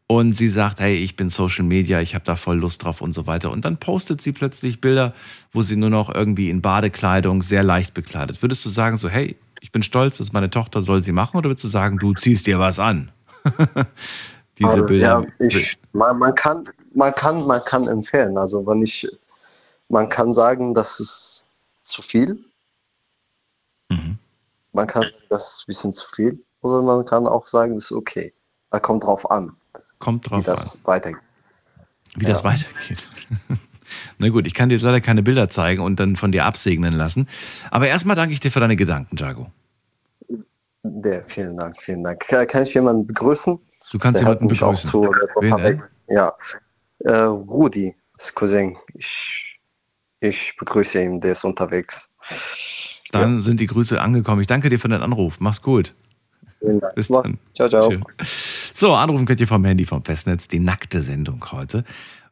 und 0.09 0.35
sie 0.35 0.49
sagt, 0.49 0.81
hey, 0.81 0.97
ich 0.97 1.17
bin 1.17 1.29
Social 1.29 1.65
Media, 1.65 2.01
ich 2.01 2.15
habe 2.15 2.25
da 2.25 2.37
voll 2.37 2.59
Lust 2.59 2.83
drauf 2.83 3.01
und 3.01 3.13
so 3.13 3.27
weiter. 3.27 3.51
Und 3.51 3.65
dann 3.65 3.77
postet 3.77 4.21
sie 4.21 4.33
plötzlich 4.33 4.81
Bilder, 4.81 5.15
wo 5.53 5.63
sie 5.63 5.77
nur 5.77 5.91
noch 5.91 6.13
irgendwie 6.13 6.51
in 6.51 6.61
Badekleidung 6.61 7.43
sehr 7.43 7.63
leicht 7.63 7.95
bekleidet. 7.95 8.43
Würdest 8.43 8.65
du 8.65 8.69
sagen 8.69 8.97
so, 8.97 9.09
hey, 9.09 9.37
ich 9.61 9.71
bin 9.71 9.83
stolz, 9.83 10.19
dass 10.19 10.33
meine 10.33 10.51
Tochter 10.51 10.83
soll 10.83 11.03
sie 11.03 11.13
machen, 11.13 11.37
oder 11.37 11.51
würdest 11.51 11.65
du 11.65 11.69
sagen, 11.69 11.99
du 11.99 12.15
ziehst 12.15 12.47
dir 12.47 12.59
was 12.59 12.79
an? 12.79 13.13
Diese 14.59 14.69
also, 14.69 14.85
Bilder. 14.85 15.27
Ja, 15.39 15.47
ich, 15.47 15.79
man, 15.93 16.19
man, 16.19 16.35
kann, 16.35 16.69
man, 16.95 17.15
kann, 17.15 17.47
man 17.47 17.65
kann 17.65 17.89
empfehlen. 17.89 18.37
Also 18.37 18.67
wenn 18.67 18.83
ich, 18.83 19.09
man 19.89 20.09
kann 20.09 20.35
sagen, 20.35 20.75
das 20.75 21.01
ist 21.01 21.45
zu 21.83 22.03
viel. 22.03 22.39
Mhm. 23.89 24.19
Man 24.73 24.87
kann 24.87 25.03
sagen, 25.03 25.15
das 25.31 25.49
ist 25.49 25.63
ein 25.63 25.67
bisschen 25.67 25.93
zu 25.93 26.07
viel. 26.15 26.43
Oder 26.63 26.83
man 26.83 27.05
kann 27.05 27.27
auch 27.27 27.47
sagen, 27.47 27.75
das 27.75 27.87
ist 27.87 27.93
okay. 27.93 28.33
Da 28.71 28.79
kommt 28.79 29.05
drauf 29.05 29.31
an. 29.31 29.53
Kommt 29.99 30.31
drauf 30.31 30.41
wie 30.41 30.45
das 30.45 30.77
an. 30.77 30.81
weitergeht. 30.85 31.23
Wie 32.17 32.25
ja. 32.25 32.31
das 32.31 32.45
weitergeht. 32.45 33.09
Na 34.19 34.29
gut, 34.29 34.47
ich 34.47 34.55
kann 34.55 34.69
dir 34.69 34.77
jetzt 34.77 34.85
leider 34.85 35.01
keine 35.01 35.23
Bilder 35.23 35.49
zeigen 35.49 35.83
und 35.83 36.01
dann 36.01 36.17
von 36.17 36.33
dir 36.33 36.45
absegnen 36.45 36.95
lassen. 36.95 37.29
Aber 37.71 37.89
erstmal 37.89 38.17
danke 38.17 38.33
ich 38.33 38.41
dir 38.41 38.51
für 38.51 38.61
deine 38.61 38.77
Gedanken, 38.77 39.17
Jago. 39.17 39.51
Ja, 40.85 41.23
vielen 41.23 41.57
Dank, 41.57 41.81
vielen 41.81 42.03
Dank. 42.03 42.27
Kann 42.27 42.63
ich 42.63 42.75
jemanden 42.75 43.07
begrüßen? 43.07 43.59
Du 43.93 43.99
kannst 43.99 44.21
Der 44.21 44.29
jemanden 44.29 44.49
begrüßen. 44.49 44.91
Zu, 44.91 45.03
Wen, 45.41 45.83
ja, 46.09 46.33
äh, 47.01 47.13
Rudi, 47.13 47.95
das 48.17 48.35
Cousin. 48.35 48.77
Ich, 48.95 49.61
ich 50.21 50.57
begrüße 50.57 51.03
ihn, 51.03 51.21
der 51.21 51.33
ist 51.33 51.45
unterwegs. 51.45 52.11
Dann 53.11 53.37
ja. 53.37 53.41
sind 53.43 53.61
die 53.61 53.67
Grüße 53.67 54.01
angekommen. 54.01 54.41
Ich 54.41 54.47
danke 54.47 54.71
dir 54.71 54.79
für 54.79 54.89
deinen 54.89 55.03
Anruf. 55.03 55.41
Mach's 55.41 55.61
gut. 55.61 55.95
Bis 56.95 57.09
dann. 57.09 57.39
Ciao, 57.55 57.69
ciao. 57.69 57.93
So, 58.73 58.95
anrufen 58.95 59.27
könnt 59.27 59.41
ihr 59.41 59.49
vom 59.49 59.65
Handy 59.65 59.85
vom 59.85 60.05
Festnetz, 60.05 60.49
die 60.49 60.61
nackte 60.61 61.03
Sendung 61.03 61.45
heute. 61.53 61.85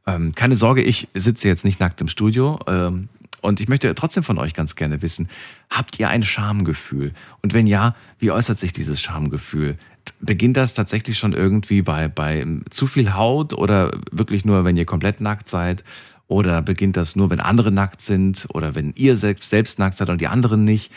Ähm, 0.07 0.33
keine 0.35 0.57
Sorge, 0.57 0.83
ich 0.83 1.09
sitze 1.15 1.49
jetzt 1.49 1.65
nicht 1.65 1.81
nackt 1.81 2.01
im 2.01 2.09
Studio. 2.09 2.59
Ähm, 2.67 3.09
und 3.43 3.61
ich 3.61 3.69
möchte 3.69 3.95
trotzdem 3.95 4.23
von 4.23 4.39
euch 4.39 4.55
ganz 4.55 4.77
gerne 4.77 5.03
wissen, 5.03 5.29
habt 5.71 5.99
ihr 5.99 6.09
ein 6.09 6.23
Schamgefühl? 6.23 7.13
Und 7.43 7.55
wenn 7.55 7.67
ja, 7.67 7.95
wie 8.19 8.31
äußert 8.31 8.59
sich 8.59 8.73
dieses 8.73 9.01
Schamgefühl? 9.01 9.79
Beginnt 10.21 10.57
das 10.57 10.75
tatsächlich 10.75 11.19
schon 11.19 11.33
irgendwie 11.33 11.83
bei, 11.83 12.09
bei 12.09 12.47
zu 12.71 12.87
viel 12.87 13.15
Haut 13.15 13.53
oder 13.53 13.93
wirklich 14.11 14.45
nur, 14.45 14.65
wenn 14.65 14.77
ihr 14.77 14.87
komplett 14.87 15.21
nackt 15.21 15.49
seid? 15.49 15.85
Oder 16.27 16.63
beginnt 16.63 16.97
das 16.97 17.17
nur, 17.17 17.29
wenn 17.31 17.41
andere 17.41 17.73
nackt 17.73 18.01
sind 18.01 18.47
oder 18.53 18.75
wenn 18.75 18.93
ihr 18.95 19.17
selbst, 19.17 19.51
selbst 19.51 19.79
nackt 19.79 19.97
seid 19.97 20.11
und 20.11 20.21
die 20.21 20.29
anderen 20.29 20.65
nicht? 20.65 20.93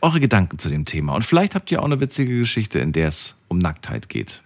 Eure 0.00 0.20
Gedanken 0.20 0.58
zu 0.58 0.68
dem 0.68 0.84
Thema. 0.84 1.14
Und 1.14 1.24
vielleicht 1.24 1.54
habt 1.54 1.70
ihr 1.72 1.80
auch 1.80 1.86
eine 1.86 2.00
witzige 2.00 2.38
Geschichte, 2.38 2.78
in 2.78 2.92
der 2.92 3.08
es 3.08 3.34
um 3.48 3.58
Nacktheit 3.58 4.08
geht. 4.08 4.42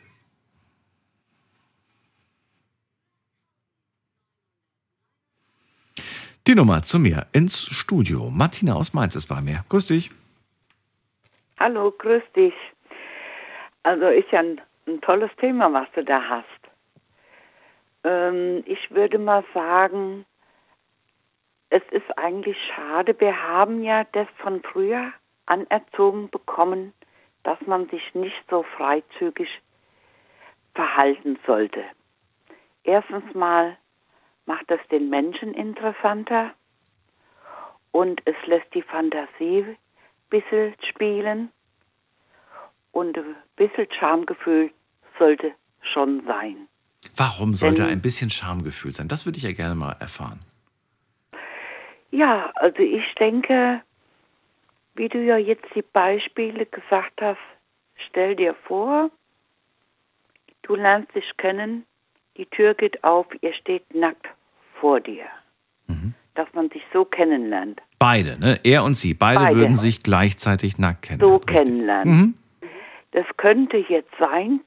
Die 6.47 6.55
Nummer 6.55 6.83
zu 6.83 6.99
mir 6.99 7.27
ins 7.33 7.63
Studio. 7.63 8.31
Martina 8.31 8.75
aus 8.75 8.95
Mainz 8.95 9.15
ist 9.15 9.27
bei 9.27 9.41
mir. 9.43 9.65
Grüß 9.69 9.89
dich. 9.89 10.11
Hallo, 11.59 11.93
grüß 11.97 12.23
dich. 12.35 12.55
Also 13.83 14.07
ist 14.07 14.31
ja 14.31 14.41
ein, 14.41 14.61
ein 14.87 15.01
tolles 15.01 15.31
Thema, 15.37 15.73
was 15.73 15.89
du 15.95 16.05
da 16.05 16.23
hast. 16.29 16.47
Ähm, 18.05 18.63
ich 18.67 18.91
würde 18.91 19.19
mal 19.19 19.45
sagen, 19.55 20.27
es 21.71 21.83
ist 21.91 22.19
eigentlich 22.19 22.57
schade. 22.75 23.19
Wir 23.19 23.43
haben 23.43 23.83
ja 23.83 24.05
das 24.13 24.29
von 24.39 24.63
früher 24.63 25.13
anerzogen 25.47 26.29
bekommen, 26.31 26.93
dass 27.43 27.61
man 27.63 27.89
sich 27.89 28.15
nicht 28.15 28.43
so 28.51 28.63
freizügig 28.63 29.49
verhalten 30.75 31.39
sollte. 31.47 31.83
Erstens 32.85 33.35
mal 33.35 33.77
macht 34.47 34.71
es 34.71 34.81
den 34.89 35.11
Menschen 35.11 35.55
interessanter 35.55 36.51
und 37.93 38.21
es 38.25 38.37
lässt 38.47 38.73
die 38.75 38.83
Fantasie 38.83 39.63
ein 39.63 39.77
bisschen 40.29 40.75
spielen 40.89 41.51
und 42.93 43.17
ein 43.17 43.37
bisschen 43.57 43.87
Schamgefühl 43.91 44.71
sollte 45.19 45.53
schon 45.83 46.23
sein. 46.27 46.69
Warum 47.17 47.55
sollte 47.55 47.83
Denn, 47.83 47.93
ein 47.93 48.03
bisschen 48.03 48.31
Schamgefühl 48.31 48.93
sein? 48.93 49.09
Das 49.09 49.27
würde 49.27 49.39
ich 49.39 49.45
ja 49.45 49.53
gerne 49.53 49.75
mal 49.75 49.97
erfahren. 50.01 50.39
Ja, 52.11 52.51
also 52.57 52.79
ich 52.83 53.15
denke, 53.15 53.81
wie 54.95 55.09
du 55.09 55.25
ja 55.25 55.37
jetzt 55.37 55.67
die 55.75 55.83
Beispiele 55.83 56.67
gesagt 56.67 57.23
hast, 57.23 57.39
stell 58.09 58.37
dir 58.37 58.55
vor, 58.67 59.11
du 60.63 60.75
lernst 60.75 61.15
dich 61.15 61.37
kennen, 61.37 61.87
die 62.37 62.47
Tür 62.47 62.75
geht 62.75 63.03
auf, 63.05 63.27
ihr 63.41 63.53
steht 63.55 63.95
nackt 63.95 64.27
vor 64.81 65.01
dir. 65.01 65.25
Mhm. 65.87 66.15
Dass 66.35 66.49
man 66.53 66.71
sich 66.71 66.83
so 66.93 67.05
kennenlernt. 67.05 67.81
Beide, 67.99 68.39
ne? 68.39 68.59
Er 68.65 68.85
und 68.85 68.95
sie, 68.95 69.15
beide, 69.15 69.41
beide. 69.41 69.57
würden 69.57 69.77
sich 69.77 70.03
gleichzeitig 70.03 70.79
nackt 70.79 71.03
kennenlernen. 71.03 71.41
So 71.41 71.45
richtig. 71.47 71.57
kennenlernen. 71.57 72.17
Mhm. 72.17 72.35
Das 73.13 73.27
könnte 73.37 73.77
jetzt 73.77 74.13
sein, 74.19 74.61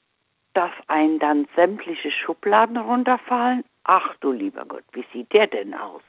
dass 0.54 0.72
einen 0.88 1.20
dann 1.20 1.48
sämtliche 1.56 2.12
Schubladen 2.12 2.78
runterfallen. 2.78 3.64
Ach 3.84 4.16
du 4.20 4.32
lieber 4.32 4.66
Gott, 4.66 4.84
wie 4.94 5.06
sieht 5.12 5.34
der 5.34 5.48
denn 5.48 5.74
aus? 5.74 6.02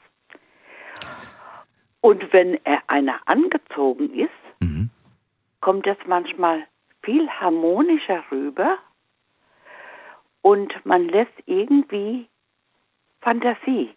Und 2.01 2.31
wenn 2.33 2.59
er 2.65 2.83
einer 2.87 3.19
angezogen 3.25 4.13
ist, 4.13 4.29
mhm. 4.59 4.89
kommt 5.61 5.87
das 5.87 5.97
manchmal 6.05 6.63
viel 7.01 7.27
harmonischer 7.29 8.23
rüber 8.31 8.77
und 10.41 10.73
man 10.85 11.07
lässt 11.09 11.33
irgendwie 11.47 12.27
Fantasie. 13.21 13.89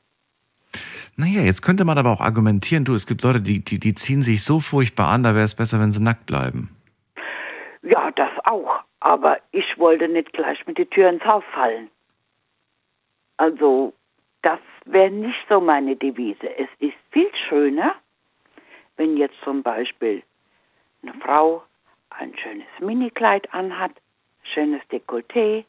Naja, 1.16 1.42
jetzt 1.42 1.62
könnte 1.62 1.84
man 1.84 1.98
aber 1.98 2.10
auch 2.10 2.20
argumentieren, 2.20 2.84
du, 2.84 2.94
es 2.94 3.06
gibt 3.06 3.22
Leute, 3.22 3.40
die, 3.40 3.64
die, 3.64 3.78
die 3.78 3.94
ziehen 3.94 4.22
sich 4.22 4.42
so 4.44 4.60
furchtbar 4.60 5.08
an, 5.08 5.22
da 5.22 5.34
wäre 5.34 5.44
es 5.44 5.54
besser, 5.54 5.80
wenn 5.80 5.92
sie 5.92 6.00
nackt 6.00 6.26
bleiben. 6.26 6.70
Ja, 7.82 8.10
das 8.12 8.27
auch. 8.48 8.80
Aber 9.00 9.38
ich 9.52 9.78
wollte 9.78 10.08
nicht 10.08 10.32
gleich 10.32 10.66
mit 10.66 10.78
der 10.78 10.90
Tür 10.90 11.08
ins 11.10 11.24
Haus 11.24 11.44
fallen. 11.52 11.88
Also, 13.36 13.92
das 14.42 14.58
wäre 14.84 15.10
nicht 15.10 15.38
so 15.48 15.60
meine 15.60 15.94
Devise. 15.94 16.56
Es 16.56 16.68
ist 16.80 16.96
viel 17.10 17.30
schöner, 17.48 17.94
wenn 18.96 19.16
jetzt 19.16 19.36
zum 19.44 19.62
Beispiel 19.62 20.22
eine 21.02 21.14
Frau 21.14 21.62
ein 22.10 22.36
schönes 22.36 22.66
Minikleid 22.80 23.52
anhat, 23.54 23.92
schönes 24.42 24.82
Dekolleté, 24.90 25.64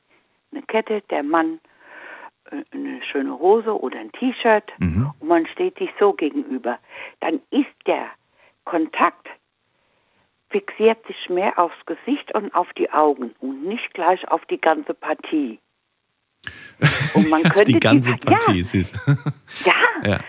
eine 0.51 0.63
Kette, 0.63 1.01
der 1.09 1.21
Mann 1.21 1.59
äh, 2.51 2.63
eine 2.71 3.03
schöne 3.03 3.37
Hose 3.37 3.79
oder 3.79 3.99
ein 3.99 4.11
T-Shirt 4.13 4.71
mhm. 4.79 5.11
und 5.19 5.27
man 5.27 5.45
steht 5.47 5.77
sich 5.77 5.91
so 5.99 6.13
gegenüber, 6.13 6.79
dann 7.19 7.39
ist 7.51 7.69
der 7.85 8.07
Kontakt 8.65 9.27
fixiert 10.49 11.05
sich 11.07 11.29
mehr 11.29 11.57
aufs 11.57 11.77
Gesicht 11.85 12.33
und 12.33 12.53
auf 12.53 12.67
die 12.73 12.91
Augen 12.91 13.33
und 13.39 13.65
nicht 13.65 13.93
gleich 13.93 14.27
auf 14.29 14.45
die 14.45 14.59
ganze 14.59 14.93
Partie. 14.93 15.59
Und 17.13 17.29
man 17.29 17.43
könnte 17.43 17.65
die 17.65 17.79
ganze 17.79 18.13
die, 18.13 18.19
Partie, 18.19 18.59
ja, 18.59 18.63
süß. 18.63 18.93
ja, 19.65 19.73
ja, 20.05 20.19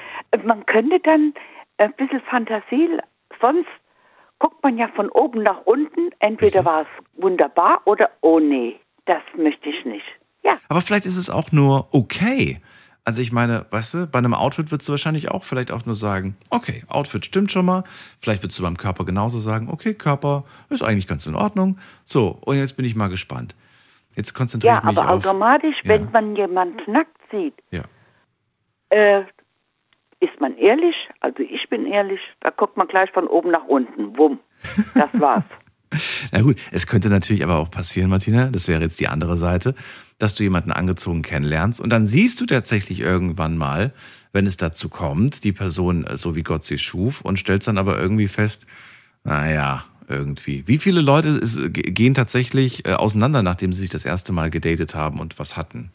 man 0.43 0.67
könnte 0.67 0.99
dann 0.99 1.33
ein 1.77 1.93
bisschen 1.93 2.21
Fantasie, 2.23 2.99
sonst 3.41 3.69
guckt 4.41 4.61
man 4.63 4.77
ja 4.77 4.89
von 4.89 5.09
oben 5.11 5.45
nach 5.45 5.61
unten, 5.67 6.11
entweder 6.19 6.65
war 6.65 6.83
es 6.83 7.23
wunderbar 7.23 7.83
oder 7.85 8.11
oh 8.23 8.41
nee, 8.41 8.81
das 9.05 9.23
möchte 9.37 9.69
ich 9.69 9.85
nicht. 9.85 10.05
Ja. 10.43 10.57
Aber 10.69 10.81
vielleicht 10.81 11.07
ist 11.07 11.17
es 11.17 11.31
auch 11.31 11.53
nur 11.53 11.89
okay. 11.93 12.61
Also 13.11 13.23
ich 13.23 13.33
meine, 13.33 13.67
weißt 13.71 13.95
du, 13.95 14.07
bei 14.07 14.21
einem 14.21 14.35
Outfit 14.35 14.71
würdest 14.71 14.89
du 14.89 14.93
wahrscheinlich 14.93 15.33
auch 15.33 15.43
vielleicht 15.43 15.73
auch 15.73 15.85
nur 15.85 15.97
sagen, 15.97 16.37
okay, 16.49 16.85
Outfit 16.87 17.27
stimmt 17.27 17.51
schon 17.51 17.67
mal. 17.67 17.83
Vielleicht 18.21 18.45
würdest 18.45 18.57
du 18.61 18.63
beim 18.63 18.77
Körper 18.77 19.05
genauso 19.05 19.41
sagen, 19.41 19.69
okay, 19.69 19.95
Körper 19.95 20.45
ist 20.69 20.85
eigentlich 20.85 21.09
ganz 21.09 21.27
in 21.27 21.35
Ordnung. 21.35 21.77
So, 22.05 22.39
und 22.41 22.57
jetzt 22.57 22.77
bin 22.77 22.85
ich 22.85 22.95
mal 22.95 23.09
gespannt. 23.09 23.57
Jetzt 24.15 24.33
konzentriere 24.33 24.77
ich 24.77 24.85
mich 24.85 24.91
auf... 24.91 25.05
Ja, 25.05 25.11
aber 25.11 25.15
automatisch, 25.15 25.75
ja. 25.83 25.89
wenn 25.89 26.09
man 26.13 26.37
jemand 26.37 26.87
nackt 26.87 27.17
sieht, 27.33 27.55
ja. 27.73 27.83
äh, 28.91 29.25
ist 30.21 30.41
man 30.41 30.57
ehrlich, 30.57 30.95
also 31.19 31.43
ich 31.43 31.69
bin 31.69 31.87
ehrlich, 31.87 32.21
da 32.39 32.51
guckt 32.51 32.77
man 32.77 32.87
gleich 32.87 33.11
von 33.11 33.27
oben 33.27 33.51
nach 33.51 33.65
unten. 33.65 34.17
Wumm. 34.17 34.39
Das 34.95 35.21
war's. 35.21 35.43
Na 36.33 36.41
gut, 36.43 36.57
es 36.71 36.87
könnte 36.87 37.09
natürlich 37.09 37.43
aber 37.43 37.57
auch 37.57 37.71
passieren, 37.71 38.11
Martina, 38.11 38.47
das 38.47 38.69
wäre 38.69 38.83
jetzt 38.83 39.01
die 39.01 39.09
andere 39.09 39.37
Seite, 39.37 39.75
dass 40.19 40.35
du 40.35 40.43
jemanden 40.43 40.71
angezogen 40.71 41.23
kennenlernst 41.23 41.81
und 41.81 41.91
dann 41.91 42.07
siehst 42.07 42.41
du 42.41 42.47
tatsächlich 42.47 43.01
irgendwann 43.01 43.57
mal, 43.57 43.93
wenn 44.33 44.47
es 44.47 44.57
dazu 44.57 44.89
kommt, 44.89 45.45
die 45.45 45.53
Person 45.53 46.07
äh, 46.07 46.17
so 46.17 46.37
wie 46.37 46.43
Gott 46.43 46.63
sie 46.63 46.79
schuf 46.79 47.21
und 47.23 47.39
stellst 47.39 47.67
dann 47.67 47.79
aber 47.79 47.99
irgendwie 47.99 48.29
fest, 48.29 48.67
naja, 49.25 49.85
irgendwie. 50.09 50.67
Wie 50.67 50.79
viele 50.79 51.01
Leute 51.01 51.29
ist, 51.29 51.59
gehen 51.73 52.15
tatsächlich 52.15 52.87
äh, 52.87 52.93
auseinander, 52.93 53.43
nachdem 53.43 53.73
sie 53.73 53.81
sich 53.81 53.91
das 53.91 54.05
erste 54.05 54.33
Mal 54.33 54.51
gedatet 54.51 54.95
haben 54.95 55.21
und 55.21 55.39
was 55.39 55.57
hatten? 55.57 55.91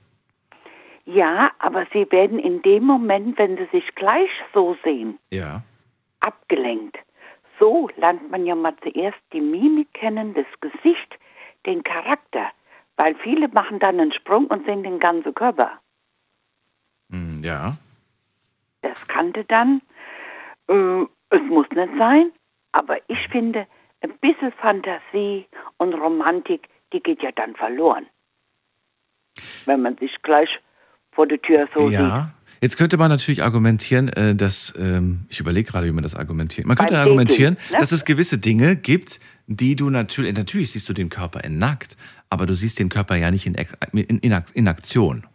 Ja, 1.05 1.51
aber 1.59 1.85
sie 1.93 2.07
werden 2.09 2.39
in 2.39 2.61
dem 2.63 2.83
Moment, 2.83 3.37
wenn 3.37 3.57
sie 3.57 3.67
sich 3.71 3.83
gleich 3.95 4.29
so 4.53 4.75
sehen, 4.83 5.19
ja. 5.29 5.63
abgelenkt 6.19 6.97
so 7.59 7.89
lernt 7.97 8.29
man 8.29 8.45
ja 8.45 8.55
mal 8.55 8.75
zuerst 8.81 9.19
die 9.33 9.41
Mimik 9.41 9.93
kennen, 9.93 10.33
das 10.33 10.45
Gesicht, 10.61 11.17
den 11.65 11.83
Charakter. 11.83 12.51
Weil 12.97 13.15
viele 13.15 13.47
machen 13.49 13.79
dann 13.79 13.99
einen 13.99 14.11
Sprung 14.13 14.47
und 14.47 14.65
sehen 14.65 14.83
den 14.83 14.99
ganzen 14.99 15.33
Körper. 15.33 15.71
Hm, 17.09 17.43
ja. 17.43 17.77
Das 18.81 19.07
kannte 19.07 19.43
dann. 19.45 19.81
Äh, 20.67 21.03
es 21.29 21.41
muss 21.49 21.69
nicht 21.71 21.91
sein, 21.97 22.31
aber 22.71 22.97
ich 23.07 23.27
finde, 23.29 23.67
ein 24.01 24.17
bisschen 24.19 24.51
Fantasie 24.53 25.47
und 25.77 25.93
Romantik, 25.93 26.69
die 26.93 27.01
geht 27.01 27.21
ja 27.21 27.31
dann 27.31 27.55
verloren. 27.55 28.05
Wenn 29.65 29.81
man 29.81 29.97
sich 29.97 30.21
gleich 30.21 30.59
vor 31.11 31.27
der 31.27 31.41
Tür 31.41 31.67
so 31.73 31.89
ja. 31.89 31.99
sieht. 31.99 32.44
Jetzt 32.61 32.77
könnte 32.77 32.97
man 32.97 33.09
natürlich 33.09 33.43
argumentieren, 33.43 34.09
äh, 34.09 34.35
dass, 34.35 34.73
ähm, 34.77 35.25
ich 35.29 35.39
überlege 35.39 35.71
gerade, 35.71 35.87
wie 35.87 35.91
man 35.91 36.03
das 36.03 36.15
argumentiert. 36.15 36.67
Man 36.67 36.77
könnte 36.77 36.97
argumentieren, 36.97 37.57
ne? 37.71 37.79
dass 37.79 37.91
es 37.91 38.05
gewisse 38.05 38.37
Dinge 38.37 38.75
gibt, 38.75 39.19
die 39.47 39.75
du 39.75 39.89
natürlich, 39.89 40.35
natürlich 40.35 40.71
siehst 40.71 40.89
du 40.89 40.93
den 40.93 41.09
Körper 41.09 41.43
in 41.43 41.57
nackt, 41.57 41.97
aber 42.29 42.45
du 42.45 42.55
siehst 42.55 42.79
den 42.79 42.89
Körper 42.89 43.15
ja 43.15 43.31
nicht 43.31 43.45
in, 43.45 43.55
in, 43.93 44.19
in 44.53 44.67
Aktion. 44.67 45.25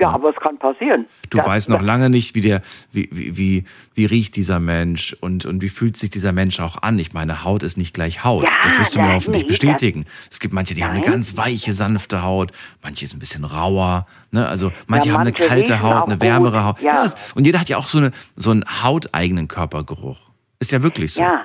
Ja, 0.00 0.10
aber 0.10 0.30
es 0.30 0.36
kann 0.36 0.58
passieren. 0.58 1.06
Du 1.30 1.38
ja, 1.38 1.46
weißt 1.46 1.68
noch 1.68 1.82
lange 1.82 2.08
nicht, 2.08 2.34
wie 2.34 2.40
der, 2.40 2.62
wie, 2.92 3.08
wie, 3.12 3.36
wie, 3.36 3.64
wie 3.94 4.04
riecht 4.06 4.34
dieser 4.36 4.58
Mensch 4.58 5.14
und, 5.20 5.44
und 5.44 5.60
wie 5.60 5.68
fühlt 5.68 5.96
sich 5.98 6.08
dieser 6.10 6.32
Mensch 6.32 6.60
auch 6.60 6.82
an. 6.82 6.98
Ich 6.98 7.12
meine, 7.12 7.44
Haut 7.44 7.62
ist 7.62 7.76
nicht 7.76 7.92
gleich 7.94 8.24
Haut. 8.24 8.44
Ja, 8.44 8.50
das 8.64 8.78
wirst 8.78 8.94
du 8.96 9.00
mir 9.00 9.12
hoffentlich 9.12 9.46
bestätigen. 9.46 10.06
Es 10.30 10.40
gibt 10.40 10.54
manche, 10.54 10.74
die 10.74 10.80
Nein. 10.80 10.90
haben 10.90 10.96
eine 10.96 11.06
ganz 11.06 11.36
weiche, 11.36 11.72
sanfte 11.74 12.22
Haut, 12.22 12.52
manche 12.82 13.04
ist 13.04 13.12
ein 13.14 13.18
bisschen 13.18 13.44
rauer. 13.44 14.06
Ne? 14.30 14.48
Also 14.48 14.68
manche, 14.86 15.10
manche 15.10 15.12
haben 15.12 15.20
eine 15.20 15.32
kalte 15.32 15.82
Haut, 15.82 16.04
eine 16.10 16.20
wärmere 16.20 16.64
Haut. 16.64 16.80
Ja. 16.80 17.06
und 17.34 17.44
jeder 17.46 17.60
hat 17.60 17.68
ja 17.68 17.76
auch 17.76 17.88
so, 17.88 17.98
eine, 17.98 18.12
so 18.34 18.50
einen 18.50 18.64
hauteigenen 18.82 19.46
Körpergeruch. 19.46 20.30
Ist 20.58 20.72
ja 20.72 20.82
wirklich 20.82 21.12
so. 21.14 21.20
Ja, 21.20 21.44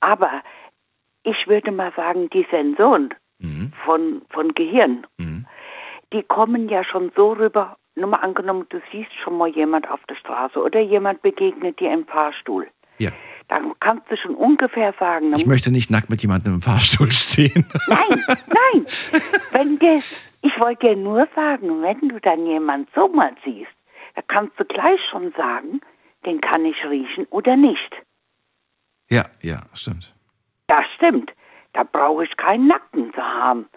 aber 0.00 0.30
ich 1.24 1.46
würde 1.46 1.70
mal 1.72 1.92
sagen, 1.94 2.30
die 2.32 2.46
Sensoren 2.50 3.10
Mhm. 3.38 3.70
von, 3.84 4.22
von 4.30 4.54
Gehirn, 4.54 5.06
Mhm. 5.18 5.44
Die 6.12 6.22
kommen 6.22 6.68
ja 6.68 6.84
schon 6.84 7.12
so 7.16 7.32
rüber. 7.32 7.76
Nur 7.94 8.08
mal 8.08 8.18
angenommen, 8.18 8.66
du 8.68 8.80
siehst 8.92 9.12
schon 9.22 9.38
mal 9.38 9.48
jemand 9.48 9.90
auf 9.90 10.00
der 10.08 10.16
Straße 10.16 10.60
oder 10.62 10.80
jemand 10.80 11.22
begegnet 11.22 11.80
dir 11.80 11.92
im 11.92 12.06
Fahrstuhl. 12.06 12.66
Ja. 12.98 13.10
Dann 13.48 13.72
kannst 13.80 14.10
du 14.10 14.16
schon 14.16 14.34
ungefähr 14.34 14.94
sagen, 14.98 15.32
Ich 15.34 15.46
möchte 15.46 15.70
nicht 15.70 15.90
nackt 15.90 16.10
mit 16.10 16.20
jemandem 16.22 16.54
im 16.54 16.62
Fahrstuhl 16.62 17.10
stehen. 17.12 17.64
Nein, 17.88 18.24
nein. 18.28 18.86
Wenn 19.52 19.78
der, 19.78 20.00
ich 20.42 20.58
wollte 20.58 20.88
dir 20.88 20.96
nur 20.96 21.28
sagen, 21.34 21.82
wenn 21.82 22.08
du 22.08 22.18
dann 22.20 22.46
jemand 22.46 22.88
so 22.94 23.08
mal 23.08 23.32
siehst, 23.44 23.70
da 24.14 24.22
kannst 24.22 24.58
du 24.58 24.64
gleich 24.64 25.00
schon 25.10 25.32
sagen, 25.36 25.80
den 26.24 26.40
kann 26.40 26.64
ich 26.64 26.84
riechen 26.84 27.26
oder 27.30 27.56
nicht. 27.56 28.02
Ja, 29.08 29.26
ja, 29.42 29.62
stimmt. 29.74 30.14
Das 30.66 30.84
stimmt. 30.96 31.32
Da 31.72 31.84
brauche 31.84 32.24
ich 32.24 32.36
keinen 32.36 32.66
Nacken 32.66 33.12
zu 33.12 33.22
haben. 33.22 33.68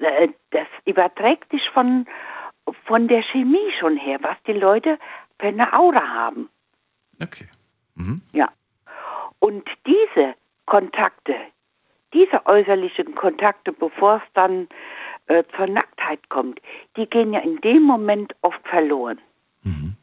Äh, 0.00 0.28
Das 0.50 0.66
überträgt 0.84 1.50
sich 1.50 1.68
von, 1.70 2.06
von 2.86 3.08
der 3.08 3.22
Chemie 3.22 3.70
schon 3.78 3.96
her, 3.96 4.18
was 4.22 4.36
die 4.46 4.52
Leute 4.52 4.98
für 5.38 5.48
eine 5.48 5.72
Aura 5.72 6.06
haben. 6.08 6.48
Okay. 7.22 7.48
Mhm. 7.94 8.22
Ja. 8.32 8.48
Und 9.38 9.68
diese 9.86 10.34
Kontakte, 10.66 11.34
diese 12.12 12.44
äußerlichen 12.46 13.14
Kontakte, 13.14 13.72
bevor 13.72 14.16
es 14.16 14.32
dann 14.34 14.68
äh, 15.26 15.44
zur 15.56 15.66
Nacktheit 15.66 16.28
kommt, 16.28 16.60
die 16.96 17.06
gehen 17.06 17.32
ja 17.32 17.40
in 17.40 17.60
dem 17.60 17.82
Moment 17.82 18.34
oft 18.42 18.66
verloren. 18.68 19.20
Mhm. 19.62 19.96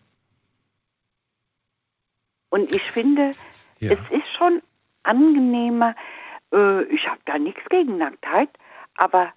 Und 2.50 2.72
ich 2.72 2.84
finde, 2.92 3.32
Ja. 3.80 3.92
es 3.92 4.00
ist 4.12 4.28
schon 4.38 4.62
angenehmer, 5.04 5.96
äh, 6.54 6.84
ich 6.84 7.08
habe 7.08 7.20
da 7.26 7.38
nichts 7.38 7.62
gegen 7.70 7.98
Nacktheit, 7.98 8.50
aber 8.96 9.34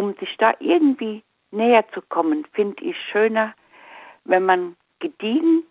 um 0.00 0.14
sich 0.18 0.34
da 0.38 0.54
irgendwie 0.60 1.22
näher 1.50 1.84
zu 1.92 2.00
kommen, 2.00 2.46
finde 2.52 2.82
ich 2.82 2.96
schöner, 3.12 3.52
wenn 4.24 4.46
man 4.46 4.76
gediegen 4.98 5.64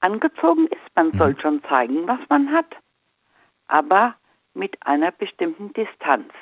angezogen 0.00 0.68
ist. 0.68 0.96
Man 0.96 1.08
Mhm. 1.08 1.18
soll 1.18 1.36
schon 1.40 1.62
zeigen, 1.68 2.08
was 2.08 2.20
man 2.30 2.50
hat, 2.50 2.74
aber 3.68 4.14
mit 4.54 4.74
einer 4.86 5.12
bestimmten 5.12 5.70
Distanz. 5.74 6.32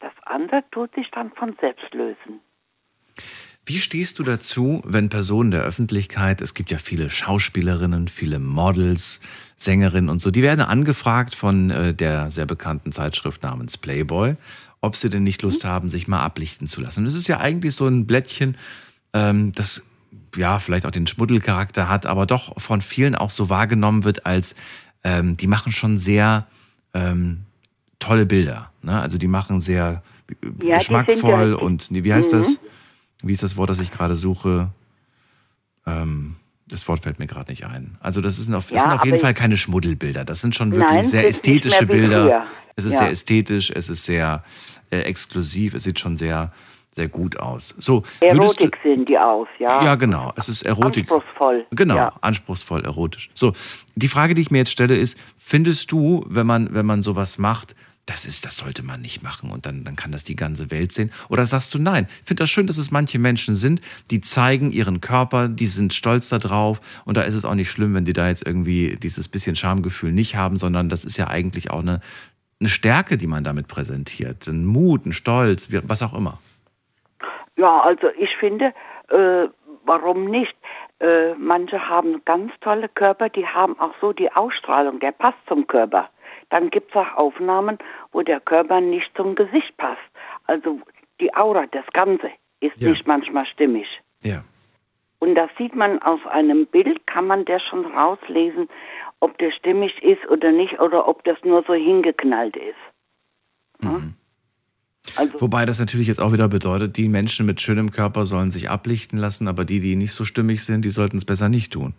Das 0.00 0.12
andere 0.26 0.64
tut 0.70 0.94
sich 0.94 1.10
dann 1.12 1.32
von 1.32 1.56
selbst 1.62 1.94
lösen. 1.94 2.40
Wie 3.64 3.78
stehst 3.78 4.18
du 4.18 4.24
dazu, 4.24 4.82
wenn 4.84 5.08
Personen 5.08 5.52
der 5.52 5.62
Öffentlichkeit, 5.62 6.40
es 6.42 6.52
gibt 6.52 6.70
ja 6.72 6.78
viele 6.78 7.08
Schauspielerinnen, 7.08 8.08
viele 8.08 8.38
Models, 8.38 9.20
Sängerinnen 9.56 10.10
und 10.10 10.18
so, 10.18 10.30
die 10.30 10.42
werden 10.42 10.60
angefragt 10.60 11.34
von 11.34 11.70
äh, 11.70 11.94
der 11.94 12.30
sehr 12.30 12.46
bekannten 12.46 12.92
Zeitschrift 12.92 13.44
namens 13.44 13.78
Playboy, 13.78 14.34
ob 14.82 14.96
sie 14.96 15.08
denn 15.08 15.22
nicht 15.22 15.40
Lust 15.42 15.64
haben, 15.64 15.88
sich 15.88 16.08
mal 16.08 16.20
ablichten 16.20 16.66
zu 16.66 16.80
lassen. 16.82 17.04
Das 17.06 17.14
ist 17.14 17.28
ja 17.28 17.38
eigentlich 17.40 17.74
so 17.74 17.86
ein 17.86 18.06
Blättchen, 18.06 18.56
ähm, 19.14 19.52
das 19.52 19.82
ja 20.36 20.58
vielleicht 20.58 20.84
auch 20.84 20.90
den 20.90 21.06
Schmuddelcharakter 21.06 21.88
hat, 21.88 22.04
aber 22.04 22.26
doch 22.26 22.60
von 22.60 22.82
vielen 22.82 23.14
auch 23.14 23.30
so 23.30 23.48
wahrgenommen 23.48 24.04
wird 24.04 24.26
als, 24.26 24.54
ähm, 25.04 25.36
die 25.36 25.46
machen 25.46 25.72
schon 25.72 25.96
sehr 25.98 26.46
ähm, 26.94 27.42
tolle 27.98 28.26
Bilder. 28.26 28.70
Ne? 28.82 29.00
Also 29.00 29.16
die 29.18 29.28
machen 29.28 29.60
sehr 29.60 30.02
Ja, 30.62 30.78
geschmackvoll 30.78 31.54
und 31.54 31.88
wie 31.90 32.12
heißt 32.12 32.32
Mhm. 32.32 32.36
das? 32.38 32.58
Wie 33.22 33.32
ist 33.32 33.42
das 33.42 33.56
Wort, 33.56 33.70
das 33.70 33.78
ich 33.78 33.90
gerade 33.90 34.14
suche? 34.16 34.70
Ähm, 35.86 36.36
das 36.72 36.88
Wort 36.88 37.02
fällt 37.02 37.18
mir 37.18 37.26
gerade 37.26 37.50
nicht 37.50 37.64
ein. 37.66 37.96
Also 38.00 38.20
das 38.20 38.36
sind 38.36 38.54
auf, 38.54 38.66
das 38.66 38.76
Ja, 38.76 38.82
sind 38.82 38.92
auf 38.92 39.04
jeden 39.04 39.18
Fall 39.20 39.34
keine 39.34 39.56
Schmuddelbilder. 39.56 40.24
Das 40.24 40.40
sind 40.40 40.54
schon 40.54 40.72
wirklich 40.72 40.90
Nein, 40.90 41.06
sehr 41.06 41.28
ästhetische 41.28 41.86
Bilder. 41.86 42.46
Es 42.76 42.84
ist 42.84 42.94
Ja. 42.94 43.00
sehr 43.00 43.10
ästhetisch, 43.10 43.70
es 43.70 43.88
ist 43.90 44.04
sehr 44.04 44.42
äh, 44.90 45.00
exklusiv, 45.00 45.74
es 45.74 45.82
sieht 45.84 46.00
schon 46.00 46.16
sehr, 46.16 46.50
sehr 46.92 47.08
gut 47.08 47.38
aus. 47.38 47.74
So, 47.78 48.04
du, 48.20 48.26
Erotik 48.26 48.76
sehen 48.82 49.04
die 49.04 49.18
aus, 49.18 49.48
ja. 49.58 49.84
ja, 49.84 49.94
genau. 49.96 50.32
Es 50.36 50.48
ist 50.48 50.62
Erotik. 50.62 51.10
Anspruchsvoll. 51.10 51.66
Genau, 51.70 51.96
Ja. 51.96 52.12
anspruchsvoll, 52.22 52.84
erotisch. 52.84 53.30
So, 53.34 53.52
die 53.94 54.08
Frage, 54.08 54.34
die 54.34 54.40
ich 54.42 54.50
mir 54.50 54.58
jetzt 54.58 54.72
stelle, 54.72 54.96
ist: 54.96 55.18
Findest 55.38 55.92
du, 55.92 56.24
wenn 56.28 56.46
man, 56.46 56.72
wenn 56.74 56.86
man 56.86 57.02
sowas 57.02 57.38
macht, 57.38 57.74
das 58.06 58.26
ist, 58.26 58.44
das 58.44 58.56
sollte 58.56 58.82
man 58.82 59.00
nicht 59.00 59.22
machen 59.22 59.50
und 59.50 59.64
dann, 59.64 59.84
dann 59.84 59.94
kann 59.94 60.10
das 60.10 60.24
die 60.24 60.34
ganze 60.34 60.70
Welt 60.70 60.92
sehen? 60.92 61.12
Oder 61.28 61.46
sagst 61.46 61.72
du 61.72 61.78
nein? 61.78 62.06
Ich 62.20 62.26
finde 62.26 62.42
das 62.42 62.50
schön, 62.50 62.66
dass 62.66 62.78
es 62.78 62.90
manche 62.90 63.18
Menschen 63.18 63.54
sind, 63.54 63.80
die 64.10 64.20
zeigen 64.20 64.72
ihren 64.72 65.00
Körper, 65.00 65.48
die 65.48 65.66
sind 65.66 65.92
stolz 65.92 66.28
darauf 66.28 66.80
und 67.04 67.16
da 67.16 67.22
ist 67.22 67.34
es 67.34 67.44
auch 67.44 67.54
nicht 67.54 67.70
schlimm, 67.70 67.94
wenn 67.94 68.04
die 68.04 68.12
da 68.12 68.28
jetzt 68.28 68.44
irgendwie 68.44 68.96
dieses 68.96 69.28
bisschen 69.28 69.54
Schamgefühl 69.54 70.12
nicht 70.12 70.36
haben, 70.36 70.56
sondern 70.56 70.88
das 70.88 71.04
ist 71.04 71.16
ja 71.16 71.28
eigentlich 71.28 71.70
auch 71.70 71.80
eine, 71.80 72.00
eine 72.58 72.68
Stärke, 72.68 73.16
die 73.16 73.28
man 73.28 73.44
damit 73.44 73.68
präsentiert. 73.68 74.48
Ein 74.48 74.64
Mut, 74.64 75.06
ein 75.06 75.12
Stolz, 75.12 75.68
was 75.70 76.02
auch 76.02 76.14
immer. 76.14 76.38
Ja, 77.56 77.82
also 77.82 78.08
ich 78.18 78.36
finde, 78.36 78.72
äh, 79.10 79.48
warum 79.84 80.24
nicht? 80.24 80.54
Äh, 80.98 81.34
manche 81.34 81.88
haben 81.88 82.24
ganz 82.24 82.52
tolle 82.60 82.88
Körper, 82.88 83.28
die 83.28 83.46
haben 83.46 83.78
auch 83.78 83.94
so 84.00 84.12
die 84.12 84.30
Ausstrahlung, 84.32 85.00
der 85.00 85.12
passt 85.12 85.38
zum 85.48 85.66
Körper. 85.66 86.08
Dann 86.52 86.68
gibt 86.68 86.90
es 86.90 86.96
auch 86.96 87.14
Aufnahmen, 87.16 87.78
wo 88.12 88.20
der 88.20 88.38
Körper 88.38 88.82
nicht 88.82 89.10
zum 89.16 89.34
Gesicht 89.34 89.74
passt. 89.78 90.02
Also 90.46 90.80
die 91.18 91.34
Aura, 91.34 91.64
das 91.70 91.86
Ganze 91.94 92.30
ist 92.60 92.76
Ja. 92.76 92.90
nicht 92.90 93.06
manchmal 93.06 93.46
stimmig. 93.46 93.86
Ja. 94.22 94.44
Und 95.18 95.34
das 95.34 95.48
sieht 95.56 95.74
man 95.74 96.02
aus 96.02 96.20
einem 96.26 96.66
Bild, 96.66 97.06
kann 97.06 97.26
man 97.26 97.46
das 97.46 97.62
schon 97.62 97.86
rauslesen, 97.86 98.68
ob 99.20 99.38
der 99.38 99.50
stimmig 99.50 100.02
ist 100.02 100.28
oder 100.28 100.52
nicht, 100.52 100.78
oder 100.78 101.08
ob 101.08 101.24
das 101.24 101.38
nur 101.42 101.64
so 101.66 101.72
hingeknallt 101.72 102.56
ist. 102.56 102.82
Mhm. 103.80 104.14
Also 105.16 105.40
Wobei 105.40 105.64
das 105.64 105.78
natürlich 105.78 106.06
jetzt 106.08 106.20
auch 106.20 106.32
wieder 106.32 106.48
bedeutet, 106.48 106.98
die 106.98 107.08
Menschen 107.08 107.46
mit 107.46 107.62
schönem 107.62 107.92
Körper 107.92 108.26
sollen 108.26 108.50
sich 108.50 108.68
ablichten 108.68 109.18
lassen, 109.18 109.48
aber 109.48 109.64
die, 109.64 109.80
die 109.80 109.96
nicht 109.96 110.12
so 110.12 110.24
stimmig 110.24 110.64
sind, 110.64 110.84
die 110.84 110.90
sollten 110.90 111.16
es 111.16 111.24
besser 111.24 111.48
nicht 111.48 111.72
tun. 111.72 111.94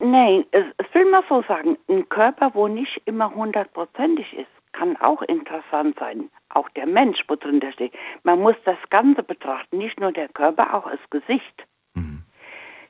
Nein, 0.00 0.44
es, 0.50 0.64
es 0.78 0.86
will 0.94 1.04
mal 1.10 1.22
so 1.28 1.42
sagen, 1.42 1.76
ein 1.88 2.08
Körper, 2.08 2.50
wo 2.54 2.68
nicht 2.68 3.00
immer 3.04 3.34
hundertprozentig 3.34 4.32
ist, 4.32 4.48
kann 4.72 4.96
auch 4.96 5.22
interessant 5.22 5.98
sein. 5.98 6.30
Auch 6.48 6.68
der 6.70 6.86
Mensch, 6.86 7.22
wo 7.28 7.36
drin 7.36 7.60
steht. 7.72 7.92
Man 8.22 8.40
muss 8.40 8.56
das 8.64 8.78
Ganze 8.88 9.22
betrachten, 9.22 9.78
nicht 9.78 10.00
nur 10.00 10.10
der 10.12 10.28
Körper, 10.28 10.74
auch 10.74 10.90
das 10.90 11.10
Gesicht. 11.10 11.66
Mhm. 11.94 12.22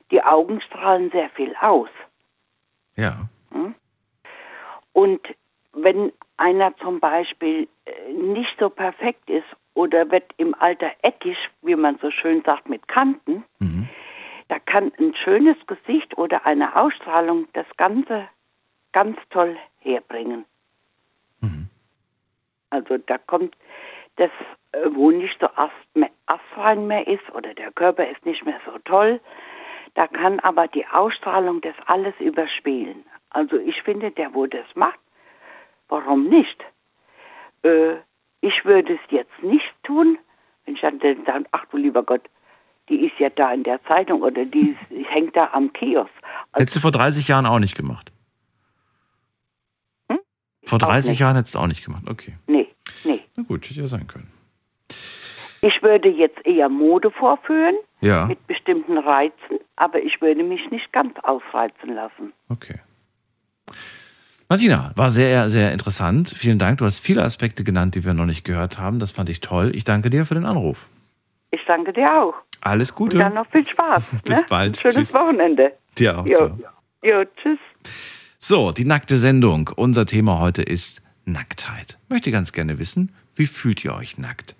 Die 0.09 0.23
Augen 0.23 0.61
strahlen 0.61 1.11
sehr 1.11 1.29
viel 1.31 1.55
aus. 1.59 1.89
Ja. 2.95 3.27
Und 4.93 5.21
wenn 5.73 6.11
einer 6.37 6.75
zum 6.77 6.99
Beispiel 6.99 7.67
äh, 7.85 8.13
nicht 8.13 8.55
so 8.59 8.69
perfekt 8.69 9.29
ist 9.29 9.45
oder 9.73 10.09
wird 10.11 10.31
im 10.37 10.53
Alter 10.59 10.91
eckig, 11.01 11.37
wie 11.61 11.75
man 11.75 11.97
so 12.01 12.11
schön 12.11 12.41
sagt, 12.43 12.69
mit 12.69 12.87
Kanten, 12.87 13.43
Mhm. 13.59 13.87
Da 14.51 14.59
kann 14.59 14.91
ein 14.99 15.15
schönes 15.15 15.55
Gesicht 15.65 16.17
oder 16.17 16.45
eine 16.45 16.75
Ausstrahlung 16.75 17.47
das 17.53 17.65
Ganze 17.77 18.27
ganz 18.91 19.17
toll 19.29 19.55
herbringen. 19.79 20.43
Mhm. 21.39 21.69
Also 22.69 22.97
da 22.97 23.17
kommt 23.17 23.55
das, 24.17 24.29
äh, 24.73 24.89
wo 24.91 25.09
nicht 25.09 25.39
so 25.39 25.47
astrein 26.25 26.85
mehr 26.85 27.07
ist 27.07 27.23
oder 27.33 27.53
der 27.53 27.71
Körper 27.71 28.05
ist 28.09 28.25
nicht 28.25 28.45
mehr 28.45 28.59
so 28.65 28.77
toll, 28.79 29.21
da 29.93 30.07
kann 30.07 30.41
aber 30.41 30.67
die 30.67 30.85
Ausstrahlung 30.85 31.61
das 31.61 31.75
alles 31.85 32.13
überspielen. 32.19 33.05
Also 33.29 33.57
ich 33.57 33.81
finde, 33.83 34.11
der, 34.11 34.33
wo 34.33 34.47
das 34.47 34.65
macht, 34.75 34.99
warum 35.87 36.25
nicht? 36.25 36.61
Äh, 37.63 37.93
ich 38.41 38.65
würde 38.65 38.95
es 38.95 39.11
jetzt 39.11 39.41
nicht 39.41 39.73
tun, 39.83 40.17
wenn 40.65 40.75
ich 40.75 40.81
dann 40.81 40.99
sage, 40.99 41.45
ach 41.51 41.65
du 41.67 41.77
lieber 41.77 42.03
Gott, 42.03 42.27
die 42.91 43.05
ist 43.07 43.17
ja 43.19 43.29
da 43.29 43.51
in 43.53 43.63
der 43.63 43.81
Zeitung 43.85 44.21
oder 44.21 44.45
die, 44.45 44.75
hängt 45.09 45.35
da 45.35 45.49
am 45.53 45.71
Kiosk. 45.73 46.11
Hättest 46.53 46.75
du 46.75 46.79
vor 46.81 46.91
30 46.91 47.27
Jahren 47.27 47.45
auch 47.47 47.59
nicht 47.59 47.73
gemacht? 47.75 48.11
Hm? 50.11 50.19
Vor 50.65 50.75
Auch 50.83 50.87
30 50.89 51.11
nicht. 51.11 51.19
Jahren 51.19 51.35
hättest 51.37 51.55
du 51.55 51.59
auch 51.59 51.67
nicht 51.67 51.83
gemacht. 51.83 52.03
Okay. 52.07 52.33
Nee, 52.47 52.67
nee. 53.03 53.21
Na 53.35 53.43
gut, 53.43 53.67
hätte 53.69 53.79
ja 53.81 53.87
sein 53.87 54.05
können. 54.07 54.31
Ich 55.61 55.81
würde 55.81 56.09
jetzt 56.09 56.45
eher 56.45 56.69
Mode 56.69 57.11
vorführen 57.11 57.75
Ja, 58.01 58.25
mit 58.25 58.45
bestimmten 58.47 58.97
Reizen, 58.97 59.59
aber 59.75 60.03
ich 60.03 60.19
würde 60.21 60.43
mich 60.43 60.69
nicht 60.71 60.91
ganz 60.91 61.17
ausreizen 61.23 61.95
lassen. 61.95 62.33
okay. 62.49 62.79
Martina, 64.49 64.91
war 64.97 65.11
sehr, 65.11 65.49
sehr 65.49 65.71
interessant. 65.71 66.27
Vielen 66.35 66.59
Dank. 66.59 66.79
Du 66.79 66.85
hast 66.85 66.99
viele 66.99 67.23
Aspekte 67.23 67.63
genannt, 67.63 67.95
die 67.95 68.03
wir 68.03 68.13
noch 68.13 68.25
nicht 68.25 68.43
gehört 68.43 68.77
haben. 68.77 68.99
Das 68.99 69.11
fand 69.11 69.29
ich 69.29 69.39
toll. 69.39 69.71
Ich 69.73 69.85
danke 69.85 70.09
dir 70.09 70.25
für 70.25 70.33
den 70.33 70.43
Anruf. 70.45 70.87
Ich 71.51 71.61
danke 71.65 71.93
dir 71.93 72.21
auch. 72.21 72.33
Alles 72.61 72.91
Und 72.91 72.97
Gute. 72.97 73.17
dann 73.17 73.33
noch 73.33 73.49
viel 73.49 73.67
Spaß. 73.67 74.03
Bis 74.23 74.37
ne? 74.39 74.45
bald. 74.49 74.77
Schönes 74.77 74.95
Tschüss. 74.95 75.13
Wochenende. 75.13 75.73
Dir 75.97 76.19
auch. 76.19 76.25
Jo. 76.25 76.57
Jo, 77.03 77.23
tschüss. 77.41 77.59
So, 78.39 78.71
die 78.71 78.85
nackte 78.85 79.17
Sendung. 79.17 79.69
Unser 79.75 80.05
Thema 80.05 80.39
heute 80.39 80.61
ist 80.61 81.01
Nacktheit. 81.25 81.97
Möchte 82.09 82.31
ganz 82.31 82.51
gerne 82.53 82.79
wissen, 82.79 83.11
wie 83.35 83.47
fühlt 83.47 83.83
ihr 83.83 83.93
euch 83.95 84.17
nackt? 84.17 84.55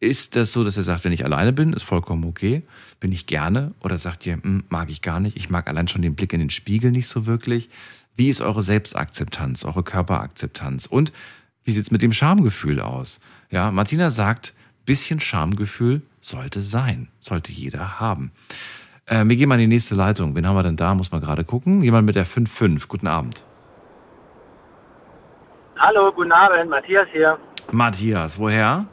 Ist 0.00 0.36
das 0.36 0.52
so, 0.52 0.64
dass 0.64 0.76
ihr 0.76 0.82
sagt, 0.82 1.04
wenn 1.04 1.12
ich 1.12 1.24
alleine 1.24 1.52
bin, 1.52 1.72
ist 1.72 1.82
vollkommen 1.84 2.24
okay? 2.24 2.62
Bin 3.00 3.12
ich 3.12 3.26
gerne? 3.26 3.72
Oder 3.80 3.96
sagt 3.96 4.26
ihr, 4.26 4.34
"Hm, 4.34 4.64
mag 4.68 4.90
ich 4.90 5.00
gar 5.02 5.18
nicht? 5.20 5.36
Ich 5.36 5.48
mag 5.50 5.68
allein 5.68 5.88
schon 5.88 6.02
den 6.02 6.14
Blick 6.14 6.32
in 6.32 6.40
den 6.40 6.50
Spiegel 6.50 6.90
nicht 6.90 7.08
so 7.08 7.26
wirklich. 7.26 7.70
Wie 8.16 8.28
ist 8.28 8.40
eure 8.40 8.62
Selbstakzeptanz, 8.62 9.64
eure 9.64 9.82
Körperakzeptanz? 9.82 10.86
Und 10.86 11.12
Wie 11.66 11.72
sieht 11.72 11.82
es 11.84 11.90
mit 11.90 12.02
dem 12.02 12.12
Schamgefühl 12.12 12.78
aus? 12.78 13.20
Ja, 13.50 13.70
Martina 13.70 14.10
sagt, 14.10 14.52
bisschen 14.84 15.18
Schamgefühl 15.18 16.02
sollte 16.24 16.62
sein, 16.62 17.08
sollte 17.20 17.52
jeder 17.52 18.00
haben. 18.00 18.32
Äh, 19.06 19.24
wir 19.26 19.36
gehen 19.36 19.48
mal 19.48 19.56
in 19.56 19.68
die 19.68 19.74
nächste 19.74 19.94
Leitung. 19.94 20.34
Wen 20.34 20.46
haben 20.46 20.56
wir 20.56 20.62
denn 20.62 20.76
da? 20.76 20.94
Muss 20.94 21.12
man 21.12 21.20
gerade 21.20 21.44
gucken. 21.44 21.82
Jemand 21.82 22.06
mit 22.06 22.16
der 22.16 22.26
5-5. 22.26 22.88
Guten 22.88 23.06
Abend. 23.06 23.44
Hallo, 25.78 26.10
guten 26.12 26.32
Abend. 26.32 26.70
Matthias 26.70 27.06
hier. 27.12 27.38
Matthias, 27.70 28.38
woher? 28.38 28.86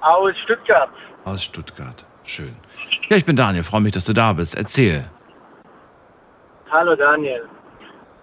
Aus 0.00 0.38
Stuttgart. 0.38 0.90
Aus 1.24 1.42
Stuttgart. 1.42 2.04
Schön. 2.24 2.54
Ja, 3.08 3.16
ich 3.16 3.24
bin 3.24 3.36
Daniel. 3.36 3.64
Freue 3.64 3.82
mich, 3.82 3.92
dass 3.92 4.06
du 4.06 4.12
da 4.14 4.32
bist. 4.32 4.54
Erzähl. 4.54 5.08
Hallo, 6.70 6.96
Daniel. 6.96 7.42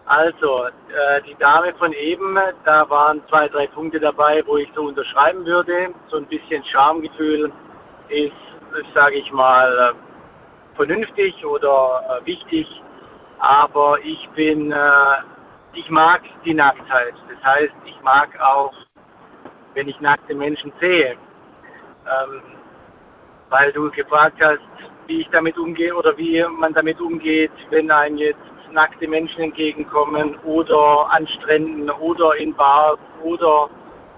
Also, 0.10 0.66
äh, 0.66 1.22
die 1.22 1.36
Dame 1.36 1.72
von 1.76 1.94
eben, 1.94 2.36
da 2.66 2.90
waren 2.90 3.22
zwei, 3.30 3.48
drei 3.48 3.68
Punkte 3.68 4.00
dabei, 4.00 4.42
wo 4.48 4.58
ich 4.58 4.68
so 4.74 4.88
unterschreiben 4.88 5.46
würde. 5.46 5.94
So 6.10 6.18
ein 6.18 6.26
bisschen 6.26 6.66
Schamgefühl 6.66 7.52
ist, 8.08 8.34
sage 8.96 9.18
ich 9.18 9.32
mal, 9.32 9.94
äh, 9.94 10.76
vernünftig 10.76 11.46
oder 11.46 12.02
äh, 12.10 12.26
wichtig. 12.26 12.82
Aber 13.38 14.00
ich 14.04 14.28
bin, 14.30 14.72
äh, 14.72 14.78
ich 15.74 15.88
mag 15.92 16.24
die 16.44 16.56
Nacktheit. 16.56 17.14
Das 17.32 17.44
heißt, 17.44 17.76
ich 17.86 18.02
mag 18.02 18.30
auch, 18.42 18.74
wenn 19.76 19.90
ich 19.90 20.02
nackte 20.02 20.34
Menschen 20.34 20.74
sehe. 20.82 21.12
Ähm, 21.12 22.42
weil 23.50 23.72
du 23.74 23.92
gefragt 23.92 24.44
hast, 24.44 24.60
wie 25.06 25.22
ich 25.22 25.30
damit 25.30 25.56
umgehe 25.60 25.96
oder 25.96 26.18
wie 26.18 26.44
man 26.50 26.74
damit 26.74 27.00
umgeht, 27.00 27.52
wenn 27.70 27.92
ein 27.92 28.18
jetzt 28.18 28.40
nackte 28.74 29.08
Menschen 29.08 29.42
entgegenkommen 29.42 30.36
oder 30.44 31.10
an 31.12 31.28
Stränden 31.28 31.90
oder 31.90 32.36
in 32.38 32.54
Bars 32.54 33.00
oder. 33.24 33.70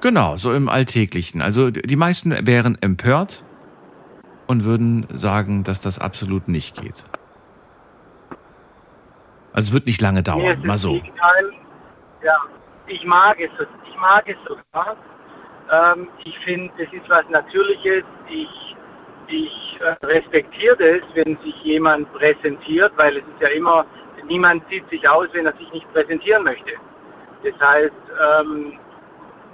Genau, 0.02 0.38
so 0.38 0.54
im 0.54 0.70
Alltäglichen. 0.70 1.42
Also 1.42 1.70
die 1.70 1.96
meisten 1.96 2.46
wären 2.46 2.78
empört 2.82 3.44
und 4.48 4.66
würden 4.66 5.08
sagen, 5.14 5.64
dass 5.64 5.82
das 5.82 6.00
absolut 6.00 6.48
nicht 6.48 6.82
geht. 6.82 7.06
Also 9.54 9.70
es 9.70 9.74
wird 9.74 9.86
nicht 9.86 10.02
lange 10.02 10.24
dauern, 10.24 10.60
nee, 10.62 10.68
mal 10.68 10.78
so. 10.78 11.02
Ja, 12.24 12.38
ich 12.88 13.06
mag 13.06 13.40
es, 13.40 13.50
ich 13.90 14.00
mag 14.00 14.28
es 14.28 14.38
sogar. 14.48 14.96
Ähm, 15.72 16.08
ich 16.24 16.38
finde, 16.40 16.72
es 16.78 16.92
ist 16.94 17.10
was 17.10 17.28
Natürliches. 17.30 18.04
Ich, 18.30 18.76
ich 19.28 19.80
äh, 19.82 20.06
respektiere 20.06 20.98
es, 20.98 21.04
wenn 21.16 21.38
sich 21.44 21.56
jemand 21.64 22.12
präsentiert, 22.14 22.92
weil 22.98 23.18
es 23.18 23.24
ist 23.24 23.42
ja 23.42 23.50
immer 23.50 23.86
niemand 24.26 24.68
zieht 24.70 24.88
sich 24.90 25.08
aus, 25.08 25.28
wenn 25.34 25.46
er 25.46 25.54
sich 25.54 25.72
nicht 25.72 25.92
präsentieren 25.94 26.44
möchte. 26.44 26.72
Das 27.44 27.54
heißt, 27.60 27.92
ähm, 28.40 28.80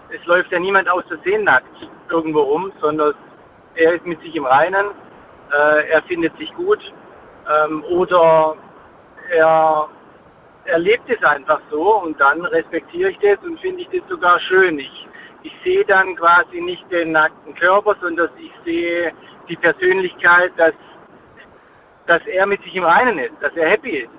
es 0.09 0.25
läuft 0.25 0.51
ja 0.51 0.59
niemand 0.59 0.89
aus 0.89 1.03
Versehen 1.07 1.43
nackt 1.43 1.89
irgendwo 2.09 2.41
rum, 2.41 2.71
sondern 2.81 3.13
er 3.75 3.93
ist 3.93 4.05
mit 4.05 4.21
sich 4.21 4.35
im 4.35 4.45
Reinen, 4.45 4.87
äh, 5.51 5.89
er 5.89 6.01
findet 6.03 6.37
sich 6.37 6.53
gut 6.55 6.79
ähm, 7.49 7.83
oder 7.89 8.55
er, 9.31 9.89
er 10.65 10.79
lebt 10.79 11.09
es 11.09 11.23
einfach 11.23 11.59
so 11.69 12.01
und 12.01 12.19
dann 12.19 12.45
respektiere 12.45 13.11
ich 13.11 13.19
das 13.19 13.37
und 13.43 13.59
finde 13.59 13.81
ich 13.81 13.89
das 13.89 14.07
sogar 14.09 14.39
schön. 14.39 14.79
Ich, 14.79 15.07
ich 15.43 15.53
sehe 15.63 15.85
dann 15.85 16.15
quasi 16.15 16.61
nicht 16.61 16.89
den 16.91 17.11
nackten 17.11 17.55
Körper, 17.55 17.95
sondern 18.01 18.29
ich 18.37 18.51
sehe 18.65 19.13
die 19.47 19.55
Persönlichkeit, 19.55 20.51
dass, 20.57 20.73
dass 22.05 22.25
er 22.25 22.45
mit 22.45 22.61
sich 22.63 22.75
im 22.75 22.83
Reinen 22.83 23.19
ist, 23.19 23.33
dass 23.41 23.55
er 23.55 23.69
happy 23.69 23.99
ist. 23.99 24.16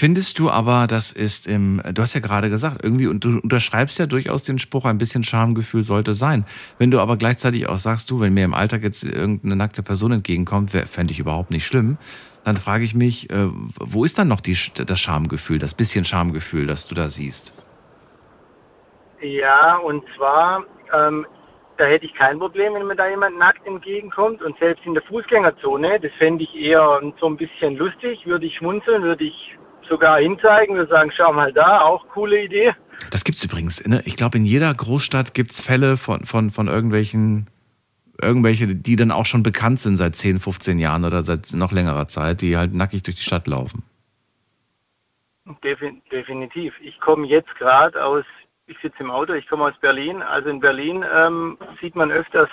Findest 0.00 0.38
du 0.38 0.48
aber, 0.48 0.86
das 0.86 1.12
ist 1.12 1.46
im, 1.46 1.82
du 1.92 2.00
hast 2.00 2.14
ja 2.14 2.20
gerade 2.20 2.48
gesagt, 2.48 2.82
irgendwie, 2.82 3.06
und 3.06 3.22
du 3.22 3.38
unterschreibst 3.38 3.98
ja 3.98 4.06
durchaus 4.06 4.42
den 4.44 4.58
Spruch, 4.58 4.86
ein 4.86 4.96
bisschen 4.96 5.22
Schamgefühl 5.22 5.82
sollte 5.82 6.14
sein. 6.14 6.46
Wenn 6.78 6.90
du 6.90 7.00
aber 7.00 7.18
gleichzeitig 7.18 7.68
auch 7.68 7.76
sagst, 7.76 8.10
du, 8.10 8.18
wenn 8.18 8.32
mir 8.32 8.46
im 8.46 8.54
Alltag 8.54 8.82
jetzt 8.82 9.04
irgendeine 9.04 9.56
nackte 9.56 9.82
Person 9.82 10.12
entgegenkommt, 10.12 10.70
fände 10.70 11.12
ich 11.12 11.18
überhaupt 11.18 11.50
nicht 11.50 11.66
schlimm, 11.66 11.98
dann 12.44 12.56
frage 12.56 12.82
ich 12.82 12.94
mich, 12.94 13.28
äh, 13.28 13.48
wo 13.78 14.06
ist 14.06 14.18
dann 14.18 14.28
noch 14.28 14.40
die, 14.40 14.56
das 14.72 14.98
Schamgefühl, 14.98 15.58
das 15.58 15.74
bisschen 15.74 16.06
Schamgefühl, 16.06 16.66
das 16.66 16.88
du 16.88 16.94
da 16.94 17.10
siehst? 17.10 17.52
Ja, 19.20 19.76
und 19.76 20.02
zwar, 20.16 20.64
ähm, 20.96 21.26
da 21.76 21.84
hätte 21.84 22.06
ich 22.06 22.14
kein 22.14 22.38
Problem, 22.38 22.72
wenn 22.72 22.86
mir 22.86 22.96
da 22.96 23.06
jemand 23.06 23.36
nackt 23.36 23.66
entgegenkommt. 23.66 24.40
Und 24.40 24.58
selbst 24.60 24.86
in 24.86 24.94
der 24.94 25.02
Fußgängerzone, 25.02 26.00
das 26.00 26.12
fände 26.12 26.44
ich 26.44 26.58
eher 26.58 27.02
so 27.20 27.26
ein 27.26 27.36
bisschen 27.36 27.76
lustig, 27.76 28.24
würde 28.24 28.46
ich 28.46 28.56
schmunzeln, 28.56 29.02
würde 29.02 29.24
ich 29.24 29.58
sogar 29.90 30.20
hinzeigen, 30.20 30.76
würde 30.76 30.90
sagen, 30.90 31.10
schau 31.14 31.32
mal 31.32 31.52
da, 31.52 31.82
auch 31.82 32.08
coole 32.08 32.42
Idee. 32.42 32.72
Das 33.10 33.24
gibt 33.24 33.38
es 33.38 33.44
übrigens. 33.44 33.84
Ne? 33.86 34.02
Ich 34.06 34.16
glaube, 34.16 34.38
in 34.38 34.44
jeder 34.44 34.72
Großstadt 34.72 35.34
gibt 35.34 35.50
es 35.50 35.60
Fälle 35.60 35.96
von, 35.96 36.24
von, 36.24 36.50
von 36.50 36.68
irgendwelchen, 36.68 37.48
irgendwelche, 38.22 38.68
die 38.68 38.96
dann 38.96 39.10
auch 39.10 39.26
schon 39.26 39.42
bekannt 39.42 39.80
sind 39.80 39.96
seit 39.96 40.16
10, 40.16 40.38
15 40.40 40.78
Jahren 40.78 41.04
oder 41.04 41.22
seit 41.22 41.52
noch 41.52 41.72
längerer 41.72 42.08
Zeit, 42.08 42.40
die 42.40 42.56
halt 42.56 42.72
nackig 42.72 43.02
durch 43.02 43.16
die 43.16 43.22
Stadt 43.22 43.46
laufen. 43.46 43.82
Definitiv. 45.64 46.74
Ich 46.80 47.00
komme 47.00 47.26
jetzt 47.26 47.52
gerade 47.56 48.02
aus 48.02 48.24
ich 48.70 48.78
sitze 48.80 49.00
im 49.00 49.10
Auto, 49.10 49.32
ich 49.32 49.48
komme 49.48 49.64
aus 49.64 49.74
Berlin. 49.80 50.22
Also 50.22 50.48
in 50.48 50.60
Berlin 50.60 51.04
ähm, 51.12 51.58
sieht 51.80 51.96
man 51.96 52.12
öfters 52.12 52.48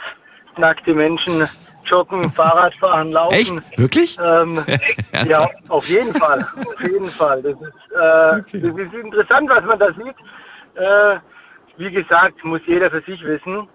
nackte 0.57 0.95
Menschen 0.95 1.47
joggen, 1.89 2.31
Fahrrad 2.33 2.73
fahren, 2.75 3.11
laufen. 3.11 3.33
Echt? 3.33 3.79
Wirklich? 3.79 4.17
Ähm, 4.23 4.63
ja, 5.27 5.49
auf 5.69 5.87
jeden 5.87 6.13
Fall. 6.13 6.47
Auf 6.65 6.81
jeden 6.81 7.09
Fall. 7.09 7.41
Das 7.41 7.53
ist, 7.53 7.95
äh, 7.95 8.39
okay. 8.39 8.61
das 8.61 8.77
ist 8.77 8.93
interessant, 8.93 9.49
was 9.49 9.63
man 9.65 9.79
da 9.79 9.87
sieht. 9.93 10.15
Äh, 10.75 11.19
wie 11.77 11.91
gesagt, 11.91 12.43
muss 12.43 12.61
jeder 12.65 12.89
für 12.89 13.01
sich 13.01 13.23
wissen. 13.23 13.67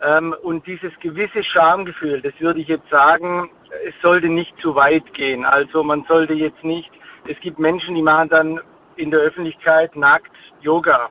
Ähm, 0.00 0.34
und 0.42 0.66
dieses 0.66 0.92
gewisse 1.00 1.42
Schamgefühl, 1.42 2.20
das 2.20 2.34
würde 2.38 2.60
ich 2.60 2.68
jetzt 2.68 2.88
sagen, 2.90 3.50
es 3.86 3.94
sollte 4.02 4.28
nicht 4.28 4.54
zu 4.60 4.74
weit 4.74 5.14
gehen. 5.14 5.44
Also 5.44 5.82
man 5.82 6.04
sollte 6.06 6.34
jetzt 6.34 6.62
nicht, 6.62 6.90
es 7.26 7.38
gibt 7.40 7.58
Menschen, 7.58 7.94
die 7.94 8.02
machen 8.02 8.28
dann 8.28 8.60
in 8.96 9.10
der 9.10 9.20
Öffentlichkeit 9.20 9.94
nackt 9.96 10.32
Yoga. 10.60 11.08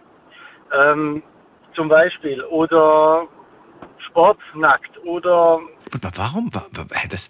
Ähm, 0.73 1.23
zum 1.73 1.89
Beispiel. 1.89 2.43
Oder 2.43 3.27
Sport 3.97 4.39
nackt. 4.53 5.03
Oder. 5.03 5.59
Warum? 6.15 6.49
Das, 7.09 7.29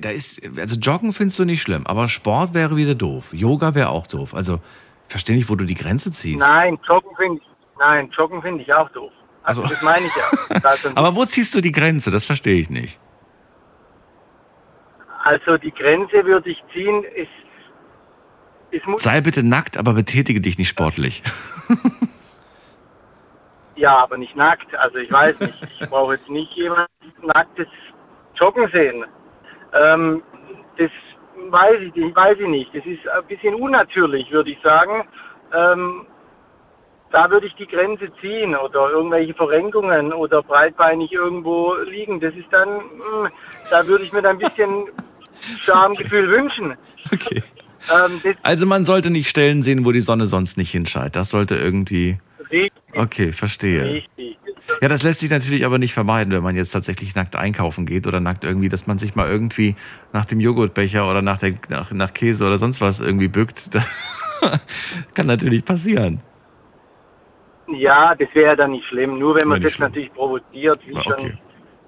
da 0.00 0.10
ist, 0.10 0.40
also 0.56 0.78
Joggen 0.78 1.12
findest 1.12 1.38
du 1.38 1.44
nicht 1.44 1.62
schlimm, 1.62 1.86
aber 1.86 2.08
Sport 2.08 2.54
wäre 2.54 2.76
wieder 2.76 2.94
doof. 2.94 3.32
Yoga 3.32 3.74
wäre 3.74 3.90
auch 3.90 4.06
doof. 4.06 4.34
Also 4.34 4.60
verstehe 5.08 5.36
nicht, 5.36 5.48
wo 5.48 5.56
du 5.56 5.64
die 5.64 5.74
Grenze 5.74 6.10
ziehst. 6.10 6.38
Nein, 6.38 6.78
Joggen 6.86 7.10
finde 7.16 7.40
ich, 7.40 7.48
nein, 7.78 8.10
Joggen 8.10 8.42
finde 8.42 8.62
ich 8.62 8.72
auch 8.72 8.88
doof. 8.90 9.12
Also, 9.42 9.62
also 9.62 9.74
das 9.74 9.82
meine 9.82 10.06
ich 10.06 10.12
ja. 10.14 10.90
aber 10.94 11.14
wo 11.16 11.24
ziehst 11.24 11.54
du 11.54 11.60
die 11.60 11.72
Grenze? 11.72 12.10
Das 12.10 12.24
verstehe 12.24 12.60
ich 12.60 12.70
nicht. 12.70 12.98
Also 15.24 15.56
die 15.56 15.72
Grenze 15.72 16.24
würde 16.24 16.50
ich 16.50 16.62
ziehen, 16.72 17.04
ist, 17.04 17.28
Sei 18.98 19.20
bitte 19.20 19.42
nackt, 19.42 19.76
aber 19.76 19.92
betätige 19.92 20.40
dich 20.40 20.56
nicht 20.58 20.68
sportlich. 20.68 21.22
Ja, 23.76 23.98
aber 23.98 24.18
nicht 24.18 24.36
nackt. 24.36 24.74
Also 24.76 24.98
ich 24.98 25.10
weiß 25.10 25.38
nicht. 25.40 25.58
Ich 25.80 25.88
brauche 25.90 26.14
jetzt 26.14 26.28
nicht 26.28 26.52
jemand 26.52 26.88
nacktes 27.22 27.68
Joggen 28.34 28.68
sehen. 28.72 29.04
Ähm, 29.72 30.22
das 30.76 30.90
weiß 31.50 31.80
ich, 31.94 32.14
weiß 32.14 32.38
ich 32.40 32.48
nicht. 32.48 32.74
Das 32.74 32.84
ist 32.84 33.08
ein 33.08 33.26
bisschen 33.26 33.54
unnatürlich, 33.54 34.30
würde 34.30 34.50
ich 34.50 34.58
sagen. 34.62 35.04
Ähm, 35.54 36.06
da 37.10 37.30
würde 37.30 37.46
ich 37.46 37.54
die 37.54 37.66
Grenze 37.66 38.10
ziehen 38.20 38.56
oder 38.56 38.90
irgendwelche 38.90 39.34
Verrenkungen 39.34 40.12
oder 40.12 40.42
breitbeinig 40.42 41.12
irgendwo 41.12 41.74
liegen. 41.86 42.20
Das 42.20 42.34
ist 42.34 42.48
dann, 42.50 42.68
mh, 42.68 43.24
hm, 43.24 43.28
da 43.70 43.86
würde 43.86 44.04
ich 44.04 44.12
mir 44.12 44.22
dann 44.22 44.36
ein 44.36 44.38
bisschen 44.38 44.86
Schamgefühl 45.60 46.30
wünschen. 46.30 46.74
Okay. 47.12 47.42
Ähm, 47.92 48.20
also 48.42 48.66
man 48.66 48.84
sollte 48.84 49.10
nicht 49.10 49.28
Stellen 49.28 49.62
sehen, 49.62 49.84
wo 49.84 49.92
die 49.92 50.00
Sonne 50.00 50.26
sonst 50.26 50.56
nicht 50.56 50.70
hinscheint. 50.70 51.16
Das 51.16 51.30
sollte 51.30 51.56
irgendwie. 51.56 52.18
Okay, 52.94 53.32
verstehe. 53.32 53.84
Richtig. 53.84 54.38
Ja, 54.80 54.88
das 54.88 55.02
lässt 55.02 55.20
sich 55.20 55.30
natürlich 55.30 55.64
aber 55.64 55.78
nicht 55.78 55.92
vermeiden, 55.92 56.32
wenn 56.32 56.42
man 56.42 56.56
jetzt 56.56 56.70
tatsächlich 56.70 57.14
nackt 57.14 57.36
einkaufen 57.36 57.86
geht 57.86 58.06
oder 58.06 58.20
nackt 58.20 58.44
irgendwie, 58.44 58.68
dass 58.68 58.86
man 58.86 58.98
sich 58.98 59.14
mal 59.14 59.28
irgendwie 59.28 59.74
nach 60.12 60.24
dem 60.24 60.40
Joghurtbecher 60.40 61.08
oder 61.08 61.22
nach, 61.22 61.38
der, 61.38 61.54
nach, 61.68 61.90
nach 61.92 62.12
Käse 62.12 62.46
oder 62.46 62.58
sonst 62.58 62.80
was 62.80 63.00
irgendwie 63.00 63.28
bückt. 63.28 63.70
Das 64.42 64.58
kann 65.14 65.28
natürlich 65.28 65.64
passieren. 65.64 66.20
Ja, 67.68 68.12
das 68.12 68.28
wäre 68.34 68.56
dann 68.56 68.72
nicht 68.72 68.84
schlimm. 68.88 69.16
Nur 69.16 69.36
wenn 69.36 69.46
man 69.46 69.62
das 69.62 69.74
schlimm. 69.74 69.88
natürlich 69.88 70.12
provoziert. 70.12 70.80
Wie 70.84 70.96
okay. 70.96 71.14
schon 71.20 71.38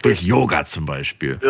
Durch 0.03 0.23
Yoga 0.23 0.65
zum 0.65 0.87
Beispiel. 0.87 1.41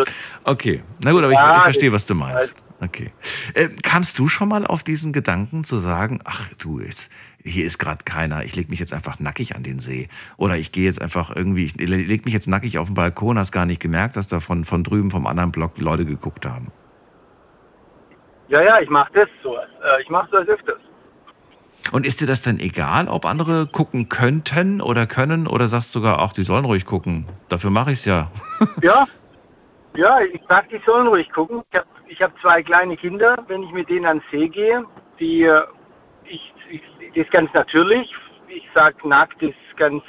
Okay, 0.45 0.81
na 1.03 1.11
gut, 1.11 1.23
aber 1.23 1.33
ja, 1.33 1.51
ich, 1.51 1.57
ich 1.57 1.63
verstehe, 1.63 1.91
was 1.91 2.07
du 2.07 2.15
meinst. 2.15 2.55
Okay. 2.81 3.11
Äh, 3.53 3.69
kamst 3.83 4.17
du 4.19 4.27
schon 4.27 4.49
mal 4.49 4.65
auf 4.65 4.83
diesen 4.83 5.13
Gedanken 5.13 5.63
zu 5.63 5.77
sagen, 5.77 6.21
ach 6.25 6.49
du, 6.57 6.79
jetzt, 6.79 7.09
hier 7.45 7.65
ist 7.65 7.77
gerade 7.77 8.03
keiner, 8.03 8.43
ich 8.43 8.55
lege 8.55 8.69
mich 8.69 8.79
jetzt 8.79 8.93
einfach 8.93 9.19
nackig 9.19 9.55
an 9.55 9.63
den 9.63 9.79
See. 9.79 10.09
Oder 10.37 10.57
ich 10.57 10.71
gehe 10.71 10.85
jetzt 10.85 11.01
einfach 11.01 11.33
irgendwie, 11.33 11.65
ich 11.65 11.75
lege 11.75 12.23
mich 12.25 12.33
jetzt 12.33 12.47
nackig 12.47 12.79
auf 12.79 12.87
den 12.87 12.95
Balkon, 12.95 13.37
hast 13.37 13.51
gar 13.51 13.65
nicht 13.65 13.81
gemerkt, 13.81 14.17
dass 14.17 14.27
da 14.27 14.39
von, 14.39 14.65
von 14.65 14.83
drüben 14.83 15.11
vom 15.11 15.27
anderen 15.27 15.51
Block 15.51 15.77
Leute 15.77 16.05
geguckt 16.05 16.45
haben. 16.45 16.71
Ja, 18.47 18.61
ja, 18.61 18.79
ich 18.79 18.89
mache 18.89 19.11
das 19.13 19.29
so. 19.43 19.55
Äh, 19.55 20.01
ich 20.01 20.09
mache 20.09 20.29
das 20.31 20.47
öfters. 20.47 20.79
Und 21.91 22.05
ist 22.05 22.19
dir 22.19 22.27
das 22.27 22.41
denn 22.41 22.59
egal, 22.59 23.07
ob 23.07 23.25
andere 23.25 23.67
gucken 23.67 24.09
könnten 24.09 24.81
oder 24.81 25.05
können 25.05 25.45
oder 25.45 25.67
sagst 25.67 25.93
du 25.93 25.99
sogar, 25.99 26.19
ach, 26.19 26.33
die 26.33 26.43
sollen 26.43 26.65
ruhig 26.65 26.85
gucken? 26.85 27.27
Dafür 27.47 27.69
mache 27.69 27.91
ich 27.91 27.99
es 27.99 28.05
ja. 28.05 28.31
Ja, 28.81 29.07
ja, 29.95 30.19
ich 30.21 30.41
sag, 30.49 30.67
die 30.69 30.81
sollen 30.85 31.07
ruhig 31.07 31.31
gucken. 31.31 31.61
Ich 31.71 31.77
habe 31.77 31.87
ich 32.07 32.21
hab 32.21 32.41
zwei 32.41 32.63
kleine 32.63 32.97
Kinder. 32.97 33.37
Wenn 33.47 33.61
ich 33.63 33.71
mit 33.71 33.87
denen 33.87 34.05
ans 34.05 34.23
See 34.31 34.47
gehe, 34.47 34.83
die, 35.19 35.43
äh, 35.43 35.61
das 37.15 37.25
ist 37.25 37.31
ganz 37.31 37.51
natürlich. 37.53 38.13
Ich 38.47 38.67
sag, 38.73 39.03
nackt 39.05 39.41
ist 39.41 39.55
ganz 39.77 40.03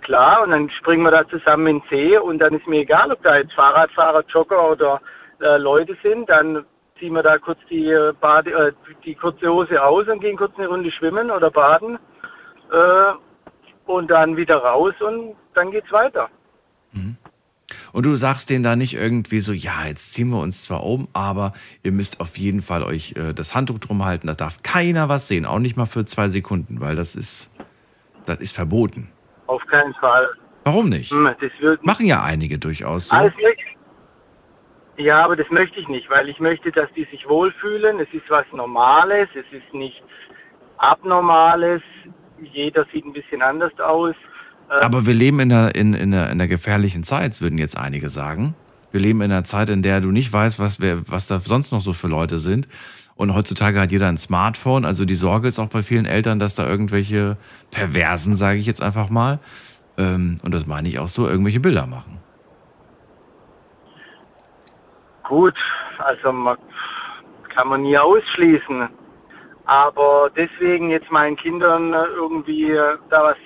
klar. 0.00 0.42
Und 0.42 0.50
dann 0.50 0.70
springen 0.70 1.02
wir 1.02 1.10
da 1.10 1.28
zusammen 1.28 1.66
in 1.66 1.80
den 1.80 1.88
See 1.90 2.18
und 2.18 2.38
dann 2.38 2.54
ist 2.54 2.66
mir 2.66 2.80
egal, 2.80 3.12
ob 3.12 3.22
da 3.22 3.36
jetzt 3.36 3.52
Fahrradfahrer, 3.52 4.24
Jogger 4.28 4.70
oder 4.70 5.00
äh, 5.40 5.58
Leute 5.58 5.96
sind. 6.02 6.28
Dann 6.30 6.64
ziehen 6.98 7.14
wir 7.14 7.22
da 7.22 7.38
kurz 7.38 7.58
die, 7.68 7.90
äh, 7.90 8.12
Bade, 8.20 8.50
äh, 8.50 8.72
die 9.04 9.14
kurze 9.14 9.52
Hose 9.52 9.82
aus 9.82 10.08
und 10.08 10.20
gehen 10.20 10.36
kurz 10.36 10.56
eine 10.56 10.68
Runde 10.68 10.90
schwimmen 10.90 11.30
oder 11.30 11.50
baden. 11.50 11.98
Äh, 12.72 13.12
und 13.86 14.10
dann 14.10 14.36
wieder 14.36 14.56
raus 14.56 14.94
und 15.00 15.36
dann 15.54 15.70
geht's 15.70 15.90
weiter. 15.92 16.28
Mhm. 16.92 17.16
Und 17.92 18.06
du 18.06 18.16
sagst 18.16 18.50
denen 18.50 18.62
da 18.62 18.76
nicht 18.76 18.94
irgendwie 18.94 19.40
so, 19.40 19.52
ja, 19.52 19.86
jetzt 19.86 20.12
ziehen 20.12 20.30
wir 20.30 20.38
uns 20.38 20.64
zwar 20.64 20.84
um, 20.84 21.08
aber 21.12 21.52
ihr 21.82 21.92
müsst 21.92 22.20
auf 22.20 22.36
jeden 22.38 22.62
Fall 22.62 22.82
euch 22.82 23.14
äh, 23.16 23.32
das 23.32 23.54
Handtuch 23.54 23.78
drum 23.78 24.04
halten. 24.04 24.26
Da 24.26 24.34
darf 24.34 24.62
keiner 24.62 25.08
was 25.08 25.28
sehen, 25.28 25.46
auch 25.46 25.58
nicht 25.58 25.76
mal 25.76 25.86
für 25.86 26.04
zwei 26.04 26.28
Sekunden, 26.28 26.80
weil 26.80 26.96
das 26.96 27.16
ist, 27.16 27.50
das 28.26 28.38
ist 28.40 28.54
verboten. 28.54 29.08
Auf 29.46 29.64
keinen 29.66 29.94
Fall. 29.94 30.28
Warum 30.64 30.88
nicht? 30.88 31.10
Hm, 31.10 31.28
wird 31.58 31.84
Machen 31.84 32.06
ja 32.06 32.22
einige 32.22 32.58
durchaus 32.58 33.08
so. 33.08 33.16
Alles. 33.16 33.32
Ja, 34.96 35.24
aber 35.24 35.34
das 35.34 35.48
möchte 35.50 35.80
ich 35.80 35.88
nicht, 35.88 36.10
weil 36.10 36.28
ich 36.28 36.38
möchte, 36.40 36.70
dass 36.70 36.92
die 36.92 37.04
sich 37.10 37.26
wohlfühlen. 37.26 38.00
Es 38.00 38.08
ist 38.12 38.28
was 38.28 38.44
Normales, 38.52 39.28
es 39.34 39.46
ist 39.50 39.72
nichts 39.72 40.04
Abnormales. 40.76 41.80
Jeder 42.52 42.86
sieht 42.92 43.06
ein 43.06 43.12
bisschen 43.12 43.40
anders 43.40 43.72
aus. 43.80 44.14
Äh, 44.70 44.84
Aber 44.84 45.06
wir 45.06 45.14
leben 45.14 45.40
in 45.40 45.52
einer, 45.52 45.74
in, 45.74 45.94
in, 45.94 46.14
einer, 46.14 46.26
in 46.26 46.32
einer 46.32 46.48
gefährlichen 46.48 47.02
Zeit, 47.02 47.40
würden 47.40 47.58
jetzt 47.58 47.76
einige 47.76 48.08
sagen. 48.08 48.54
Wir 48.92 49.00
leben 49.00 49.20
in 49.20 49.30
einer 49.30 49.44
Zeit, 49.44 49.68
in 49.68 49.82
der 49.82 50.00
du 50.00 50.10
nicht 50.10 50.32
weißt, 50.32 50.58
was, 50.58 50.80
wer, 50.80 51.08
was 51.08 51.26
da 51.26 51.40
sonst 51.40 51.72
noch 51.72 51.80
so 51.80 51.92
für 51.92 52.08
Leute 52.08 52.38
sind. 52.38 52.68
Und 53.14 53.34
heutzutage 53.34 53.80
hat 53.80 53.92
jeder 53.92 54.08
ein 54.08 54.16
Smartphone. 54.16 54.84
Also 54.84 55.04
die 55.04 55.14
Sorge 55.14 55.48
ist 55.48 55.58
auch 55.58 55.68
bei 55.68 55.82
vielen 55.82 56.06
Eltern, 56.06 56.38
dass 56.38 56.54
da 56.54 56.66
irgendwelche 56.66 57.36
Perversen, 57.70 58.34
sage 58.34 58.58
ich 58.58 58.66
jetzt 58.66 58.82
einfach 58.82 59.10
mal, 59.10 59.40
ähm, 59.98 60.38
und 60.42 60.54
das 60.54 60.66
meine 60.66 60.88
ich 60.88 60.98
auch 60.98 61.08
so, 61.08 61.28
irgendwelche 61.28 61.60
Bilder 61.60 61.86
machen. 61.86 62.18
Gut, 65.24 65.58
also 65.98 66.32
man, 66.32 66.56
kann 67.54 67.68
man 67.68 67.82
nie 67.82 67.98
ausschließen. 67.98 68.88
Aber 69.66 70.30
deswegen 70.34 70.90
jetzt 70.90 71.10
meinen 71.12 71.36
Kindern 71.36 71.92
äh, 71.92 72.04
irgendwie 72.16 72.72
da 73.10 73.22
was 73.22 73.36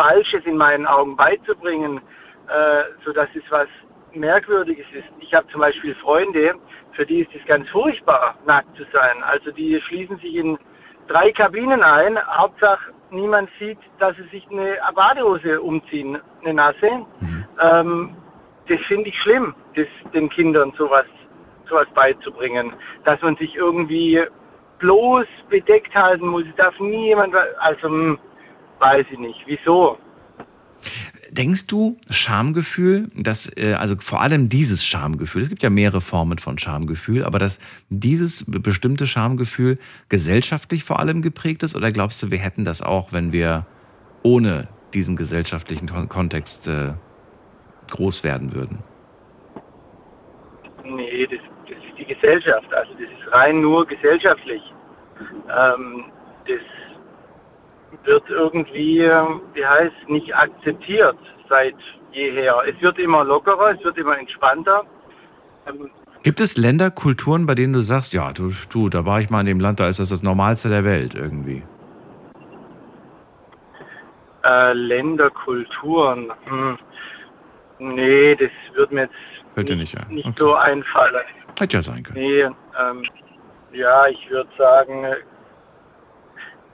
Falsches 0.00 0.44
in 0.46 0.56
meinen 0.56 0.86
Augen 0.86 1.14
beizubringen, 1.14 2.00
äh, 2.48 2.84
sodass 3.04 3.28
es 3.34 3.42
was 3.50 3.68
Merkwürdiges 4.14 4.86
ist. 4.94 5.08
Ich 5.20 5.34
habe 5.34 5.46
zum 5.48 5.60
Beispiel 5.60 5.94
Freunde, 5.96 6.54
für 6.92 7.04
die 7.04 7.20
ist 7.20 7.30
es 7.34 7.44
ganz 7.46 7.68
furchtbar, 7.68 8.34
nackt 8.46 8.74
zu 8.78 8.84
sein. 8.94 9.22
Also 9.22 9.50
die 9.50 9.78
schließen 9.80 10.16
sich 10.18 10.36
in 10.36 10.58
drei 11.06 11.30
Kabinen 11.32 11.82
ein. 11.82 12.18
Hauptsache 12.26 12.92
niemand 13.10 13.50
sieht, 13.58 13.78
dass 13.98 14.16
sie 14.16 14.26
sich 14.30 14.48
eine 14.50 14.78
Badehose 14.94 15.60
umziehen, 15.60 16.18
eine 16.42 16.54
nasse. 16.54 17.06
Ähm, 17.60 18.16
das 18.68 18.80
finde 18.88 19.10
ich 19.10 19.18
schlimm, 19.18 19.54
das, 19.76 19.86
den 20.14 20.30
Kindern 20.30 20.72
sowas, 20.78 21.06
sowas 21.68 21.86
beizubringen. 21.94 22.72
Dass 23.04 23.20
man 23.20 23.36
sich 23.36 23.54
irgendwie 23.54 24.22
bloß 24.78 25.26
bedeckt 25.50 25.94
halten 25.94 26.26
muss. 26.26 26.44
Es 26.48 26.56
darf 26.56 26.78
nie 26.80 27.08
jemand, 27.08 27.34
also 27.58 27.88
hm, 27.88 28.18
weiß 28.80 29.06
ich 29.12 29.18
nicht. 29.18 29.38
Wieso? 29.46 29.98
Denkst 31.30 31.68
du, 31.68 31.96
Schamgefühl, 32.10 33.10
dass, 33.14 33.56
äh, 33.56 33.74
also 33.74 33.94
vor 34.00 34.20
allem 34.20 34.48
dieses 34.48 34.84
Schamgefühl, 34.84 35.42
es 35.42 35.48
gibt 35.48 35.62
ja 35.62 35.70
mehrere 35.70 36.00
Formen 36.00 36.38
von 36.38 36.58
Schamgefühl, 36.58 37.24
aber 37.24 37.38
dass 37.38 37.60
dieses 37.88 38.50
be- 38.50 38.58
bestimmte 38.58 39.06
Schamgefühl 39.06 39.78
gesellschaftlich 40.08 40.82
vor 40.82 40.98
allem 40.98 41.22
geprägt 41.22 41.62
ist? 41.62 41.76
Oder 41.76 41.92
glaubst 41.92 42.20
du, 42.22 42.30
wir 42.32 42.38
hätten 42.38 42.64
das 42.64 42.82
auch, 42.82 43.12
wenn 43.12 43.30
wir 43.30 43.64
ohne 44.24 44.66
diesen 44.92 45.14
gesellschaftlichen 45.14 45.88
Kon- 45.88 46.08
Kontext 46.08 46.66
äh, 46.66 46.94
groß 47.90 48.24
werden 48.24 48.52
würden? 48.52 48.78
Nee, 50.84 51.28
das, 51.30 51.38
das 51.68 51.78
ist 51.78 51.96
die 51.96 52.06
Gesellschaft. 52.06 52.74
Also 52.74 52.92
das 52.94 53.02
ist 53.02 53.32
rein 53.32 53.60
nur 53.60 53.86
gesellschaftlich. 53.86 54.62
Ähm, 55.56 56.06
das 56.48 56.58
wird 58.04 58.24
irgendwie, 58.28 59.00
äh, 59.00 59.22
wie 59.54 59.66
heißt, 59.66 60.08
nicht 60.08 60.34
akzeptiert 60.34 61.16
seit 61.48 61.74
jeher. 62.12 62.62
Es 62.66 62.80
wird 62.82 62.98
immer 62.98 63.24
lockerer, 63.24 63.72
es 63.76 63.84
wird 63.84 63.98
immer 63.98 64.18
entspannter. 64.18 64.84
Ähm, 65.66 65.90
Gibt 66.22 66.40
es 66.40 66.56
Länder, 66.56 66.90
Kulturen, 66.90 67.46
bei 67.46 67.54
denen 67.54 67.72
du 67.72 67.80
sagst, 67.80 68.12
ja, 68.12 68.32
du, 68.32 68.52
du, 68.70 68.88
da 68.90 69.06
war 69.06 69.20
ich 69.20 69.30
mal 69.30 69.40
in 69.40 69.46
dem 69.46 69.60
Land, 69.60 69.80
da 69.80 69.88
ist 69.88 70.00
das 70.00 70.10
das 70.10 70.22
Normalste 70.22 70.68
der 70.68 70.84
Welt 70.84 71.14
irgendwie? 71.14 71.62
äh, 74.44 74.72
Länder, 74.72 75.30
Kulturen. 75.30 76.32
Hm. 76.46 76.78
Nee, 77.78 78.34
das 78.36 78.50
wird 78.74 78.92
mir 78.92 79.02
jetzt 79.02 79.14
Fällt 79.54 79.70
nicht 79.76 79.96
ein. 79.98 80.14
nicht 80.14 80.26
Okay. 80.26 80.36
so 80.38 80.54
einfallen. 80.54 81.24
Hätte 81.58 81.76
ja 81.76 81.82
sein 81.82 82.02
können. 82.02 82.18
Nee, 82.20 82.40
ähm, 82.42 83.02
ja, 83.72 84.06
ich 84.06 84.30
würde 84.30 84.48
sagen, 84.56 85.04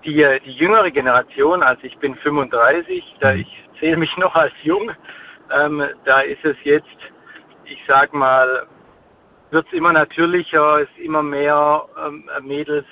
die, 0.06 0.24
die 0.44 0.52
jüngere 0.52 0.90
Generation, 0.90 1.62
also 1.62 1.82
ich 1.82 1.98
bin 1.98 2.14
35, 2.14 3.16
da 3.20 3.34
ich 3.34 3.48
zähle 3.78 3.96
mich 3.96 4.16
noch 4.16 4.34
als 4.34 4.52
jung, 4.62 4.92
ähm, 5.52 5.82
da 6.04 6.20
ist 6.20 6.44
es 6.44 6.56
jetzt, 6.62 6.96
ich 7.64 7.82
sag 7.86 8.14
mal, 8.14 8.66
wird 9.50 9.66
es 9.66 9.72
immer 9.72 9.92
natürlicher, 9.92 10.82
es 10.82 10.88
immer 11.02 11.22
mehr 11.22 11.84
ähm, 12.04 12.28
Mädels 12.42 12.86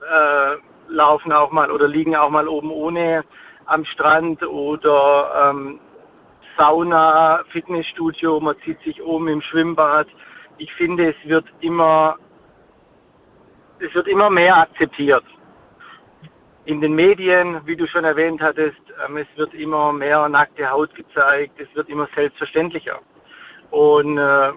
äh, 0.00 0.56
laufen 0.88 1.32
auch 1.32 1.50
mal 1.50 1.70
oder 1.70 1.88
liegen 1.88 2.16
auch 2.16 2.30
mal 2.30 2.48
oben 2.48 2.70
ohne 2.70 3.24
am 3.66 3.84
Strand 3.84 4.42
oder 4.42 5.50
ähm, 5.50 5.80
Sauna, 6.56 7.44
Fitnessstudio, 7.50 8.40
man 8.40 8.56
zieht 8.64 8.80
sich 8.82 9.00
um 9.02 9.28
im 9.28 9.40
Schwimmbad. 9.40 10.08
Ich 10.56 10.72
finde, 10.72 11.10
es 11.10 11.28
wird 11.28 11.46
immer, 11.60 12.16
es 13.78 13.94
wird 13.94 14.08
immer 14.08 14.30
mehr 14.30 14.56
akzeptiert. 14.56 15.24
In 16.68 16.82
den 16.82 16.94
Medien, 16.94 17.62
wie 17.64 17.76
du 17.76 17.86
schon 17.86 18.04
erwähnt 18.04 18.42
hattest, 18.42 18.76
ähm, 19.02 19.16
es 19.16 19.26
wird 19.36 19.54
immer 19.54 19.90
mehr 19.90 20.28
nackte 20.28 20.68
Haut 20.68 20.94
gezeigt, 20.94 21.58
es 21.58 21.74
wird 21.74 21.88
immer 21.88 22.06
selbstverständlicher. 22.14 23.00
Und 23.70 24.18
äh, 24.18 24.52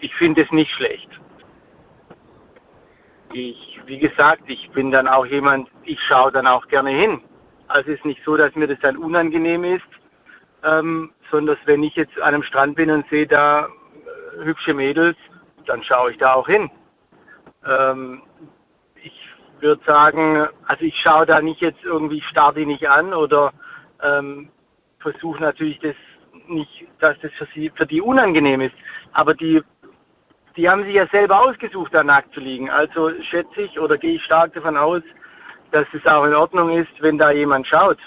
ich 0.00 0.14
finde 0.14 0.42
es 0.42 0.52
nicht 0.52 0.70
schlecht. 0.70 1.08
Ich, 3.32 3.80
wie 3.86 3.98
gesagt, 3.98 4.42
ich 4.46 4.68
bin 4.72 4.90
dann 4.90 5.08
auch 5.08 5.24
jemand, 5.24 5.70
ich 5.84 6.02
schaue 6.02 6.30
dann 6.32 6.46
auch 6.46 6.68
gerne 6.68 6.90
hin. 6.90 7.22
Also 7.68 7.92
es 7.92 7.96
ist 7.96 8.04
nicht 8.04 8.20
so, 8.26 8.36
dass 8.36 8.54
mir 8.54 8.66
das 8.66 8.78
dann 8.80 8.98
unangenehm 8.98 9.64
ist, 9.64 9.88
ähm, 10.64 11.12
sondern 11.30 11.56
wenn 11.64 11.82
ich 11.82 11.96
jetzt 11.96 12.20
an 12.20 12.34
einem 12.34 12.42
Strand 12.42 12.76
bin 12.76 12.90
und 12.90 13.08
sehe 13.08 13.26
da 13.26 13.68
äh, 13.68 14.44
hübsche 14.44 14.74
Mädels, 14.74 15.16
dann 15.64 15.82
schaue 15.82 16.10
ich 16.10 16.18
da 16.18 16.34
auch 16.34 16.46
hin. 16.46 16.70
Ähm, 17.66 18.20
würde 19.60 19.82
sagen, 19.86 20.46
also 20.66 20.84
ich 20.84 20.96
schaue 20.96 21.26
da 21.26 21.40
nicht 21.40 21.60
jetzt 21.60 21.84
irgendwie 21.84 22.20
starr 22.20 22.52
die 22.52 22.66
nicht 22.66 22.88
an 22.88 23.12
oder 23.12 23.52
ähm, 24.02 24.48
versuche 24.98 25.40
natürlich 25.40 25.78
das 25.80 25.94
nicht, 26.48 26.86
dass 27.00 27.16
das 27.20 27.32
für 27.32 27.48
sie 27.54 27.70
für 27.74 27.86
die 27.86 28.00
unangenehm 28.00 28.60
ist. 28.60 28.74
Aber 29.12 29.34
die 29.34 29.62
die 30.56 30.68
haben 30.68 30.84
sich 30.84 30.94
ja 30.94 31.06
selber 31.08 31.40
ausgesucht, 31.40 31.92
da 31.92 32.04
nackt 32.04 32.32
zu 32.32 32.40
liegen. 32.40 32.70
Also 32.70 33.10
schätze 33.22 33.62
ich 33.62 33.78
oder 33.80 33.98
gehe 33.98 34.14
ich 34.14 34.22
stark 34.22 34.54
davon 34.54 34.76
aus, 34.76 35.02
dass 35.72 35.86
es 35.92 36.06
auch 36.06 36.24
in 36.24 36.34
Ordnung 36.34 36.70
ist, 36.70 36.92
wenn 37.00 37.18
da 37.18 37.30
jemand 37.32 37.66
schaut. 37.66 37.98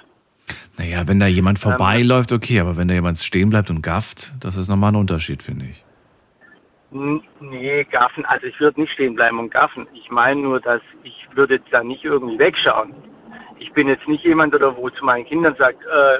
Naja, 0.78 1.08
wenn 1.08 1.20
da 1.20 1.28
jemand 1.28 1.60
vorbeiläuft, 1.60 2.32
okay, 2.32 2.60
aber 2.60 2.78
wenn 2.78 2.88
da 2.88 2.93
jemand 2.93 3.18
stehen 3.18 3.50
bleibt 3.50 3.70
und 3.70 3.82
gafft, 3.82 4.34
das 4.39 4.56
ist 4.56 4.70
nochmal 4.70 4.91
ein 4.91 4.95
Unterschied, 4.95 5.43
finde 5.43 5.66
ich. 5.66 5.84
Nee, 7.39 7.84
gaffen, 7.86 8.26
also 8.26 8.48
ich 8.48 8.60
würde 8.60 8.82
nicht 8.82 8.93
stehen 8.93 9.16
bleiben 9.16 9.39
und 9.39 9.52
gaffen. 9.52 9.88
Ich 9.93 10.10
meine 10.10 10.41
nur, 10.41 10.60
dass 10.60 10.82
ich 11.04 11.28
würde 11.34 11.56
jetzt 11.56 11.72
da 11.72 11.84
nicht 11.84 12.04
irgendwie 12.04 12.39
wegschauen. 12.39 12.93
Ich 13.60 13.72
bin 13.74 13.88
jetzt 13.88 14.08
nicht 14.08 14.24
jemand, 14.24 14.54
oder 14.56 14.76
wo 14.76 14.89
zu 14.89 15.04
meinen 15.06 15.26
Kindern 15.26 15.56
sagt, 15.58 15.84
äh, 15.86 16.20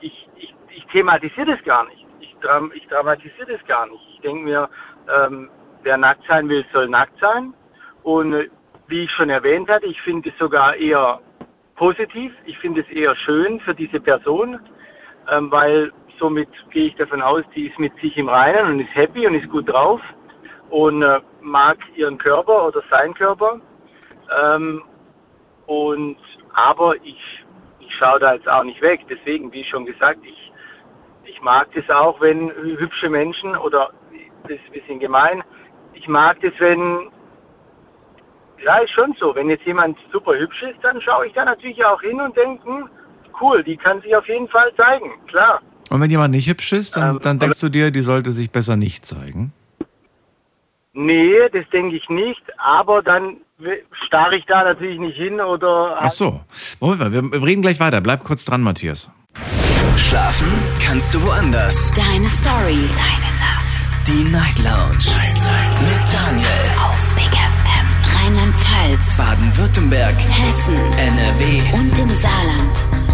ich, 0.00 0.28
ich, 0.36 0.54
ich 0.70 0.84
thematisiere 0.86 1.52
das 1.56 1.62
gar 1.64 1.84
nicht. 1.86 2.06
Ich, 2.20 2.36
ich 2.74 2.86
dramatisiere 2.88 3.52
das 3.52 3.64
gar 3.66 3.86
nicht. 3.86 4.02
Ich 4.14 4.20
denke 4.20 4.44
mir, 4.44 4.68
ähm, 5.14 5.50
wer 5.82 5.96
nackt 5.96 6.26
sein 6.28 6.48
will, 6.48 6.64
soll 6.72 6.88
nackt 6.88 7.18
sein. 7.20 7.54
Und 8.02 8.34
äh, 8.34 8.48
wie 8.88 9.04
ich 9.04 9.10
schon 9.10 9.30
erwähnt 9.30 9.68
hatte, 9.70 9.86
ich 9.86 10.00
finde 10.02 10.30
es 10.30 10.38
sogar 10.38 10.76
eher 10.76 11.20
positiv. 11.76 12.32
Ich 12.44 12.58
finde 12.58 12.82
es 12.82 12.88
eher 12.88 13.16
schön 13.16 13.60
für 13.60 13.74
diese 13.74 14.00
Person, 14.00 14.60
ähm, 15.30 15.50
weil 15.50 15.92
somit 16.18 16.48
gehe 16.70 16.86
ich 16.88 16.94
davon 16.96 17.22
aus, 17.22 17.42
die 17.54 17.68
ist 17.68 17.78
mit 17.78 17.94
sich 18.00 18.16
im 18.16 18.28
Reinen 18.28 18.66
und 18.72 18.80
ist 18.80 18.94
happy 18.94 19.26
und 19.26 19.34
ist 19.34 19.48
gut 19.50 19.68
drauf 19.68 20.00
und 20.70 21.02
äh, 21.02 21.20
mag 21.40 21.78
ihren 21.96 22.18
Körper 22.18 22.68
oder 22.68 22.82
seinen 22.90 23.14
Körper. 23.14 23.60
Ähm, 24.42 24.82
Und 25.66 26.18
aber 26.54 26.96
ich, 27.02 27.44
ich 27.80 27.94
schaue 27.94 28.18
da 28.20 28.34
jetzt 28.34 28.48
auch 28.48 28.64
nicht 28.64 28.80
weg. 28.82 29.00
Deswegen, 29.08 29.52
wie 29.52 29.64
schon 29.64 29.86
gesagt, 29.86 30.20
ich, 30.24 30.52
ich 31.24 31.40
mag 31.40 31.68
das 31.74 31.88
auch, 31.94 32.20
wenn 32.20 32.50
hübsche 32.50 33.08
Menschen 33.08 33.56
oder 33.56 33.90
das 34.42 34.52
ist 34.52 34.66
ein 34.66 34.72
bisschen 34.72 35.00
gemein, 35.00 35.42
ich 35.94 36.06
mag 36.06 36.38
das, 36.42 36.52
wenn 36.58 37.10
ja, 38.62 38.78
ist 38.78 38.92
schon 38.92 39.14
so. 39.18 39.34
Wenn 39.34 39.50
jetzt 39.50 39.66
jemand 39.66 39.98
super 40.12 40.36
hübsch 40.38 40.62
ist, 40.62 40.78
dann 40.82 41.00
schaue 41.00 41.26
ich 41.26 41.32
da 41.32 41.44
natürlich 41.44 41.84
auch 41.84 42.00
hin 42.00 42.20
und 42.20 42.36
denke, 42.36 42.64
hm, 42.64 42.88
cool, 43.40 43.62
die 43.62 43.76
kann 43.76 44.00
sich 44.02 44.14
auf 44.14 44.28
jeden 44.28 44.48
Fall 44.48 44.72
zeigen, 44.76 45.10
klar. 45.26 45.60
Und 45.90 46.00
wenn 46.00 46.10
jemand 46.10 46.34
nicht 46.34 46.48
hübsch 46.48 46.72
ist, 46.72 46.96
dann, 46.96 47.16
ähm, 47.16 47.20
dann 47.22 47.38
denkst 47.38 47.60
du 47.60 47.68
dir, 47.68 47.90
die 47.90 48.00
sollte 48.00 48.32
sich 48.32 48.50
besser 48.50 48.76
nicht 48.76 49.04
zeigen? 49.04 49.52
Nee, 50.94 51.34
das 51.52 51.68
denke 51.72 51.96
ich 51.96 52.08
nicht, 52.08 52.42
aber 52.56 53.02
dann 53.02 53.38
starre 53.92 54.36
ich 54.36 54.44
da 54.46 54.62
natürlich 54.64 54.98
nicht 54.98 55.16
hin 55.16 55.40
oder. 55.40 55.96
Ach 56.00 56.10
so. 56.10 56.40
Moment 56.80 57.00
mal, 57.00 57.32
wir 57.32 57.42
reden 57.42 57.62
gleich 57.62 57.80
weiter. 57.80 58.00
Bleib 58.00 58.24
kurz 58.24 58.44
dran, 58.44 58.62
Matthias. 58.62 59.10
Schlafen 59.96 60.48
kannst 60.80 61.14
du 61.14 61.22
woanders. 61.22 61.90
Deine 61.92 62.28
Story. 62.28 62.88
Deine 62.96 63.30
Nacht. 63.38 63.90
Die 64.06 64.24
Night 64.30 64.58
Lounge. 64.58 65.04
Night, 65.16 65.34
Night. 65.34 65.82
Mit 65.82 66.00
Daniel. 66.12 66.48
Auf 66.84 67.14
Big 67.16 67.32
FM. 67.32 67.86
Rheinland-Pfalz. 68.16 69.16
Baden-Württemberg. 69.16 70.14
Hessen. 70.14 70.76
NRW. 70.98 71.62
Und 71.78 71.98
im 71.98 72.10
Saarland. 72.10 73.13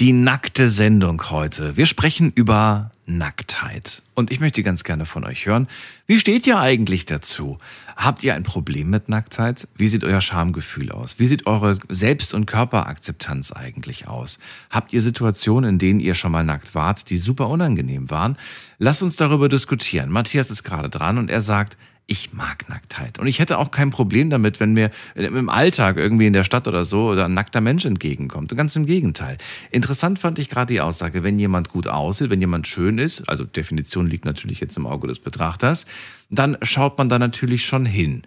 Die 0.00 0.12
nackte 0.12 0.70
Sendung 0.70 1.28
heute. 1.28 1.76
Wir 1.76 1.84
sprechen 1.84 2.30
über 2.32 2.92
Nacktheit. 3.06 4.02
Und 4.14 4.30
ich 4.30 4.38
möchte 4.38 4.62
ganz 4.62 4.84
gerne 4.84 5.06
von 5.06 5.24
euch 5.24 5.44
hören, 5.44 5.66
wie 6.06 6.20
steht 6.20 6.46
ihr 6.46 6.60
eigentlich 6.60 7.04
dazu? 7.04 7.58
Habt 7.96 8.22
ihr 8.22 8.36
ein 8.36 8.44
Problem 8.44 8.90
mit 8.90 9.08
Nacktheit? 9.08 9.66
Wie 9.74 9.88
sieht 9.88 10.04
euer 10.04 10.20
Schamgefühl 10.20 10.92
aus? 10.92 11.18
Wie 11.18 11.26
sieht 11.26 11.48
eure 11.48 11.80
Selbst- 11.88 12.32
und 12.32 12.46
Körperakzeptanz 12.46 13.50
eigentlich 13.50 14.06
aus? 14.06 14.38
Habt 14.70 14.92
ihr 14.92 15.02
Situationen, 15.02 15.70
in 15.70 15.78
denen 15.78 15.98
ihr 15.98 16.14
schon 16.14 16.30
mal 16.30 16.44
nackt 16.44 16.76
wart, 16.76 17.10
die 17.10 17.18
super 17.18 17.48
unangenehm 17.48 18.08
waren? 18.08 18.36
Lasst 18.78 19.02
uns 19.02 19.16
darüber 19.16 19.48
diskutieren. 19.48 20.10
Matthias 20.10 20.52
ist 20.52 20.62
gerade 20.62 20.90
dran 20.90 21.18
und 21.18 21.28
er 21.28 21.40
sagt, 21.40 21.76
ich 22.10 22.32
mag 22.32 22.70
Nacktheit. 22.70 23.18
Und 23.18 23.26
ich 23.26 23.38
hätte 23.38 23.58
auch 23.58 23.70
kein 23.70 23.90
Problem 23.90 24.30
damit, 24.30 24.60
wenn 24.60 24.72
mir 24.72 24.90
im 25.14 25.50
Alltag 25.50 25.98
irgendwie 25.98 26.26
in 26.26 26.32
der 26.32 26.42
Stadt 26.42 26.66
oder 26.66 26.86
so 26.86 27.10
oder 27.10 27.26
ein 27.26 27.34
nackter 27.34 27.60
Mensch 27.60 27.84
entgegenkommt. 27.84 28.50
Und 28.50 28.56
ganz 28.56 28.74
im 28.76 28.86
Gegenteil. 28.86 29.36
Interessant 29.70 30.18
fand 30.18 30.38
ich 30.38 30.48
gerade 30.48 30.72
die 30.72 30.80
Aussage, 30.80 31.22
wenn 31.22 31.38
jemand 31.38 31.68
gut 31.68 31.86
aussieht, 31.86 32.30
wenn 32.30 32.40
jemand 32.40 32.66
schön 32.66 32.96
ist, 32.96 33.28
also 33.28 33.44
Definition 33.44 34.06
liegt 34.06 34.24
natürlich 34.24 34.58
jetzt 34.58 34.78
im 34.78 34.86
Auge 34.86 35.06
des 35.06 35.18
Betrachters, 35.18 35.84
dann 36.30 36.56
schaut 36.62 36.96
man 36.96 37.10
da 37.10 37.18
natürlich 37.18 37.66
schon 37.66 37.84
hin. 37.84 38.22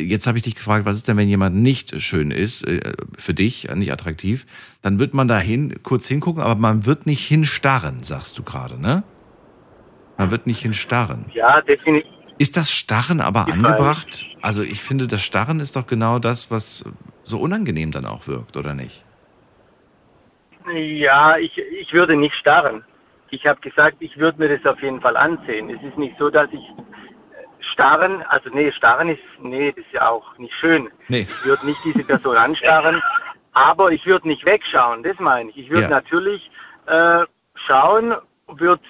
Jetzt 0.00 0.26
habe 0.26 0.36
ich 0.36 0.42
dich 0.42 0.56
gefragt, 0.56 0.84
was 0.84 0.96
ist 0.96 1.06
denn, 1.06 1.16
wenn 1.16 1.28
jemand 1.28 1.54
nicht 1.54 2.02
schön 2.02 2.32
ist, 2.32 2.66
äh, 2.66 2.92
für 3.16 3.34
dich, 3.34 3.68
nicht 3.72 3.92
attraktiv? 3.92 4.46
Dann 4.82 4.98
wird 4.98 5.14
man 5.14 5.28
da 5.28 5.38
hin, 5.38 5.76
kurz 5.84 6.08
hingucken, 6.08 6.42
aber 6.42 6.56
man 6.56 6.86
wird 6.86 7.06
nicht 7.06 7.24
hinstarren, 7.24 8.02
sagst 8.02 8.36
du 8.36 8.42
gerade, 8.42 8.80
ne? 8.80 9.04
Man 10.18 10.32
wird 10.32 10.48
nicht 10.48 10.60
hinstarren. 10.60 11.26
Ja, 11.32 11.60
definitiv 11.60 12.21
ist 12.42 12.56
das 12.56 12.72
Starren 12.72 13.20
aber 13.20 13.44
ich 13.46 13.54
angebracht? 13.54 14.08
Weiß. 14.08 14.42
Also 14.42 14.62
ich 14.62 14.82
finde, 14.82 15.06
das 15.06 15.22
Starren 15.22 15.60
ist 15.60 15.76
doch 15.76 15.86
genau 15.86 16.18
das, 16.18 16.50
was 16.50 16.84
so 17.22 17.38
unangenehm 17.38 17.92
dann 17.92 18.04
auch 18.04 18.26
wirkt, 18.26 18.56
oder 18.56 18.74
nicht? 18.74 19.04
Ja, 20.74 21.36
ich, 21.38 21.56
ich 21.56 21.92
würde 21.92 22.16
nicht 22.16 22.34
starren. 22.34 22.84
Ich 23.30 23.46
habe 23.46 23.60
gesagt, 23.60 23.96
ich 24.00 24.18
würde 24.18 24.40
mir 24.40 24.58
das 24.58 24.66
auf 24.70 24.82
jeden 24.82 25.00
Fall 25.00 25.16
ansehen. 25.16 25.70
Es 25.70 25.80
ist 25.82 25.96
nicht 25.96 26.18
so, 26.18 26.30
dass 26.30 26.48
ich 26.52 26.64
starren, 27.60 28.22
also 28.22 28.50
nee, 28.50 28.72
starren 28.72 29.08
ist, 29.08 29.22
nee, 29.40 29.70
das 29.70 29.84
ist 29.84 29.92
ja 29.92 30.08
auch 30.08 30.36
nicht 30.38 30.54
schön. 30.54 30.88
Nee. 31.06 31.28
Ich 31.28 31.44
würde 31.46 31.64
nicht 31.64 31.78
diese 31.84 32.02
Person 32.04 32.36
anstarren, 32.36 33.00
aber 33.52 33.92
ich 33.92 34.04
würde 34.04 34.26
nicht 34.26 34.44
wegschauen, 34.44 35.04
das 35.04 35.18
meine 35.20 35.50
ich. 35.50 35.58
Ich 35.58 35.70
würde 35.70 35.84
ja. 35.84 35.88
natürlich 35.88 36.50
äh, 36.86 37.24
schauen, 37.54 38.16
würde 38.48 38.82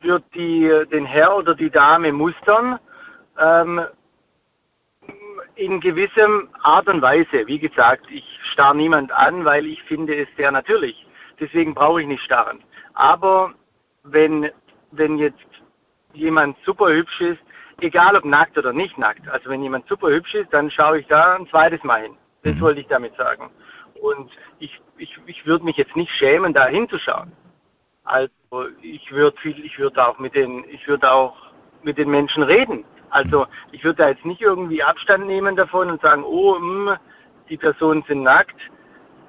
wird 0.00 0.24
die, 0.34 0.70
den 0.90 1.04
Herr 1.04 1.36
oder 1.36 1.54
die 1.54 1.70
Dame 1.70 2.12
mustern 2.12 2.78
ähm, 3.38 3.80
in 5.56 5.80
gewissem 5.80 6.48
Art 6.62 6.88
und 6.88 7.02
Weise. 7.02 7.46
Wie 7.46 7.58
gesagt, 7.58 8.06
ich 8.10 8.24
starre 8.42 8.76
niemand 8.76 9.12
an, 9.12 9.44
weil 9.44 9.66
ich 9.66 9.82
finde 9.82 10.16
es 10.16 10.28
sehr 10.36 10.50
natürlich. 10.50 11.06
Deswegen 11.38 11.74
brauche 11.74 12.02
ich 12.02 12.06
nicht 12.06 12.22
starren. 12.22 12.62
Aber 12.94 13.52
wenn, 14.04 14.50
wenn 14.90 15.18
jetzt 15.18 15.38
jemand 16.12 16.56
super 16.64 16.92
hübsch 16.92 17.20
ist, 17.20 17.40
egal 17.80 18.16
ob 18.16 18.24
nackt 18.24 18.58
oder 18.58 18.72
nicht 18.72 18.98
nackt, 18.98 19.28
also 19.28 19.50
wenn 19.50 19.62
jemand 19.62 19.86
super 19.88 20.08
hübsch 20.08 20.34
ist, 20.34 20.52
dann 20.52 20.70
schaue 20.70 21.00
ich 21.00 21.06
da 21.06 21.36
ein 21.36 21.46
zweites 21.48 21.82
Mal 21.84 22.02
hin. 22.02 22.16
Das 22.42 22.54
mhm. 22.54 22.60
wollte 22.60 22.80
ich 22.80 22.86
damit 22.88 23.14
sagen. 23.16 23.50
Und 24.00 24.30
ich, 24.58 24.80
ich, 24.96 25.18
ich 25.26 25.46
würde 25.46 25.64
mich 25.64 25.76
jetzt 25.76 25.96
nicht 25.96 26.10
schämen, 26.10 26.54
da 26.54 26.66
hinzuschauen. 26.66 27.32
Also 28.10 28.32
ich 28.82 29.10
würde 29.12 29.36
viel, 29.40 29.64
ich 29.64 29.78
würde 29.78 30.04
auch 30.04 30.18
mit 30.18 30.34
den, 30.34 30.64
ich 30.68 30.86
würde 30.88 31.10
auch 31.10 31.36
mit 31.84 31.96
den 31.96 32.10
Menschen 32.10 32.42
reden. 32.42 32.84
Also 33.10 33.46
ich 33.70 33.84
würde 33.84 34.02
da 34.02 34.08
jetzt 34.08 34.24
nicht 34.24 34.40
irgendwie 34.40 34.82
Abstand 34.82 35.26
nehmen 35.26 35.54
davon 35.54 35.90
und 35.90 36.02
sagen, 36.02 36.24
oh, 36.24 36.58
mh, 36.58 36.92
hm, 36.92 36.98
die 37.48 37.56
Personen 37.56 38.04
sind 38.08 38.22
nackt. 38.22 38.56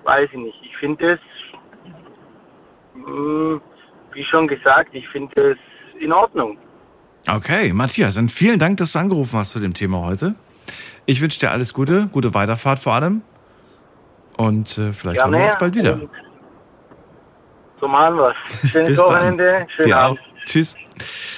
Weiß 0.03 0.29
ich 0.31 0.37
nicht. 0.37 0.59
Ich 0.63 0.75
finde 0.77 1.13
es, 1.13 1.19
hm, 2.93 3.61
wie 4.13 4.23
schon 4.23 4.47
gesagt, 4.47 4.89
ich 4.93 5.07
finde 5.09 5.51
es 5.51 5.57
in 5.99 6.11
Ordnung. 6.11 6.57
Okay, 7.27 7.71
Matthias, 7.73 8.15
dann 8.15 8.29
vielen 8.29 8.57
Dank, 8.57 8.77
dass 8.77 8.93
du 8.93 8.99
angerufen 8.99 9.37
hast 9.37 9.51
zu 9.51 9.59
dem 9.59 9.75
Thema 9.75 10.03
heute. 10.03 10.33
Ich 11.05 11.21
wünsche 11.21 11.39
dir 11.39 11.51
alles 11.51 11.73
Gute, 11.73 12.07
gute 12.11 12.33
Weiterfahrt 12.33 12.79
vor 12.79 12.93
allem. 12.93 13.21
Und 14.37 14.75
äh, 14.79 14.91
vielleicht 14.91 15.19
Gerne. 15.21 15.37
hören 15.37 15.43
wir 15.43 15.45
uns 15.45 15.59
bald 15.59 15.75
wieder. 15.75 15.93
Und 15.93 16.09
so 17.81 17.87
machen 17.87 18.15
wir 18.15 18.33
es. 18.63 18.71
Schönes 18.71 18.97
Wochenende. 18.97 19.67
Schönen 19.75 19.93
Abend. 19.93 20.19
Tschüss. 20.45 20.75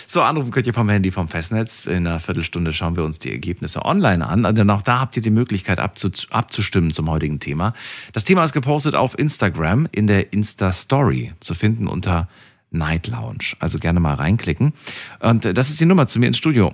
So, 0.06 0.22
anrufen 0.22 0.52
könnt 0.52 0.68
ihr 0.68 0.74
vom 0.74 0.90
Handy 0.90 1.10
vom 1.10 1.30
Festnetz. 1.30 1.86
In 1.86 2.06
einer 2.06 2.20
Viertelstunde 2.20 2.74
schauen 2.74 2.96
wir 2.98 3.04
uns 3.04 3.18
die 3.18 3.32
Ergebnisse 3.32 3.84
online 3.86 4.28
an. 4.28 4.44
Denn 4.56 4.70
auch 4.70 4.82
da 4.82 5.00
habt 5.00 5.16
ihr 5.16 5.24
die 5.24 5.32
Möglichkeit 5.32 5.80
abzustimmen 5.80 6.92
zum 6.92 7.10
heutigen 7.10 7.40
Thema. 7.40 7.74
Das 8.12 8.26
Thema 8.26 8.44
ist 8.44 8.54
gepostet 8.54 8.94
auf 8.94 9.18
Instagram 9.18 9.88
in 9.92 10.06
der 10.06 10.34
Insta-Story 10.34 11.34
zu 11.40 11.54
finden 11.56 11.88
unter 11.88 12.28
Night 12.72 13.08
Lounge. 13.08 13.56
Also 13.60 13.80
gerne 13.80 14.00
mal 14.00 14.16
reinklicken. 14.16 14.74
Und 15.20 15.58
das 15.58 15.70
ist 15.70 15.80
die 15.80 15.86
Nummer 15.86 16.08
zu 16.08 16.20
mir 16.20 16.28
ins 16.28 16.38
Studio. 16.38 16.74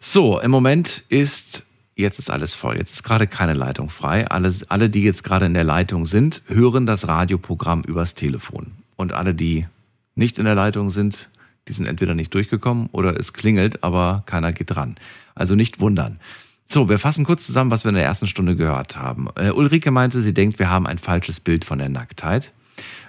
So, 0.00 0.40
im 0.40 0.50
Moment 0.50 1.04
ist 1.08 1.64
jetzt 1.96 2.18
ist 2.18 2.30
alles 2.30 2.54
voll. 2.54 2.76
Jetzt 2.76 2.92
ist 2.92 3.02
gerade 3.02 3.26
keine 3.26 3.54
Leitung 3.54 3.90
frei. 3.90 4.26
Alle, 4.28 4.52
alle, 4.68 4.90
die 4.90 5.02
jetzt 5.02 5.24
gerade 5.24 5.46
in 5.46 5.54
der 5.54 5.64
Leitung 5.64 6.06
sind, 6.06 6.42
hören 6.46 6.86
das 6.86 7.08
Radioprogramm 7.08 7.82
übers 7.82 8.14
Telefon. 8.14 8.72
Und 8.96 9.12
alle, 9.12 9.34
die 9.34 9.66
nicht 10.14 10.38
in 10.38 10.44
der 10.44 10.54
Leitung 10.54 10.90
sind, 10.90 11.28
die 11.68 11.72
sind 11.72 11.88
entweder 11.88 12.14
nicht 12.14 12.34
durchgekommen 12.34 12.88
oder 12.92 13.18
es 13.18 13.32
klingelt, 13.32 13.82
aber 13.82 14.22
keiner 14.26 14.52
geht 14.52 14.70
dran. 14.70 14.96
Also 15.34 15.54
nicht 15.54 15.80
wundern. 15.80 16.20
So, 16.66 16.88
wir 16.88 16.98
fassen 16.98 17.24
kurz 17.24 17.46
zusammen, 17.46 17.70
was 17.70 17.84
wir 17.84 17.90
in 17.90 17.96
der 17.96 18.04
ersten 18.04 18.26
Stunde 18.26 18.56
gehört 18.56 18.96
haben. 18.96 19.28
Äh, 19.36 19.50
Ulrike 19.50 19.90
meinte, 19.90 20.22
sie 20.22 20.34
denkt, 20.34 20.58
wir 20.58 20.70
haben 20.70 20.86
ein 20.86 20.98
falsches 20.98 21.40
Bild 21.40 21.64
von 21.64 21.78
der 21.78 21.88
Nacktheit. 21.88 22.52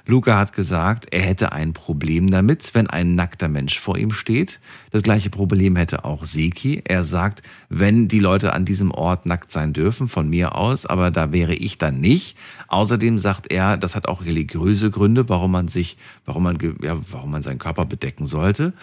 Luca 0.08 0.38
hat 0.38 0.54
gesagt, 0.54 1.08
er 1.12 1.22
hätte 1.22 1.52
ein 1.52 1.74
Problem 1.74 2.30
damit, 2.30 2.76
wenn 2.76 2.88
ein 2.88 3.16
nackter 3.16 3.48
Mensch 3.48 3.80
vor 3.80 3.98
ihm 3.98 4.12
steht. 4.12 4.60
Das 4.92 5.02
gleiche 5.02 5.32
Problem 5.32 5.76
hätte 5.76 6.06
auch 6.06 6.26
Seki. 6.26 6.84
Er 6.86 7.04
sagt, 7.04 7.42
wenn 7.70 8.08
die 8.08 8.20
Leute 8.20 8.54
an 8.54 8.66
diesem 8.66 8.92
Ort 8.92 9.26
nackt 9.26 9.52
sein 9.52 9.74
dürfen, 9.74 10.08
von 10.08 10.30
mir 10.30 10.56
aus, 10.56 10.86
aber 10.86 11.10
da 11.10 11.32
wäre 11.32 11.56
ich 11.56 11.80
dann 11.80 12.00
nicht. 12.00 12.38
Außerdem 12.68 13.18
sagt 13.18 13.52
er, 13.52 13.78
das 13.78 13.96
hat 13.96 14.08
auch 14.08 14.24
religiöse 14.24 14.92
Gründe, 14.92 15.28
warum 15.28 15.52
man 15.52 15.68
sich, 15.68 15.98
warum 16.26 16.44
man, 16.44 16.60
ja, 16.82 16.98
warum 17.10 17.32
man 17.32 17.42
seinen 17.42 17.60
Körper 17.60 17.86
bedecken 17.86 18.26
sollte. 18.26 18.74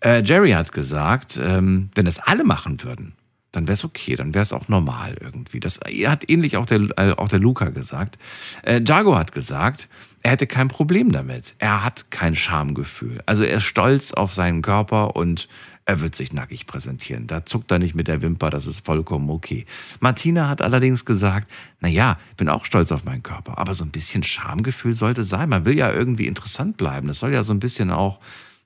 Äh, 0.00 0.22
Jerry 0.22 0.50
hat 0.50 0.72
gesagt, 0.72 1.40
ähm, 1.42 1.88
wenn 1.94 2.04
das 2.04 2.18
alle 2.18 2.44
machen 2.44 2.82
würden, 2.84 3.14
dann 3.52 3.66
wäre 3.66 3.74
es 3.74 3.84
okay, 3.84 4.14
dann 4.14 4.34
wäre 4.34 4.42
es 4.42 4.52
auch 4.52 4.68
normal 4.68 5.16
irgendwie. 5.20 5.60
Das 5.60 5.80
hat 6.06 6.28
ähnlich 6.28 6.56
auch 6.56 6.66
der, 6.66 6.80
äh, 6.96 7.12
auch 7.12 7.28
der 7.28 7.38
Luca 7.38 7.70
gesagt. 7.70 8.18
Äh, 8.62 8.82
Jago 8.84 9.16
hat 9.16 9.32
gesagt, 9.32 9.88
er 10.22 10.32
hätte 10.32 10.46
kein 10.46 10.68
Problem 10.68 11.12
damit. 11.12 11.54
Er 11.58 11.82
hat 11.84 12.10
kein 12.10 12.34
Schamgefühl. 12.34 13.22
Also 13.24 13.44
er 13.44 13.58
ist 13.58 13.64
stolz 13.64 14.12
auf 14.12 14.34
seinen 14.34 14.62
Körper 14.62 15.16
und 15.16 15.48
er 15.86 16.00
wird 16.00 16.14
sich 16.14 16.34
nackig 16.34 16.66
präsentieren. 16.66 17.26
Da 17.26 17.46
zuckt 17.46 17.70
er 17.70 17.78
nicht 17.78 17.94
mit 17.94 18.08
der 18.08 18.20
Wimper, 18.20 18.50
das 18.50 18.66
ist 18.66 18.84
vollkommen 18.84 19.30
okay. 19.30 19.64
Martina 20.00 20.46
hat 20.46 20.60
allerdings 20.60 21.06
gesagt, 21.06 21.50
na 21.80 21.88
ja, 21.88 22.18
bin 22.36 22.50
auch 22.50 22.66
stolz 22.66 22.92
auf 22.92 23.04
meinen 23.04 23.22
Körper, 23.22 23.56
aber 23.56 23.72
so 23.72 23.84
ein 23.84 23.90
bisschen 23.90 24.22
Schamgefühl 24.22 24.92
sollte 24.92 25.24
sein. 25.24 25.48
Man 25.48 25.64
will 25.64 25.78
ja 25.78 25.90
irgendwie 25.90 26.26
interessant 26.26 26.76
bleiben. 26.76 27.08
Das 27.08 27.20
soll 27.20 27.32
ja 27.32 27.42
so 27.42 27.54
ein 27.54 27.60
bisschen 27.60 27.90
auch 27.90 28.20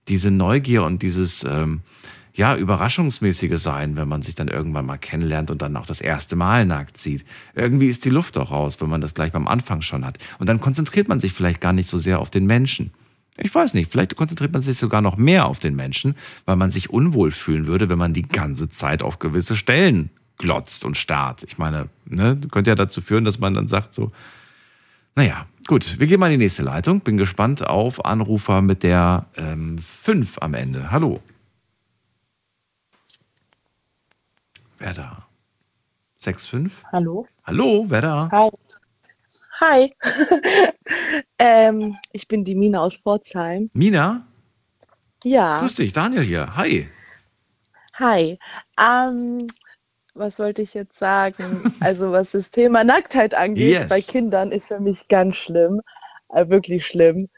diese 0.09 0.33
Neugier 0.33 0.83
und 0.83 1.03
dieses 1.03 1.45
ähm, 1.45 1.83
ja, 2.35 2.57
überraschungsmäßige 2.57 3.61
sein, 3.61 3.97
wenn 3.97 4.09
man 4.09 4.23
sich 4.23 4.35
dann 4.35 4.49
irgendwann 4.49 4.87
mal 4.87 4.97
kennenlernt 4.97 5.51
und 5.51 5.61
dann 5.61 5.77
auch 5.77 5.87
das 5.87 6.01
erste 6.01 6.35
Mal 6.35 6.65
nackt 6.65 6.97
sieht. 6.97 7.25
Irgendwie 7.55 7.89
ist 7.89 8.05
die 8.05 8.11
Luft 8.11 8.39
auch 8.39 8.51
raus, 8.51 8.81
wenn 8.81 8.89
man 8.89 9.03
das 9.03 9.15
gleich 9.15 9.33
beim 9.33 9.47
Anfang 9.47 9.83
schon 9.83 10.05
hat. 10.05 10.19
Und 10.39 10.49
dann 10.49 10.61
konzentriert 10.61 11.09
man 11.09 11.21
sich 11.21 11.33
vielleicht 11.33 11.61
gar 11.61 11.75
nicht 11.75 11.89
so 11.89 11.99
sehr 11.99 12.21
auf 12.21 12.31
den 12.31 12.47
Menschen. 12.47 12.91
Ich 13.39 13.55
weiß 13.55 13.75
nicht, 13.75 13.91
vielleicht 13.91 14.17
konzentriert 14.17 14.53
man 14.53 14.63
sich 14.63 14.79
sogar 14.79 15.03
noch 15.03 15.17
mehr 15.17 15.47
auf 15.47 15.59
den 15.59 15.75
Menschen, 15.75 16.17
weil 16.45 16.57
man 16.57 16.71
sich 16.71 16.91
unwohl 16.91 17.31
fühlen 17.31 17.67
würde, 17.67 17.89
wenn 17.89 17.99
man 17.99 18.15
die 18.15 18.23
ganze 18.23 18.69
Zeit 18.69 19.03
auf 19.03 19.19
gewisse 19.19 19.57
Stellen 19.57 20.11
glotzt 20.39 20.85
und 20.85 20.97
starrt. 20.97 21.43
Ich 21.45 21.59
meine, 21.59 21.89
ne, 22.07 22.39
könnte 22.51 22.71
ja 22.71 22.75
dazu 22.75 23.01
führen, 23.01 23.25
dass 23.25 23.39
man 23.39 23.55
dann 23.55 23.69
sagt 23.69 23.95
so, 23.95 24.13
naja, 25.15 25.47
gut, 25.67 25.99
wir 26.01 26.07
gehen 26.07 26.21
mal 26.21 26.33
in 26.33 26.39
die 26.39 26.45
nächste 26.45 26.63
Leitung. 26.63 27.01
Bin 27.01 27.19
gespannt 27.19 27.67
auf 27.67 28.05
Anrufer 28.05 28.63
mit 28.63 28.83
der 28.83 29.27
5 29.35 30.07
ähm, 30.09 30.27
am 30.41 30.55
Ende. 30.55 30.91
Hallo. 30.91 31.21
Wer 34.83 34.95
da? 34.95 35.29
6-5? 36.21 36.73
Hallo. 36.91 37.25
Hallo, 37.45 37.85
wer 37.87 38.01
da? 38.01 38.29
Hi. 38.33 38.51
Hi. 39.61 39.93
ähm, 41.39 41.97
ich 42.11 42.27
bin 42.27 42.45
die 42.45 42.57
Mina 42.57 42.81
aus 42.81 42.97
Pforzheim. 42.97 43.71
Mina? 43.75 44.27
Ja. 45.23 45.61
Grüß 45.61 45.77
dich, 45.77 45.93
Daniel 45.93 46.25
hier. 46.25 46.57
Hi. 46.57 46.89
Hi. 47.95 48.41
Ähm, 48.77 49.47
was 50.15 50.41
wollte 50.41 50.63
ich 50.63 50.75
jetzt 50.75 50.99
sagen? 50.99 51.73
Also 51.79 52.11
was 52.11 52.33
das 52.33 52.51
Thema 52.51 52.83
Nacktheit 52.83 53.35
angeht, 53.35 53.71
Yes. 53.71 53.89
bei 53.89 54.01
Kindern 54.01 54.51
ist 54.51 54.67
für 54.67 54.81
mich 54.81 55.07
ganz 55.07 55.37
schlimm, 55.37 55.81
äh, 56.31 56.49
wirklich 56.49 56.85
schlimm. 56.89 57.29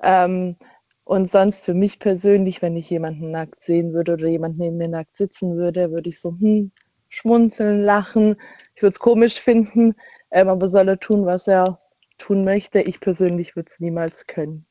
Ähm, 0.00 0.54
und 1.02 1.28
sonst 1.28 1.64
für 1.64 1.74
mich 1.74 1.98
persönlich, 1.98 2.62
wenn 2.62 2.76
ich 2.76 2.88
jemanden 2.88 3.32
nackt 3.32 3.64
sehen 3.64 3.92
würde 3.92 4.12
oder 4.12 4.28
jemand 4.28 4.58
neben 4.58 4.76
mir 4.76 4.88
nackt 4.88 5.16
sitzen 5.16 5.56
würde, 5.56 5.90
würde 5.90 6.08
ich 6.08 6.20
so 6.20 6.30
hm, 6.38 6.70
schmunzeln, 7.14 7.82
lachen. 7.82 8.36
Ich 8.74 8.82
würde 8.82 8.92
es 8.92 8.98
komisch 8.98 9.40
finden, 9.40 9.94
ähm, 10.30 10.48
aber 10.48 10.68
soll 10.68 10.88
er 10.88 10.98
tun, 11.00 11.26
was 11.26 11.46
er 11.48 11.78
tun 12.18 12.44
möchte. 12.44 12.80
Ich 12.80 13.00
persönlich 13.00 13.56
würde 13.56 13.70
es 13.72 13.80
niemals 13.80 14.26
können. 14.26 14.66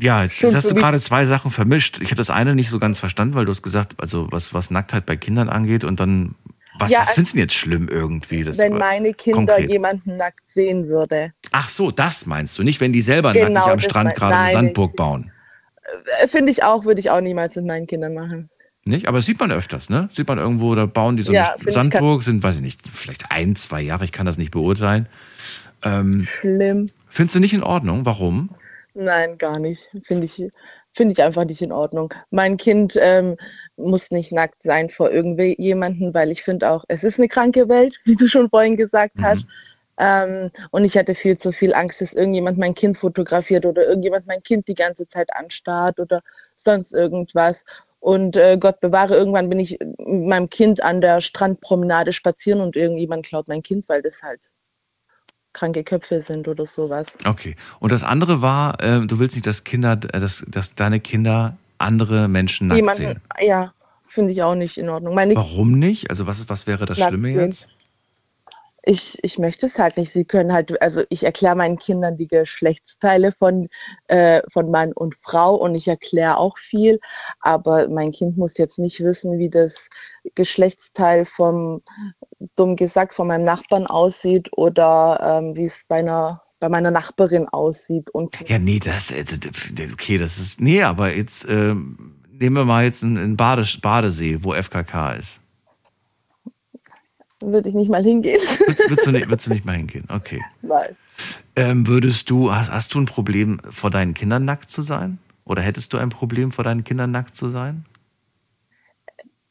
Ja, 0.00 0.24
jetzt, 0.24 0.40
jetzt 0.40 0.54
hast 0.54 0.70
du 0.70 0.74
gerade 0.74 1.00
zwei 1.00 1.26
Sachen 1.26 1.50
vermischt. 1.50 2.00
Ich 2.00 2.06
habe 2.08 2.16
das 2.16 2.30
eine 2.30 2.54
nicht 2.54 2.70
so 2.70 2.78
ganz 2.78 2.98
verstanden, 2.98 3.34
weil 3.34 3.44
du 3.44 3.50
hast 3.50 3.62
gesagt, 3.62 3.94
also 3.98 4.28
was, 4.30 4.54
was 4.54 4.70
Nacktheit 4.70 5.04
bei 5.04 5.16
Kindern 5.16 5.48
angeht 5.48 5.84
und 5.84 6.00
dann, 6.00 6.34
was, 6.78 6.90
Ja, 6.90 7.00
was 7.00 7.08
also- 7.08 7.14
findest 7.16 7.32
du 7.32 7.36
denn 7.36 7.44
jetzt 7.44 7.54
schlimm 7.54 7.88
irgendwie? 7.88 8.44
Das 8.44 8.56
wenn 8.56 8.78
meine 8.78 9.12
Kinder 9.12 9.54
konkret. 9.54 9.70
jemanden 9.70 10.16
nackt 10.16 10.50
sehen 10.50 10.88
würde. 10.88 11.32
Ach 11.50 11.68
so, 11.68 11.90
das 11.90 12.24
meinst 12.26 12.58
du, 12.58 12.62
nicht 12.62 12.80
wenn 12.80 12.92
die 12.92 13.02
selber 13.02 13.32
Genau, 13.32 13.50
nackig 13.50 13.72
am 13.72 13.78
Strand 13.78 14.14
gerade 14.14 14.36
eine 14.36 14.52
Sandburg 14.52 14.96
bauen. 14.96 15.30
Äh, 16.20 16.28
Finde 16.28 16.50
ich 16.50 16.62
auch, 16.62 16.84
würde 16.84 17.00
ich 17.00 17.10
auch 17.10 17.20
niemals 17.20 17.56
mit 17.56 17.66
meinen 17.66 17.86
Kindern 17.86 18.14
machen. 18.14 18.48
Nicht? 18.84 19.06
Aber 19.06 19.18
das 19.18 19.26
sieht 19.26 19.38
man 19.38 19.52
öfters, 19.52 19.90
ne? 19.90 20.08
Sieht 20.12 20.26
man 20.26 20.38
irgendwo, 20.38 20.74
da 20.74 20.86
bauen 20.86 21.16
die 21.16 21.22
so 21.22 21.32
Ja, 21.32 21.54
eine 21.54 21.72
Sandburg, 21.72 22.24
sind, 22.24 22.42
weiß 22.42 22.56
ich 22.56 22.62
nicht, 22.62 22.80
vielleicht 22.88 23.30
ein, 23.30 23.54
zwei 23.54 23.80
Jahre, 23.80 24.04
ich 24.04 24.12
kann 24.12 24.26
das 24.26 24.38
nicht 24.38 24.50
beurteilen. 24.50 25.06
Ähm, 25.84 26.26
Schlimm. 26.28 26.90
findest 27.08 27.36
du 27.36 27.40
nicht 27.40 27.54
in 27.54 27.62
Ordnung? 27.62 28.04
Warum? 28.04 28.50
Nein, 28.94 29.38
gar 29.38 29.58
nicht. 29.58 29.88
Finde 30.04 30.24
ich, 30.24 30.44
finde 30.92 31.12
ich 31.12 31.22
einfach 31.22 31.44
nicht 31.44 31.62
in 31.62 31.72
Ordnung. 31.72 32.12
Mein 32.30 32.56
Kind 32.56 32.98
ähm, 33.00 33.36
muss 33.76 34.10
nicht 34.10 34.32
nackt 34.32 34.62
sein 34.62 34.90
vor 34.90 35.10
irgendjemanden, 35.10 36.12
weil 36.12 36.30
ich 36.30 36.42
finde 36.42 36.70
auch, 36.70 36.84
es 36.88 37.04
ist 37.04 37.18
eine 37.18 37.28
kranke 37.28 37.68
Welt, 37.68 38.00
wie 38.04 38.16
du 38.16 38.26
schon 38.26 38.50
vorhin 38.50 38.76
gesagt 38.76 39.14
hast. 39.22 39.46
Ähm, 39.98 40.50
und 40.70 40.84
ich 40.84 40.96
hatte 40.96 41.14
viel 41.14 41.36
zu 41.36 41.52
viel 41.52 41.74
Angst, 41.74 42.00
dass 42.00 42.14
irgendjemand 42.14 42.58
mein 42.58 42.74
Kind 42.74 42.96
fotografiert 42.96 43.64
oder 43.64 43.86
irgendjemand 43.86 44.26
mein 44.26 44.42
Kind 44.42 44.66
die 44.66 44.74
ganze 44.74 45.06
Zeit 45.06 45.28
anstarrt 45.34 46.00
oder 46.00 46.20
sonst 46.56 46.92
irgendwas. 46.92 47.64
Und 48.02 48.36
äh, 48.36 48.58
Gott 48.58 48.80
bewahre, 48.80 49.14
irgendwann 49.14 49.48
bin 49.48 49.60
ich 49.60 49.78
mit 49.80 50.26
meinem 50.26 50.50
Kind 50.50 50.82
an 50.82 51.00
der 51.00 51.20
Strandpromenade 51.20 52.12
spazieren 52.12 52.60
und 52.60 52.74
irgendjemand 52.74 53.24
klaut 53.24 53.46
mein 53.46 53.62
Kind, 53.62 53.88
weil 53.88 54.02
das 54.02 54.24
halt 54.24 54.50
kranke 55.52 55.84
Köpfe 55.84 56.20
sind 56.20 56.48
oder 56.48 56.66
sowas. 56.66 57.16
Okay. 57.24 57.54
Und 57.78 57.92
das 57.92 58.02
andere 58.02 58.42
war, 58.42 58.82
äh, 58.82 59.06
du 59.06 59.20
willst 59.20 59.36
nicht, 59.36 59.46
dass 59.46 59.62
Kinder, 59.62 59.92
äh, 59.92 60.18
dass, 60.18 60.44
dass 60.48 60.74
deine 60.74 60.98
Kinder 60.98 61.56
andere 61.78 62.26
Menschen 62.26 62.66
nackt 62.66 62.78
Jemanden, 62.78 63.02
sehen. 63.02 63.20
ja, 63.40 63.72
finde 64.02 64.32
ich 64.32 64.42
auch 64.42 64.56
nicht 64.56 64.78
in 64.78 64.88
Ordnung. 64.88 65.14
Meine, 65.14 65.36
Warum 65.36 65.78
nicht? 65.78 66.10
Also 66.10 66.26
was, 66.26 66.48
was 66.48 66.66
wäre 66.66 66.86
das 66.86 66.98
Schlimme 66.98 67.30
jetzt? 67.30 67.68
Ich, 68.84 69.18
ich 69.22 69.38
möchte 69.38 69.66
es 69.66 69.78
halt 69.78 69.96
nicht. 69.96 70.12
Sie 70.12 70.24
können 70.24 70.52
halt, 70.52 70.80
also 70.82 71.02
ich 71.08 71.24
erkläre 71.24 71.54
meinen 71.54 71.78
Kindern 71.78 72.16
die 72.16 72.26
Geschlechtsteile 72.26 73.32
von, 73.32 73.68
äh, 74.08 74.42
von 74.50 74.70
Mann 74.70 74.92
und 74.92 75.16
Frau 75.22 75.54
und 75.54 75.74
ich 75.74 75.86
erkläre 75.88 76.36
auch 76.36 76.58
viel, 76.58 76.98
aber 77.40 77.88
mein 77.88 78.12
Kind 78.12 78.36
muss 78.36 78.58
jetzt 78.58 78.78
nicht 78.78 79.00
wissen, 79.00 79.38
wie 79.38 79.50
das 79.50 79.88
Geschlechtsteil 80.34 81.24
vom, 81.24 81.82
dumm 82.56 82.76
gesagt, 82.76 83.14
von 83.14 83.28
meinem 83.28 83.44
Nachbarn 83.44 83.86
aussieht 83.86 84.48
oder 84.52 85.40
ähm, 85.40 85.56
wie 85.56 85.64
es 85.64 85.84
bei 85.88 85.98
einer 85.98 86.42
bei 86.58 86.68
meiner 86.68 86.92
Nachbarin 86.92 87.48
aussieht. 87.48 88.08
Und 88.10 88.38
Ja, 88.48 88.56
nee, 88.56 88.78
das, 88.78 89.10
äh, 89.10 89.24
okay, 89.92 90.16
das 90.16 90.38
ist, 90.38 90.60
nee, 90.60 90.80
aber 90.84 91.12
jetzt 91.12 91.44
ähm, 91.48 92.22
nehmen 92.30 92.54
wir 92.54 92.64
mal 92.64 92.84
jetzt 92.84 93.02
einen, 93.02 93.18
einen 93.18 93.36
Bade, 93.36 93.66
Badesee, 93.82 94.44
wo 94.44 94.54
FKK 94.54 95.14
ist. 95.14 95.41
Würde 97.42 97.68
ich 97.68 97.74
nicht 97.74 97.90
mal 97.90 98.02
hingehen. 98.02 98.40
Willst, 98.66 98.88
willst, 98.88 99.06
du 99.06 99.10
nicht, 99.10 99.28
willst 99.28 99.46
du 99.46 99.50
nicht 99.50 99.64
mal 99.64 99.76
hingehen? 99.76 100.04
Okay. 100.08 100.42
Nein. 100.62 100.96
Ähm, 101.56 101.86
würdest 101.86 102.30
du, 102.30 102.52
hast, 102.52 102.70
hast 102.70 102.94
du 102.94 103.00
ein 103.00 103.06
Problem, 103.06 103.60
vor 103.70 103.90
deinen 103.90 104.14
Kindern 104.14 104.44
nackt 104.44 104.70
zu 104.70 104.82
sein? 104.82 105.18
Oder 105.44 105.62
hättest 105.62 105.92
du 105.92 105.98
ein 105.98 106.10
Problem, 106.10 106.52
vor 106.52 106.64
deinen 106.64 106.84
Kindern 106.84 107.10
nackt 107.10 107.34
zu 107.34 107.48
sein? 107.48 107.84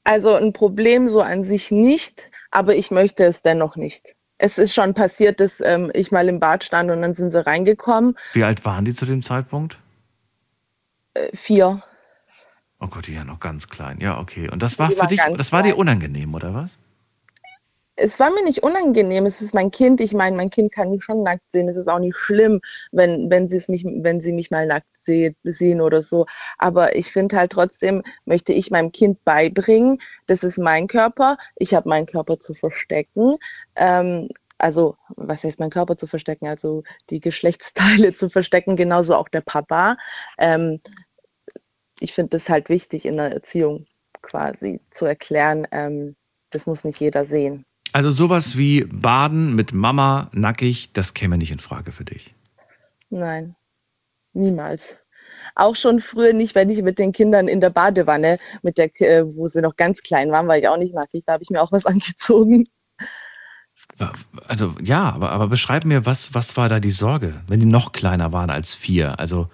Also 0.04 0.34
ein 0.34 0.54
Problem 0.54 1.10
so 1.10 1.22
an 1.22 1.44
sich 1.44 1.72
nicht, 1.72 2.30
aber 2.50 2.76
ich 2.76 2.92
möchte 2.92 3.26
es 3.26 3.42
dennoch 3.42 3.76
nicht. 3.76 4.16
Es 4.38 4.58
ist 4.58 4.74
schon 4.74 4.94
passiert, 4.96 5.40
dass 5.40 5.62
ähm, 5.62 5.92
ich 5.94 6.12
mal 6.12 6.28
im 6.28 6.40
Bad 6.40 6.64
stand 6.64 6.90
und 6.90 7.02
dann 7.02 7.14
sind 7.14 7.32
sie 7.32 7.46
reingekommen. 7.46 8.18
Wie 8.34 8.44
alt 8.44 8.66
waren 8.66 8.86
die 8.86 8.94
zu 8.94 9.06
dem 9.06 9.22
Zeitpunkt? 9.22 9.78
Äh, 11.14 11.36
vier. 11.36 11.84
Oh 12.80 12.88
Gott, 12.88 13.06
die 13.06 13.14
ja 13.14 13.24
noch 13.24 13.40
ganz 13.40 13.68
klein. 13.68 14.00
Ja, 14.02 14.20
okay. 14.20 14.50
Und 14.50 14.64
das 14.64 14.80
war 14.80 14.88
Die 14.88 14.96
für 14.96 15.02
waren 15.02 15.08
dich, 15.10 15.22
das 15.38 15.52
war 15.52 15.62
dir 15.62 15.78
unangenehm, 15.78 16.34
oder 16.34 16.56
was? 16.56 16.78
Es 18.02 18.20
war 18.20 18.32
mir 18.32 18.44
nicht 18.44 18.64
unangenehm, 18.64 19.26
es 19.26 19.42
ist 19.42 19.54
mein 19.54 19.72
Kind. 19.72 20.02
Ich 20.02 20.14
meine, 20.14 20.36
mein 20.36 20.50
Kind 20.50 20.72
kann 20.72 20.90
mich 20.92 21.04
schon 21.04 21.24
nackt 21.24 21.44
sehen. 21.52 21.70
Es 21.70 21.78
ist 21.78 21.88
auch 21.88 22.00
nicht 22.00 22.18
schlimm, 22.18 22.60
wenn, 22.92 23.30
wenn, 23.30 23.48
sie 23.50 23.58
es 23.58 23.68
mich, 23.70 23.84
wenn 23.86 24.22
sie 24.22 24.32
mich 24.34 24.50
mal 24.52 24.66
nackt 24.68 24.88
se- 24.98 25.36
sehen 25.44 25.82
oder 25.82 26.02
so. 26.02 26.26
Aber 26.58 26.96
ich 26.96 27.12
finde 27.12 27.38
halt 27.38 27.52
trotzdem, 27.52 28.02
möchte 28.26 28.54
ich 28.54 28.72
meinem 28.72 28.92
Kind 28.92 29.24
beibringen, 29.24 30.00
das 30.28 30.44
ist 30.44 30.58
mein 30.58 30.88
Körper. 30.88 31.38
Ich 31.56 31.74
habe 31.74 31.90
meinen 31.90 32.06
Körper 32.08 32.40
zu 32.40 32.54
verstecken. 32.54 33.36
Ähm, 33.76 34.30
also, 34.58 34.96
was 35.16 35.44
heißt 35.44 35.60
mein 35.60 35.70
Körper 35.72 35.96
zu 35.98 36.08
verstecken? 36.08 36.48
Also 36.48 36.84
die 37.10 37.20
Geschlechtsteile 37.20 38.14
zu 38.16 38.30
verstecken, 38.30 38.76
genauso 38.76 39.16
auch 39.16 39.30
der 39.30 39.42
Papa. 39.42 39.98
Ähm, 40.38 40.82
ich 42.02 42.14
finde 42.14 42.32
das 42.38 42.50
halt 42.50 42.68
wichtig 42.68 43.06
in 43.06 43.16
der 43.18 43.32
Erziehung 43.32 43.86
quasi 44.22 44.82
zu 44.92 45.06
erklären, 45.06 45.66
ähm, 45.72 46.16
das 46.50 46.66
muss 46.68 46.84
nicht 46.84 47.00
jeder 47.00 47.24
sehen. 47.26 47.66
Also 47.94 48.12
sowas 48.12 48.58
wie 48.58 48.86
Baden 48.86 49.56
mit 49.56 49.74
Mama 49.74 50.30
nackig, 50.34 50.94
das 50.94 51.14
käme 51.14 51.38
nicht 51.38 51.52
in 51.52 51.60
Frage 51.60 51.92
für 51.92 52.06
dich. 52.06 52.34
Nein, 53.10 53.56
niemals. 54.34 54.96
Auch 55.56 55.76
schon 55.76 56.00
früher 56.00 56.34
nicht, 56.34 56.56
wenn 56.56 56.70
ich 56.70 56.82
mit 56.82 56.98
den 56.98 57.12
Kindern 57.12 57.50
in 57.50 57.60
der 57.60 57.70
Badewanne, 57.70 58.40
mit 58.62 58.78
der, 58.78 58.90
äh, 59.02 59.36
wo 59.36 59.48
sie 59.48 59.62
noch 59.62 59.76
ganz 59.76 60.02
klein 60.02 60.32
waren, 60.32 60.48
war 60.48 60.58
ich 60.58 60.68
auch 60.68 60.78
nicht 60.78 60.94
nackig, 60.94 61.24
da 61.26 61.34
habe 61.34 61.44
ich 61.44 61.50
mir 61.50 61.62
auch 61.62 61.72
was 61.72 61.86
angezogen. 61.88 62.68
Also 64.48 64.76
ja, 64.82 65.12
aber, 65.12 65.32
aber 65.32 65.48
beschreib 65.48 65.86
mir, 65.86 66.06
was, 66.06 66.34
was 66.34 66.56
war 66.58 66.70
da 66.70 66.80
die 66.80 66.92
Sorge, 66.92 67.42
wenn 67.48 67.60
die 67.60 67.66
noch 67.66 67.92
kleiner 67.92 68.32
waren 68.32 68.50
als 68.50 68.74
vier? 68.74 69.20
Also 69.20 69.50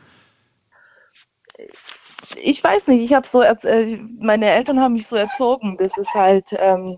Ich 2.36 2.64
weiß 2.64 2.88
nicht, 2.88 3.04
ich 3.04 3.14
habe 3.14 3.28
so, 3.28 3.42
äh, 3.42 3.98
meine 4.20 4.48
Eltern 4.50 4.80
haben 4.80 4.94
mich 4.94 5.08
so 5.08 5.16
erzogen, 5.16 5.78
das 5.78 5.98
ist 5.98 6.14
halt, 6.14 6.46
ähm, 6.58 6.96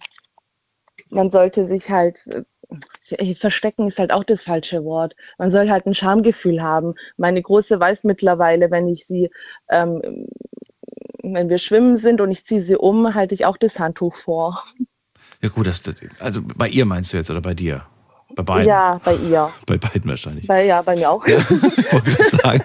man 1.09 1.31
sollte 1.31 1.65
sich 1.65 1.89
halt, 1.89 2.25
äh, 2.27 3.35
verstecken 3.35 3.87
ist 3.87 3.99
halt 3.99 4.11
auch 4.11 4.23
das 4.23 4.43
falsche 4.43 4.83
Wort. 4.83 5.15
Man 5.37 5.51
soll 5.51 5.69
halt 5.69 5.85
ein 5.85 5.95
Schamgefühl 5.95 6.61
haben. 6.61 6.93
Meine 7.17 7.41
Große 7.41 7.79
weiß 7.79 8.03
mittlerweile, 8.03 8.69
wenn 8.71 8.87
ich 8.87 9.05
sie, 9.05 9.29
ähm, 9.69 10.27
wenn 11.23 11.49
wir 11.49 11.57
schwimmen 11.57 11.97
sind 11.97 12.21
und 12.21 12.31
ich 12.31 12.45
ziehe 12.45 12.61
sie 12.61 12.77
um, 12.77 13.13
halte 13.13 13.33
ich 13.33 13.45
auch 13.45 13.57
das 13.57 13.79
Handtuch 13.79 14.15
vor. 14.15 14.63
ja 15.41 15.49
gut, 15.49 15.67
das, 15.67 15.81
also 16.19 16.41
bei 16.43 16.67
ihr 16.67 16.85
meinst 16.85 17.13
du 17.13 17.17
jetzt 17.17 17.29
oder 17.29 17.41
bei 17.41 17.53
dir? 17.53 17.85
Bei 18.35 18.43
beiden? 18.43 18.67
Ja, 18.67 19.01
bei 19.03 19.15
ihr. 19.15 19.49
Bei 19.65 19.77
beiden 19.77 20.07
wahrscheinlich. 20.09 20.47
Bei, 20.47 20.65
ja, 20.65 20.81
bei 20.83 20.95
mir 20.95 21.09
auch. 21.09 21.25
Ich 21.25 21.33
wollte 21.91 22.11
gerade 22.11 22.29
sagen, 22.29 22.63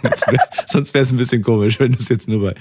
sonst 0.66 0.92
wäre 0.92 1.04
es 1.04 1.10
ein 1.10 1.16
bisschen 1.16 1.42
komisch, 1.42 1.80
wenn 1.80 1.92
du 1.92 1.98
es 1.98 2.08
jetzt 2.10 2.28
nur 2.28 2.52
bei. 2.52 2.54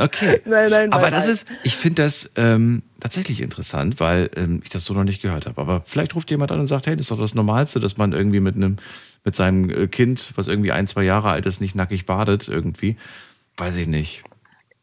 Okay. 0.00 0.40
Nein, 0.46 0.70
nein, 0.70 0.92
Aber 0.92 1.02
nein, 1.02 1.12
das 1.12 1.24
nein. 1.24 1.32
ist, 1.34 1.46
ich 1.62 1.76
finde 1.76 2.02
das 2.02 2.30
ähm, 2.36 2.82
tatsächlich 3.00 3.40
interessant, 3.40 4.00
weil 4.00 4.30
ähm, 4.36 4.60
ich 4.62 4.70
das 4.70 4.84
so 4.84 4.94
noch 4.94 5.04
nicht 5.04 5.22
gehört 5.22 5.46
habe. 5.46 5.60
Aber 5.60 5.82
vielleicht 5.84 6.14
ruft 6.14 6.30
jemand 6.30 6.52
an 6.52 6.60
und 6.60 6.66
sagt, 6.66 6.86
hey, 6.86 6.96
das 6.96 7.04
ist 7.06 7.10
doch 7.10 7.18
das 7.20 7.34
Normalste, 7.34 7.80
dass 7.80 7.96
man 7.96 8.12
irgendwie 8.12 8.40
mit 8.40 8.56
einem, 8.56 8.76
mit 9.24 9.34
seinem 9.34 9.70
äh, 9.70 9.86
Kind, 9.88 10.32
was 10.36 10.46
irgendwie 10.46 10.72
ein, 10.72 10.86
zwei 10.86 11.02
Jahre 11.02 11.30
alt 11.30 11.46
ist, 11.46 11.60
nicht 11.60 11.74
nackig 11.74 12.06
badet 12.06 12.48
irgendwie. 12.48 12.96
Weiß 13.56 13.76
ich 13.76 13.86
nicht. 13.86 14.22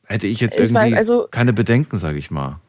Hätte 0.06 0.28
ich 0.28 0.40
jetzt 0.40 0.56
Ich 0.56 0.74
weiß, 0.74 0.84
irgendwie 0.84 0.98
also- 0.98 1.28
keine 1.30 1.54
Bedenken, 1.54 1.98
sage 1.98 2.18
ich 2.18 2.32
mal. 2.32 2.60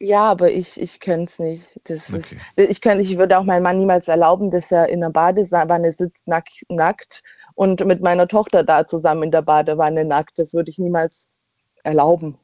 Ja, 0.00 0.30
aber 0.30 0.52
ich, 0.52 0.80
ich 0.80 1.00
könnte 1.00 1.32
es 1.32 1.38
nicht. 1.40 1.80
Das 1.84 2.08
ist, 2.08 2.36
ich, 2.54 2.80
könnte, 2.80 3.02
ich 3.02 3.18
würde 3.18 3.36
auch 3.36 3.42
meinem 3.42 3.64
Mann 3.64 3.78
niemals 3.78 4.06
erlauben, 4.06 4.50
dass 4.52 4.70
er 4.70 4.88
in 4.88 5.02
einer 5.02 5.10
Badewanne 5.12 5.90
sitzt, 5.90 6.26
nack, 6.28 6.46
nackt 6.68 7.24
und 7.54 7.84
mit 7.84 8.00
meiner 8.00 8.28
Tochter 8.28 8.62
da 8.62 8.86
zusammen 8.86 9.24
in 9.24 9.30
der 9.32 9.42
Badewanne 9.42 10.04
nackt. 10.04 10.38
Das 10.38 10.54
würde 10.54 10.70
ich 10.70 10.78
niemals 10.78 11.28
erlauben. 11.88 12.38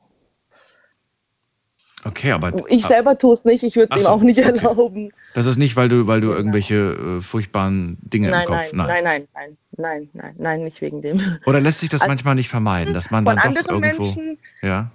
Okay, 2.06 2.32
aber. 2.32 2.52
Ich 2.68 2.84
selber 2.84 3.16
tue 3.16 3.32
es 3.32 3.44
nicht, 3.44 3.64
ich 3.64 3.76
würde 3.76 3.96
es 3.96 4.02
ihm 4.02 4.06
auch 4.06 4.20
nicht 4.20 4.38
okay. 4.38 4.58
erlauben. 4.58 5.10
Das 5.32 5.46
ist 5.46 5.56
nicht, 5.56 5.74
weil 5.74 5.88
du, 5.88 6.06
weil 6.06 6.20
du 6.20 6.32
irgendwelche 6.32 6.74
äh, 6.74 7.20
furchtbaren 7.22 7.96
Dinge 8.02 8.30
nein, 8.30 8.42
im 8.42 8.46
Kopf 8.46 8.72
nein, 8.72 8.86
nein, 8.86 9.04
nein, 9.04 9.28
nein, 9.32 9.58
nein, 9.76 10.10
nein, 10.12 10.34
nein, 10.36 10.64
nicht 10.64 10.82
wegen 10.82 11.00
dem. 11.00 11.38
Oder 11.46 11.60
lässt 11.60 11.80
sich 11.80 11.88
das 11.88 12.02
also, 12.02 12.10
manchmal 12.10 12.34
nicht 12.34 12.50
vermeiden, 12.50 12.92
dass 12.92 13.10
man 13.10 13.24
dann 13.24 13.54
doch 13.54 13.68
irgendwo. 13.68 14.04
Menschen, 14.04 14.38
ja. 14.60 14.90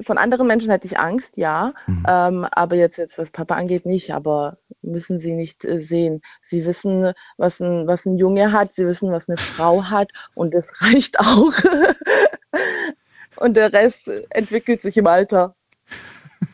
Von 0.00 0.16
anderen 0.16 0.46
Menschen 0.46 0.70
hätte 0.70 0.86
ich 0.86 0.98
Angst, 0.98 1.36
ja. 1.36 1.74
Mhm. 1.86 2.06
Ähm, 2.08 2.46
aber 2.52 2.76
jetzt, 2.76 2.98
jetzt, 2.98 3.18
was 3.18 3.30
Papa 3.30 3.56
angeht, 3.56 3.84
nicht. 3.84 4.14
Aber 4.14 4.56
müssen 4.80 5.18
sie 5.18 5.34
nicht 5.34 5.64
äh, 5.64 5.82
sehen. 5.82 6.22
Sie 6.40 6.64
wissen, 6.64 7.12
was 7.36 7.60
ein, 7.60 7.86
was 7.86 8.06
ein 8.06 8.16
Junge 8.16 8.52
hat, 8.52 8.72
sie 8.72 8.86
wissen, 8.86 9.10
was 9.12 9.28
eine 9.28 9.36
Frau 9.36 9.84
hat 9.84 10.10
und 10.34 10.54
das 10.54 10.80
reicht 10.80 11.18
auch. 11.20 11.52
und 13.36 13.56
der 13.56 13.72
Rest 13.72 14.10
entwickelt 14.30 14.82
sich 14.82 14.96
im 14.96 15.06
Alter. 15.06 15.54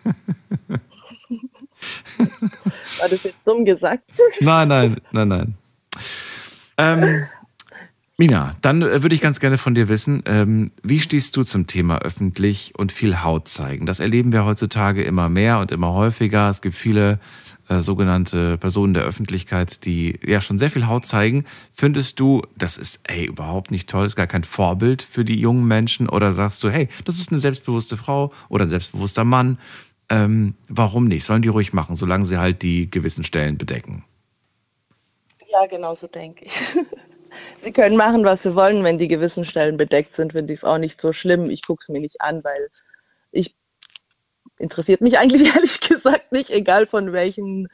War 2.99 3.09
das 3.09 3.23
jetzt 3.23 3.39
dumm 3.45 3.65
gesagt? 3.65 4.11
Nein, 4.41 4.69
nein, 4.69 5.01
nein, 5.13 5.29
nein. 5.29 5.55
Ähm, 6.77 7.27
Mina, 8.17 8.55
dann 8.61 8.83
äh, 8.83 9.03
würde 9.03 9.17
ich 9.17 9.21
ganz 9.21 9.41
gerne 9.41 9.59
von 9.59 9.75
dir 9.75 9.89
wissen, 9.89 10.23
ähm, 10.27 10.71
wie 10.85 11.01
stehst 11.01 11.37
du 11.37 11.43
zum 11.43 11.67
Thema 11.67 11.99
öffentlich 11.99 12.73
und 12.77 12.93
viel 12.93 13.25
Haut 13.25 13.49
zeigen? 13.49 13.87
Das 13.87 13.99
erleben 13.99 14.33
wir 14.33 14.45
heutzutage 14.45 15.03
immer 15.03 15.29
mehr 15.29 15.59
und 15.59 15.73
immer 15.73 15.93
häufiger. 15.93 16.49
Es 16.49 16.63
gibt 16.63 16.77
viele 16.77 17.19
äh, 17.69 17.81
sogenannte 17.81 18.59
Personen 18.59 18.95
der 18.95 19.05
Öffentlichkeit, 19.05 19.85
die 19.85 20.19
ja 20.25 20.41
schon 20.41 20.59
sehr 20.59 20.71
viel 20.71 20.87
Haut 20.87 21.07
zeigen. 21.07 21.45
Findest 21.75 22.21
du, 22.21 22.43
das 22.57 22.77
ist 22.77 23.01
ey 23.05 23.25
überhaupt 23.25 23.71
nicht 23.71 23.89
toll, 23.89 24.07
ist 24.07 24.17
gar 24.17 24.27
kein 24.27 24.45
Vorbild 24.45 25.03
für 25.03 25.25
die 25.25 25.41
jungen 25.41 25.67
Menschen? 25.67 26.09
Oder 26.09 26.33
sagst 26.33 26.63
du, 26.63 26.71
hey, 26.71 26.89
das 27.05 27.19
ist 27.19 27.31
eine 27.31 27.41
selbstbewusste 27.41 27.97
Frau 27.97 28.33
oder 28.49 28.65
ein 28.65 28.71
selbstbewusster 28.71 29.25
Mann? 29.25 29.59
Ähm, 30.11 30.55
warum 30.69 31.09
nicht? 31.09 31.25
Sollen 31.25 31.43
die 31.43 31.49
ruhig 31.49 31.73
machen, 31.73 31.97
solange 31.97 32.25
sie 32.25 32.39
halt 32.39 32.63
die 32.63 32.91
gewissen 32.91 33.25
Stellen 33.25 33.57
bedecken? 33.57 34.05
Ja, 35.51 35.67
genau 35.67 35.97
so 35.97 36.07
denke 36.07 36.45
ich. 36.45 36.53
sie 37.59 37.73
können 37.73 37.97
machen, 37.97 38.25
was 38.25 38.43
sie 38.43 38.55
wollen, 38.55 38.85
wenn 38.85 38.99
die 38.99 39.09
gewissen 39.09 39.45
Stellen 39.45 39.77
bedeckt 39.77 40.15
sind, 40.15 40.33
finde 40.33 40.53
ich 40.53 40.61
es 40.61 40.65
auch 40.65 40.79
nicht 40.79 41.01
so 41.01 41.13
schlimm. 41.13 41.49
Ich 41.49 41.63
gucke 41.67 41.81
es 41.83 41.89
mir 41.89 42.01
nicht 42.01 42.21
an, 42.21 42.45
weil 42.45 42.69
interessiert 44.59 45.01
mich 45.01 45.19
eigentlich 45.19 45.43
ehrlich 45.55 45.81
gesagt 45.81 46.33
nicht, 46.33 46.51
egal 46.51 46.87
von 46.87 47.13
welchen, 47.13 47.69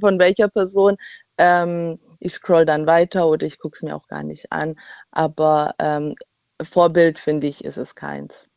von 0.00 0.18
welcher 0.18 0.48
Person. 0.48 0.96
Ähm, 1.38 1.98
ich 2.20 2.34
scroll 2.34 2.64
dann 2.64 2.86
weiter 2.86 3.26
oder 3.28 3.46
ich 3.46 3.58
gucke 3.58 3.76
es 3.76 3.82
mir 3.82 3.94
auch 3.94 4.08
gar 4.08 4.22
nicht 4.22 4.50
an. 4.52 4.76
Aber 5.10 5.74
ähm, 5.78 6.14
Vorbild 6.62 7.18
finde 7.18 7.46
ich, 7.46 7.64
ist 7.64 7.76
es 7.76 7.94
keins 7.94 8.48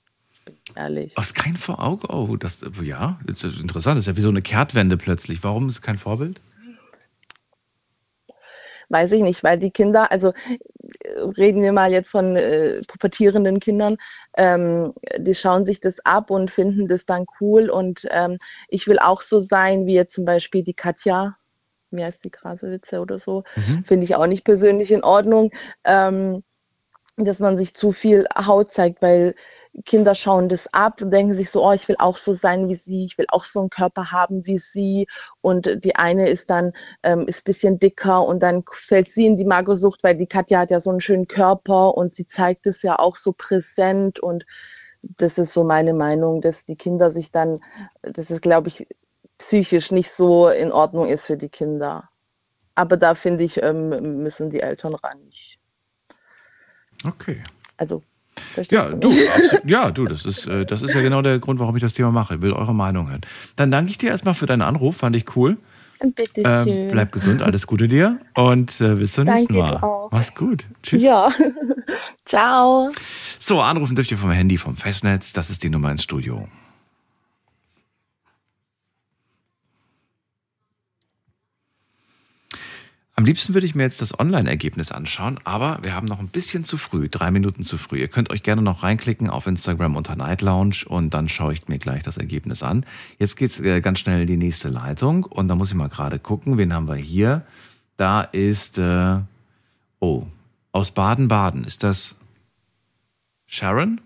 ehrlich. 0.76 1.18
Aus 1.18 1.34
kein 1.34 1.58
Vorauge? 1.58 2.08
Oh, 2.10 2.36
das, 2.38 2.64
ja, 2.82 3.18
das 3.26 3.44
ist 3.44 3.60
interessant. 3.60 3.98
Das 3.98 4.04
ist 4.04 4.08
ja 4.08 4.18
wie 4.18 4.22
so 4.22 4.30
eine 4.30 4.42
Kehrtwende 4.42 4.98
plötzlich. 4.98 5.44
Warum 5.44 5.68
ist 5.68 5.76
es 5.76 5.82
kein 5.82 5.98
Vorbild? 5.98 6.40
Weiß 8.90 9.12
ich 9.12 9.22
nicht, 9.22 9.44
weil 9.44 9.58
die 9.60 9.72
Kinder, 9.72 10.12
also 10.12 10.34
reden 11.38 11.62
wir 11.62 11.74
mal 11.74 11.92
jetzt 11.92 12.10
von 12.10 12.36
äh, 12.36 12.82
pubertierenden 12.88 13.60
Kindern, 13.60 13.98
ähm, 14.38 14.94
die 15.18 15.36
schauen 15.36 15.66
sich 15.66 15.80
das 15.80 16.00
ab 16.06 16.32
und 16.32 16.52
finden 16.52 16.88
das 16.88 17.06
dann 17.06 17.26
cool. 17.42 17.70
Und 17.70 18.08
ähm, 18.12 18.38
ich 18.70 18.88
will 18.88 19.00
auch 19.00 19.22
so 19.22 19.40
sein, 19.40 19.86
wie 19.86 19.94
jetzt 19.94 20.14
zum 20.14 20.26
Beispiel 20.26 20.64
die 20.64 20.74
Katja, 20.74 21.38
wie 21.92 22.04
heißt 22.04 22.24
die 22.24 22.30
Krasewitze 22.30 23.00
oder 23.00 23.18
so, 23.18 23.44
mhm. 23.56 23.84
finde 23.84 24.06
ich 24.06 24.16
auch 24.16 24.28
nicht 24.28 24.46
persönlich 24.46 24.92
in 24.92 25.04
Ordnung, 25.04 25.52
ähm, 25.84 26.44
dass 27.18 27.40
man 27.40 27.58
sich 27.58 27.74
zu 27.74 27.92
viel 27.92 28.26
Haut 28.36 28.72
zeigt, 28.72 29.02
weil 29.02 29.36
Kinder 29.86 30.16
schauen 30.16 30.50
das 30.50 30.68
ab 30.74 31.02
und 31.02 31.12
denken 31.12 31.34
sich 31.34 31.52
so, 31.52 31.64
oh, 31.64 31.72
ich 31.72 31.88
will 31.88 31.98
auch 32.00 32.18
so 32.18 32.34
sein 32.34 32.68
wie 32.68 32.76
sie, 32.76 33.06
ich 33.06 33.18
will 33.18 33.28
auch 33.30 33.46
so 33.46 33.60
einen 33.60 33.70
Körper 33.70 34.12
haben 34.12 34.46
wie 34.48 34.58
sie. 34.58 35.08
Und 35.42 35.84
die 35.84 35.96
eine 35.96 36.28
ist 36.30 36.50
dann 36.50 36.74
ähm, 37.04 37.28
ist 37.28 37.42
ein 37.42 37.44
bisschen 37.46 37.80
dicker 37.80 38.26
und 38.26 38.42
dann 38.42 38.64
fällt 38.72 39.10
sie 39.10 39.28
in 39.28 39.38
die 39.38 39.46
Magersucht, 39.46 40.04
weil 40.04 40.16
die 40.16 40.26
Katja 40.28 40.60
hat 40.60 40.72
ja 40.72 40.80
so 40.80 40.90
einen 40.90 41.02
schönen 41.02 41.28
Körper 41.28 41.96
und 41.96 42.16
sie 42.16 42.26
zeigt 42.26 42.66
es 42.66 42.82
ja 42.82 42.98
auch 42.98 43.16
so 43.16 43.34
präsent. 43.34 44.20
Und 44.20 44.46
das 45.02 45.38
ist 45.38 45.54
so 45.54 45.64
meine 45.64 45.94
Meinung, 45.94 46.42
dass 46.42 46.66
die 46.66 46.76
Kinder 46.76 47.12
sich 47.12 47.32
dann, 47.32 47.60
das 48.02 48.32
ist, 48.32 48.42
glaube 48.42 48.70
ich, 48.70 48.88
psychisch 49.38 49.92
nicht 49.92 50.12
so 50.12 50.50
in 50.50 50.72
Ordnung 50.72 51.08
ist 51.08 51.26
für 51.26 51.38
die 51.38 51.50
Kinder. 51.50 52.10
Aber 52.74 52.98
da 52.98 53.14
finde 53.14 53.44
ich, 53.44 53.62
ähm, 53.62 54.24
müssen 54.24 54.50
die 54.50 54.62
Eltern 54.62 54.96
ran. 54.96 55.30
Okay. 57.06 57.44
Also 57.78 58.02
ja, 58.70 58.92
du, 58.92 59.12
ja, 59.66 59.92
du, 59.92 60.06
das 60.06 60.26
ist, 60.26 60.48
äh, 60.48 60.66
das 60.66 60.82
ist 60.82 60.94
ja 60.94 61.02
genau 61.02 61.22
der 61.22 61.40
Grund, 61.40 61.60
warum 61.60 61.76
ich 61.76 61.82
das 61.82 61.94
Thema 61.94 62.12
mache. 62.12 62.36
Ich 62.36 62.42
will 62.42 62.54
eure 62.54 62.74
Meinung 62.74 63.10
hören. 63.10 63.22
Dann 63.56 63.72
danke 63.72 63.92
ich 63.92 63.98
dir 63.98 64.10
erstmal 64.10 64.34
für 64.34 64.46
deinen 64.46 64.62
Anruf, 64.62 64.98
fand 64.98 65.16
ich 65.16 65.36
cool. 65.36 65.58
Bitte 66.00 66.42
schön. 66.64 66.68
Ähm, 66.68 66.88
bleib 66.92 67.12
gesund, 67.12 67.42
alles 67.42 67.66
Gute 67.66 67.88
dir 67.88 68.20
und 68.36 68.80
äh, 68.82 68.96
bis 68.96 69.14
zum 69.14 69.26
nächsten 69.26 69.56
Mal. 69.56 69.78
Auch. 69.78 70.12
Mach's 70.12 70.34
gut. 70.36 70.66
Tschüss. 70.84 71.02
Ja. 71.02 71.32
Ciao. 72.26 72.92
So, 73.40 73.62
anrufen 73.62 73.96
dürft 73.96 74.12
ihr 74.12 74.18
vom 74.18 74.32
Handy, 74.32 74.58
vom 74.58 74.76
Festnetz. 74.76 75.34
Das 75.34 75.50
ist 75.50 75.64
die 75.64 75.70
Nummer 75.70 75.90
ins 75.92 76.04
Studio. 76.04 76.48
Am 83.20 83.26
liebsten 83.26 83.56
würde 83.56 83.66
ich 83.66 83.74
mir 83.74 83.82
jetzt 83.82 84.00
das 84.00 84.20
Online-Ergebnis 84.20 84.92
anschauen, 84.92 85.40
aber 85.44 85.80
wir 85.82 85.96
haben 85.96 86.06
noch 86.06 86.20
ein 86.20 86.28
bisschen 86.28 86.64
zu 86.64 86.78
früh, 86.78 87.10
drei 87.10 87.32
Minuten 87.32 87.64
zu 87.64 87.80
früh. 87.80 87.98
Ihr 87.98 88.10
könnt 88.10 88.30
euch 88.30 88.44
gerne 88.44 88.62
noch 88.62 88.84
reinklicken 88.84 89.28
auf 89.28 89.48
Instagram 89.48 89.96
unter 89.96 90.16
Night 90.16 90.44
Lounge 90.44 90.86
und 90.86 91.16
dann 91.16 91.28
schaue 91.28 91.54
ich 91.54 91.68
mir 91.68 91.80
gleich 91.80 92.04
das 92.04 92.18
Ergebnis 92.18 92.62
an. 92.62 92.86
Jetzt 93.18 93.36
geht's 93.36 93.60
äh, 93.60 93.82
ganz 93.82 93.98
schnell 93.98 94.22
in 94.22 94.28
die 94.28 94.38
nächste 94.38 94.70
Leitung 94.70 95.24
und 95.24 95.48
da 95.48 95.56
muss 95.56 95.70
ich 95.70 95.74
mal 95.74 95.90
gerade 95.90 96.20
gucken, 96.20 96.60
wen 96.60 96.72
haben 96.72 96.88
wir 96.88 96.96
hier? 96.96 97.44
Da 97.96 98.22
ist, 98.22 98.78
äh, 98.78 99.18
oh, 100.00 100.28
aus 100.72 100.92
Baden-Baden. 100.92 101.64
Ist 101.64 101.84
das 101.84 102.16
Sharon? 103.48 104.00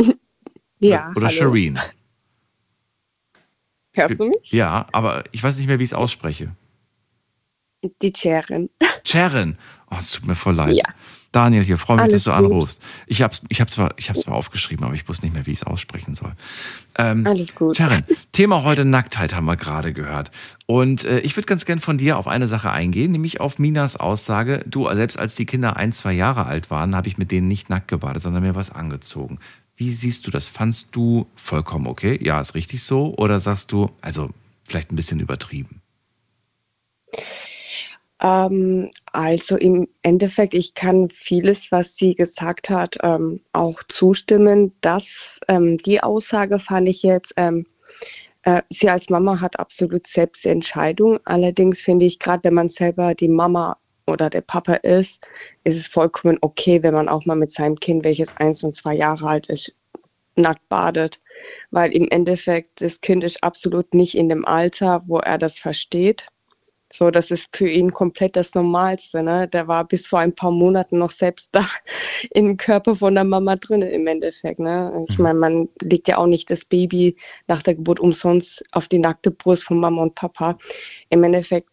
Ja. 0.82 1.10
Oder, 1.10 1.18
oder 1.18 1.26
hallo. 1.28 1.36
Shireen? 1.36 1.78
Hörst 3.92 4.18
du 4.18 4.24
mich? 4.24 4.50
Ja, 4.50 4.86
aber 4.92 5.24
ich 5.30 5.42
weiß 5.42 5.58
nicht 5.58 5.66
mehr, 5.66 5.78
wie 5.78 5.84
ich 5.84 5.90
es 5.90 5.94
ausspreche. 5.94 6.52
Die 8.02 8.12
Sharon. 8.16 8.68
Sharon. 9.04 9.56
Oh, 9.90 9.96
es 9.98 10.12
tut 10.12 10.26
mir 10.26 10.34
voll 10.36 10.54
leid. 10.54 10.76
Ja. 10.76 10.84
Daniel 11.32 11.62
hier, 11.62 11.78
freue 11.78 11.96
mich, 11.96 12.04
Alles 12.04 12.24
dass 12.24 12.34
du 12.34 12.42
gut. 12.42 12.52
anrufst. 12.52 12.82
Ich 13.06 13.22
habe 13.22 13.34
ich 13.48 13.60
hab 13.60 13.70
zwar, 13.70 13.94
ich 13.96 14.08
hab's 14.08 14.20
zwar 14.20 14.34
aufgeschrieben, 14.34 14.84
aber 14.84 14.94
ich 14.94 15.08
wusste 15.08 15.24
nicht 15.26 15.32
mehr, 15.32 15.46
wie 15.46 15.52
ich 15.52 15.58
es 15.58 15.64
aussprechen 15.64 16.14
soll. 16.14 16.32
Ähm, 16.98 17.24
Alles 17.26 17.54
gut. 17.54 17.76
Sharon, 17.76 18.02
Thema 18.32 18.64
heute 18.64 18.84
Nacktheit 18.84 19.34
haben 19.34 19.44
wir 19.46 19.56
gerade 19.56 19.92
gehört. 19.92 20.32
Und 20.66 21.04
äh, 21.04 21.20
ich 21.20 21.36
würde 21.36 21.46
ganz 21.46 21.64
gern 21.64 21.78
von 21.78 21.98
dir 21.98 22.18
auf 22.18 22.26
eine 22.26 22.48
Sache 22.48 22.70
eingehen, 22.70 23.12
nämlich 23.12 23.40
auf 23.40 23.60
Minas 23.60 23.96
Aussage. 23.96 24.64
Du, 24.66 24.92
selbst 24.92 25.18
als 25.18 25.36
die 25.36 25.46
Kinder 25.46 25.76
ein, 25.76 25.92
zwei 25.92 26.12
Jahre 26.12 26.46
alt 26.46 26.70
waren, 26.70 26.96
habe 26.96 27.06
ich 27.06 27.16
mit 27.16 27.30
denen 27.30 27.46
nicht 27.46 27.70
nackt 27.70 27.86
gebadet, 27.88 28.22
sondern 28.22 28.42
mir 28.42 28.56
was 28.56 28.70
angezogen. 28.70 29.38
Wie 29.76 29.90
siehst 29.92 30.26
du 30.26 30.32
das? 30.32 30.48
Fandst 30.48 30.88
du 30.92 31.28
vollkommen 31.36 31.86
okay? 31.86 32.18
Ja, 32.22 32.40
ist 32.40 32.54
richtig 32.54 32.82
so? 32.82 33.14
Oder 33.16 33.38
sagst 33.38 33.70
du, 33.70 33.90
also 34.00 34.30
vielleicht 34.64 34.90
ein 34.92 34.96
bisschen 34.96 35.20
übertrieben? 35.20 35.80
Ähm, 38.20 38.90
also 39.12 39.56
im 39.56 39.88
Endeffekt, 40.02 40.54
ich 40.54 40.74
kann 40.74 41.08
vieles, 41.08 41.72
was 41.72 41.96
sie 41.96 42.14
gesagt 42.14 42.70
hat, 42.70 42.98
ähm, 43.02 43.40
auch 43.52 43.82
zustimmen. 43.88 44.72
Das, 44.82 45.30
ähm, 45.48 45.78
die 45.78 46.02
Aussage 46.02 46.58
fand 46.58 46.88
ich 46.88 47.02
jetzt, 47.02 47.32
ähm, 47.36 47.66
äh, 48.42 48.62
sie 48.70 48.90
als 48.90 49.10
Mama 49.10 49.40
hat 49.40 49.58
absolut 49.58 50.06
selbst 50.06 50.46
Entscheidung. 50.46 51.18
Allerdings 51.24 51.82
finde 51.82 52.06
ich, 52.06 52.18
gerade 52.18 52.44
wenn 52.44 52.54
man 52.54 52.68
selber 52.68 53.14
die 53.14 53.28
Mama 53.28 53.76
oder 54.06 54.30
der 54.30 54.40
Papa 54.42 54.74
ist, 54.74 55.26
ist 55.64 55.76
es 55.76 55.88
vollkommen 55.88 56.38
okay, 56.40 56.82
wenn 56.82 56.94
man 56.94 57.08
auch 57.08 57.24
mal 57.26 57.36
mit 57.36 57.52
seinem 57.52 57.78
Kind, 57.78 58.04
welches 58.04 58.36
eins 58.36 58.64
und 58.64 58.74
zwei 58.74 58.94
Jahre 58.96 59.28
alt 59.28 59.48
ist, 59.48 59.74
nackt 60.36 60.68
badet. 60.68 61.20
Weil 61.70 61.92
im 61.92 62.08
Endeffekt, 62.10 62.80
das 62.82 63.00
Kind 63.00 63.24
ist 63.24 63.42
absolut 63.42 63.94
nicht 63.94 64.16
in 64.16 64.28
dem 64.28 64.44
Alter, 64.44 65.02
wo 65.06 65.18
er 65.18 65.38
das 65.38 65.58
versteht. 65.58 66.26
So, 66.92 67.10
das 67.10 67.30
ist 67.30 67.56
für 67.56 67.68
ihn 67.68 67.92
komplett 67.92 68.34
das 68.34 68.54
Normalste. 68.54 69.22
Ne? 69.22 69.46
Der 69.48 69.68
war 69.68 69.84
bis 69.84 70.08
vor 70.08 70.18
ein 70.18 70.34
paar 70.34 70.50
Monaten 70.50 70.98
noch 70.98 71.10
selbst 71.10 71.50
da 71.52 71.64
im 72.30 72.56
Körper 72.56 72.96
von 72.96 73.14
der 73.14 73.24
Mama 73.24 73.56
drin 73.56 73.82
im 73.82 74.06
Endeffekt. 74.06 74.58
Ne? 74.58 75.06
Ich 75.08 75.18
meine, 75.18 75.38
man 75.38 75.68
legt 75.82 76.08
ja 76.08 76.16
auch 76.16 76.26
nicht 76.26 76.50
das 76.50 76.64
Baby 76.64 77.16
nach 77.46 77.62
der 77.62 77.76
Geburt 77.76 78.00
umsonst 78.00 78.64
auf 78.72 78.88
die 78.88 78.98
nackte 78.98 79.30
Brust 79.30 79.64
von 79.64 79.78
Mama 79.78 80.02
und 80.02 80.16
Papa. 80.16 80.58
Im 81.10 81.22
Endeffekt, 81.22 81.68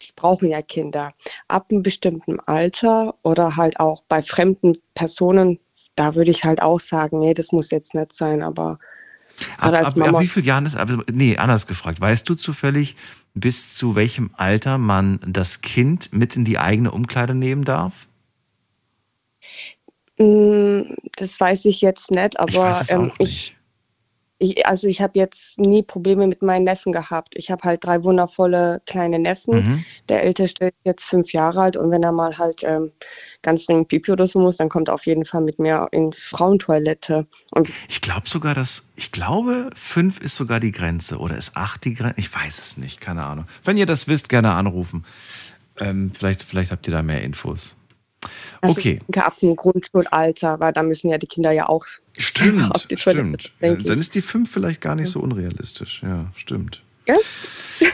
das 0.00 0.12
brauchen 0.12 0.50
ja 0.50 0.60
Kinder. 0.60 1.12
Ab 1.48 1.68
einem 1.70 1.82
bestimmten 1.82 2.38
Alter 2.40 3.14
oder 3.22 3.56
halt 3.56 3.80
auch 3.80 4.02
bei 4.08 4.20
fremden 4.20 4.76
Personen, 4.94 5.58
da 5.96 6.14
würde 6.14 6.30
ich 6.30 6.44
halt 6.44 6.60
auch 6.60 6.78
sagen, 6.78 7.20
nee, 7.20 7.34
das 7.34 7.52
muss 7.52 7.70
jetzt 7.70 7.94
nicht 7.94 8.12
sein, 8.12 8.42
aber 8.42 8.78
Ab, 9.58 9.72
ab, 9.72 9.96
ab, 9.96 10.20
wie 10.20 10.26
vielen 10.26 10.46
Jahren 10.46 10.66
ist, 10.66 10.76
also, 10.76 11.02
nee, 11.10 11.36
anders 11.36 11.66
gefragt. 11.66 12.00
Weißt 12.00 12.28
du 12.28 12.34
zufällig, 12.34 12.96
bis 13.40 13.74
zu 13.74 13.94
welchem 13.94 14.30
Alter 14.36 14.78
man 14.78 15.20
das 15.26 15.60
Kind 15.60 16.12
mit 16.12 16.36
in 16.36 16.44
die 16.44 16.58
eigene 16.58 16.90
Umkleide 16.90 17.34
nehmen 17.34 17.64
darf? 17.64 18.08
Mm, 20.18 20.82
das 21.16 21.38
weiß 21.38 21.64
ich 21.66 21.80
jetzt 21.80 22.10
nicht, 22.10 22.38
aber 22.38 22.80
ich, 22.80 22.90
ähm, 22.90 23.12
ich, 23.18 23.56
ich, 24.38 24.66
also 24.66 24.86
ich 24.86 25.00
habe 25.00 25.18
jetzt 25.18 25.58
nie 25.58 25.82
Probleme 25.82 26.26
mit 26.26 26.42
meinen 26.42 26.64
Neffen 26.64 26.92
gehabt. 26.92 27.34
Ich 27.36 27.50
habe 27.50 27.62
halt 27.64 27.84
drei 27.84 28.02
wundervolle 28.04 28.80
kleine 28.86 29.18
Neffen. 29.18 29.54
Mhm. 29.54 29.84
Der 30.08 30.22
älteste 30.22 30.66
ist 30.66 30.74
jetzt 30.84 31.04
fünf 31.04 31.32
Jahre 31.32 31.60
alt 31.62 31.76
und 31.76 31.90
wenn 31.90 32.02
er 32.02 32.12
mal 32.12 32.38
halt 32.38 32.62
ähm, 32.62 32.92
ganz 33.42 33.66
dringend 33.66 33.88
Pipi 33.88 34.12
oder 34.12 34.26
so 34.26 34.38
muss, 34.38 34.56
dann 34.56 34.68
kommt 34.68 34.88
er 34.88 34.94
auf 34.94 35.06
jeden 35.06 35.24
Fall 35.24 35.40
mit 35.40 35.58
mir 35.58 35.88
in 35.90 36.12
Frauentoilette. 36.12 37.26
Und 37.50 37.68
ich 37.88 38.00
glaube 38.00 38.28
sogar, 38.28 38.54
dass, 38.54 38.84
ich 38.94 39.10
glaube, 39.10 39.70
fünf 39.74 40.20
ist 40.20 40.36
sogar 40.36 40.60
die 40.60 40.72
Grenze 40.72 41.18
oder 41.18 41.36
ist 41.36 41.56
acht 41.56 41.84
die 41.84 41.94
Grenze? 41.94 42.14
Ich 42.18 42.32
weiß 42.32 42.58
es 42.58 42.76
nicht, 42.76 43.00
keine 43.00 43.24
Ahnung. 43.24 43.46
Wenn 43.64 43.76
ihr 43.76 43.86
das 43.86 44.06
wisst, 44.06 44.28
gerne 44.28 44.52
anrufen. 44.52 45.04
Ähm, 45.80 46.12
vielleicht, 46.16 46.42
vielleicht 46.42 46.70
habt 46.70 46.86
ihr 46.86 46.92
da 46.92 47.02
mehr 47.02 47.22
Infos. 47.22 47.76
Also 48.60 48.78
okay. 48.78 49.00
Ab 49.16 49.38
dem 49.38 49.54
Grundschulalter, 49.54 50.58
weil 50.60 50.72
da 50.72 50.82
müssen 50.82 51.10
ja 51.10 51.18
die 51.18 51.26
Kinder 51.26 51.52
ja 51.52 51.68
auch. 51.68 51.86
Stimmt, 52.16 52.88
stimmt. 52.96 53.52
Dann 53.60 53.98
ist 53.98 54.14
die 54.14 54.22
fünf 54.22 54.50
vielleicht 54.50 54.80
gar 54.80 54.94
nicht 54.94 55.08
so 55.08 55.20
unrealistisch. 55.20 56.02
Ja, 56.02 56.32
stimmt. 56.34 56.82
Ja? 57.06 57.16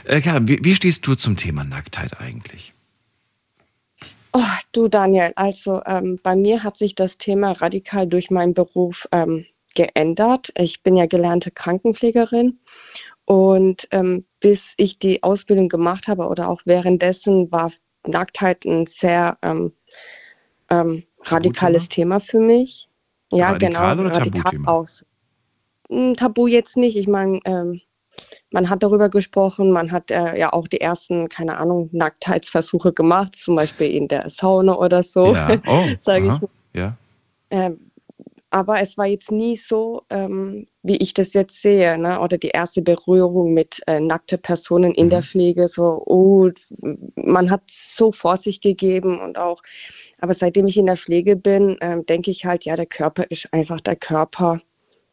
Äh, 0.07 0.23
wie, 0.45 0.65
wie 0.65 0.75
stehst 0.75 1.07
du 1.07 1.15
zum 1.15 1.37
Thema 1.37 1.63
Nacktheit 1.63 2.19
eigentlich? 2.19 2.73
Oh, 4.33 4.41
du 4.73 4.89
Daniel, 4.89 5.33
also 5.37 5.83
ähm, 5.85 6.19
bei 6.23 6.35
mir 6.35 6.63
hat 6.63 6.79
sich 6.79 6.95
das 6.95 7.19
Thema 7.19 7.53
radikal 7.53 8.07
durch 8.07 8.31
meinen 8.31 8.55
Beruf 8.55 9.07
ähm, 9.13 9.45
geändert. 9.75 10.53
Ich 10.57 10.83
bin 10.83 10.97
ja 10.97 11.07
gelernte 11.07 11.51
Krankenpflegerin 11.51 12.59
und 13.27 13.87
ähm, 13.91 14.25
bis 14.41 14.75
ich 14.77 14.99
die 14.99 15.23
Ausbildung 15.23 15.69
gemacht 15.69 16.09
habe 16.09 16.27
oder 16.29 16.49
auch 16.49 16.63
währenddessen 16.65 17.53
war 17.53 17.71
Nacktheit 18.07 18.65
ein 18.65 18.87
sehr 18.87 19.39
ähm, 20.81 21.05
radikales 21.23 21.89
Thema 21.89 22.21
für 22.21 22.41
mich. 22.41 22.89
Ja, 23.33 23.51
Radikal 23.51 23.97
genau. 23.97 24.09
Oder 24.09 24.17
radikal 24.17 24.61
auch. 24.67 24.87
Hm, 25.89 26.17
Tabu 26.17 26.47
jetzt 26.47 26.77
nicht. 26.77 26.97
Ich 26.97 27.09
meine, 27.09 27.41
ähm, 27.45 27.81
man 28.51 28.71
hat 28.71 28.83
darüber 28.83 29.09
gesprochen, 29.09 29.71
man 29.71 29.91
hat 29.91 30.11
äh, 30.11 30.39
ja 30.39 30.53
auch 30.53 30.69
die 30.69 30.81
ersten, 30.81 31.29
keine 31.29 31.57
Ahnung, 31.59 31.89
Nacktheitsversuche 31.93 32.93
gemacht, 32.93 33.37
zum 33.37 33.57
Beispiel 33.57 33.91
in 33.91 34.09
der 34.09 34.29
Sauna 34.31 34.77
oder 34.77 35.03
so, 35.03 35.35
ja. 35.35 35.61
oh, 35.67 35.87
sage 35.99 36.31
ich. 36.31 36.79
Ja. 36.79 36.97
Ähm, 37.51 37.84
aber 38.55 38.81
es 38.81 38.97
war 38.97 39.07
jetzt 39.07 39.33
nie 39.33 39.57
so, 39.57 40.03
ähm, 40.11 40.69
wie 40.85 40.97
ich 40.99 41.13
das 41.13 41.33
jetzt 41.33 41.61
sehe, 41.61 41.99
ne? 41.99 42.21
oder 42.21 42.39
die 42.39 42.51
erste 42.51 42.83
Berührung 42.83 43.53
mit 43.53 43.81
äh, 43.89 43.99
nackten 43.99 44.41
Personen 44.41 44.95
in 44.95 45.07
mhm. 45.07 45.11
der 45.11 45.23
Pflege, 45.25 45.67
so, 45.67 46.01
oh, 46.07 46.51
man 47.17 47.51
hat 47.51 47.63
so 47.67 48.13
vor 48.13 48.37
sich 48.37 48.61
gegeben 48.61 49.21
und 49.21 49.39
auch, 49.39 49.61
aber 50.21 50.35
seitdem 50.35 50.69
ich 50.69 50.77
in 50.77 50.87
der 50.87 50.97
Pflege 50.97 51.35
bin, 51.35 51.79
äh, 51.81 52.01
denke 52.05 52.31
ich 52.31 52.47
halt, 52.47 52.65
ja, 52.65 52.77
der 52.77 52.87
Körper 52.87 53.25
ist 53.29 53.53
einfach 53.53 53.81
der 53.81 53.97
Körper. 53.97 54.61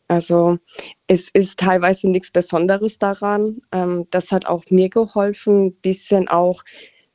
Also 0.08 0.60
es 1.08 1.30
ist 1.30 1.60
teilweise 1.60 2.12
nichts 2.12 2.30
Besonderes 2.30 3.00
daran. 3.00 3.60
Ähm, 3.72 4.06
das 4.12 4.32
hat 4.32 4.46
auch 4.46 4.66
mir 4.70 4.90
geholfen, 4.90 5.66
ein 5.66 5.74
bisschen 5.78 6.28
auch 6.28 6.62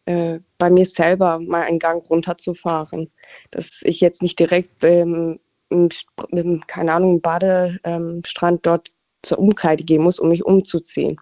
äh, 0.06 0.40
bei 0.58 0.70
mir 0.70 0.86
selber 0.86 1.38
mal 1.38 1.62
einen 1.62 1.78
Gang 1.78 2.04
runterzufahren. 2.10 3.12
Dass 3.52 3.82
ich 3.84 4.00
jetzt 4.00 4.22
nicht 4.22 4.40
direkt 4.40 4.82
ähm, 4.82 5.38
im, 5.70 6.62
keine 6.66 6.92
Ahnung, 6.92 7.20
Badestrand 7.20 8.66
dort 8.66 8.92
zur 9.22 9.38
Umkleide 9.38 9.84
gehen 9.84 10.02
muss, 10.02 10.20
um 10.20 10.28
mich 10.28 10.44
umzuziehen. 10.44 11.16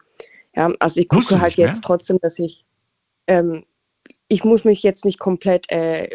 Ja, 0.55 0.73
also 0.79 1.01
ich 1.01 1.09
gucke 1.09 1.41
halt 1.41 1.55
jetzt 1.55 1.83
trotzdem, 1.83 2.19
dass 2.21 2.39
ich, 2.39 2.65
ähm, 3.27 3.65
ich 4.29 4.45
muss 4.45 4.65
mich 4.65 4.83
jetzt 4.83 5.05
nicht 5.05 5.19
komplett 5.19 5.71
äh, 5.71 6.09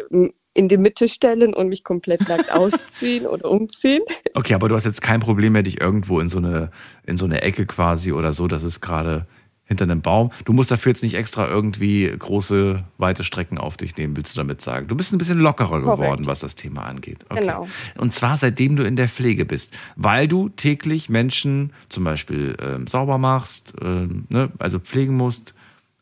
in 0.54 0.68
die 0.68 0.78
Mitte 0.78 1.08
stellen 1.08 1.54
und 1.54 1.68
mich 1.68 1.84
komplett 1.84 2.28
nackt 2.28 2.52
ausziehen 2.52 3.26
oder 3.26 3.50
umziehen. 3.50 4.02
Okay, 4.34 4.54
aber 4.54 4.68
du 4.68 4.74
hast 4.74 4.84
jetzt 4.84 5.02
kein 5.02 5.20
Problem 5.20 5.52
mehr, 5.52 5.62
dich 5.62 5.80
irgendwo 5.80 6.20
in 6.20 6.28
so 6.28 6.38
eine, 6.38 6.70
in 7.06 7.16
so 7.16 7.24
eine 7.24 7.42
Ecke 7.42 7.66
quasi 7.66 8.12
oder 8.12 8.32
so, 8.32 8.48
dass 8.48 8.62
es 8.62 8.80
gerade 8.80 9.26
hinter 9.70 9.84
einem 9.84 10.02
Baum. 10.02 10.32
Du 10.44 10.52
musst 10.52 10.72
dafür 10.72 10.90
jetzt 10.90 11.02
nicht 11.04 11.14
extra 11.14 11.46
irgendwie 11.46 12.12
große, 12.18 12.82
weite 12.98 13.22
Strecken 13.22 13.56
auf 13.56 13.76
dich 13.76 13.96
nehmen, 13.96 14.16
willst 14.16 14.34
du 14.34 14.40
damit 14.40 14.60
sagen. 14.60 14.88
Du 14.88 14.96
bist 14.96 15.12
ein 15.12 15.18
bisschen 15.18 15.38
lockerer 15.38 15.80
Korrekt. 15.80 16.00
geworden, 16.00 16.26
was 16.26 16.40
das 16.40 16.56
Thema 16.56 16.82
angeht. 16.82 17.24
Okay. 17.28 17.42
Genau. 17.42 17.68
Und 17.96 18.12
zwar 18.12 18.36
seitdem 18.36 18.74
du 18.74 18.82
in 18.82 18.96
der 18.96 19.08
Pflege 19.08 19.44
bist, 19.44 19.72
weil 19.94 20.26
du 20.26 20.48
täglich 20.48 21.08
Menschen 21.08 21.72
zum 21.88 22.02
Beispiel 22.02 22.56
ähm, 22.60 22.88
sauber 22.88 23.16
machst, 23.18 23.72
ähm, 23.80 24.24
ne, 24.28 24.50
also 24.58 24.80
pflegen 24.80 25.16
musst 25.16 25.54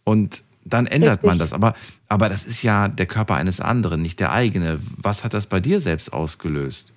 und 0.03 0.43
dann 0.65 0.87
ändert 0.87 1.19
Richtig. 1.19 1.29
man 1.29 1.39
das. 1.39 1.53
Aber, 1.53 1.75
aber 2.09 2.31
das 2.31 2.47
ist 2.47 2.63
ja 2.63 2.89
der 2.89 3.07
Körper 3.07 3.35
eines 3.35 3.61
anderen, 3.61 4.01
nicht 4.01 4.19
der 4.19 4.33
eigene. 4.33 4.81
Was 4.97 5.25
hat 5.25 5.35
das 5.35 5.47
bei 5.47 5.61
dir 5.61 5.81
selbst 5.81 6.11
ausgelöst? 6.15 6.93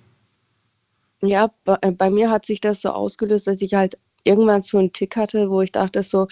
Ja, 1.20 1.50
bei, 1.64 1.76
bei 1.76 2.08
mir 2.08 2.30
hat 2.30 2.46
sich 2.46 2.62
das 2.62 2.80
so 2.80 2.90
ausgelöst, 2.90 3.46
dass 3.46 3.60
ich 3.60 3.74
halt 3.74 3.98
irgendwann 4.24 4.62
so 4.62 4.78
einen 4.78 4.92
Tick 4.92 5.16
hatte, 5.16 5.50
wo 5.50 5.60
ich 5.60 5.72
dachte 5.72 6.02
so, 6.02 6.28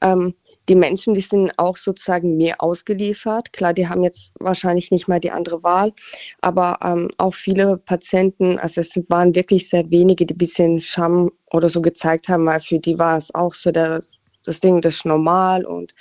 ähm, 0.00 0.34
die 0.68 0.74
Menschen, 0.74 1.14
die 1.14 1.20
sind 1.20 1.52
auch 1.58 1.76
sozusagen 1.76 2.36
mir 2.36 2.60
ausgeliefert. 2.60 3.52
Klar, 3.52 3.74
die 3.74 3.88
haben 3.88 4.02
jetzt 4.02 4.32
wahrscheinlich 4.40 4.90
nicht 4.90 5.08
mal 5.08 5.20
die 5.20 5.30
andere 5.30 5.62
Wahl, 5.62 5.92
aber 6.40 6.78
ähm, 6.82 7.10
auch 7.18 7.34
viele 7.34 7.76
Patienten, 7.76 8.58
also 8.58 8.80
es 8.80 8.98
waren 9.08 9.34
wirklich 9.34 9.68
sehr 9.68 9.90
wenige, 9.90 10.24
die 10.24 10.34
ein 10.34 10.38
bisschen 10.38 10.80
Scham 10.80 11.30
oder 11.52 11.68
so 11.68 11.82
gezeigt 11.82 12.28
haben, 12.28 12.46
weil 12.46 12.60
für 12.60 12.78
die 12.78 12.98
war 12.98 13.18
es 13.18 13.34
auch 13.34 13.54
so 13.54 13.70
der, 13.70 14.00
das 14.44 14.60
Ding, 14.60 14.80
das 14.80 14.96
ist 14.96 15.06
normal 15.06 15.64
und, 15.66 15.94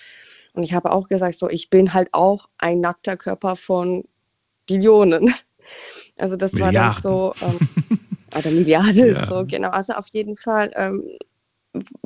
und 0.53 0.63
ich 0.63 0.73
habe 0.73 0.91
auch 0.91 1.07
gesagt, 1.09 1.35
so, 1.35 1.49
ich 1.49 1.69
bin 1.69 1.93
halt 1.93 2.09
auch 2.13 2.47
ein 2.57 2.79
nackter 2.79 3.17
Körper 3.17 3.55
von 3.55 4.05
Billionen. 4.67 5.33
Also 6.17 6.35
das 6.35 6.53
Milliarden. 6.53 6.75
war 6.75 6.91
dann 6.91 7.01
so, 7.01 7.33
ähm, 7.41 7.99
oder 8.37 8.51
Milliarden, 8.51 9.15
ja. 9.15 9.25
so 9.25 9.45
genau. 9.47 9.69
Also 9.69 9.93
auf 9.93 10.07
jeden 10.09 10.35
Fall 10.35 10.71
ähm, 10.75 11.03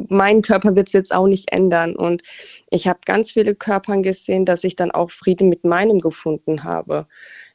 mein 0.09 0.41
Körper 0.41 0.75
wird 0.75 0.87
es 0.87 0.93
jetzt 0.93 1.13
auch 1.13 1.27
nicht 1.27 1.51
ändern. 1.51 1.95
Und 1.95 2.21
ich 2.69 2.87
habe 2.87 2.99
ganz 3.05 3.31
viele 3.31 3.55
Körpern 3.55 4.03
gesehen, 4.03 4.45
dass 4.45 4.63
ich 4.63 4.75
dann 4.75 4.91
auch 4.91 5.11
Frieden 5.11 5.49
mit 5.49 5.63
meinem 5.63 5.99
gefunden 5.99 6.63
habe. 6.63 7.07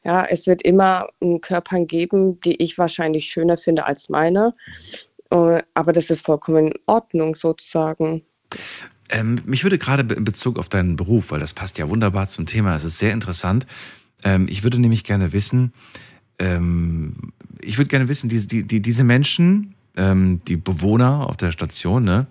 Ja, 0.03 0.25
es 0.25 0.47
wird 0.47 0.61
immer 0.63 1.07
Körpern 1.41 1.87
geben, 1.87 2.39
die 2.41 2.61
ich 2.61 2.77
wahrscheinlich 2.77 3.25
schöner 3.25 3.57
finde 3.57 3.85
als 3.85 4.09
meine. 4.09 4.53
Äh, 5.29 5.63
aber 5.73 5.93
das 5.93 6.09
ist 6.09 6.25
vollkommen 6.25 6.67
in 6.67 6.79
Ordnung 6.85 7.35
sozusagen. 7.35 8.23
Ähm, 9.09 9.39
mich 9.45 9.63
würde 9.63 9.77
gerade 9.77 10.13
in 10.13 10.23
Bezug 10.23 10.59
auf 10.59 10.69
deinen 10.69 10.95
Beruf, 10.95 11.31
weil 11.31 11.39
das 11.39 11.53
passt 11.53 11.77
ja 11.77 11.89
wunderbar 11.89 12.27
zum 12.27 12.45
Thema, 12.45 12.75
es 12.75 12.83
ist 12.83 12.99
sehr 12.99 13.13
interessant. 13.13 13.65
Ähm, 14.23 14.47
ich 14.49 14.63
würde 14.63 14.79
nämlich 14.79 15.03
gerne 15.03 15.33
wissen, 15.33 15.73
ähm, 16.39 17.33
ich 17.61 17.77
würde 17.77 17.89
gerne 17.89 18.07
wissen, 18.07 18.29
die, 18.29 18.45
die, 18.47 18.63
die, 18.63 18.81
diese 18.81 19.03
Menschen, 19.03 19.72
ähm, 19.95 20.41
die 20.47 20.57
Bewohner 20.57 21.27
auf 21.27 21.37
der 21.37 21.51
Station, 21.51 22.03
ne? 22.03 22.27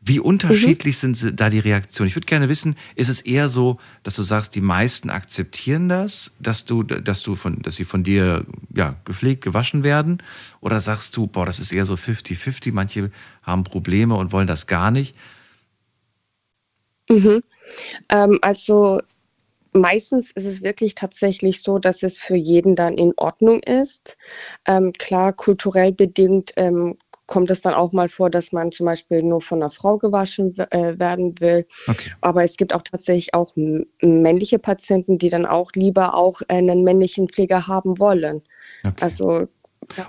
Wie 0.00 0.20
unterschiedlich 0.20 1.02
mhm. 1.02 1.14
sind 1.14 1.40
da 1.40 1.50
die 1.50 1.58
Reaktionen? 1.58 2.08
Ich 2.08 2.14
würde 2.14 2.26
gerne 2.26 2.48
wissen, 2.48 2.76
ist 2.94 3.08
es 3.08 3.20
eher 3.20 3.48
so, 3.48 3.78
dass 4.04 4.14
du 4.14 4.22
sagst, 4.22 4.54
die 4.54 4.60
meisten 4.60 5.10
akzeptieren 5.10 5.88
das, 5.88 6.32
dass 6.38 6.64
du, 6.64 6.84
dass 6.84 7.22
du 7.22 7.34
von, 7.34 7.60
dass 7.62 7.76
sie 7.76 7.84
von 7.84 8.04
dir 8.04 8.46
ja, 8.72 8.94
gepflegt, 9.04 9.42
gewaschen 9.42 9.82
werden? 9.82 10.22
Oder 10.60 10.80
sagst 10.80 11.16
du, 11.16 11.26
boah, 11.26 11.44
das 11.44 11.58
ist 11.58 11.72
eher 11.72 11.84
so 11.84 11.94
50-50, 11.94 12.72
manche 12.72 13.10
haben 13.42 13.64
Probleme 13.64 14.14
und 14.14 14.30
wollen 14.30 14.46
das 14.46 14.68
gar 14.68 14.92
nicht? 14.92 15.16
Mhm. 17.10 17.42
Ähm, 18.08 18.38
also 18.40 19.00
meistens 19.80 20.30
ist 20.32 20.44
es 20.44 20.62
wirklich 20.62 20.94
tatsächlich 20.94 21.62
so, 21.62 21.78
dass 21.78 22.02
es 22.02 22.18
für 22.18 22.36
jeden 22.36 22.76
dann 22.76 22.98
in 22.98 23.12
Ordnung 23.16 23.60
ist. 23.62 24.16
Ähm, 24.66 24.92
klar, 24.92 25.32
kulturell 25.32 25.92
bedingt 25.92 26.52
ähm, 26.56 26.96
kommt 27.26 27.50
es 27.50 27.60
dann 27.60 27.74
auch 27.74 27.92
mal 27.92 28.08
vor, 28.08 28.30
dass 28.30 28.52
man 28.52 28.72
zum 28.72 28.86
Beispiel 28.86 29.22
nur 29.22 29.40
von 29.40 29.62
einer 29.62 29.70
Frau 29.70 29.98
gewaschen 29.98 30.56
äh, 30.70 30.98
werden 30.98 31.38
will. 31.40 31.66
Okay. 31.86 32.10
Aber 32.22 32.42
es 32.42 32.56
gibt 32.56 32.74
auch 32.74 32.82
tatsächlich 32.82 33.34
auch 33.34 33.52
männliche 34.00 34.58
Patienten, 34.58 35.18
die 35.18 35.28
dann 35.28 35.46
auch 35.46 35.70
lieber 35.74 36.14
auch 36.14 36.40
einen 36.48 36.82
männlichen 36.82 37.28
Pfleger 37.28 37.66
haben 37.66 37.98
wollen. 37.98 38.42
Okay. 38.84 38.96
Also 39.04 39.48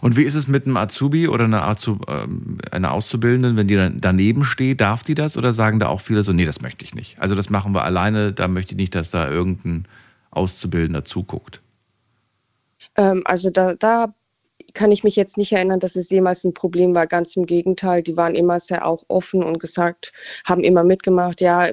und 0.02 0.18
wie 0.18 0.24
ist 0.24 0.36
es 0.36 0.48
mit 0.48 0.66
einem 0.66 0.78
Azubi 0.78 1.28
oder 1.28 1.46
einer, 1.46 1.68
Azub, 1.68 2.10
ähm, 2.10 2.58
einer 2.72 2.92
Auszubildenden, 2.92 3.56
wenn 3.56 3.68
die 3.68 3.76
dann 3.76 4.00
daneben 4.02 4.44
steht, 4.44 4.82
darf 4.82 5.04
die 5.04 5.16
das 5.16 5.38
oder 5.38 5.54
sagen 5.54 5.80
da 5.80 5.88
auch 5.88 6.02
viele 6.02 6.24
so, 6.24 6.34
nee, 6.34 6.46
das 6.46 6.62
möchte 6.62 6.84
ich 6.84 6.94
nicht. 6.94 7.20
Also 7.20 7.36
das 7.36 7.50
machen 7.50 7.74
wir 7.74 7.84
alleine, 7.84 8.34
da 8.34 8.48
möchte 8.48 8.74
ich 8.74 8.78
nicht, 8.78 8.96
dass 8.96 9.12
da 9.12 9.30
irgendein 9.30 9.86
Auszubildender 10.32 11.06
zuguckt. 11.06 11.62
Ähm, 12.96 13.22
also 13.26 13.50
da, 13.50 13.74
da 13.74 14.14
kann 14.74 14.92
ich 14.92 15.04
mich 15.04 15.16
jetzt 15.16 15.38
nicht 15.38 15.52
erinnern, 15.52 15.80
dass 15.80 15.96
es 15.96 16.10
jemals 16.10 16.44
ein 16.44 16.54
Problem 16.54 16.94
war. 16.94 17.08
Ganz 17.08 17.36
im 17.36 17.46
Gegenteil, 17.46 18.04
die 18.04 18.18
waren 18.18 18.36
immer 18.36 18.60
sehr 18.60 18.86
auch 18.86 19.04
offen 19.08 19.44
und 19.44 19.60
gesagt, 19.60 20.12
haben 20.46 20.64
immer 20.64 20.84
mitgemacht, 20.84 21.42
ja, 21.42 21.70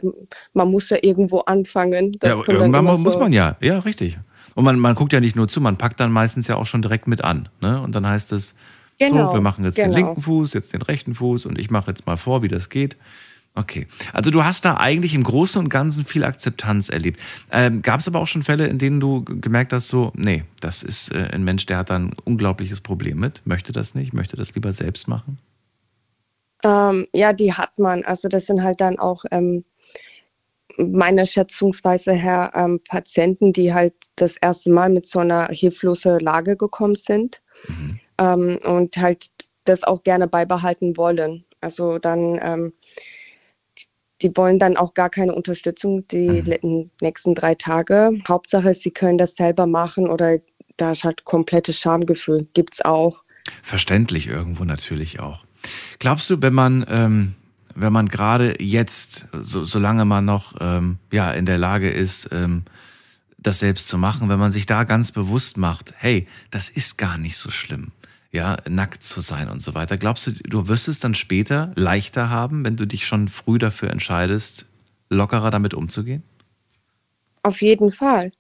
man 0.55 0.70
muss 0.70 0.89
ja 0.91 0.99
irgendwo 1.03 1.41
anfangen. 1.41 2.16
Das 2.20 2.39
ja, 2.39 2.55
irgendwann 2.55 2.85
muss 2.85 3.12
so 3.12 3.19
man 3.19 3.33
ja, 3.33 3.57
ja, 3.61 3.81
richtig. 3.81 4.19
Und 4.57 4.65
man, 4.65 4.81
man 4.81 4.97
guckt 4.97 5.12
ja 5.12 5.20
nicht 5.20 5.37
nur 5.37 5.47
zu, 5.47 5.61
man 5.61 5.77
packt 5.77 6.01
dann 6.01 6.11
meistens 6.11 6.49
ja 6.49 6.57
auch 6.57 6.66
schon 6.66 6.83
direkt 6.83 7.07
mit 7.07 7.23
an. 7.23 7.49
Ne? 7.61 7.81
Und 7.81 7.95
dann 7.95 8.07
heißt 8.07 8.33
es, 8.33 8.57
Genau, 8.99 9.28
so, 9.28 9.35
wir 9.35 9.41
machen 9.41 9.65
jetzt 9.65 9.77
genau. 9.77 9.89
den 9.89 9.95
linken 9.95 10.23
Fuß, 10.23 10.55
jetzt 10.55 10.73
den 10.73 10.83
rechten 10.83 11.15
Fuß 11.15 11.47
und 11.47 11.59
ich 11.59 11.70
mache 11.70 11.91
jetzt 11.91 12.07
mal 12.07 12.16
vor, 12.16 12.43
wie 12.43 12.49
das 12.49 12.70
geht. 12.70 12.97
Okay. 13.55 13.87
Also 14.12 14.31
du 14.31 14.45
hast 14.45 14.65
da 14.65 14.77
eigentlich 14.77 15.15
im 15.15 15.23
Großen 15.23 15.59
und 15.59 15.70
Ganzen 15.70 16.05
viel 16.05 16.24
Akzeptanz 16.24 16.91
erlebt. 16.91 17.20
Ähm, 17.51 17.81
Gab 17.81 18.01
es 18.01 18.09
aber 18.09 18.20
auch 18.20 18.27
schon 18.27 18.43
Fälle, 18.43 18.66
in 18.66 18.78
denen 18.78 19.01
du 19.01 19.24
gemerkt 19.24 19.73
hast, 19.73 19.89
so, 19.89 20.12
nee, 20.15 20.45
das 20.61 20.83
ist 20.83 21.12
äh, 21.12 21.28
ein 21.33 21.43
Mensch, 21.43 21.65
der 21.66 21.78
hat 21.78 21.91
da 21.91 21.97
ein 21.97 22.15
unglaubliches 22.24 22.83
Problem 22.83 23.19
mit, 23.19 23.43
möchte 23.47 23.73
das 23.73 23.95
nicht, 23.95 24.12
möchte 24.12 24.37
das 24.37 24.55
lieber 24.55 24.73
selbst 24.73 25.09
machen? 25.09 25.39
Ähm, 26.65 27.07
ja, 27.15 27.33
die 27.33 27.53
hat 27.53 27.78
man. 27.78 28.05
Also 28.05 28.28
das 28.28 28.47
sind 28.47 28.62
halt 28.62 28.81
dann 28.81 28.99
auch 28.99 29.24
ähm, 29.31 29.65
meiner 30.77 31.27
Schätzungsweise 31.27 32.12
her 32.12 32.53
ähm, 32.55 32.81
Patienten, 32.89 33.53
die 33.53 33.73
halt 33.73 33.94
das 34.16 34.36
erste 34.36 34.70
Mal 34.70 34.90
mit 34.90 35.07
so 35.07 35.20
einer 35.20 35.48
hilflosen 35.48 36.20
Lage 36.20 36.57
gekommen 36.57 36.97
sind 36.97 37.43
mhm. 37.69 38.01
Ähm, 38.19 38.59
und 38.65 38.97
halt 38.97 39.27
das 39.65 39.85
auch 39.85 40.03
gerne 40.03 40.27
beibehalten 40.27 40.97
wollen. 40.97 41.44
Also 41.61 41.98
dann 41.98 42.40
ähm, 42.43 42.73
die 44.23 44.35
wollen 44.36 44.59
dann 44.59 44.77
auch 44.77 44.94
gar 44.94 45.11
keine 45.11 45.35
Unterstützung 45.35 46.07
die 46.09 46.43
mhm. 46.43 46.90
nächsten 47.01 47.35
drei 47.35 47.55
Tage. 47.55 48.12
Hauptsache, 48.27 48.73
sie 48.74 48.90
können 48.90 49.19
das 49.19 49.36
selber 49.36 49.66
machen 49.66 50.09
oder 50.09 50.39
da 50.77 50.93
ist 50.93 51.05
halt 51.05 51.24
komplettes 51.24 51.78
Schamgefühl. 51.78 52.47
Gibt 52.55 52.74
es 52.74 52.85
auch. 52.85 53.23
Verständlich 53.62 54.27
irgendwo 54.27 54.65
natürlich 54.65 55.20
auch. 55.20 55.44
Glaubst 55.98 56.31
du, 56.31 56.43
wenn 56.43 56.55
man, 56.55 56.86
ähm, 56.89 57.35
wenn 57.77 57.93
man 57.93 58.09
gerade 58.09 58.61
jetzt, 58.62 59.27
so, 59.32 59.65
solange 59.65 60.05
man 60.05 60.24
noch 60.24 60.55
ähm, 60.61 60.98
ja, 61.12 61.32
in 61.32 61.47
der 61.47 61.59
Lage 61.59 61.90
ist, 61.90 62.28
ähm, 62.32 62.65
das 63.39 63.61
selbst 63.61 63.89
zu 63.89 63.98
machen, 63.98 64.28
wenn 64.28 64.39
man 64.39 64.51
sich 64.51 64.66
da 64.66 64.85
ganz 64.85 65.12
bewusst 65.12 65.57
macht, 65.57 65.94
hey, 65.97 66.27
das 66.51 66.69
ist 66.69 66.98
gar 66.98 67.19
nicht 67.19 67.36
so 67.36 67.51
schlimm 67.51 67.93
ja, 68.36 68.59
nackt 68.69 69.03
zu 69.03 69.20
sein 69.23 69.48
und 69.48 69.62
so 69.62 69.74
weiter. 69.74 69.97
Glaubst 69.97 70.27
du, 70.27 70.32
du 70.32 70.69
wirst 70.69 70.89
es 70.89 71.01
dann 71.01 71.15
später 71.15 71.73
leichter 71.74 72.28
haben, 72.28 72.65
wenn 72.65 72.77
du 72.77 72.86
dich 72.86 73.07
schon 73.07 73.28
früh 73.28 73.59
dafür 73.59 73.90
entscheidest, 73.90 74.66
lockerer 75.09 75.51
damit 75.51 75.73
umzugehen? 75.73 76.23
Auf 77.43 77.62
jeden 77.62 77.90
Fall. 77.90 78.32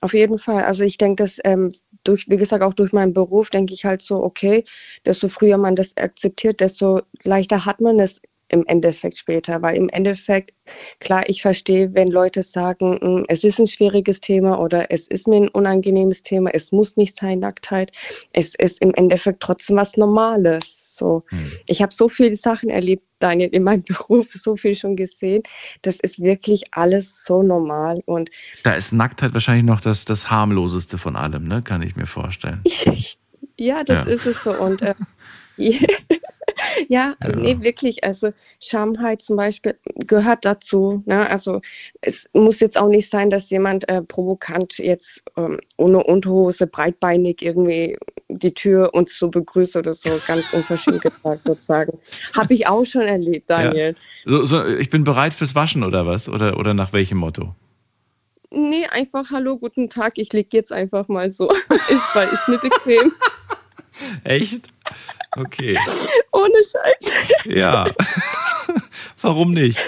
Auf 0.00 0.14
jeden 0.14 0.38
Fall. 0.38 0.64
Also 0.64 0.84
ich 0.84 0.98
denke, 0.98 1.24
dass 1.24 1.40
ähm, 1.44 1.72
durch, 2.04 2.28
wie 2.28 2.36
gesagt, 2.36 2.62
auch 2.62 2.74
durch 2.74 2.92
meinen 2.92 3.12
Beruf 3.12 3.50
denke 3.50 3.74
ich 3.74 3.84
halt 3.84 4.02
so, 4.02 4.22
okay, 4.22 4.64
desto 5.04 5.28
früher 5.28 5.58
man 5.58 5.76
das 5.76 5.96
akzeptiert, 5.96 6.60
desto 6.60 7.02
leichter 7.24 7.66
hat 7.66 7.80
man 7.80 7.98
es 7.98 8.22
im 8.52 8.64
Endeffekt 8.66 9.16
später, 9.16 9.62
weil 9.62 9.76
im 9.76 9.88
Endeffekt, 9.88 10.52
klar, 10.98 11.22
ich 11.28 11.42
verstehe, 11.42 11.94
wenn 11.94 12.10
Leute 12.10 12.42
sagen, 12.42 12.98
hm, 13.00 13.24
es 13.28 13.44
ist 13.44 13.58
ein 13.58 13.66
schwieriges 13.66 14.20
Thema 14.20 14.60
oder 14.60 14.90
es 14.90 15.06
ist 15.08 15.28
mir 15.28 15.36
ein 15.36 15.48
unangenehmes 15.48 16.22
Thema, 16.22 16.50
es 16.52 16.72
muss 16.72 16.96
nicht 16.96 17.16
sein, 17.16 17.38
Nacktheit, 17.38 17.96
es 18.32 18.54
ist 18.54 18.82
im 18.82 18.92
Endeffekt 18.94 19.40
trotzdem 19.40 19.76
was 19.76 19.96
Normales. 19.96 20.96
So, 20.96 21.24
hm. 21.28 21.50
ich 21.66 21.80
habe 21.80 21.94
so 21.94 22.08
viele 22.08 22.36
Sachen 22.36 22.68
erlebt, 22.68 23.04
Daniel, 23.20 23.48
in 23.50 23.62
meinem 23.62 23.82
Beruf, 23.88 24.32
so 24.32 24.56
viel 24.56 24.74
schon 24.74 24.96
gesehen. 24.96 25.42
Das 25.82 25.98
ist 26.00 26.20
wirklich 26.20 26.64
alles 26.72 27.24
so 27.24 27.42
normal 27.42 28.02
und 28.06 28.30
da 28.64 28.72
ist 28.72 28.92
Nacktheit 28.92 29.32
wahrscheinlich 29.32 29.64
noch 29.64 29.80
das, 29.80 30.04
das 30.04 30.30
harmloseste 30.30 30.98
von 30.98 31.16
allem, 31.16 31.46
ne? 31.46 31.62
Kann 31.62 31.82
ich 31.82 31.96
mir 31.96 32.06
vorstellen. 32.06 32.62
ja, 33.56 33.84
das 33.84 34.04
ja. 34.04 34.12
ist 34.12 34.26
es 34.26 34.42
so 34.42 34.52
und 34.52 34.82
äh, 34.82 34.94
ja, 36.88 37.14
ja, 37.22 37.36
nee, 37.36 37.56
wirklich. 37.60 38.04
Also 38.04 38.30
Schamheit 38.60 39.22
zum 39.22 39.36
Beispiel 39.36 39.78
gehört 39.96 40.44
dazu. 40.44 41.02
Ne? 41.06 41.28
Also 41.28 41.60
es 42.00 42.28
muss 42.32 42.60
jetzt 42.60 42.78
auch 42.78 42.88
nicht 42.88 43.08
sein, 43.08 43.30
dass 43.30 43.50
jemand 43.50 43.88
äh, 43.88 44.02
provokant 44.02 44.78
jetzt 44.78 45.22
ähm, 45.36 45.60
ohne 45.76 46.02
Unterhose 46.04 46.66
breitbeinig 46.66 47.42
irgendwie 47.42 47.96
die 48.28 48.54
Tür 48.54 48.94
uns 48.94 49.18
so 49.18 49.28
begrüßt 49.28 49.76
oder 49.76 49.94
so, 49.94 50.20
ganz 50.26 50.52
unverschämt 50.52 51.02
gesagt 51.02 51.42
sozusagen. 51.42 51.98
Habe 52.36 52.54
ich 52.54 52.66
auch 52.66 52.84
schon 52.84 53.02
erlebt, 53.02 53.50
Daniel. 53.50 53.94
Ja. 54.24 54.30
So, 54.30 54.44
so, 54.44 54.66
ich 54.66 54.90
bin 54.90 55.04
bereit 55.04 55.34
fürs 55.34 55.54
Waschen 55.54 55.82
oder 55.82 56.06
was? 56.06 56.28
Oder, 56.28 56.58
oder 56.58 56.74
nach 56.74 56.92
welchem 56.92 57.18
Motto? 57.18 57.54
Nee, 58.52 58.86
einfach 58.86 59.30
Hallo, 59.30 59.56
guten 59.56 59.90
Tag, 59.90 60.14
ich 60.16 60.32
liege 60.32 60.48
jetzt 60.52 60.72
einfach 60.72 61.06
mal 61.06 61.30
so, 61.30 61.48
weil 62.14 62.28
ist 62.28 62.48
mir 62.48 62.58
bequem. 62.58 63.12
Echt? 64.24 64.68
Okay. 65.36 65.78
Ohne 66.32 66.64
Scheiß. 66.64 67.44
Ja. 67.46 67.86
Warum 69.20 69.52
nicht? 69.52 69.78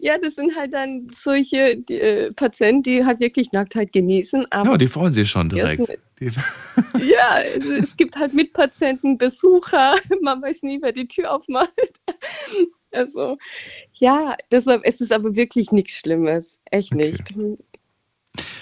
Ja, 0.00 0.18
das 0.18 0.36
sind 0.36 0.54
halt 0.56 0.72
dann 0.72 1.08
solche 1.12 1.76
die, 1.76 2.00
äh, 2.00 2.32
Patienten, 2.32 2.82
die 2.82 3.04
halt 3.04 3.20
wirklich 3.20 3.52
Nacktheit 3.52 3.92
genießen. 3.92 4.46
ja, 4.52 4.76
die 4.76 4.86
freuen 4.86 5.12
sich 5.12 5.30
schon 5.30 5.48
direkt. 5.48 5.98
ja, 6.20 7.40
es 7.80 7.96
gibt 7.96 8.16
halt 8.16 8.32
Mitpatienten, 8.32 9.18
Besucher, 9.18 9.96
man 10.22 10.40
weiß 10.42 10.62
nie, 10.62 10.78
wer 10.80 10.92
die 10.92 11.08
Tür 11.08 11.32
aufmacht. 11.32 11.72
Also, 12.92 13.38
ja, 13.94 14.36
deshalb 14.50 14.84
ist 14.84 15.00
es 15.00 15.10
aber 15.10 15.34
wirklich 15.34 15.72
nichts 15.72 15.94
Schlimmes. 15.94 16.60
Echt 16.70 16.92
okay. 16.92 17.10
nicht. 17.10 17.34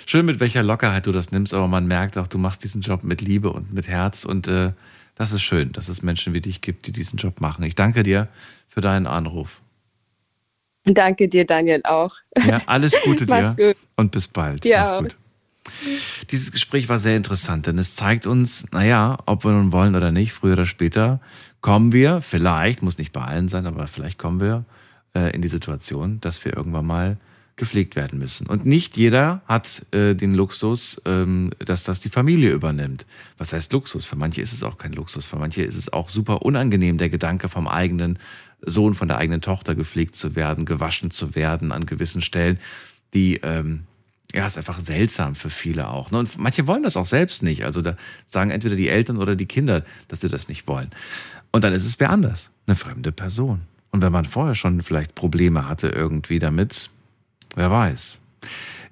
Schön, 0.07 0.27
mit 0.27 0.41
welcher 0.41 0.63
Lockerheit 0.63 1.07
du 1.07 1.13
das 1.13 1.31
nimmst, 1.31 1.55
aber 1.55 1.69
man 1.69 1.87
merkt 1.87 2.17
auch, 2.19 2.27
du 2.27 2.39
machst 2.39 2.65
diesen 2.65 2.81
Job 2.81 3.05
mit 3.05 3.21
Liebe 3.21 3.51
und 3.51 3.73
mit 3.73 3.89
Herz 3.89 4.25
und 4.25 4.49
äh, 4.49 4.73
das 5.15 5.33
ist 5.33 5.43
schön, 5.43 5.73
dass 5.73 5.89
es 5.89 6.03
Menschen 6.03 6.33
wie 6.33 6.41
dich 6.41 6.61
gibt, 6.61 6.87
die 6.87 6.93
diesen 6.93 7.17
Job 7.19 7.41
machen. 7.41 7.63
Ich 7.65 7.75
danke 7.75 8.03
dir 8.03 8.29
für 8.69 8.81
deinen 8.81 9.07
Anruf. 9.07 9.61
Danke 10.85 11.29
dir, 11.29 11.45
Daniel, 11.45 11.83
auch. 11.85 12.15
Ja, 12.37 12.63
alles 12.67 12.95
Gute 13.05 13.27
dir 13.27 13.55
gut. 13.57 13.77
und 13.97 14.13
bis 14.13 14.29
bald. 14.29 14.65
Ja. 14.65 15.01
gut. 15.01 15.17
Dieses 16.31 16.53
Gespräch 16.53 16.89
war 16.89 16.99
sehr 16.99 17.17
interessant, 17.17 17.67
denn 17.67 17.79
es 17.79 17.95
zeigt 17.95 18.27
uns, 18.27 18.71
naja, 18.73 19.19
ob 19.27 19.45
wir 19.45 19.53
nun 19.53 19.73
wollen 19.73 19.95
oder 19.95 20.11
nicht, 20.11 20.33
früher 20.33 20.55
oder 20.55 20.65
später 20.65 21.21
kommen 21.61 21.93
wir, 21.93 22.23
vielleicht, 22.23 22.83
muss 22.83 22.97
nicht 22.97 23.13
bei 23.13 23.21
allen 23.21 23.49
sein, 23.49 23.67
aber 23.67 23.87
vielleicht 23.87 24.19
kommen 24.19 24.41
wir 24.41 24.65
äh, 25.15 25.35
in 25.35 25.43
die 25.43 25.49
Situation, 25.49 26.21
dass 26.21 26.43
wir 26.45 26.57
irgendwann 26.57 26.87
mal 26.87 27.19
gepflegt 27.61 27.95
werden 27.95 28.19
müssen. 28.19 28.47
Und 28.47 28.65
nicht 28.65 28.97
jeder 28.97 29.43
hat 29.47 29.85
äh, 29.93 30.15
den 30.15 30.35
Luxus, 30.35 30.99
ähm, 31.05 31.51
dass 31.59 31.85
das 31.85 32.01
die 32.01 32.09
Familie 32.09 32.53
übernimmt. 32.53 33.05
Was 33.37 33.53
heißt 33.53 33.71
Luxus? 33.75 34.07
Für 34.07 34.17
manche 34.17 34.41
ist 34.41 34.55
es 34.55 34.63
auch 34.63 34.79
kein 34.79 34.95
Luxus. 34.95 35.27
Für 35.27 35.37
manche 35.37 35.63
ist 35.63 35.77
es 35.77 35.93
auch 35.93 36.09
super 36.09 36.41
unangenehm, 36.41 36.97
der 36.97 37.11
Gedanke 37.11 37.51
vom 37.51 37.69
eigenen 37.69 38.19
Sohn, 38.63 38.95
von 38.95 39.09
der 39.09 39.19
eigenen 39.19 39.43
Tochter 39.43 39.75
gepflegt 39.75 40.17
zu 40.17 40.35
werden, 40.35 40.65
gewaschen 40.65 41.11
zu 41.11 41.35
werden 41.35 41.71
an 41.71 41.85
gewissen 41.85 42.23
Stellen, 42.23 42.59
die 43.13 43.37
ähm, 43.43 43.81
ja, 44.33 44.47
ist 44.47 44.57
einfach 44.57 44.79
seltsam 44.79 45.35
für 45.35 45.51
viele 45.51 45.89
auch. 45.91 46.11
Ne? 46.11 46.19
Und 46.19 46.39
manche 46.39 46.67
wollen 46.67 46.83
das 46.83 46.97
auch 46.97 47.05
selbst 47.05 47.43
nicht. 47.43 47.67
Also 47.67 47.83
da 47.83 47.95
sagen 48.25 48.51
entweder 48.51 48.75
die 48.75 48.89
Eltern 48.89 49.19
oder 49.19 49.37
die 49.37 49.47
Kinder, 49.47 49.85
dass 50.09 50.23
sie 50.23 50.31
das 50.31 50.49
nicht 50.49 50.67
wollen. 50.67 50.89
Und 51.53 51.63
dann 51.63 51.75
ist 51.75 51.85
es 51.85 52.01
wer 52.01 52.09
anders, 52.09 52.51
eine 52.67 52.75
fremde 52.75 53.13
Person. 53.13 53.61
Und 53.91 54.01
wenn 54.01 54.13
man 54.13 54.25
vorher 54.25 54.55
schon 54.55 54.81
vielleicht 54.81 55.15
Probleme 55.15 55.69
hatte 55.69 55.89
irgendwie 55.89 56.39
damit, 56.39 56.91
Wer 57.55 57.71
weiß. 57.71 58.21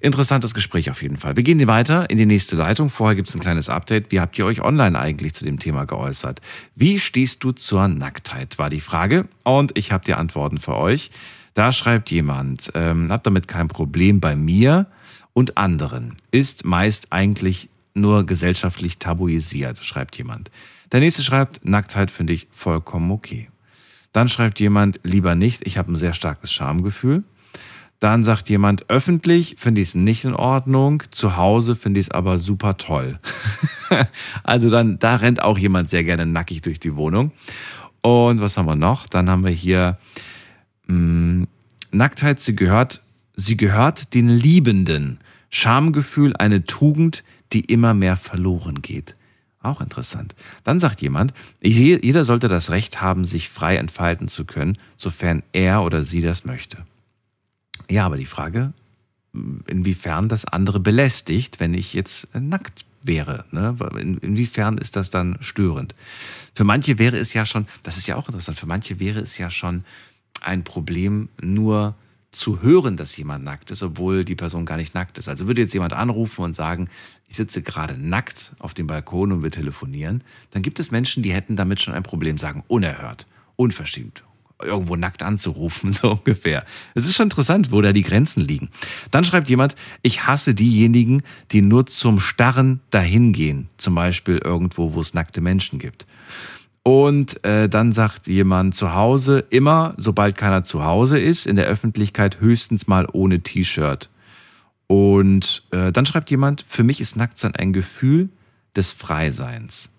Interessantes 0.01 0.53
Gespräch 0.53 0.89
auf 0.89 1.01
jeden 1.01 1.17
Fall. 1.17 1.35
Wir 1.35 1.43
gehen 1.43 1.67
weiter 1.67 2.09
in 2.09 2.17
die 2.17 2.25
nächste 2.25 2.55
Leitung. 2.55 2.89
Vorher 2.89 3.15
gibt 3.15 3.27
es 3.27 3.35
ein 3.35 3.41
kleines 3.41 3.67
Update. 3.67 4.11
Wie 4.11 4.21
habt 4.21 4.39
ihr 4.39 4.45
euch 4.45 4.61
online 4.61 4.97
eigentlich 4.97 5.33
zu 5.33 5.43
dem 5.43 5.59
Thema 5.59 5.85
geäußert? 5.85 6.41
Wie 6.75 6.99
stehst 6.99 7.43
du 7.43 7.51
zur 7.51 7.87
Nacktheit, 7.89 8.57
war 8.57 8.69
die 8.69 8.79
Frage. 8.79 9.27
Und 9.43 9.77
ich 9.77 9.91
habe 9.91 10.05
die 10.05 10.13
Antworten 10.13 10.59
für 10.59 10.77
euch. 10.77 11.11
Da 11.53 11.73
schreibt 11.73 12.11
jemand, 12.11 12.71
ähm, 12.75 13.11
hab 13.11 13.23
damit 13.23 13.49
kein 13.49 13.67
Problem 13.67 14.21
bei 14.21 14.37
mir 14.37 14.87
und 15.33 15.57
anderen. 15.57 16.15
Ist 16.31 16.63
meist 16.63 17.11
eigentlich 17.11 17.67
nur 17.93 18.25
gesellschaftlich 18.25 18.99
tabuisiert, 18.99 19.83
schreibt 19.83 20.17
jemand. 20.17 20.49
Der 20.93 21.01
nächste 21.01 21.23
schreibt, 21.23 21.65
Nacktheit 21.65 22.11
finde 22.11 22.33
ich 22.33 22.47
vollkommen 22.51 23.11
okay. 23.11 23.49
Dann 24.13 24.29
schreibt 24.29 24.59
jemand, 24.61 24.99
lieber 25.03 25.35
nicht, 25.35 25.65
ich 25.67 25.77
habe 25.77 25.91
ein 25.91 25.97
sehr 25.97 26.13
starkes 26.13 26.53
Schamgefühl. 26.53 27.23
Dann 27.99 28.23
sagt 28.23 28.49
jemand, 28.49 28.89
öffentlich 28.89 29.55
finde 29.57 29.81
ich 29.81 29.89
es 29.89 29.95
nicht 29.95 30.23
in 30.23 30.33
Ordnung, 30.33 31.03
zu 31.11 31.35
Hause 31.35 31.75
finde 31.75 31.99
ich 31.99 32.07
es 32.07 32.11
aber 32.11 32.39
super 32.39 32.77
toll. 32.77 33.19
also 34.43 34.69
dann, 34.69 34.99
da 34.99 35.17
rennt 35.17 35.41
auch 35.41 35.57
jemand 35.57 35.89
sehr 35.89 36.05
gerne 36.05 36.25
nackig 36.25 36.61
durch 36.61 36.79
die 36.79 36.95
Wohnung. 36.95 37.31
Und 38.01 38.39
was 38.39 38.57
haben 38.57 38.67
wir 38.67 38.75
noch? 38.75 39.07
Dann 39.07 39.29
haben 39.29 39.43
wir 39.43 39.51
hier 39.51 39.97
mh, 40.87 40.95
hm, 40.95 41.47
Nacktheit, 41.91 42.39
sie 42.39 42.55
gehört, 42.55 43.01
sie 43.35 43.57
gehört 43.57 44.13
den 44.13 44.29
Liebenden. 44.29 45.19
Schamgefühl, 45.49 46.35
eine 46.37 46.65
Tugend, 46.65 47.23
die 47.51 47.61
immer 47.61 47.93
mehr 47.93 48.15
verloren 48.15 48.81
geht. 48.81 49.15
Auch 49.61 49.81
interessant. 49.81 50.35
Dann 50.63 50.79
sagt 50.79 51.01
jemand, 51.01 51.33
jeder 51.61 52.23
sollte 52.23 52.47
das 52.47 52.69
Recht 52.69 53.01
haben, 53.01 53.25
sich 53.25 53.49
frei 53.49 53.75
entfalten 53.75 54.29
zu 54.29 54.45
können, 54.45 54.77
sofern 54.95 55.43
er 55.51 55.83
oder 55.83 56.03
sie 56.03 56.21
das 56.21 56.45
möchte. 56.45 56.85
Ja, 57.89 58.05
aber 58.05 58.17
die 58.17 58.25
Frage, 58.25 58.73
inwiefern 59.67 60.29
das 60.29 60.45
andere 60.45 60.79
belästigt, 60.79 61.59
wenn 61.59 61.73
ich 61.73 61.93
jetzt 61.93 62.27
nackt 62.33 62.85
wäre. 63.01 63.45
Ne? 63.51 63.75
In, 63.99 64.17
inwiefern 64.17 64.77
ist 64.77 64.95
das 64.95 65.09
dann 65.09 65.37
störend? 65.41 65.95
Für 66.53 66.63
manche 66.63 66.99
wäre 66.99 67.17
es 67.17 67.33
ja 67.33 67.45
schon, 67.45 67.67
das 67.83 67.97
ist 67.97 68.07
ja 68.07 68.15
auch 68.15 68.27
interessant, 68.27 68.57
für 68.57 68.65
manche 68.65 68.99
wäre 68.99 69.19
es 69.19 69.37
ja 69.37 69.49
schon 69.49 69.83
ein 70.41 70.63
Problem, 70.63 71.29
nur 71.41 71.95
zu 72.31 72.61
hören, 72.61 72.95
dass 72.95 73.17
jemand 73.17 73.43
nackt 73.43 73.71
ist, 73.71 73.81
obwohl 73.81 74.23
die 74.23 74.35
Person 74.35 74.65
gar 74.65 74.77
nicht 74.77 74.93
nackt 74.93 75.17
ist. 75.17 75.27
Also 75.27 75.47
würde 75.47 75.61
jetzt 75.61 75.73
jemand 75.73 75.93
anrufen 75.93 76.43
und 76.43 76.53
sagen, 76.53 76.89
ich 77.27 77.35
sitze 77.35 77.63
gerade 77.63 77.97
nackt 77.97 78.51
auf 78.59 78.73
dem 78.73 78.85
Balkon 78.85 79.31
und 79.31 79.41
wir 79.41 79.51
telefonieren, 79.51 80.23
dann 80.51 80.61
gibt 80.61 80.79
es 80.79 80.91
Menschen, 80.91 81.23
die 81.23 81.33
hätten 81.33 81.55
damit 81.55 81.81
schon 81.81 81.95
ein 81.95 82.03
Problem, 82.03 82.37
sagen 82.37 82.63
unerhört, 82.67 83.25
unverschämt, 83.55 84.23
irgendwo 84.61 84.95
nackt 84.95 85.23
anzurufen, 85.23 85.91
so 85.93 86.11
ungefähr. 86.11 86.65
Es 86.95 87.05
ist 87.05 87.15
schon 87.15 87.27
interessant, 87.27 87.71
wo 87.71 87.81
da 87.81 87.93
die 87.93 88.03
Grenzen 88.03 88.41
liegen. 88.41 88.69
Dann 89.11 89.23
schreibt 89.23 89.49
jemand, 89.49 89.75
ich 90.01 90.27
hasse 90.27 90.53
diejenigen, 90.53 91.23
die 91.51 91.61
nur 91.61 91.87
zum 91.87 92.19
Starren 92.19 92.81
dahingehen, 92.91 93.69
zum 93.77 93.95
Beispiel 93.95 94.39
irgendwo, 94.43 94.93
wo 94.93 95.01
es 95.01 95.13
nackte 95.13 95.41
Menschen 95.41 95.79
gibt. 95.79 96.05
Und 96.83 97.43
äh, 97.43 97.69
dann 97.69 97.91
sagt 97.91 98.27
jemand 98.27 98.73
zu 98.73 98.93
Hause, 98.93 99.45
immer, 99.49 99.93
sobald 99.97 100.37
keiner 100.37 100.63
zu 100.63 100.83
Hause 100.83 101.19
ist, 101.19 101.45
in 101.45 101.55
der 101.55 101.65
Öffentlichkeit 101.65 102.39
höchstens 102.39 102.87
mal 102.87 103.07
ohne 103.11 103.41
T-Shirt. 103.41 104.09
Und 104.87 105.63
äh, 105.71 105.91
dann 105.91 106.05
schreibt 106.07 106.31
jemand, 106.31 106.65
für 106.67 106.83
mich 106.83 106.99
ist 106.99 107.15
Nacktsein 107.15 107.55
ein 107.55 107.73
Gefühl 107.73 108.29
des 108.75 108.91
Freiseins. 108.91 109.91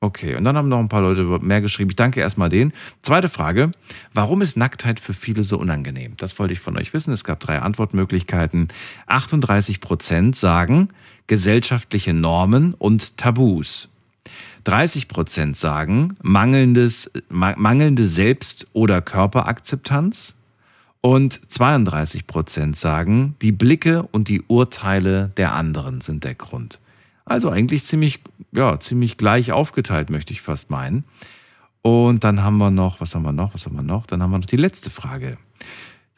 Okay, 0.00 0.36
und 0.36 0.44
dann 0.44 0.56
haben 0.56 0.68
noch 0.68 0.78
ein 0.78 0.88
paar 0.88 1.02
Leute 1.02 1.22
mehr 1.22 1.60
geschrieben. 1.60 1.90
Ich 1.90 1.96
danke 1.96 2.20
erstmal 2.20 2.48
denen. 2.48 2.72
Zweite 3.02 3.28
Frage, 3.28 3.72
warum 4.14 4.42
ist 4.42 4.56
Nacktheit 4.56 5.00
für 5.00 5.12
viele 5.12 5.42
so 5.42 5.58
unangenehm? 5.58 6.14
Das 6.16 6.38
wollte 6.38 6.52
ich 6.52 6.60
von 6.60 6.78
euch 6.78 6.94
wissen. 6.94 7.12
Es 7.12 7.24
gab 7.24 7.40
drei 7.40 7.58
Antwortmöglichkeiten. 7.58 8.68
38 9.06 9.80
Prozent 9.80 10.36
sagen 10.36 10.90
gesellschaftliche 11.26 12.14
Normen 12.14 12.74
und 12.74 13.16
Tabus. 13.16 13.88
30 14.64 15.08
Prozent 15.08 15.56
sagen 15.56 16.16
mangelndes, 16.22 17.10
mangelnde 17.28 18.06
Selbst- 18.06 18.68
oder 18.72 19.02
Körperakzeptanz. 19.02 20.36
Und 21.00 21.40
32 21.48 22.26
Prozent 22.26 22.76
sagen, 22.76 23.34
die 23.40 23.52
Blicke 23.52 24.02
und 24.02 24.28
die 24.28 24.42
Urteile 24.42 25.30
der 25.36 25.54
anderen 25.54 26.00
sind 26.00 26.24
der 26.24 26.34
Grund. 26.34 26.80
Also 27.28 27.50
eigentlich 27.50 27.84
ziemlich, 27.84 28.20
ja, 28.52 28.80
ziemlich 28.80 29.16
gleich 29.16 29.52
aufgeteilt, 29.52 30.10
möchte 30.10 30.32
ich 30.32 30.40
fast 30.40 30.70
meinen. 30.70 31.04
Und 31.82 32.24
dann 32.24 32.42
haben 32.42 32.58
wir 32.58 32.70
noch, 32.70 33.00
was 33.00 33.14
haben 33.14 33.22
wir 33.22 33.32
noch, 33.32 33.54
was 33.54 33.66
haben 33.66 33.76
wir 33.76 33.82
noch? 33.82 34.06
Dann 34.06 34.22
haben 34.22 34.30
wir 34.30 34.38
noch 34.38 34.46
die 34.46 34.56
letzte 34.56 34.90
Frage. 34.90 35.38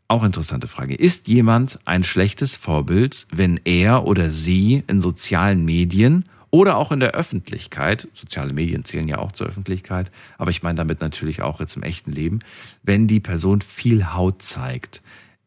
Auch 0.08 0.24
interessante 0.24 0.68
Frage. 0.68 0.94
Ist 0.94 1.28
jemand 1.28 1.78
ein 1.84 2.02
schlechtes 2.02 2.56
Vorbild, 2.56 3.26
wenn 3.32 3.60
er 3.64 4.06
oder 4.06 4.30
sie 4.30 4.82
in 4.86 5.00
sozialen 5.00 5.64
Medien 5.64 6.24
oder 6.50 6.76
auch 6.76 6.90
in 6.90 7.00
der 7.00 7.12
Öffentlichkeit, 7.12 8.08
soziale 8.14 8.52
Medien 8.52 8.84
zählen 8.84 9.06
ja 9.06 9.18
auch 9.18 9.30
zur 9.32 9.46
Öffentlichkeit, 9.46 10.10
aber 10.36 10.50
ich 10.50 10.64
meine 10.64 10.76
damit 10.76 11.00
natürlich 11.00 11.42
auch 11.42 11.60
jetzt 11.60 11.76
im 11.76 11.84
echten 11.84 12.10
Leben, 12.10 12.40
wenn 12.82 13.06
die 13.06 13.20
Person 13.20 13.60
viel 13.60 14.12
Haut 14.12 14.42
zeigt, 14.42 15.00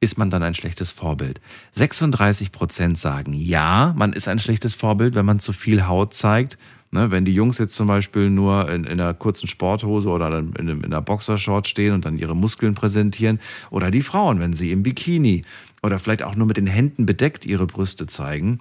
ist 0.03 0.17
man 0.17 0.29
dann 0.29 0.43
ein 0.43 0.53
schlechtes 0.53 0.91
Vorbild. 0.91 1.39
36 1.71 2.51
Prozent 2.51 2.97
sagen 2.97 3.31
ja, 3.33 3.93
man 3.97 4.11
ist 4.11 4.27
ein 4.27 4.37
schlechtes 4.37 4.75
Vorbild, 4.75 5.15
wenn 5.15 5.25
man 5.25 5.39
zu 5.39 5.53
viel 5.53 5.87
Haut 5.87 6.13
zeigt. 6.13 6.57
Ne, 6.91 7.09
wenn 7.09 7.25
die 7.25 7.33
Jungs 7.33 7.57
jetzt 7.57 7.73
zum 7.73 7.87
Beispiel 7.87 8.29
nur 8.29 8.69
in, 8.69 8.83
in 8.83 8.99
einer 9.01 9.15
kurzen 9.15 9.47
Sporthose 9.47 10.09
oder 10.09 10.37
in, 10.37 10.53
in 10.55 10.85
einer 10.85 11.01
Boxershort 11.01 11.67
stehen 11.67 11.93
und 11.93 12.05
dann 12.05 12.19
ihre 12.19 12.35
Muskeln 12.35 12.75
präsentieren, 12.75 13.39
oder 13.71 13.89
die 13.89 14.03
Frauen, 14.03 14.39
wenn 14.39 14.53
sie 14.53 14.71
im 14.71 14.83
Bikini 14.83 15.43
oder 15.81 15.97
vielleicht 15.97 16.21
auch 16.21 16.35
nur 16.35 16.45
mit 16.45 16.57
den 16.57 16.67
Händen 16.67 17.07
bedeckt 17.07 17.47
ihre 17.47 17.65
Brüste 17.65 18.05
zeigen, 18.05 18.59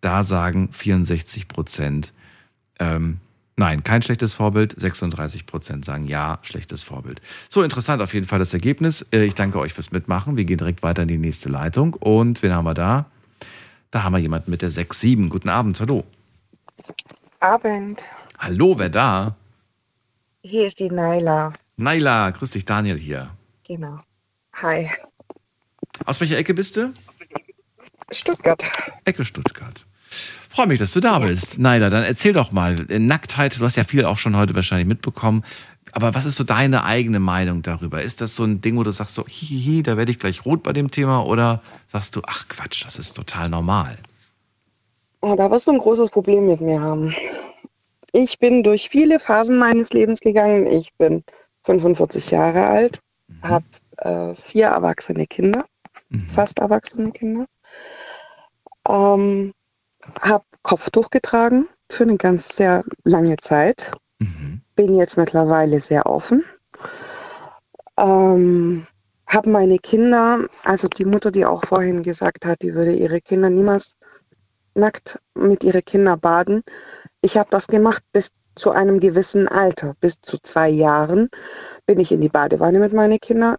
da 0.00 0.22
sagen 0.22 0.70
64 0.72 1.46
Prozent, 1.48 2.14
ähm, 2.78 3.18
nein, 3.56 3.84
kein 3.84 4.02
schlechtes 4.02 4.32
Vorbild. 4.32 4.74
36 4.78 5.46
Prozent 5.46 5.84
sagen 5.84 6.06
ja, 6.06 6.38
schlechtes 6.42 6.82
Vorbild. 6.82 7.20
So 7.48 7.62
interessant 7.62 8.02
auf 8.02 8.14
jeden 8.14 8.26
Fall 8.26 8.38
das 8.38 8.52
Ergebnis. 8.54 9.06
Äh, 9.12 9.24
ich 9.24 9.34
danke 9.34 9.58
euch 9.58 9.72
fürs 9.72 9.92
Mitmachen. 9.92 10.36
Wir 10.36 10.44
gehen 10.44 10.58
direkt 10.58 10.82
weiter 10.82 11.02
in 11.02 11.08
die 11.08 11.18
nächste 11.18 11.48
Leitung. 11.48 11.94
Und 11.94 12.42
wen 12.42 12.52
haben 12.52 12.64
wir 12.64 12.74
da? 12.74 13.06
Da 13.90 14.02
haben 14.02 14.12
wir 14.12 14.18
jemanden 14.18 14.50
mit 14.50 14.62
der 14.62 14.70
6-7. 14.70 15.28
Guten 15.28 15.48
Abend, 15.48 15.80
hallo. 15.80 16.04
Abend. 17.40 18.04
Hallo, 18.38 18.78
wer 18.78 18.88
da? 18.88 19.36
Hier 20.42 20.66
ist 20.66 20.80
die 20.80 20.90
Naila. 20.90 21.52
Naila, 21.76 22.30
grüß 22.30 22.50
dich, 22.50 22.64
Daniel 22.64 22.98
hier. 22.98 23.30
Genau. 23.66 23.98
Hi. 24.54 24.90
Aus 26.04 26.20
welcher 26.20 26.36
Ecke 26.38 26.54
bist 26.54 26.76
du? 26.76 26.92
Stuttgart. 28.10 28.64
Ecke 29.04 29.24
Stuttgart. 29.24 29.83
Freue 30.54 30.68
mich, 30.68 30.78
dass 30.78 30.92
du 30.92 31.00
da 31.00 31.18
bist. 31.18 31.58
Naila, 31.58 31.90
dann 31.90 32.04
erzähl 32.04 32.32
doch 32.32 32.52
mal. 32.52 32.76
Nacktheit, 32.88 33.58
du 33.58 33.64
hast 33.64 33.74
ja 33.74 33.82
viel 33.82 34.04
auch 34.04 34.18
schon 34.18 34.36
heute 34.36 34.54
wahrscheinlich 34.54 34.86
mitbekommen. 34.86 35.42
Aber 35.90 36.14
was 36.14 36.26
ist 36.26 36.36
so 36.36 36.44
deine 36.44 36.84
eigene 36.84 37.18
Meinung 37.18 37.62
darüber? 37.62 38.02
Ist 38.02 38.20
das 38.20 38.36
so 38.36 38.44
ein 38.44 38.60
Ding, 38.60 38.76
wo 38.76 38.84
du 38.84 38.92
sagst 38.92 39.16
so, 39.16 39.26
hihihi, 39.26 39.82
da 39.82 39.96
werde 39.96 40.12
ich 40.12 40.20
gleich 40.20 40.44
rot 40.44 40.62
bei 40.62 40.72
dem 40.72 40.92
Thema? 40.92 41.26
Oder 41.26 41.60
sagst 41.88 42.14
du, 42.14 42.20
ach 42.24 42.46
Quatsch, 42.46 42.84
das 42.84 43.00
ist 43.00 43.14
total 43.14 43.48
normal? 43.48 43.98
Oh, 45.22 45.34
da 45.34 45.50
wirst 45.50 45.66
du 45.66 45.72
ein 45.72 45.78
großes 45.78 46.10
Problem 46.10 46.46
mit 46.46 46.60
mir 46.60 46.80
haben. 46.80 47.12
Ich 48.12 48.38
bin 48.38 48.62
durch 48.62 48.88
viele 48.88 49.18
Phasen 49.18 49.58
meines 49.58 49.90
Lebens 49.90 50.20
gegangen. 50.20 50.68
Ich 50.68 50.94
bin 50.94 51.24
45 51.64 52.30
Jahre 52.30 52.68
alt, 52.68 53.00
mhm. 53.26 53.42
habe 53.42 53.64
äh, 53.96 54.34
vier 54.36 54.66
erwachsene 54.66 55.26
Kinder, 55.26 55.64
mhm. 56.10 56.28
fast 56.28 56.60
erwachsene 56.60 57.10
Kinder. 57.10 57.46
Ähm, 58.88 59.52
habe 60.20 60.44
Kopftuch 60.62 61.10
getragen 61.10 61.68
für 61.90 62.04
eine 62.04 62.16
ganz 62.16 62.56
sehr 62.56 62.84
lange 63.04 63.36
Zeit. 63.36 63.92
Mhm. 64.18 64.62
Bin 64.76 64.94
jetzt 64.94 65.16
mittlerweile 65.16 65.80
sehr 65.80 66.06
offen. 66.06 66.44
Ähm, 67.96 68.86
habe 69.26 69.50
meine 69.50 69.78
Kinder, 69.78 70.46
also 70.64 70.88
die 70.88 71.04
Mutter, 71.04 71.30
die 71.30 71.44
auch 71.44 71.64
vorhin 71.64 72.02
gesagt 72.02 72.44
hat, 72.44 72.62
die 72.62 72.74
würde 72.74 72.92
ihre 72.92 73.20
Kinder 73.20 73.50
niemals 73.50 73.96
nackt 74.74 75.20
mit 75.34 75.62
ihren 75.62 75.84
Kindern 75.84 76.20
baden. 76.20 76.62
Ich 77.20 77.36
habe 77.36 77.50
das 77.50 77.66
gemacht 77.66 78.02
bis 78.12 78.30
zu 78.56 78.70
einem 78.70 79.00
gewissen 79.00 79.48
Alter. 79.48 79.94
Bis 80.00 80.20
zu 80.20 80.38
zwei 80.38 80.68
Jahren 80.68 81.28
bin 81.86 82.00
ich 82.00 82.12
in 82.12 82.20
die 82.20 82.28
Badewanne 82.28 82.78
mit 82.78 82.92
meinen 82.92 83.18
Kindern 83.18 83.56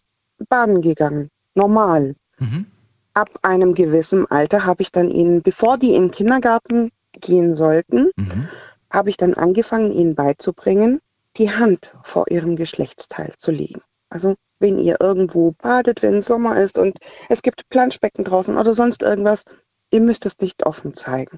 baden 0.49 0.81
gegangen. 0.81 1.29
Normal. 1.53 2.15
Mhm 2.39 2.67
ab 3.15 3.29
einem 3.41 3.73
gewissen 3.73 4.29
Alter 4.29 4.65
habe 4.65 4.83
ich 4.83 4.91
dann 4.91 5.09
ihnen, 5.09 5.41
bevor 5.41 5.77
die 5.77 5.95
in 5.95 6.03
den 6.03 6.11
Kindergarten 6.11 6.91
gehen 7.13 7.55
sollten, 7.55 8.11
mhm. 8.15 8.47
habe 8.91 9.09
ich 9.09 9.17
dann 9.17 9.33
angefangen, 9.33 9.91
ihnen 9.91 10.15
beizubringen, 10.15 10.99
die 11.37 11.49
Hand 11.49 11.91
vor 12.03 12.29
ihrem 12.29 12.55
Geschlechtsteil 12.55 13.33
zu 13.37 13.51
legen. 13.51 13.81
Also 14.09 14.35
wenn 14.59 14.77
ihr 14.77 14.97
irgendwo 14.99 15.51
badet, 15.51 16.01
wenn 16.01 16.21
Sommer 16.21 16.57
ist 16.61 16.77
und 16.77 16.97
es 17.29 17.41
gibt 17.41 17.67
Planschbecken 17.69 18.23
draußen 18.23 18.55
oder 18.57 18.73
sonst 18.73 19.01
irgendwas, 19.01 19.43
ihr 19.91 20.01
müsst 20.01 20.25
es 20.25 20.39
nicht 20.39 20.65
offen 20.65 20.93
zeigen. 20.93 21.37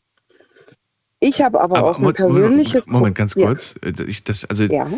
Ich 1.19 1.41
habe 1.41 1.61
aber, 1.61 1.77
aber 1.77 1.91
auch 1.91 1.99
ein 1.99 2.13
persönliches 2.13 2.85
Moment, 2.85 2.87
Moment, 2.87 3.15
ganz 3.15 3.33
kurz. 3.33 3.75
Ja. 3.83 3.89
Äh, 3.89 4.03
ich, 4.03 4.23
das, 4.23 4.45
also 4.45 4.63
ja 4.65 4.91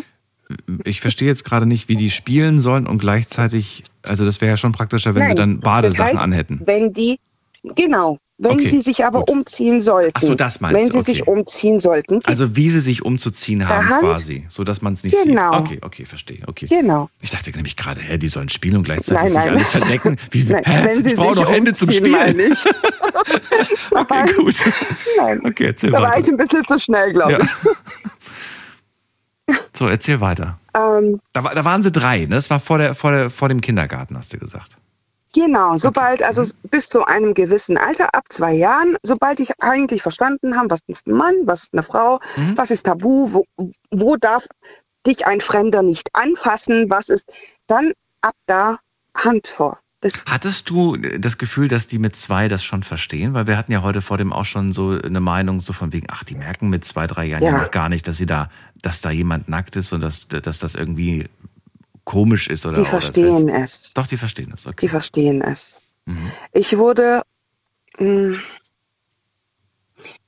ich 0.84 1.00
verstehe 1.00 1.28
jetzt 1.28 1.44
gerade 1.44 1.66
nicht, 1.66 1.88
wie 1.88 1.96
die 1.96 2.10
spielen 2.10 2.60
sollen 2.60 2.86
und 2.86 2.98
gleichzeitig, 2.98 3.84
also 4.02 4.24
das 4.24 4.40
wäre 4.40 4.50
ja 4.50 4.56
schon 4.56 4.72
praktischer, 4.72 5.14
wenn 5.14 5.22
Nein, 5.22 5.30
sie 5.30 5.34
dann 5.36 5.60
Badesachen 5.60 5.98
das 5.98 6.06
heißt, 6.14 6.22
anhätten. 6.22 6.60
Wenn 6.64 6.92
die, 6.92 7.18
genau, 7.76 8.18
wenn 8.42 8.52
okay, 8.52 8.68
sie 8.68 8.80
sich 8.80 9.04
aber 9.04 9.20
gut. 9.20 9.30
umziehen 9.30 9.82
sollten. 9.82 10.12
Ach 10.14 10.22
so, 10.22 10.34
das 10.34 10.60
meinst 10.60 10.80
wenn 10.80 10.88
du. 10.88 10.94
Wenn 10.94 11.04
sie 11.04 11.10
okay. 11.10 11.12
sich 11.12 11.28
umziehen 11.28 11.78
sollten. 11.78 12.20
Also 12.24 12.56
wie 12.56 12.70
sie 12.70 12.80
sich 12.80 13.04
umzuziehen 13.04 13.68
haben 13.68 13.86
Hand, 13.86 14.00
quasi, 14.00 14.46
so 14.48 14.64
dass 14.64 14.80
man 14.80 14.94
es 14.94 15.04
nicht 15.04 15.14
genau. 15.22 15.52
sieht. 15.52 15.60
Okay, 15.60 15.78
okay, 15.82 16.04
verstehe. 16.06 16.40
Okay. 16.46 16.66
Genau. 16.66 17.10
Ich 17.20 17.30
dachte 17.30 17.50
nämlich 17.50 17.76
gerade, 17.76 18.00
hä, 18.00 18.16
die 18.16 18.28
sollen 18.28 18.48
spielen 18.48 18.78
und 18.78 18.84
gleichzeitig 18.84 19.22
nein, 19.22 19.32
nein. 19.34 19.42
sich 19.42 19.52
alles 19.52 19.68
verdecken. 19.68 20.16
Wie, 20.30 20.44
nein, 20.44 20.62
hä? 20.64 20.84
Wenn 20.86 21.04
sie 21.04 21.10
ich 21.10 21.16
brauche 21.16 21.36
noch 21.36 21.52
Hände 21.52 21.74
zum 21.74 21.92
Spielen. 21.92 22.36
Nicht. 22.36 22.66
okay, 23.90 24.32
gut. 24.36 24.54
Nein. 25.18 25.40
Okay, 25.44 25.66
erzähl 25.66 25.90
da 25.90 26.00
war 26.00 26.18
ich 26.18 26.26
ein 26.26 26.36
bisschen 26.38 26.64
zu 26.64 26.78
schnell, 26.78 27.12
glaube 27.12 27.32
ich. 27.32 27.38
Ja. 27.38 27.70
So, 29.72 29.88
erzähl 29.88 30.20
weiter. 30.20 30.58
Ähm, 30.74 31.20
da, 31.32 31.42
da, 31.42 31.64
waren 31.64 31.82
sie 31.82 31.90
drei, 31.90 32.20
ne? 32.20 32.34
Das 32.36 32.50
war 32.50 32.60
vor, 32.60 32.78
der, 32.78 32.94
vor, 32.94 33.12
der, 33.12 33.30
vor 33.30 33.48
dem 33.48 33.60
Kindergarten, 33.60 34.16
hast 34.16 34.32
du 34.32 34.38
gesagt. 34.38 34.76
Genau, 35.32 35.78
sobald, 35.78 36.20
okay. 36.20 36.24
also 36.24 36.42
mhm. 36.42 36.68
bis 36.70 36.88
zu 36.88 37.04
einem 37.04 37.34
gewissen 37.34 37.76
Alter, 37.76 38.14
ab 38.14 38.24
zwei 38.30 38.52
Jahren, 38.52 38.96
sobald 39.02 39.38
ich 39.38 39.52
eigentlich 39.60 40.02
verstanden 40.02 40.56
habe, 40.56 40.70
was 40.70 40.80
ist 40.88 41.06
ein 41.06 41.14
Mann, 41.14 41.34
was 41.44 41.64
ist 41.64 41.72
eine 41.72 41.84
Frau, 41.84 42.18
mhm. 42.36 42.56
was 42.56 42.70
ist 42.70 42.84
Tabu, 42.84 43.32
wo, 43.32 43.46
wo 43.90 44.16
darf 44.16 44.46
dich 45.06 45.26
ein 45.26 45.40
Fremder 45.40 45.82
nicht 45.82 46.08
anfassen, 46.14 46.90
was 46.90 47.08
ist, 47.08 47.58
dann 47.68 47.92
ab 48.22 48.34
da 48.46 48.80
Hand 49.14 49.54
vor. 49.56 49.78
Das 50.00 50.14
Hattest 50.24 50.70
du 50.70 50.96
das 50.96 51.36
Gefühl, 51.36 51.68
dass 51.68 51.86
die 51.86 51.98
mit 51.98 52.16
zwei 52.16 52.48
das 52.48 52.64
schon 52.64 52.82
verstehen? 52.82 53.34
Weil 53.34 53.46
wir 53.46 53.58
hatten 53.58 53.70
ja 53.70 53.82
heute 53.82 54.00
vor 54.00 54.16
dem 54.16 54.32
auch 54.32 54.46
schon 54.46 54.72
so 54.72 54.92
eine 54.92 55.20
Meinung, 55.20 55.60
so 55.60 55.74
von 55.74 55.92
wegen, 55.92 56.06
ach, 56.10 56.24
die 56.24 56.34
merken 56.34 56.70
mit 56.70 56.86
zwei, 56.86 57.06
drei 57.06 57.26
Jahren 57.26 57.42
ja. 57.42 57.66
gar 57.66 57.90
nicht, 57.90 58.08
dass 58.08 58.16
sie 58.16 58.24
da, 58.24 58.50
dass 58.80 59.02
da 59.02 59.10
jemand 59.10 59.50
nackt 59.50 59.76
ist 59.76 59.92
und 59.92 60.00
dass, 60.00 60.26
dass 60.26 60.58
das 60.58 60.74
irgendwie 60.74 61.28
komisch 62.04 62.48
ist 62.48 62.64
oder 62.64 62.82
Die 62.82 62.88
verstehen 62.88 63.44
oder 63.44 63.62
es. 63.62 63.92
Doch, 63.92 64.06
die 64.06 64.16
verstehen 64.16 64.52
es, 64.54 64.66
okay. 64.66 64.76
Die 64.80 64.88
verstehen 64.88 65.42
es. 65.42 65.76
Mhm. 66.06 66.30
Ich 66.52 66.76
wurde. 66.78 67.22
Mh, 67.98 68.06
hm, 68.06 68.40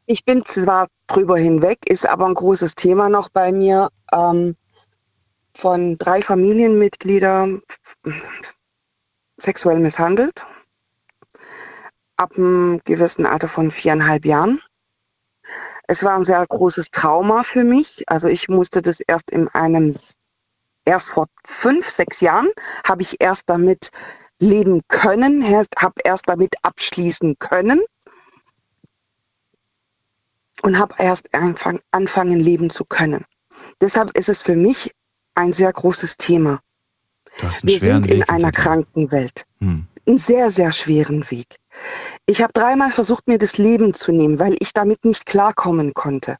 ich 0.04 0.24
bin 0.24 0.44
zwar 0.44 0.88
drüber 1.06 1.38
hinweg, 1.38 1.78
ist 1.86 2.06
aber 2.06 2.26
ein 2.26 2.34
großes 2.34 2.74
Thema 2.74 3.08
noch 3.08 3.30
bei 3.30 3.52
mir. 3.52 3.88
Ähm, 4.12 4.56
von 5.54 5.96
drei 5.96 6.20
Familienmitgliedern 6.22 7.62
sexuell 9.42 9.80
misshandelt. 9.80 10.44
ab 12.16 12.32
einem 12.36 12.80
gewissen 12.84 13.26
Alter 13.26 13.48
von 13.48 13.70
viereinhalb 13.70 14.24
Jahren. 14.24 14.60
Es 15.88 16.04
war 16.04 16.14
ein 16.16 16.24
sehr 16.24 16.46
großes 16.46 16.90
Trauma 16.90 17.42
für 17.42 17.64
mich. 17.64 18.04
Also 18.08 18.28
ich 18.28 18.48
musste 18.48 18.82
das 18.82 19.00
erst 19.00 19.30
in 19.30 19.48
einem, 19.48 19.96
erst 20.84 21.08
vor 21.10 21.26
fünf, 21.44 21.88
sechs 21.88 22.20
Jahren 22.20 22.48
habe 22.84 23.02
ich 23.02 23.20
erst 23.20 23.50
damit 23.50 23.90
leben 24.40 24.82
können, 24.88 25.44
habe 25.44 26.00
erst 26.04 26.28
damit 26.28 26.54
abschließen 26.62 27.36
können 27.38 27.82
und 30.62 30.78
habe 30.78 30.94
erst 30.98 31.34
anfang, 31.34 31.80
anfangen 31.92 32.40
leben 32.40 32.70
zu 32.70 32.84
können. 32.84 33.24
Deshalb 33.80 34.16
ist 34.16 34.28
es 34.28 34.42
für 34.42 34.56
mich 34.56 34.92
ein 35.34 35.52
sehr 35.52 35.72
großes 35.72 36.16
Thema. 36.16 36.60
Wir 37.62 37.78
sind 37.78 38.06
in 38.06 38.20
Weg 38.20 38.30
einer 38.30 38.52
kranken 38.52 39.10
Welt. 39.10 39.44
Hm. 39.60 39.86
Einen 40.06 40.18
sehr, 40.18 40.50
sehr 40.50 40.72
schweren 40.72 41.30
Weg. 41.30 41.56
Ich 42.26 42.42
habe 42.42 42.52
dreimal 42.52 42.90
versucht, 42.90 43.28
mir 43.28 43.38
das 43.38 43.58
Leben 43.58 43.94
zu 43.94 44.12
nehmen, 44.12 44.38
weil 44.38 44.56
ich 44.58 44.72
damit 44.72 45.04
nicht 45.04 45.26
klarkommen 45.26 45.94
konnte. 45.94 46.36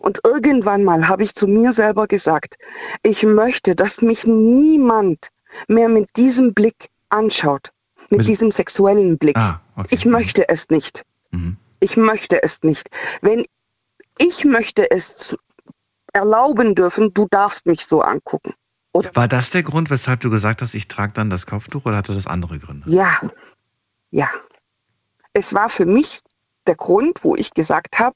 Und 0.00 0.20
irgendwann 0.24 0.84
mal 0.84 1.08
habe 1.08 1.22
ich 1.22 1.34
zu 1.34 1.46
mir 1.46 1.72
selber 1.72 2.06
gesagt, 2.06 2.56
ich 3.02 3.22
möchte, 3.22 3.74
dass 3.74 4.02
mich 4.02 4.26
niemand 4.26 5.28
mehr 5.68 5.88
mit 5.88 6.16
diesem 6.16 6.54
Blick 6.54 6.88
anschaut, 7.08 7.70
mit, 8.10 8.18
mit 8.18 8.28
diesem 8.28 8.50
sexuellen 8.50 9.18
Blick. 9.18 9.36
Ah, 9.36 9.60
okay. 9.76 9.88
Ich 9.90 10.04
möchte 10.04 10.48
es 10.48 10.68
nicht. 10.70 11.02
Mhm. 11.30 11.56
Ich 11.80 11.96
möchte 11.96 12.42
es 12.42 12.62
nicht. 12.62 12.88
Wenn 13.20 13.44
ich 14.18 14.44
möchte 14.44 14.90
es 14.90 15.36
erlauben 16.12 16.74
dürfen, 16.74 17.12
du 17.12 17.26
darfst 17.30 17.66
mich 17.66 17.86
so 17.86 18.00
angucken. 18.00 18.54
Oder 18.94 19.10
War 19.14 19.26
das 19.26 19.50
der 19.50 19.64
Grund, 19.64 19.90
weshalb 19.90 20.20
du 20.20 20.30
gesagt 20.30 20.62
hast, 20.62 20.72
ich 20.72 20.86
trage 20.86 21.12
dann 21.12 21.28
das 21.28 21.46
Kopftuch 21.46 21.84
oder 21.84 21.96
hatte 21.96 22.14
das 22.14 22.28
andere 22.28 22.60
Gründe? 22.60 22.88
Ja, 22.88 23.20
ja. 24.10 24.28
Es 25.32 25.52
war 25.52 25.68
für 25.68 25.84
mich 25.84 26.20
der 26.68 26.76
Grund, 26.76 27.24
wo 27.24 27.34
ich 27.34 27.52
gesagt 27.52 27.98
habe, 27.98 28.14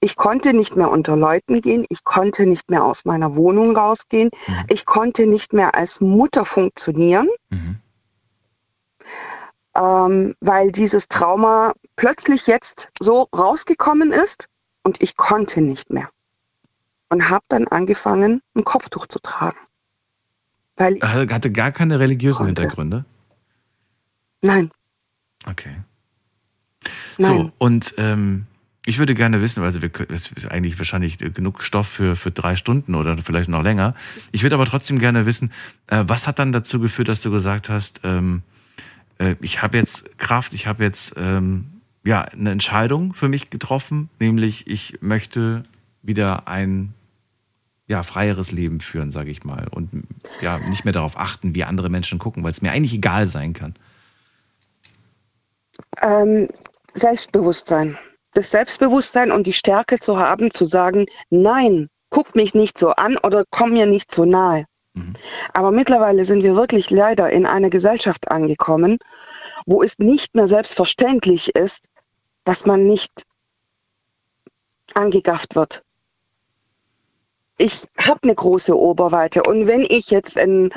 ich 0.00 0.14
konnte 0.14 0.54
nicht 0.54 0.76
mehr 0.76 0.92
unter 0.92 1.16
Leuten 1.16 1.60
gehen, 1.60 1.84
ich 1.88 2.04
konnte 2.04 2.46
nicht 2.46 2.70
mehr 2.70 2.84
aus 2.84 3.04
meiner 3.04 3.34
Wohnung 3.34 3.76
rausgehen, 3.76 4.30
mhm. 4.46 4.64
ich 4.68 4.86
konnte 4.86 5.26
nicht 5.26 5.52
mehr 5.52 5.74
als 5.74 6.00
Mutter 6.00 6.44
funktionieren, 6.44 7.28
mhm. 7.50 7.80
ähm, 9.76 10.36
weil 10.40 10.70
dieses 10.70 11.08
Trauma 11.08 11.72
plötzlich 11.96 12.46
jetzt 12.46 12.90
so 13.00 13.28
rausgekommen 13.36 14.12
ist 14.12 14.46
und 14.84 15.02
ich 15.02 15.16
konnte 15.16 15.62
nicht 15.62 15.90
mehr. 15.90 16.08
Und 17.08 17.28
habe 17.28 17.44
dann 17.48 17.66
angefangen, 17.66 18.40
ein 18.54 18.64
Kopftuch 18.64 19.06
zu 19.06 19.18
tragen. 19.18 19.58
Weil 20.82 21.28
Hatte 21.30 21.50
gar 21.50 21.72
keine 21.72 22.00
religiösen 22.00 22.46
konnte. 22.46 22.62
Hintergründe? 22.62 23.04
Nein. 24.42 24.70
Okay. 25.46 25.76
Nein. 27.18 27.36
So, 27.36 27.52
und 27.58 27.94
ähm, 27.96 28.46
ich 28.84 28.98
würde 28.98 29.14
gerne 29.14 29.40
wissen, 29.40 29.62
also 29.62 29.80
wir, 29.80 29.90
es 30.10 30.32
ist 30.32 30.50
eigentlich 30.50 30.78
wahrscheinlich 30.78 31.18
genug 31.18 31.62
Stoff 31.62 31.86
für, 31.86 32.16
für 32.16 32.32
drei 32.32 32.56
Stunden 32.56 32.94
oder 32.94 33.16
vielleicht 33.18 33.48
noch 33.48 33.62
länger. 33.62 33.94
Ich 34.32 34.42
würde 34.42 34.56
aber 34.56 34.66
trotzdem 34.66 34.98
gerne 34.98 35.24
wissen, 35.24 35.52
äh, 35.86 36.02
was 36.06 36.26
hat 36.26 36.38
dann 36.38 36.52
dazu 36.52 36.80
geführt, 36.80 37.08
dass 37.08 37.20
du 37.20 37.30
gesagt 37.30 37.68
hast, 37.68 38.00
ähm, 38.02 38.42
äh, 39.18 39.36
ich 39.40 39.62
habe 39.62 39.78
jetzt 39.78 40.18
Kraft, 40.18 40.52
ich 40.52 40.66
habe 40.66 40.82
jetzt 40.82 41.14
ähm, 41.16 41.66
ja, 42.04 42.22
eine 42.22 42.50
Entscheidung 42.50 43.14
für 43.14 43.28
mich 43.28 43.50
getroffen, 43.50 44.08
nämlich 44.18 44.66
ich 44.66 44.98
möchte 45.00 45.62
wieder 46.02 46.48
ein 46.48 46.94
ja, 47.92 48.02
freieres 48.02 48.52
Leben 48.52 48.80
führen, 48.80 49.10
sage 49.10 49.30
ich 49.30 49.44
mal. 49.44 49.68
Und 49.70 49.90
ja, 50.40 50.58
nicht 50.58 50.86
mehr 50.86 50.94
darauf 50.94 51.18
achten, 51.18 51.54
wie 51.54 51.62
andere 51.62 51.90
Menschen 51.90 52.18
gucken, 52.18 52.42
weil 52.42 52.50
es 52.50 52.62
mir 52.62 52.72
eigentlich 52.72 52.94
egal 52.94 53.26
sein 53.26 53.52
kann. 53.52 53.74
Ähm, 56.00 56.48
Selbstbewusstsein. 56.94 57.98
Das 58.32 58.50
Selbstbewusstsein 58.50 59.30
und 59.30 59.46
die 59.46 59.52
Stärke 59.52 59.98
zu 59.98 60.18
haben, 60.18 60.50
zu 60.50 60.64
sagen, 60.64 61.04
nein, 61.28 61.90
guck 62.08 62.34
mich 62.34 62.54
nicht 62.54 62.78
so 62.78 62.92
an 62.92 63.18
oder 63.18 63.44
komm 63.50 63.72
mir 63.72 63.84
nicht 63.84 64.14
so 64.14 64.24
nahe. 64.24 64.64
Mhm. 64.94 65.12
Aber 65.52 65.70
mittlerweile 65.70 66.24
sind 66.24 66.42
wir 66.42 66.56
wirklich 66.56 66.88
leider 66.88 67.28
in 67.28 67.44
einer 67.44 67.68
Gesellschaft 67.68 68.30
angekommen, 68.30 68.96
wo 69.66 69.82
es 69.82 69.98
nicht 69.98 70.34
mehr 70.34 70.48
selbstverständlich 70.48 71.54
ist, 71.54 71.90
dass 72.44 72.64
man 72.64 72.86
nicht 72.86 73.26
angegafft 74.94 75.56
wird. 75.56 75.82
Ich 77.62 77.86
habe 77.96 78.18
eine 78.24 78.34
große 78.34 78.76
Oberweite 78.76 79.44
und 79.44 79.68
wenn 79.68 79.82
ich 79.88 80.10
jetzt 80.10 80.36
in, 80.36 80.70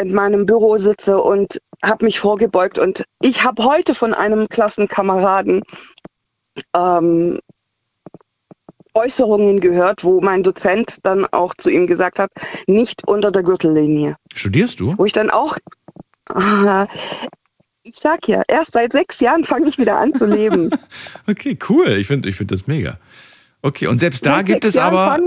in 0.00 0.14
meinem 0.14 0.46
Büro 0.46 0.76
sitze 0.76 1.20
und 1.20 1.60
habe 1.84 2.04
mich 2.04 2.20
vorgebeugt 2.20 2.78
und 2.78 3.04
ich 3.20 3.42
habe 3.42 3.64
heute 3.64 3.92
von 3.92 4.14
einem 4.14 4.48
Klassenkameraden 4.48 5.62
ähm, 6.76 7.40
Äußerungen 8.94 9.60
gehört, 9.60 10.04
wo 10.04 10.20
mein 10.20 10.44
Dozent 10.44 10.98
dann 11.02 11.26
auch 11.26 11.54
zu 11.54 11.70
ihm 11.70 11.88
gesagt 11.88 12.20
hat, 12.20 12.30
nicht 12.68 13.02
unter 13.08 13.32
der 13.32 13.42
Gürtellinie. 13.42 14.14
Studierst 14.32 14.78
du? 14.78 14.94
Wo 14.96 15.06
ich 15.06 15.12
dann 15.12 15.30
auch, 15.30 15.56
äh, 16.36 16.86
ich 17.82 17.96
sag 17.96 18.28
ja, 18.28 18.42
erst 18.46 18.74
seit 18.74 18.92
sechs 18.92 19.18
Jahren 19.18 19.42
fange 19.42 19.66
ich 19.66 19.78
wieder 19.78 19.98
an 19.98 20.14
zu 20.14 20.26
leben. 20.26 20.70
okay, 21.26 21.58
cool. 21.68 21.96
Ich 21.98 22.06
finde 22.06 22.28
ich 22.28 22.36
find 22.36 22.52
das 22.52 22.68
mega. 22.68 23.00
Okay, 23.60 23.88
und 23.88 23.98
selbst 23.98 24.24
da 24.24 24.42
gibt 24.42 24.64
es 24.64 24.76
aber. 24.76 25.18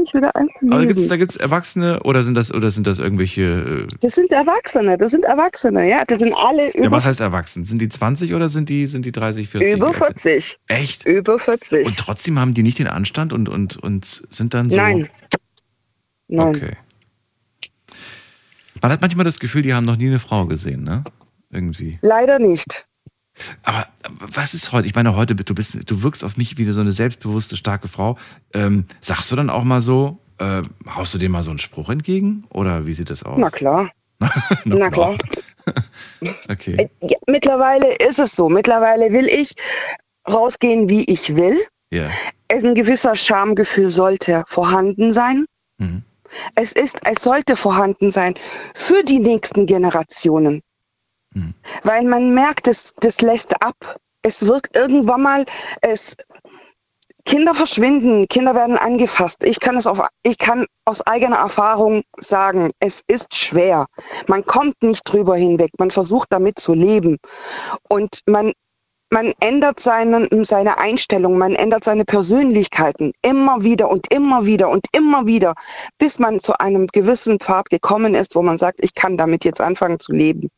Aber 0.70 0.86
gibt's, 0.86 1.08
da 1.08 1.18
gibt 1.18 1.32
es 1.32 1.38
Erwachsene 1.38 2.02
oder 2.04 2.24
sind 2.24 2.36
das 2.36 2.54
oder 2.54 2.72
sind 2.72 2.88
das 2.88 2.98
irgendwelche. 2.98 3.88
Äh 3.92 3.96
das 4.00 4.16
sind 4.16 4.32
Erwachsene, 4.32 4.98
das 4.98 5.12
sind 5.12 5.26
Erwachsene, 5.26 5.90
ja. 5.90 6.04
Das 6.06 6.20
sind 6.20 6.34
alle 6.34 6.70
über. 6.72 6.86
Ja, 6.86 6.92
was 6.92 7.06
heißt 7.06 7.20
erwachsen? 7.20 7.66
Sind 7.66 7.82
die 7.82 7.90
20 7.90 8.34
oder 8.34 8.48
sind 8.48 8.70
die, 8.70 8.86
sind 8.86 9.06
die 9.06 9.12
30, 9.12 9.50
40? 9.50 9.74
Über 9.74 9.94
40. 9.94 10.58
Echt? 10.68 11.06
Über 11.06 11.40
40. 11.40 11.86
Und 11.86 11.98
trotzdem 11.98 12.40
haben 12.40 12.54
die 12.54 12.64
nicht 12.64 12.80
den 12.80 12.88
Anstand 12.88 13.34
und, 13.34 13.50
und, 13.50 13.78
und 13.78 14.24
sind 14.30 14.54
dann 14.54 14.70
so. 14.70 14.78
Nein. 14.78 15.10
Nein. 16.30 16.48
Okay. 16.48 16.78
Man 18.82 18.92
hat 18.92 19.02
manchmal 19.02 19.26
das 19.26 19.40
Gefühl, 19.40 19.62
die 19.62 19.74
haben 19.74 19.86
noch 19.86 19.98
nie 19.98 20.08
eine 20.08 20.20
Frau 20.20 20.46
gesehen, 20.46 20.84
ne? 20.84 21.04
irgendwie. 21.52 22.00
Leider 22.02 22.40
nicht. 22.40 22.88
Aber 23.64 23.88
was 24.20 24.54
ist 24.54 24.72
heute? 24.72 24.88
Ich 24.88 24.96
meine, 24.96 25.16
heute 25.16 25.36
du 25.36 25.56
bist, 25.56 25.90
du 25.90 26.04
wirkst 26.04 26.24
auf 26.24 26.38
mich 26.38 26.58
wie 26.58 26.66
so 26.66 26.82
eine 26.82 26.92
selbstbewusste, 26.92 27.58
starke 27.58 27.88
Frau. 27.88 28.18
Ähm, 28.54 28.86
sagst 29.00 29.32
du 29.32 29.36
dann 29.36 29.50
auch 29.50 29.64
mal 29.64 29.82
so, 29.82 30.20
äh, 30.40 30.62
haust 30.88 31.14
du 31.14 31.18
dem 31.18 31.32
mal 31.32 31.44
so 31.44 31.52
einen 31.52 31.60
Spruch 31.60 31.90
entgegen? 31.90 32.46
Oder 32.50 32.86
wie 32.86 32.94
sieht 32.94 33.10
das 33.10 33.24
aus? 33.24 33.38
Na 33.38 33.50
klar. 33.50 33.90
Na 34.66 34.90
klar. 34.90 35.18
okay. 36.50 36.76
Äh, 36.78 37.08
ja, 37.08 37.18
mittlerweile 37.28 37.96
ist 37.96 38.20
es 38.20 38.36
so. 38.36 38.50
Mittlerweile 38.50 39.12
will 39.12 39.28
ich 39.28 39.54
rausgehen, 40.28 40.90
wie 40.90 41.04
ich 41.06 41.36
will. 41.36 41.60
Yeah. 41.94 42.10
Ein 42.50 42.76
gewisser 42.76 43.16
Schamgefühl 43.16 43.90
sollte 43.90 44.44
vorhanden 44.48 45.12
sein. 45.12 45.46
Mhm. 45.78 46.04
Es 46.56 46.72
ist, 46.74 47.00
es 47.06 47.24
sollte 47.24 47.56
vorhanden 47.56 48.12
sein 48.12 48.36
für 48.74 49.04
die 49.04 49.20
nächsten 49.20 49.66
Generationen. 49.66 50.62
Mhm. 51.34 51.54
Weil 51.84 52.06
man 52.06 52.34
merkt, 52.34 52.68
es, 52.68 52.94
das 53.00 53.22
lässt 53.22 53.62
ab. 53.62 53.98
Es 54.24 54.48
wirkt 54.48 54.76
irgendwann 54.76 55.22
mal, 55.22 55.46
es, 55.82 56.16
Kinder 57.26 57.54
verschwinden, 57.54 58.28
Kinder 58.28 58.56
werden 58.56 58.78
angefasst. 58.78 59.44
Ich 59.44 59.60
kann 59.60 59.76
es 59.78 59.88
auf, 59.88 60.02
ich 60.24 60.38
kann 60.38 60.66
aus 60.86 61.02
eigener 61.02 61.38
Erfahrung 61.38 62.04
sagen, 62.18 62.72
es 62.80 63.04
ist 63.08 63.36
schwer. 63.36 63.86
Man 64.28 64.46
kommt 64.46 64.82
nicht 64.82 65.04
drüber 65.04 65.36
hinweg. 65.36 65.72
Man 65.78 65.92
versucht 65.92 66.28
damit 66.32 66.60
zu 66.60 66.74
leben. 66.74 67.18
Und 67.90 68.22
man, 68.26 68.54
man 69.12 69.34
ändert 69.40 69.80
seine, 69.80 70.28
seine 70.44 70.80
Einstellung, 70.80 71.38
man 71.38 71.54
ändert 71.54 71.84
seine 71.84 72.06
Persönlichkeiten 72.06 73.12
immer 73.22 73.62
wieder 73.62 73.90
und 73.90 74.12
immer 74.12 74.46
wieder 74.46 74.70
und 74.70 74.86
immer 74.94 75.28
wieder, 75.28 75.54
bis 76.00 76.18
man 76.18 76.40
zu 76.40 76.60
einem 76.60 76.88
gewissen 76.88 77.40
Pfad 77.40 77.70
gekommen 77.70 78.16
ist, 78.16 78.36
wo 78.36 78.42
man 78.42 78.58
sagt, 78.58 78.84
ich 78.84 78.94
kann 78.94 79.18
damit 79.18 79.46
jetzt 79.46 79.62
anfangen 79.62 80.00
zu 80.00 80.12
leben. 80.12 80.50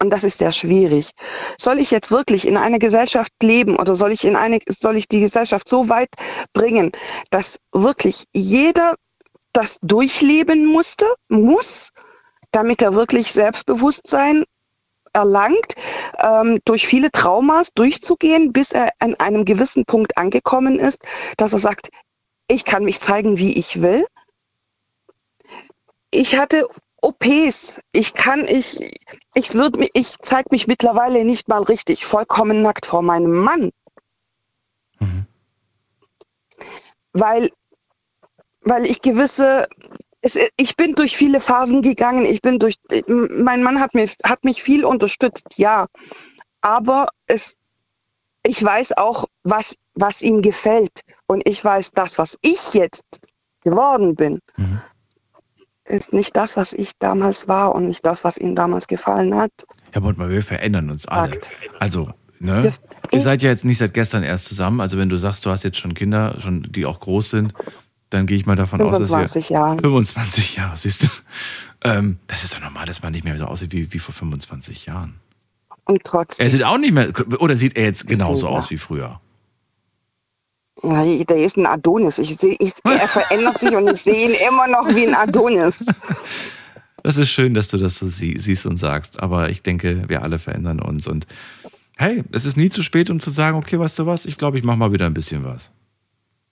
Und 0.00 0.10
das 0.10 0.24
ist 0.24 0.38
sehr 0.38 0.52
schwierig. 0.52 1.10
Soll 1.58 1.78
ich 1.78 1.90
jetzt 1.90 2.10
wirklich 2.10 2.46
in 2.46 2.56
einer 2.56 2.78
Gesellschaft 2.78 3.32
leben 3.42 3.76
oder 3.76 3.94
soll 3.94 4.12
ich 4.12 4.24
in 4.24 4.36
eine, 4.36 4.58
soll 4.68 4.96
ich 4.96 5.08
die 5.08 5.20
Gesellschaft 5.20 5.68
so 5.68 5.88
weit 5.88 6.10
bringen, 6.52 6.92
dass 7.30 7.58
wirklich 7.72 8.24
jeder 8.32 8.94
das 9.52 9.78
durchleben 9.82 10.66
musste, 10.66 11.06
muss, 11.28 11.90
damit 12.50 12.82
er 12.82 12.94
wirklich 12.94 13.32
Selbstbewusstsein 13.32 14.44
erlangt, 15.12 15.74
ähm, 16.20 16.58
durch 16.64 16.86
viele 16.86 17.10
Traumas 17.10 17.72
durchzugehen, 17.74 18.52
bis 18.52 18.72
er 18.72 18.90
an 18.98 19.14
einem 19.14 19.44
gewissen 19.44 19.84
Punkt 19.84 20.18
angekommen 20.18 20.78
ist, 20.78 21.04
dass 21.36 21.52
er 21.52 21.60
sagt, 21.60 21.88
ich 22.48 22.64
kann 22.64 22.84
mich 22.84 23.00
zeigen, 23.00 23.38
wie 23.38 23.56
ich 23.56 23.80
will. 23.80 24.04
Ich 26.10 26.36
hatte 26.36 26.68
OPs. 27.04 27.80
Ich 27.92 28.14
kann, 28.14 28.46
ich, 28.48 28.96
ich 29.34 29.54
würde 29.54 29.86
ich 29.92 30.16
zeige 30.18 30.48
mich 30.50 30.66
mittlerweile 30.66 31.24
nicht 31.24 31.48
mal 31.48 31.62
richtig 31.62 32.06
vollkommen 32.06 32.62
nackt 32.62 32.86
vor 32.86 33.02
meinem 33.02 33.32
Mann. 33.32 33.70
Mhm. 34.98 35.26
Weil, 37.12 37.50
weil 38.62 38.86
ich 38.86 39.02
gewisse, 39.02 39.68
es, 40.22 40.38
ich 40.56 40.76
bin 40.76 40.94
durch 40.94 41.16
viele 41.16 41.40
Phasen 41.40 41.82
gegangen. 41.82 42.24
Ich 42.24 42.40
bin 42.40 42.58
durch, 42.58 42.76
mein 43.06 43.62
Mann 43.62 43.80
hat, 43.80 43.94
mir, 43.94 44.08
hat 44.24 44.42
mich 44.44 44.62
viel 44.62 44.84
unterstützt, 44.84 45.58
ja. 45.58 45.86
Aber 46.62 47.08
es, 47.26 47.56
ich 48.42 48.64
weiß 48.64 48.96
auch, 48.96 49.26
was, 49.42 49.74
was 49.94 50.22
ihm 50.22 50.40
gefällt. 50.40 51.02
Und 51.26 51.46
ich 51.46 51.62
weiß, 51.62 51.90
das, 51.92 52.16
was 52.16 52.38
ich 52.40 52.72
jetzt 52.72 53.04
geworden 53.62 54.14
bin, 54.14 54.40
mhm. 54.56 54.80
Ist 55.86 56.12
nicht 56.12 56.36
das, 56.36 56.56
was 56.56 56.72
ich 56.72 56.92
damals 56.98 57.48
war 57.48 57.74
und 57.74 57.86
nicht 57.86 58.04
das, 58.06 58.24
was 58.24 58.38
ihm 58.38 58.54
damals 58.54 58.86
gefallen 58.86 59.34
hat. 59.34 59.52
Ja, 59.94 60.02
aber 60.02 60.28
wir 60.28 60.42
verändern 60.42 60.90
uns 60.90 61.06
alle. 61.06 61.32
Fakt. 61.32 61.52
Also, 61.78 62.10
ne? 62.38 62.72
Ihr 63.12 63.20
seid 63.20 63.42
ja 63.42 63.50
jetzt 63.50 63.64
nicht 63.64 63.78
seit 63.78 63.94
gestern 63.94 64.22
erst 64.22 64.46
zusammen. 64.46 64.80
Also, 64.80 64.98
wenn 64.98 65.08
du 65.08 65.16
sagst, 65.16 65.44
du 65.46 65.50
hast 65.50 65.62
jetzt 65.62 65.78
schon 65.78 65.94
Kinder, 65.94 66.36
schon, 66.40 66.66
die 66.70 66.86
auch 66.86 67.00
groß 67.00 67.30
sind, 67.30 67.54
dann 68.10 68.26
gehe 68.26 68.36
ich 68.36 68.46
mal 68.46 68.56
davon 68.56 68.78
25 68.78 69.14
aus, 69.14 69.32
dass 69.32 69.46
25 69.46 69.50
Jahre. 69.50 69.78
25 69.78 70.56
Jahre, 70.56 70.76
siehst 70.76 71.02
du? 71.02 71.06
Ähm, 71.82 72.18
das 72.28 72.44
ist 72.44 72.54
doch 72.54 72.60
normal, 72.60 72.86
dass 72.86 73.02
man 73.02 73.12
nicht 73.12 73.24
mehr 73.24 73.36
so 73.36 73.44
aussieht 73.44 73.72
wie, 73.72 73.92
wie 73.92 73.98
vor 73.98 74.14
25 74.14 74.86
Jahren. 74.86 75.20
Und 75.84 76.02
trotzdem. 76.04 76.46
Er 76.46 76.50
sieht 76.50 76.64
auch 76.64 76.78
nicht 76.78 76.92
mehr, 76.92 77.12
oder 77.38 77.56
sieht 77.56 77.76
er 77.76 77.84
jetzt 77.84 78.06
genauso 78.06 78.48
aus 78.48 78.70
wie 78.70 78.78
früher? 78.78 79.20
Ja, 80.82 81.04
der 81.04 81.36
ist 81.38 81.56
ein 81.56 81.66
Adonis. 81.66 82.18
Ich 82.18 82.36
seh, 82.36 82.56
ich, 82.58 82.72
er 82.84 83.08
verändert 83.08 83.58
sich 83.58 83.74
und 83.74 83.88
ich 83.88 84.02
sehe 84.02 84.28
ihn 84.28 84.36
immer 84.48 84.66
noch 84.66 84.88
wie 84.94 85.06
ein 85.06 85.14
Adonis. 85.14 85.86
Das 87.02 87.18
ist 87.18 87.30
schön, 87.30 87.54
dass 87.54 87.68
du 87.68 87.76
das 87.76 87.98
so 87.98 88.06
sie, 88.08 88.38
siehst 88.38 88.66
und 88.66 88.78
sagst. 88.78 89.22
Aber 89.22 89.50
ich 89.50 89.62
denke, 89.62 90.08
wir 90.08 90.22
alle 90.22 90.38
verändern 90.38 90.80
uns. 90.80 91.06
Und 91.06 91.26
hey, 91.96 92.24
es 92.32 92.44
ist 92.44 92.56
nie 92.56 92.70
zu 92.70 92.82
spät, 92.82 93.10
um 93.10 93.20
zu 93.20 93.30
sagen, 93.30 93.56
okay, 93.56 93.78
weißt 93.78 93.98
du 93.98 94.06
was, 94.06 94.24
ich 94.24 94.38
glaube, 94.38 94.58
ich 94.58 94.64
mache 94.64 94.78
mal 94.78 94.92
wieder 94.92 95.06
ein 95.06 95.14
bisschen 95.14 95.44
was. 95.44 95.70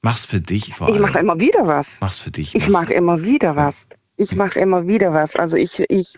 Mach's 0.03 0.27
für 0.27 0.41
dich 0.41 0.75
vor 0.75 0.89
allem. 0.89 0.97
Ich 0.97 1.01
mache 1.01 1.19
immer 1.19 1.41
wieder 1.41 1.67
was. 1.67 1.99
Mach's 2.01 2.19
für 2.19 2.31
dich. 2.31 2.55
Ich 2.55 2.69
mache 2.69 2.93
immer 2.93 3.23
wieder 3.23 3.57
was. 3.57 3.89
Ich 4.17 4.35
mache 4.35 4.59
immer 4.59 4.87
wieder 4.87 5.15
was. 5.15 5.37
Also 5.37 5.57
ich, 5.57 5.83
ich 5.89 6.17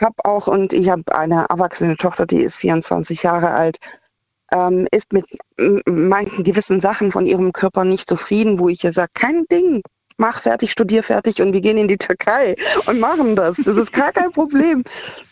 habe 0.00 0.16
auch, 0.24 0.48
und 0.48 0.72
ich 0.72 0.90
habe 0.90 1.02
eine 1.16 1.46
erwachsene 1.48 1.96
Tochter, 1.96 2.26
die 2.26 2.42
ist 2.42 2.56
24 2.58 3.22
Jahre 3.22 3.50
alt, 3.50 3.78
ähm, 4.52 4.86
ist 4.90 5.12
mit 5.12 5.24
manchen 5.86 6.44
gewissen 6.44 6.80
Sachen 6.80 7.10
von 7.10 7.26
ihrem 7.26 7.52
Körper 7.52 7.84
nicht 7.84 8.08
zufrieden, 8.08 8.58
wo 8.58 8.68
ich 8.68 8.84
ihr 8.84 8.92
sage, 8.92 9.10
kein 9.14 9.44
Ding, 9.50 9.82
mach 10.18 10.40
fertig, 10.40 10.72
studier 10.72 11.02
fertig 11.02 11.40
und 11.42 11.52
wir 11.52 11.60
gehen 11.60 11.78
in 11.78 11.88
die 11.88 11.98
Türkei 11.98 12.54
und 12.86 13.00
machen 13.00 13.36
das. 13.36 13.56
Das 13.58 13.76
ist 13.76 13.92
gar 13.92 14.12
kein 14.12 14.32
Problem. 14.32 14.82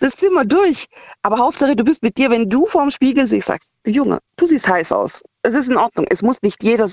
Das 0.00 0.16
ziehen 0.16 0.32
wir 0.32 0.44
durch. 0.44 0.86
Aber 1.22 1.38
Hauptsache, 1.38 1.76
du 1.76 1.84
bist 1.84 2.02
mit 2.02 2.18
dir, 2.18 2.30
wenn 2.30 2.48
du 2.48 2.66
vorm 2.66 2.90
Spiegel 2.90 3.26
siehst, 3.26 3.48
sagst, 3.48 3.70
Junge, 3.86 4.20
du 4.36 4.46
siehst 4.46 4.68
heiß 4.68 4.92
aus. 4.92 5.22
Es 5.42 5.54
ist 5.54 5.68
in 5.68 5.76
Ordnung. 5.76 6.06
Es 6.10 6.22
muss 6.22 6.42
nicht 6.42 6.62
jeder, 6.62 6.88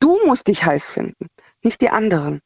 du 0.00 0.18
musst 0.26 0.46
dich 0.46 0.64
heiß 0.64 0.90
finden, 0.90 1.26
nicht 1.62 1.80
die 1.80 1.90
anderen. 1.90 2.40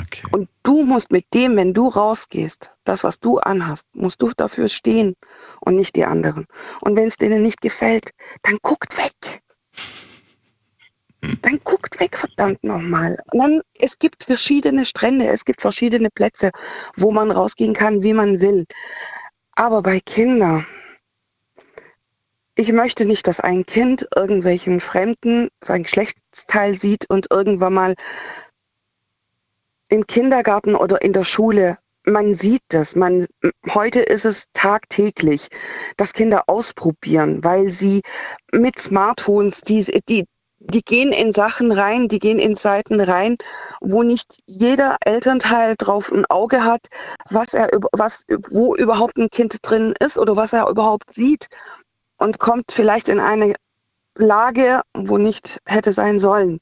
Okay. 0.00 0.22
Und 0.32 0.48
du 0.62 0.84
musst 0.84 1.10
mit 1.10 1.26
dem, 1.34 1.56
wenn 1.56 1.74
du 1.74 1.88
rausgehst, 1.88 2.72
das, 2.84 3.04
was 3.04 3.20
du 3.20 3.38
anhast, 3.38 3.86
musst 3.92 4.22
du 4.22 4.30
dafür 4.36 4.68
stehen 4.68 5.16
und 5.60 5.76
nicht 5.76 5.96
die 5.96 6.04
anderen. 6.04 6.46
Und 6.80 6.96
wenn 6.96 7.08
es 7.08 7.16
denen 7.16 7.42
nicht 7.42 7.60
gefällt, 7.60 8.10
dann 8.42 8.58
guckt 8.62 8.96
weg. 8.96 9.42
Dann 11.42 11.60
guckt 11.64 12.00
weg, 12.00 12.16
verdammt 12.16 12.64
nochmal. 12.64 13.18
dann, 13.32 13.60
es 13.78 13.98
gibt 13.98 14.24
verschiedene 14.24 14.86
Strände, 14.86 15.28
es 15.28 15.44
gibt 15.44 15.60
verschiedene 15.60 16.08
Plätze, 16.08 16.50
wo 16.96 17.12
man 17.12 17.30
rausgehen 17.30 17.74
kann, 17.74 18.02
wie 18.02 18.14
man 18.14 18.40
will. 18.40 18.64
Aber 19.54 19.82
bei 19.82 20.00
Kindern, 20.00 20.66
ich 22.54 22.72
möchte 22.72 23.04
nicht, 23.04 23.26
dass 23.26 23.40
ein 23.40 23.66
Kind 23.66 24.08
irgendwelchen 24.16 24.80
Fremden 24.80 25.48
sein 25.62 25.82
Geschlechtsteil 25.82 26.74
sieht 26.74 27.08
und 27.10 27.26
irgendwann 27.30 27.74
mal 27.74 27.94
im 29.90 30.06
Kindergarten 30.06 30.74
oder 30.74 31.02
in 31.02 31.12
der 31.12 31.24
Schule, 31.24 31.78
man 32.04 32.32
sieht 32.32 32.62
das. 32.68 32.96
Man, 32.96 33.26
heute 33.74 34.00
ist 34.00 34.24
es 34.24 34.46
tagtäglich, 34.52 35.48
dass 35.96 36.12
Kinder 36.12 36.44
ausprobieren, 36.46 37.44
weil 37.44 37.68
sie 37.68 38.00
mit 38.52 38.78
Smartphones, 38.78 39.60
die, 39.60 39.84
die, 40.08 40.24
die 40.60 40.82
gehen 40.82 41.12
in 41.12 41.32
Sachen 41.32 41.72
rein, 41.72 42.08
die 42.08 42.18
gehen 42.18 42.38
in 42.38 42.54
Seiten 42.54 43.00
rein, 43.00 43.36
wo 43.80 44.02
nicht 44.02 44.36
jeder 44.46 44.96
Elternteil 45.04 45.74
drauf 45.76 46.10
ein 46.10 46.24
Auge 46.26 46.64
hat, 46.64 46.86
was 47.28 47.52
er, 47.54 47.68
was, 47.92 48.24
wo 48.50 48.74
überhaupt 48.74 49.18
ein 49.18 49.28
Kind 49.30 49.58
drin 49.62 49.94
ist 50.00 50.18
oder 50.18 50.36
was 50.36 50.52
er 50.52 50.68
überhaupt 50.68 51.12
sieht 51.12 51.48
und 52.18 52.38
kommt 52.38 52.72
vielleicht 52.72 53.08
in 53.08 53.20
eine 53.20 53.54
Lage, 54.16 54.82
wo 54.94 55.18
nicht 55.18 55.60
hätte 55.66 55.92
sein 55.92 56.18
sollen. 56.18 56.60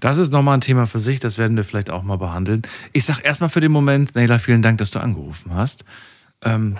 Das 0.00 0.18
ist 0.18 0.32
nochmal 0.32 0.58
ein 0.58 0.60
Thema 0.60 0.86
für 0.86 1.00
sich, 1.00 1.20
das 1.20 1.38
werden 1.38 1.56
wir 1.56 1.64
vielleicht 1.64 1.90
auch 1.90 2.02
mal 2.02 2.18
behandeln. 2.18 2.62
Ich 2.92 3.04
sage 3.04 3.22
erstmal 3.22 3.50
für 3.50 3.60
den 3.60 3.72
Moment, 3.72 4.14
Neila, 4.14 4.38
vielen 4.38 4.62
Dank, 4.62 4.78
dass 4.78 4.90
du 4.90 4.98
angerufen 4.98 5.54
hast. 5.54 5.84
Ähm, 6.42 6.76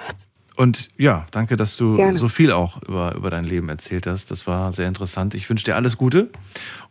und 0.56 0.90
ja, 0.96 1.26
danke, 1.30 1.56
dass 1.56 1.76
du 1.76 1.94
Gerne. 1.94 2.18
so 2.18 2.28
viel 2.28 2.52
auch 2.52 2.80
über, 2.82 3.14
über 3.14 3.30
dein 3.30 3.44
Leben 3.44 3.68
erzählt 3.68 4.06
hast. 4.06 4.30
Das 4.30 4.46
war 4.46 4.72
sehr 4.72 4.86
interessant. 4.86 5.34
Ich 5.34 5.50
wünsche 5.50 5.64
dir 5.64 5.74
alles 5.74 5.96
Gute 5.96 6.30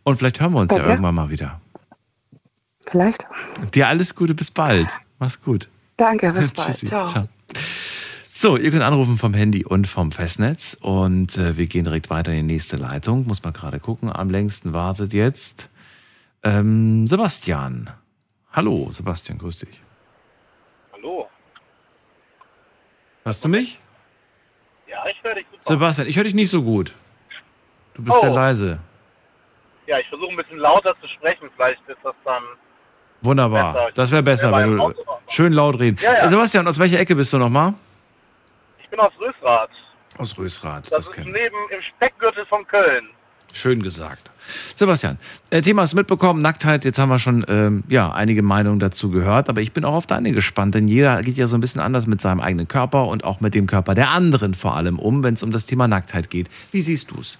und 0.02 0.18
vielleicht 0.18 0.40
hören 0.40 0.52
wir 0.52 0.60
uns 0.60 0.68
danke. 0.68 0.84
ja 0.84 0.90
irgendwann 0.90 1.14
mal 1.14 1.30
wieder. 1.30 1.60
Vielleicht. 2.86 3.26
Dir 3.72 3.88
alles 3.88 4.14
Gute, 4.14 4.34
bis 4.34 4.50
bald. 4.50 4.88
Mach's 5.18 5.40
gut. 5.40 5.68
Danke, 5.96 6.32
bis 6.32 6.50
bald. 6.52 6.76
Ciao. 6.76 7.08
Ciao. 7.08 7.28
So, 8.30 8.58
ihr 8.58 8.70
könnt 8.70 8.82
anrufen 8.82 9.16
vom 9.16 9.32
Handy 9.32 9.64
und 9.64 9.86
vom 9.86 10.12
Festnetz 10.12 10.76
und 10.80 11.38
äh, 11.38 11.56
wir 11.56 11.66
gehen 11.66 11.84
direkt 11.84 12.10
weiter 12.10 12.32
in 12.32 12.46
die 12.46 12.54
nächste 12.54 12.76
Leitung. 12.76 13.26
Muss 13.26 13.42
mal 13.42 13.52
gerade 13.52 13.80
gucken. 13.80 14.12
Am 14.12 14.28
längsten 14.28 14.72
wartet 14.72 15.14
jetzt 15.14 15.70
ähm, 16.44 17.06
Sebastian. 17.06 17.90
Hallo, 18.52 18.88
Sebastian, 18.92 19.38
grüß 19.38 19.58
dich. 19.60 19.80
Hallo. 20.92 21.28
Hörst 23.24 23.44
du 23.44 23.48
mich? 23.48 23.80
Ja, 24.86 25.04
ich 25.06 25.22
höre 25.22 25.34
dich 25.34 25.46
super. 25.50 25.72
Sebastian, 25.74 26.06
ich 26.06 26.16
höre 26.16 26.24
dich 26.24 26.34
nicht 26.34 26.50
so 26.50 26.62
gut. 26.62 26.94
Du 27.94 28.02
bist 28.02 28.16
oh. 28.16 28.20
sehr 28.20 28.30
leise. 28.30 28.78
Ja, 29.86 29.98
ich 29.98 30.08
versuche 30.08 30.30
ein 30.30 30.36
bisschen 30.36 30.58
lauter 30.58 30.94
zu 31.00 31.08
sprechen. 31.08 31.50
Vielleicht 31.56 31.80
ist 31.88 31.98
das 32.02 32.14
dann. 32.24 32.42
Wunderbar. 33.22 33.72
Besser. 33.72 33.92
Das 33.94 34.10
wäre 34.10 34.22
besser, 34.22 34.52
wenn 34.52 34.76
du 34.76 34.94
schön 35.28 35.52
laut 35.52 35.78
reden. 35.78 35.98
Ja, 36.00 36.14
ja. 36.14 36.28
Sebastian, 36.28 36.66
aus 36.68 36.78
welcher 36.78 36.98
Ecke 36.98 37.14
bist 37.14 37.32
du 37.32 37.38
nochmal? 37.38 37.74
Ich 38.82 38.88
bin 38.88 39.00
aus 39.00 39.12
Rösrath. 39.18 39.70
Aus 40.18 40.36
Rösrath. 40.38 40.90
Das, 40.90 41.06
das 41.06 41.08
ist 41.08 41.24
neben 41.24 41.56
im 41.70 41.82
Speckgürtel 41.82 42.46
von 42.46 42.66
Köln. 42.66 43.08
Schön 43.52 43.82
gesagt. 43.82 44.30
Sebastian, 44.76 45.18
äh, 45.50 45.60
Thema 45.60 45.82
ist 45.82 45.94
mitbekommen, 45.94 46.40
Nacktheit, 46.40 46.84
jetzt 46.84 46.98
haben 46.98 47.08
wir 47.08 47.18
schon 47.18 47.44
ähm, 47.48 47.84
ja, 47.88 48.12
einige 48.12 48.42
Meinungen 48.42 48.78
dazu 48.78 49.10
gehört, 49.10 49.48
aber 49.48 49.60
ich 49.60 49.72
bin 49.72 49.84
auch 49.84 49.94
auf 49.94 50.06
deine 50.06 50.32
gespannt, 50.32 50.74
denn 50.74 50.88
jeder 50.88 51.20
geht 51.22 51.36
ja 51.36 51.46
so 51.46 51.56
ein 51.56 51.60
bisschen 51.60 51.80
anders 51.80 52.06
mit 52.06 52.20
seinem 52.20 52.40
eigenen 52.40 52.68
Körper 52.68 53.06
und 53.06 53.24
auch 53.24 53.40
mit 53.40 53.54
dem 53.54 53.66
Körper 53.66 53.94
der 53.94 54.10
anderen 54.10 54.54
vor 54.54 54.76
allem 54.76 54.98
um, 54.98 55.22
wenn 55.22 55.34
es 55.34 55.42
um 55.42 55.50
das 55.50 55.66
Thema 55.66 55.88
Nacktheit 55.88 56.30
geht. 56.30 56.48
Wie 56.72 56.82
siehst 56.82 57.10
du 57.10 57.20
es? 57.20 57.38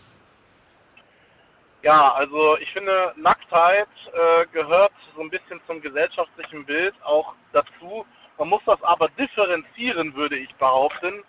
Ja, 1.82 2.14
also 2.14 2.56
ich 2.58 2.70
finde, 2.72 3.12
Nacktheit 3.16 3.88
äh, 4.06 4.46
gehört 4.52 4.92
so 5.14 5.20
ein 5.20 5.28
bisschen 5.28 5.60
zum 5.66 5.82
gesellschaftlichen 5.82 6.64
Bild 6.64 6.94
auch 7.04 7.34
dazu. 7.52 8.06
Man 8.38 8.48
muss 8.48 8.62
das 8.64 8.82
aber 8.82 9.08
differenzieren, 9.18 10.14
würde 10.14 10.36
ich 10.36 10.54
behaupten. 10.54 11.22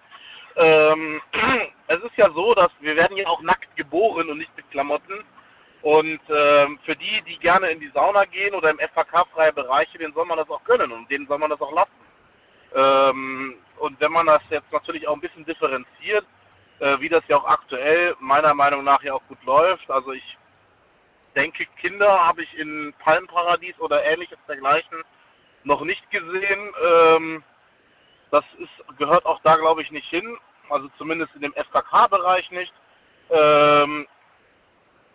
Ähm, 0.55 1.21
es 1.87 1.97
ist 1.97 2.15
ja 2.15 2.29
so, 2.31 2.53
dass 2.53 2.71
wir 2.79 2.95
werden 2.95 3.17
ja 3.17 3.27
auch 3.27 3.41
nackt 3.41 3.75
geboren 3.75 4.29
und 4.29 4.37
nicht 4.37 4.55
mit 4.55 4.69
Klamotten. 4.71 5.25
Und 5.85 6.19
ähm, 6.29 6.79
für 6.83 6.95
die, 6.95 7.21
die 7.27 7.37
gerne 7.37 7.69
in 7.69 7.79
die 7.79 7.91
Sauna 7.93 8.25
gehen 8.25 8.55
oder 8.55 8.71
im 8.71 8.79
FHK-freie 8.79 9.53
Bereiche, 9.53 9.99
denen 9.99 10.15
soll 10.15 10.25
man 10.25 10.39
das 10.39 10.49
auch 10.49 10.63
gönnen 10.63 10.91
und 10.91 11.11
denen 11.11 11.27
soll 11.27 11.37
man 11.37 11.51
das 11.51 11.61
auch 11.61 11.71
lassen. 11.71 11.91
Ähm, 12.73 13.53
und 13.77 13.99
wenn 13.99 14.11
man 14.11 14.25
das 14.25 14.41
jetzt 14.49 14.73
natürlich 14.73 15.07
auch 15.07 15.13
ein 15.13 15.21
bisschen 15.21 15.45
differenziert, 15.45 16.25
äh, 16.79 16.99
wie 16.99 17.07
das 17.07 17.21
ja 17.27 17.37
auch 17.37 17.45
aktuell 17.45 18.15
meiner 18.19 18.55
Meinung 18.55 18.83
nach 18.83 19.03
ja 19.03 19.13
auch 19.13 19.21
gut 19.27 19.43
läuft. 19.43 19.91
Also 19.91 20.13
ich 20.13 20.37
denke, 21.35 21.67
Kinder 21.79 22.25
habe 22.25 22.41
ich 22.41 22.57
in 22.57 22.91
Palmparadies 22.97 23.79
oder 23.79 24.03
ähnliches 24.03 24.39
dergleichen 24.47 25.03
noch 25.65 25.81
nicht 25.81 26.09
gesehen. 26.09 26.73
Ähm, 26.83 27.43
das 28.31 28.43
ist, 28.57 28.97
gehört 28.97 29.27
auch 29.27 29.39
da, 29.43 29.55
glaube 29.55 29.83
ich, 29.83 29.91
nicht 29.91 30.09
hin. 30.09 30.35
Also 30.67 30.89
zumindest 30.97 31.35
in 31.35 31.41
dem 31.41 31.53
FKK-Bereich 31.53 32.49
nicht. 32.49 32.73
Ähm, 33.29 34.07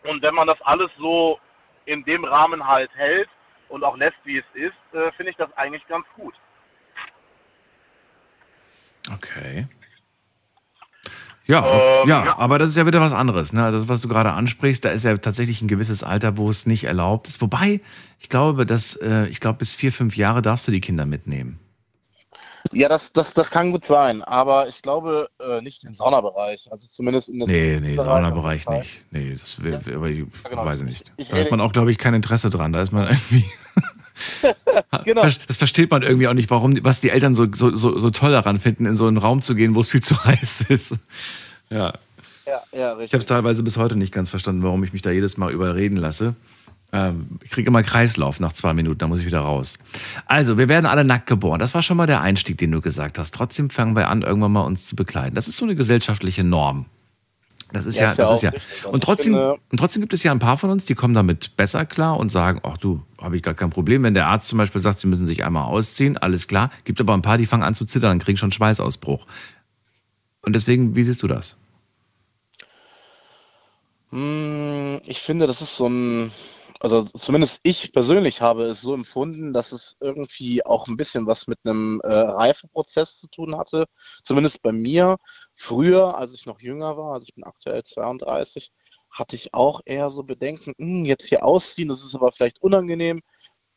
und 0.05 0.23
wenn 0.23 0.35
man 0.35 0.47
das 0.47 0.61
alles 0.63 0.91
so 0.99 1.39
in 1.85 2.05
dem 2.05 2.25
Rahmen 2.25 2.67
halt 2.67 2.91
hält 2.95 3.29
und 3.69 3.85
auch 3.85 3.97
lässt, 3.97 4.17
wie 4.25 4.39
es 4.39 4.45
ist, 4.55 4.95
äh, 4.95 5.11
finde 5.13 5.31
ich 5.31 5.37
das 5.37 5.53
eigentlich 5.57 5.87
ganz 5.87 6.07
gut. 6.17 6.35
Okay. 9.13 9.67
Ja, 11.47 11.67
ähm, 12.03 12.09
ja, 12.09 12.25
ja, 12.27 12.39
aber 12.39 12.61
das 12.61 12.69
ist 12.69 12.77
ja 12.77 12.87
wieder 12.87 13.01
was 13.01 13.13
anderes. 13.13 13.53
Ne? 13.53 13.73
Das, 13.73 13.89
was 13.89 14.01
du 14.03 14.09
gerade 14.09 14.33
ansprichst, 14.33 14.85
da 14.85 14.91
ist 14.91 15.05
ja 15.05 15.17
tatsächlich 15.17 15.61
ein 15.63 15.69
gewisses 15.69 16.05
Alter, 16.05 16.37
wo 16.37 16.49
es 16.49 16.65
nicht 16.65 16.85
erlaubt 16.85 17.27
ist. 17.27 17.41
Wobei, 17.41 17.81
ich 18.21 18.29
glaube, 18.29 18.67
dass, 18.67 18.95
äh, 18.97 19.27
ich 19.27 19.41
glaube, 19.41 19.59
bis 19.59 19.75
vier, 19.75 19.91
fünf 19.91 20.17
Jahre 20.17 20.43
darfst 20.43 20.69
du 20.69 20.73
die 20.73 20.81
Kinder 20.81 21.07
mitnehmen. 21.07 21.59
Ja, 22.73 22.89
das, 22.89 23.13
das, 23.13 23.35
das 23.35 23.51
kann 23.51 23.73
gut 23.73 23.85
sein, 23.85 24.23
aber 24.23 24.69
ich 24.69 24.83
glaube 24.83 25.29
äh, 25.39 25.61
nicht 25.63 25.85
im 25.85 25.95
Saunabereich. 25.95 26.69
Also 26.71 26.87
zumindest 26.89 27.29
in 27.29 27.41
das 27.41 27.49
Nee, 27.49 27.81
nee, 27.81 27.97
Saunabereich 27.97 28.69
nicht. 28.69 29.05
Nee, 29.11 29.37
das 29.41 29.63
wär, 29.63 29.85
wär, 29.87 29.97
aber 29.97 30.09
ich 30.09 30.19
ja, 30.21 30.51
genau. 30.51 30.65
weiß 30.65 30.83
nicht. 30.83 31.13
Ich, 31.17 31.29
da 31.29 31.39
hat 31.39 31.51
man 31.51 31.61
auch, 31.61 31.73
glaube 31.73 31.91
ich, 31.91 31.99
kein 31.99 32.15
Interesse 32.15 32.51
dran. 32.51 32.73
Da 32.73 32.83
ist 32.83 32.93
man 32.93 33.09
irgendwie. 33.09 33.45
genau. 35.05 35.23
Das 35.23 35.57
versteht 35.57 35.91
man 35.91 36.03
irgendwie 36.03 36.29
auch 36.29 36.35
nicht, 36.35 36.51
warum, 36.51 36.79
was 36.85 37.01
die 37.01 37.11
Eltern 37.11 37.35
so, 37.35 37.47
so, 37.53 37.75
so, 37.75 37.99
so 37.99 38.11
toll 38.11 38.33
daran 38.33 38.61
finden, 38.61 38.87
in 38.87 38.97
so 38.97 39.07
einen 39.07 39.17
Raum 39.17 39.43
zu 39.43 39.55
gehen, 39.55 39.75
wo 39.75 39.81
es 39.81 39.89
viel 39.89 40.03
zu 40.03 40.23
heiß 40.25 40.63
ist. 40.69 40.95
Ja. 41.71 41.95
Ja, 42.47 42.63
ja, 42.73 42.93
richtig. 42.93 43.07
Ich 43.07 43.13
habe 43.13 43.21
es 43.21 43.27
teilweise 43.27 43.63
bis 43.63 43.77
heute 43.77 43.97
nicht 43.97 44.13
ganz 44.13 44.31
verstanden, 44.31 44.63
warum 44.63 44.83
ich 44.83 44.93
mich 44.93 45.03
da 45.03 45.11
jedes 45.11 45.37
Mal 45.37 45.53
überreden 45.53 45.97
lasse. 45.97 46.35
Ähm, 46.93 47.39
ich 47.45 47.51
kriege 47.51 47.69
immer 47.69 47.83
Kreislauf 47.83 48.41
nach 48.41 48.53
zwei 48.53 48.73
Minuten, 48.75 48.99
da 48.99 49.07
muss 49.07 49.21
ich 49.21 49.27
wieder 49.27 49.41
raus. 49.41 49.79
Also, 50.27 50.59
wir 50.59 50.69
werden 50.69 50.87
alle 50.87 51.05
nackt 51.05 51.27
geboren. 51.27 51.61
Das 51.61 51.75
war 51.75 51.83
schon 51.83 51.97
mal 51.97 52.07
der 52.07 52.21
Einstieg, 52.21 52.59
den 52.59 52.73
du 52.73 52.81
gesagt 52.81 53.19
hast. 53.19 53.33
Trotzdem 53.35 53.71
fangen 53.71 53.95
wir 53.95 54.09
an, 54.09 54.23
irgendwann 54.23 54.53
mal 54.53 54.63
uns 54.63 54.87
zu 54.87 54.97
bekleiden. 54.97 55.35
Das 55.35 55.47
ist 55.49 55.57
so 55.57 55.65
eine 55.65 55.77
gesellschaftliche 55.77 56.43
Norm. 56.43 56.87
Das 57.73 57.87
ist 57.87 57.95
ja, 57.95 58.07
Ja, 58.07 58.11
ist 58.11 58.19
ja 58.19 58.25
das 58.25 58.37
ist 58.39 58.43
ja. 58.43 58.51
richtig. 58.51 58.73
Also 58.79 58.91
Und 58.91 59.03
trotzdem, 59.05 59.35
finde- 59.35 59.57
und 59.71 59.79
trotzdem 59.79 60.03
gibt 60.03 60.13
es 60.13 60.25
ja 60.25 60.33
ein 60.33 60.41
paar 60.41 60.57
von 60.57 60.71
uns, 60.71 60.85
die 60.87 60.97
kommen 60.97 61.15
damit 61.15 61.57
besser 61.57 61.87
klar 61.87 62.17
und 62.19 62.29
sagen, 62.31 62.59
ach 62.65 62.77
du, 62.79 63.01
habe 63.21 63.37
ich 63.37 63.43
gar 63.45 63.55
kein 63.55 63.71
Problem. 63.71 64.03
Wenn 64.03 64.15
der 64.15 64.27
Arzt 64.27 64.49
zum 64.49 64.59
Beispiel 64.59 64.81
sagt, 64.81 64.99
sie 64.99 65.07
müssen 65.07 65.25
sich 65.27 65.45
einmal 65.45 65.67
ausziehen, 65.67 66.19
alles 66.19 66.49
klar. 66.49 66.71
Gibt 66.83 67.01
aber 67.01 67.15
ein 67.15 67.23
paar, 67.23 67.39
die 67.39 67.47
fangen 67.47 67.63
an 67.63 67.75
zu 67.75 67.85
zittern 67.85 68.19
kriegen 68.19 68.39
schon 68.39 68.51
Schweißausbruch. 68.51 69.25
Und 70.43 70.55
deswegen, 70.55 70.97
wie 70.97 71.05
siehst 71.05 71.23
du 71.23 71.29
das? 71.29 71.57
Hm, 74.11 75.01
Ich 75.07 75.21
finde, 75.21 75.47
das 75.47 75.61
ist 75.63 75.77
so 75.77 75.89
ein, 75.89 76.33
also 76.81 77.05
zumindest 77.05 77.61
ich 77.63 77.93
persönlich 77.93 78.41
habe 78.41 78.65
es 78.65 78.81
so 78.81 78.95
empfunden, 78.95 79.53
dass 79.53 79.73
es 79.73 79.97
irgendwie 80.01 80.65
auch 80.65 80.89
ein 80.89 80.97
bisschen 80.97 81.27
was 81.27 81.47
mit 81.47 81.59
einem 81.65 82.01
äh, 82.03 82.09
Reifeprozess 82.13 83.19
zu 83.19 83.29
tun 83.29 83.57
hatte. 83.57 83.87
Zumindest 84.25 84.63
bei 84.63 84.73
mir. 84.73 85.17
Früher, 85.55 86.17
als 86.17 86.33
ich 86.35 86.47
noch 86.47 86.61
jünger 86.61 86.97
war, 86.97 87.13
also 87.15 87.27
ich 87.29 87.35
bin 87.35 87.45
aktuell 87.45 87.85
32, 87.85 88.73
hatte 89.11 89.37
ich 89.37 89.53
auch 89.55 89.81
eher 89.85 90.11
so 90.11 90.23
Bedenken, 90.23 90.73
hm, 90.79 91.05
jetzt 91.05 91.27
hier 91.27 91.45
ausziehen, 91.45 91.89
das 91.89 92.03
ist 92.03 92.15
aber 92.15 92.33
vielleicht 92.33 92.63
unangenehm. 92.63 93.21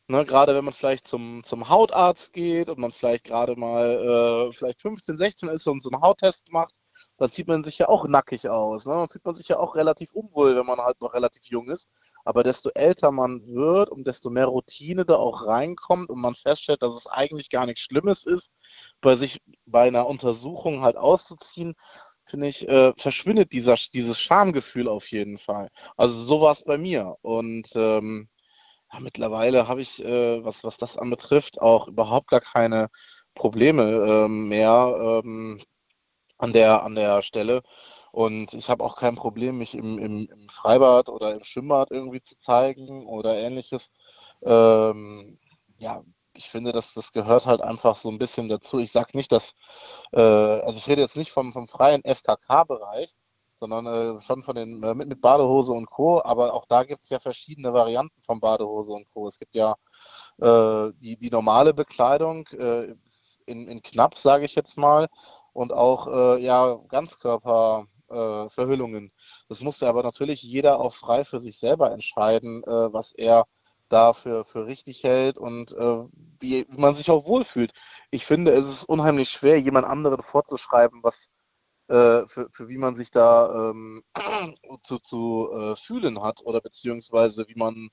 Ne, 0.08 0.24
gerade 0.26 0.54
wenn 0.54 0.64
man 0.64 0.74
vielleicht 0.74 1.08
zum, 1.08 1.42
zum 1.44 1.68
Hautarzt 1.70 2.32
geht 2.34 2.68
und 2.68 2.78
man 2.78 2.92
vielleicht 2.92 3.24
gerade 3.24 3.56
mal 3.56 4.48
äh, 4.50 4.52
vielleicht 4.52 4.82
15, 4.82 5.16
16 5.18 5.48
ist 5.48 5.66
und 5.66 5.82
so 5.82 5.90
einen 5.90 6.02
Hauttest 6.02 6.50
macht, 6.52 6.74
dann 7.18 7.30
zieht 7.30 7.48
man 7.48 7.64
sich 7.64 7.78
ja 7.78 7.88
auch 7.88 8.06
nackig 8.06 8.48
aus. 8.48 8.86
Ne? 8.86 8.94
Dann 8.94 9.08
fühlt 9.08 9.24
man 9.24 9.34
sich 9.34 9.48
ja 9.48 9.58
auch 9.58 9.76
relativ 9.76 10.12
unwohl, 10.12 10.56
wenn 10.56 10.66
man 10.66 10.78
halt 10.80 11.00
noch 11.00 11.14
relativ 11.14 11.44
jung 11.46 11.70
ist. 11.70 11.88
Aber 12.24 12.42
desto 12.42 12.70
älter 12.70 13.12
man 13.12 13.46
wird 13.46 13.90
und 13.90 14.06
desto 14.06 14.30
mehr 14.30 14.46
Routine 14.46 15.04
da 15.04 15.16
auch 15.16 15.46
reinkommt 15.46 16.10
und 16.10 16.20
man 16.20 16.34
feststellt, 16.34 16.82
dass 16.82 16.94
es 16.94 17.06
eigentlich 17.06 17.50
gar 17.50 17.66
nichts 17.66 17.82
Schlimmes 17.82 18.24
ist, 18.26 18.52
bei 19.00 19.16
sich 19.16 19.40
bei 19.66 19.82
einer 19.88 20.06
Untersuchung 20.06 20.82
halt 20.82 20.96
auszuziehen, 20.96 21.74
finde 22.26 22.46
ich, 22.48 22.68
äh, 22.68 22.92
verschwindet 22.96 23.52
dieser, 23.52 23.76
dieses 23.92 24.20
Schamgefühl 24.20 24.88
auf 24.88 25.10
jeden 25.10 25.38
Fall. 25.38 25.68
Also 25.96 26.16
so 26.22 26.40
war 26.40 26.52
es 26.52 26.64
bei 26.64 26.78
mir. 26.78 27.16
Und 27.22 27.68
ähm, 27.76 28.28
ja, 28.92 29.00
mittlerweile 29.00 29.68
habe 29.68 29.82
ich, 29.82 30.02
äh, 30.04 30.44
was, 30.44 30.64
was 30.64 30.78
das 30.78 30.96
anbetrifft, 30.96 31.60
auch 31.60 31.88
überhaupt 31.88 32.28
gar 32.28 32.40
keine 32.40 32.88
Probleme 33.34 33.82
ähm, 34.24 34.48
mehr 34.48 35.22
ähm, 35.24 35.60
an 36.38 36.52
der, 36.52 36.82
an 36.84 36.94
der 36.94 37.22
Stelle. 37.22 37.62
Und 38.14 38.54
ich 38.54 38.70
habe 38.70 38.84
auch 38.84 38.94
kein 38.94 39.16
Problem, 39.16 39.58
mich 39.58 39.74
im, 39.74 39.98
im, 39.98 40.28
im 40.30 40.48
Freibad 40.48 41.08
oder 41.08 41.34
im 41.34 41.42
Schwimmbad 41.42 41.90
irgendwie 41.90 42.22
zu 42.22 42.38
zeigen 42.38 43.06
oder 43.08 43.36
ähnliches. 43.36 43.90
Ähm, 44.42 45.36
ja, 45.78 46.04
ich 46.32 46.48
finde, 46.48 46.70
dass 46.70 46.94
das 46.94 47.12
gehört 47.12 47.46
halt 47.46 47.60
einfach 47.60 47.96
so 47.96 48.08
ein 48.10 48.18
bisschen 48.18 48.48
dazu. 48.48 48.78
Ich 48.78 48.92
sage 48.92 49.16
nicht, 49.16 49.32
dass, 49.32 49.54
äh, 50.12 50.20
also 50.20 50.78
ich 50.78 50.86
rede 50.86 51.02
jetzt 51.02 51.16
nicht 51.16 51.32
vom, 51.32 51.52
vom 51.52 51.66
freien 51.66 52.04
FKK-Bereich, 52.04 53.10
sondern 53.56 53.86
äh, 53.86 54.20
schon 54.20 54.44
von 54.44 54.54
den 54.54 54.80
äh, 54.84 54.94
mit, 54.94 55.08
mit 55.08 55.20
Badehose 55.20 55.72
und 55.72 55.86
Co. 55.90 56.22
Aber 56.22 56.54
auch 56.54 56.66
da 56.66 56.84
gibt 56.84 57.02
es 57.02 57.10
ja 57.10 57.18
verschiedene 57.18 57.72
Varianten 57.72 58.22
von 58.22 58.38
Badehose 58.38 58.92
und 58.92 59.08
Co. 59.10 59.26
Es 59.26 59.40
gibt 59.40 59.56
ja 59.56 59.74
äh, 60.40 60.92
die, 61.00 61.16
die 61.16 61.30
normale 61.30 61.74
Bekleidung 61.74 62.46
äh, 62.52 62.94
in, 63.46 63.66
in 63.66 63.82
knapp, 63.82 64.16
sage 64.16 64.44
ich 64.44 64.54
jetzt 64.54 64.78
mal, 64.78 65.08
und 65.52 65.72
auch 65.72 66.38
ja 66.38 66.76
Ganzkörperverhüllungen. 66.88 67.93
Äh, 68.10 68.48
Verhüllungen. 68.50 69.12
das 69.48 69.62
musste 69.62 69.88
aber 69.88 70.02
natürlich 70.02 70.42
jeder 70.42 70.78
auch 70.78 70.94
frei 70.94 71.24
für 71.24 71.40
sich 71.40 71.58
selber 71.58 71.90
entscheiden, 71.90 72.62
äh, 72.64 72.92
was 72.92 73.12
er 73.12 73.46
da 73.88 74.12
für, 74.12 74.44
für 74.44 74.66
richtig 74.66 75.04
hält 75.04 75.38
und 75.38 75.72
äh, 75.72 76.04
wie, 76.40 76.66
wie 76.68 76.80
man 76.80 76.96
sich 76.96 77.10
auch 77.10 77.24
wohlfühlt. 77.26 77.72
Ich 78.10 78.26
finde, 78.26 78.52
es 78.52 78.66
ist 78.68 78.84
unheimlich 78.84 79.30
schwer, 79.30 79.60
jemand 79.60 79.86
anderen 79.86 80.22
vorzuschreiben, 80.22 81.02
was 81.02 81.28
äh, 81.88 82.26
für, 82.28 82.48
für 82.52 82.68
wie 82.68 82.78
man 82.78 82.96
sich 82.96 83.10
da 83.10 83.70
ähm, 83.70 84.02
zu, 84.84 84.98
zu 84.98 85.50
äh, 85.52 85.76
fühlen 85.76 86.22
hat 86.22 86.40
oder 86.44 86.60
beziehungsweise 86.60 87.46
wie 87.48 87.56
man 87.56 87.90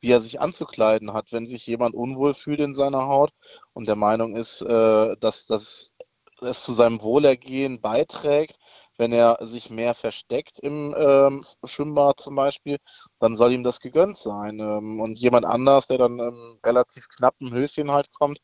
wie 0.00 0.10
er 0.10 0.20
sich 0.20 0.40
anzukleiden 0.40 1.12
hat, 1.12 1.32
wenn 1.32 1.48
sich 1.48 1.66
jemand 1.66 1.94
unwohl 1.94 2.34
fühlt 2.34 2.60
in 2.60 2.74
seiner 2.74 3.06
Haut 3.06 3.32
und 3.72 3.86
der 3.86 3.96
Meinung 3.96 4.36
ist, 4.36 4.60
äh, 4.62 5.16
dass, 5.18 5.46
dass 5.46 5.92
es 6.40 6.64
zu 6.64 6.74
seinem 6.74 7.00
Wohlergehen 7.02 7.80
beiträgt, 7.80 8.58
wenn 8.98 9.12
er 9.12 9.38
sich 9.42 9.70
mehr 9.70 9.94
versteckt 9.94 10.60
im 10.60 10.94
ähm, 10.96 11.44
Schwimmbad 11.64 12.20
zum 12.20 12.36
Beispiel, 12.36 12.78
dann 13.18 13.36
soll 13.36 13.52
ihm 13.52 13.64
das 13.64 13.80
gegönnt 13.80 14.16
sein. 14.16 14.58
Ähm, 14.58 15.00
und 15.00 15.18
jemand 15.18 15.46
anders, 15.46 15.86
der 15.86 15.98
dann 15.98 16.18
ähm, 16.18 16.58
relativ 16.64 17.08
knappen 17.08 17.52
Höschen 17.52 17.90
halt 17.90 18.12
kommt, 18.12 18.40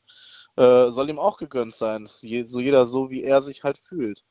äh, 0.57 0.91
soll 0.91 1.11
ihm 1.11 1.19
auch 1.19 1.39
gegönnt 1.39 1.75
sein. 1.75 2.09
Je, 2.23 2.43
so 2.43 2.61
jeder 2.61 2.87
so, 2.87 3.11
wie 3.11 3.23
er 3.23 3.43
sich 3.43 3.63
halt 3.65 3.79
fühlt. 3.79 4.25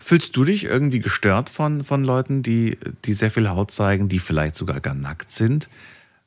Fühlst 0.00 0.36
du 0.36 0.44
dich 0.44 0.64
irgendwie 0.64 0.98
gestört 0.98 1.50
von, 1.50 1.84
von 1.84 2.02
Leuten, 2.02 2.42
die, 2.42 2.78
die 3.04 3.14
sehr 3.14 3.30
viel 3.30 3.48
Haut 3.48 3.70
zeigen, 3.70 4.08
die 4.08 4.18
vielleicht 4.18 4.56
sogar 4.56 4.80
gar 4.80 4.94
nackt 4.94 5.30
sind? 5.30 5.68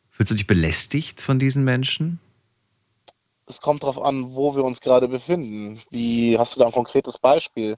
Fühlst 0.10 0.32
du 0.32 0.36
dich 0.36 0.48
belästigt 0.48 1.20
von 1.22 1.38
diesen 1.38 1.64
Menschen? 1.64 2.20
Es 3.48 3.60
kommt 3.60 3.84
darauf 3.84 4.02
an, 4.02 4.34
wo 4.34 4.56
wir 4.56 4.64
uns 4.64 4.80
gerade 4.80 5.10
befinden. 5.10 5.82
Wie 5.90 6.38
hast 6.38 6.56
du 6.56 6.60
da 6.62 6.68
ein 6.68 6.72
konkretes 6.72 7.18
Beispiel? 7.18 7.76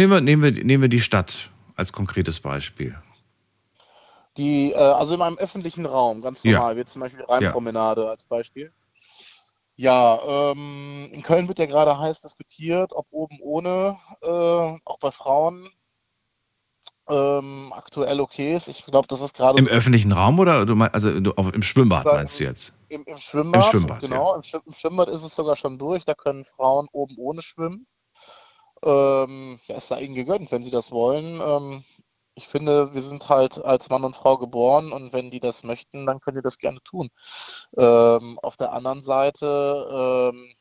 Nehmen 0.00 0.12
wir, 0.14 0.20
nehmen, 0.22 0.42
wir, 0.42 0.64
nehmen 0.64 0.80
wir 0.84 0.88
die 0.88 0.98
Stadt 1.00 1.50
als 1.76 1.92
konkretes 1.92 2.40
Beispiel. 2.40 2.96
Die, 4.38 4.72
äh, 4.72 4.76
also 4.78 5.14
in 5.14 5.20
einem 5.20 5.36
öffentlichen 5.36 5.84
Raum, 5.84 6.22
ganz 6.22 6.42
Ja. 6.42 6.52
normal, 6.52 6.78
wie 6.78 6.86
zum 6.86 7.02
Beispiel 7.02 7.22
Rheinpromenade 7.22 8.08
als 8.08 8.24
Beispiel. 8.24 8.72
Ja, 9.76 10.18
ähm, 10.52 11.10
in 11.12 11.22
Köln 11.22 11.48
wird 11.48 11.58
ja 11.58 11.66
gerade 11.66 11.98
heiß 11.98 12.22
diskutiert, 12.22 12.94
ob 12.94 13.08
oben 13.10 13.40
ohne, 13.42 13.98
äh, 14.22 14.26
auch 14.86 14.98
bei 15.00 15.10
Frauen, 15.10 15.68
ähm, 17.10 17.70
aktuell 17.76 18.20
okay 18.20 18.54
ist. 18.54 18.68
Ich 18.68 18.86
glaube, 18.86 19.06
das 19.06 19.20
ist 19.20 19.34
gerade 19.36 19.58
Im 19.58 19.66
so 19.66 19.70
öffentlichen 19.70 20.12
Raum 20.12 20.38
oder 20.38 20.64
du 20.64 20.76
mein, 20.76 20.94
also 20.94 21.20
du, 21.20 21.32
auf, 21.32 21.52
im 21.52 21.62
Schwimmbad 21.62 22.06
meinst 22.06 22.40
du 22.40 22.44
jetzt? 22.44 22.72
im, 22.88 23.04
im 23.04 23.18
Schwimmbad. 23.18 23.64
Im 23.66 23.70
Schwimmbad, 23.70 24.00
genau. 24.00 24.40
Schwimm- 24.40 24.62
Im 24.64 24.72
Schwimmbad 24.72 25.08
ist 25.10 25.24
es 25.24 25.36
sogar 25.36 25.56
schon 25.56 25.78
durch. 25.78 26.06
Da 26.06 26.14
können 26.14 26.46
Frauen 26.46 26.88
oben 26.92 27.16
ohne 27.18 27.42
schwimmen. 27.42 27.86
Ähm, 28.84 29.60
ja, 29.66 29.76
ist 29.76 29.90
da 29.90 29.98
ihnen 29.98 30.14
gegönnt, 30.14 30.50
wenn 30.52 30.62
sie 30.64 30.70
das 30.70 30.90
wollen. 30.92 31.40
Ähm, 31.40 31.84
ich 32.34 32.48
finde, 32.48 32.94
wir 32.94 33.02
sind 33.02 33.28
halt 33.28 33.62
als 33.62 33.90
Mann 33.90 34.04
und 34.04 34.16
Frau 34.16 34.38
geboren 34.38 34.92
und 34.92 35.12
wenn 35.12 35.30
die 35.30 35.40
das 35.40 35.62
möchten, 35.64 36.06
dann 36.06 36.20
können 36.20 36.36
die 36.38 36.42
das 36.42 36.58
gerne 36.58 36.80
tun. 36.82 37.08
Ähm, 37.76 38.38
auf 38.42 38.56
der 38.56 38.72
anderen 38.72 39.02
Seite 39.02 40.32
ähm, 40.32 40.54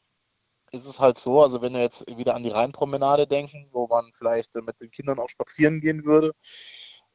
ist 0.72 0.86
es 0.86 1.00
halt 1.00 1.18
so, 1.18 1.41
also 1.41 1.62
wenn 1.62 1.74
wir 1.74 1.82
jetzt 1.82 2.06
wieder 2.18 2.36
an 2.36 2.44
die 2.44 2.50
Rheinpromenade 2.50 3.28
denken, 3.28 3.70
wo 3.72 3.88
man 3.88 4.12
vielleicht 4.14 4.56
mit 4.56 4.80
den 4.82 4.91
Kindern 4.91 5.20
auch 5.20 5.30
spazieren 5.30 5.82
gehen 5.82 6.06
würde, 6.06 6.34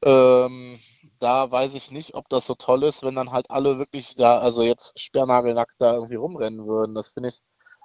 ähm, 0.04 0.80
da 1.20 1.50
weiß 1.50 1.74
ich 1.74 1.90
nicht, 1.90 2.14
ob 2.14 2.28
das 2.28 2.46
so 2.46 2.54
toll 2.54 2.84
ist, 2.84 3.02
wenn 3.02 3.14
dann 3.14 3.32
halt 3.32 3.50
alle 3.50 3.78
wirklich 3.78 4.16
da, 4.16 4.38
also 4.38 4.62
jetzt 4.62 4.98
sperrnagelnackt 5.00 5.74
da 5.78 5.94
irgendwie 5.94 6.16
rumrennen 6.16 6.66
würden. 6.66 6.94
Das 6.94 7.08
finde 7.08 7.30
ich, 7.30 7.40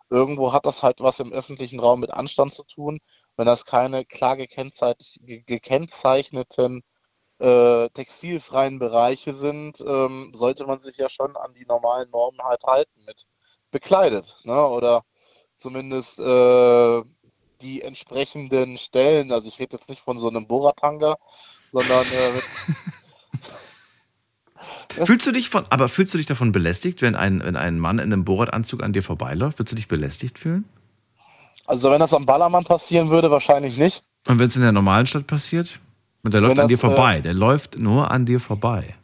irgendwo 0.10 0.54
hat 0.54 0.66
das 0.66 0.84
halt 0.84 1.02
was 1.02 1.20
im 1.20 1.32
öffentlichen 1.34 1.80
Raum 1.80 2.00
mit 2.02 2.12
Anstand 2.12 2.54
zu 2.54 2.64
tun, 2.64 3.00
wenn 3.38 3.46
das 3.46 3.66
keine 3.66 4.06
klar 4.06 4.36
gekennzeich- 4.36 5.20
ge- 5.22 5.44
gekennzeichneten 5.46 6.84
äh, 7.40 7.90
textilfreien 7.92 8.80
Bereiche 8.80 9.34
sind, 9.34 9.82
ähm, 9.82 10.32
sollte 10.36 10.66
man 10.66 10.80
sich 10.82 10.98
ja 10.98 11.10
schon 11.10 11.36
an 11.38 11.54
die 11.54 11.66
normalen 11.66 12.10
Normen 12.12 12.42
halt 12.44 12.64
halten 12.64 13.04
mit 13.06 13.28
bekleidet, 13.72 14.38
ne? 14.44 14.68
Oder 14.68 15.06
zumindest 15.58 16.20
äh, 16.20 17.04
die 17.62 17.82
entsprechenden 17.82 18.78
Stellen. 18.78 19.32
Also 19.32 19.48
ich 19.50 19.60
rede 19.60 19.78
jetzt 19.78 19.90
nicht 19.90 20.02
von 20.02 20.20
so 20.20 20.30
einem 20.30 20.48
Boratanga, 20.48 21.18
sondern 21.72 22.06
äh, 22.08 22.42
Fühlst 24.92 25.28
du 25.28 25.32
dich 25.32 25.50
von, 25.50 25.66
aber 25.70 25.88
fühlst 25.88 26.14
du 26.14 26.18
dich 26.18 26.26
davon 26.26 26.52
belästigt, 26.52 27.02
wenn 27.02 27.16
ein, 27.16 27.44
wenn 27.44 27.56
ein 27.56 27.80
Mann 27.80 28.00
in 28.00 28.12
einem 28.12 28.26
Bohrradanzug 28.26 28.82
an 28.82 28.94
dir 28.94 29.04
vorbeiläuft? 29.04 29.60
Würdest 29.60 29.72
du 29.72 29.76
dich 29.76 29.88
belästigt 29.88 30.40
fühlen? 30.40 30.66
also 31.70 31.92
wenn 31.92 32.00
das 32.00 32.14
am 32.14 32.26
Ballermann 32.26 32.64
passieren 32.64 33.10
würde, 33.10 33.30
wahrscheinlich 33.30 33.78
nicht. 33.78 34.04
Und 34.28 34.40
wenn 34.40 34.48
es 34.48 34.56
in 34.56 34.64
der 34.64 34.72
normalen 34.72 35.06
Stadt 35.06 35.28
passiert? 35.28 35.80
Und 36.24 36.34
der 36.34 36.42
läuft 36.42 36.58
Wenn 36.58 36.64
an 36.64 36.68
dir 36.68 36.78
das, 36.78 36.84
äh, 36.84 36.88
vorbei. 36.88 37.22
Der 37.22 37.34
läuft 37.34 37.78
nur 37.78 38.10
an 38.10 38.26
dir 38.26 38.40
vorbei. 38.40 38.96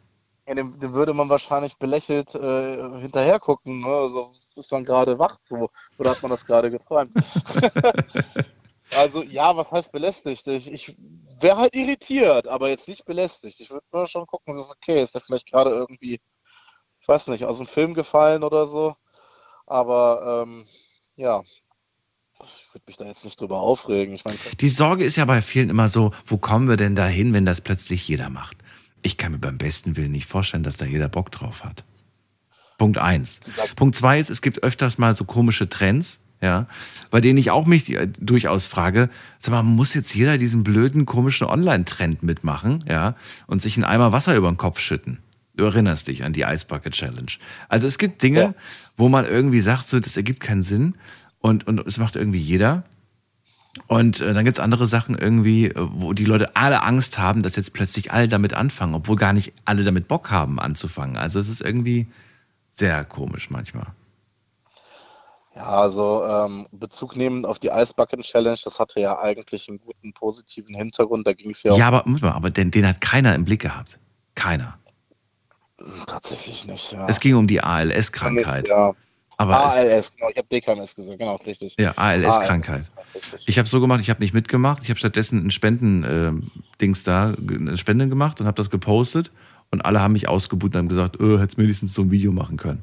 Ja, 0.48 0.54
dem, 0.54 0.78
dem 0.78 0.92
würde 0.92 1.14
man 1.14 1.28
wahrscheinlich 1.28 1.76
belächelt 1.76 2.34
äh, 2.34 3.00
hinterher 3.00 3.38
gucken. 3.38 3.80
Ne? 3.80 3.86
Also 3.86 4.32
ist 4.56 4.72
man 4.72 4.84
gerade 4.84 5.18
wach 5.18 5.38
so 5.44 5.70
oder 5.96 6.10
hat 6.10 6.22
man 6.22 6.30
das 6.30 6.44
gerade 6.44 6.70
geträumt? 6.70 7.12
also 8.94 9.22
ja, 9.22 9.56
was 9.56 9.72
heißt 9.72 9.92
belästigt? 9.92 10.46
Ich, 10.48 10.70
ich 10.70 10.96
wäre 11.40 11.56
halt 11.58 11.74
irritiert, 11.74 12.48
aber 12.48 12.68
jetzt 12.68 12.88
nicht 12.88 13.04
belästigt. 13.04 13.60
Ich 13.60 13.70
würde 13.70 13.86
nur 13.92 14.06
schon 14.06 14.26
gucken, 14.26 14.58
ist 14.58 14.70
okay, 14.70 15.02
ist 15.02 15.14
der 15.14 15.22
vielleicht 15.22 15.50
gerade 15.50 15.70
irgendwie, 15.70 16.20
ich 17.00 17.08
weiß 17.08 17.28
nicht, 17.28 17.44
aus 17.44 17.58
dem 17.58 17.66
Film 17.66 17.94
gefallen 17.94 18.44
oder 18.44 18.66
so. 18.66 18.96
Aber 19.66 20.44
ähm, 20.46 20.66
ja, 21.16 21.42
Ich 22.44 22.74
würde 22.74 22.84
mich 22.86 22.96
da 22.96 23.04
jetzt 23.06 23.24
nicht 23.24 23.40
drüber 23.40 23.60
aufregen. 23.60 24.14
Ich 24.14 24.24
mein, 24.24 24.38
Die 24.60 24.68
Sorge 24.68 25.04
ist 25.04 25.16
ja 25.16 25.24
bei 25.24 25.42
vielen 25.42 25.70
immer 25.70 25.88
so, 25.88 26.12
wo 26.26 26.36
kommen 26.38 26.68
wir 26.68 26.76
denn 26.76 26.94
dahin, 26.94 27.32
wenn 27.32 27.46
das 27.46 27.60
plötzlich 27.60 28.06
jeder 28.08 28.30
macht? 28.30 28.56
Ich 29.02 29.16
kann 29.16 29.32
mir 29.32 29.38
beim 29.38 29.58
besten 29.58 29.96
Willen 29.96 30.12
nicht 30.12 30.26
vorstellen, 30.26 30.62
dass 30.62 30.76
da 30.76 30.84
jeder 30.84 31.08
Bock 31.08 31.30
drauf 31.32 31.64
hat. 31.64 31.84
Punkt 32.78 32.98
eins. 32.98 33.40
Punkt 33.76 33.96
zwei 33.96 34.18
ist, 34.20 34.30
es 34.30 34.42
gibt 34.42 34.62
öfters 34.62 34.98
mal 34.98 35.14
so 35.14 35.24
komische 35.24 35.68
Trends, 35.68 36.20
ja, 36.40 36.66
bei 37.10 37.20
denen 37.20 37.38
ich 37.38 37.50
auch 37.50 37.66
mich 37.66 37.90
äh, 37.92 38.08
durchaus 38.18 38.66
frage, 38.66 39.08
sag 39.38 39.52
mal, 39.52 39.62
muss 39.62 39.94
jetzt 39.94 40.14
jeder 40.14 40.38
diesen 40.38 40.64
blöden, 40.64 41.06
komischen 41.06 41.46
Online-Trend 41.46 42.22
mitmachen, 42.22 42.84
ja, 42.88 43.14
und 43.46 43.62
sich 43.62 43.76
einen 43.76 43.84
Eimer 43.84 44.12
Wasser 44.12 44.36
über 44.36 44.50
den 44.50 44.56
Kopf 44.56 44.80
schütten? 44.80 45.18
Du 45.56 45.64
erinnerst 45.64 46.08
dich 46.08 46.22
an 46.22 46.34
die 46.34 46.42
Ice 46.42 46.66
Bucket 46.66 46.92
Challenge. 46.92 47.32
Also 47.68 47.86
es 47.86 47.96
gibt 47.96 48.22
Dinge, 48.22 48.54
wo 48.96 49.08
man 49.08 49.24
irgendwie 49.24 49.60
sagt, 49.60 49.88
so, 49.88 49.98
das 49.98 50.16
ergibt 50.16 50.40
keinen 50.40 50.62
Sinn 50.62 50.94
und, 51.38 51.66
und 51.66 51.86
es 51.86 51.96
macht 51.96 52.16
irgendwie 52.16 52.38
jeder. 52.38 52.84
Und 53.86 54.20
äh, 54.20 54.34
dann 54.34 54.44
gibt's 54.44 54.60
andere 54.60 54.86
Sachen 54.86 55.16
irgendwie, 55.16 55.66
äh, 55.66 55.74
wo 55.76 56.12
die 56.12 56.24
Leute 56.24 56.56
alle 56.56 56.82
Angst 56.82 57.18
haben, 57.18 57.42
dass 57.42 57.56
jetzt 57.56 57.72
plötzlich 57.72 58.12
alle 58.12 58.28
damit 58.28 58.54
anfangen, 58.54 58.94
obwohl 58.94 59.16
gar 59.16 59.32
nicht 59.32 59.52
alle 59.64 59.84
damit 59.84 60.08
Bock 60.08 60.30
haben 60.30 60.58
anzufangen. 60.58 61.16
Also 61.16 61.38
es 61.40 61.48
ist 61.48 61.60
irgendwie 61.60 62.06
sehr 62.70 63.04
komisch 63.04 63.48
manchmal. 63.50 63.86
Ja, 65.56 65.68
also 65.68 66.22
ähm, 66.28 66.66
Bezug 66.70 67.16
nehmend 67.16 67.46
auf 67.46 67.58
die 67.58 67.72
Eisbacken 67.72 68.20
Challenge, 68.20 68.58
das 68.62 68.78
hatte 68.78 69.00
ja 69.00 69.18
eigentlich 69.18 69.68
einen 69.68 69.78
guten 69.78 70.12
positiven 70.12 70.74
Hintergrund. 70.74 71.26
Da 71.26 71.32
ging 71.32 71.50
es 71.50 71.62
ja, 71.62 71.74
Ja, 71.74 71.88
aber, 71.88 72.02
muss 72.04 72.22
aber 72.22 72.50
den, 72.50 72.70
den 72.70 72.86
hat 72.86 73.00
keiner 73.00 73.34
im 73.34 73.46
Blick 73.46 73.62
gehabt. 73.62 73.98
Keiner. 74.34 74.78
tatsächlich 76.06 76.66
nicht. 76.66 76.92
Ja. 76.92 77.08
Es 77.08 77.20
ging 77.20 77.36
um 77.36 77.46
die 77.46 77.62
ALS-Krankheit. 77.62 78.68
Ja. 78.68 78.94
Aber 79.38 79.64
ALS, 79.64 80.12
genau. 80.14 80.30
Ich 80.30 80.36
habe 80.36 80.48
DKMS 80.48 80.94
gesagt, 80.94 81.18
genau, 81.18 81.36
richtig. 81.36 81.74
Ja, 81.78 81.92
ALS-Krankheit. 81.96 82.90
Ich 83.46 83.58
habe 83.58 83.68
so 83.68 83.80
gemacht, 83.80 84.00
ich 84.00 84.10
habe 84.10 84.20
nicht 84.20 84.34
mitgemacht. 84.34 84.82
Ich 84.82 84.90
habe 84.90 84.98
stattdessen 84.98 85.46
ein 85.46 85.50
Spenden-Dings 85.50 87.02
da, 87.02 87.34
eine 87.34 87.78
Spende 87.78 88.08
gemacht 88.08 88.40
und 88.40 88.46
habe 88.46 88.56
das 88.56 88.68
gepostet. 88.68 89.30
Und 89.70 89.84
alle 89.84 90.00
haben 90.00 90.12
mich 90.12 90.28
ausgebucht 90.28 90.74
und 90.74 90.78
haben 90.78 90.88
gesagt, 90.88 91.18
äh, 91.18 91.38
hättest 91.38 91.58
wenigstens 91.58 91.94
so 91.94 92.02
ein 92.02 92.10
Video 92.10 92.30
machen 92.30 92.58
können. 92.58 92.82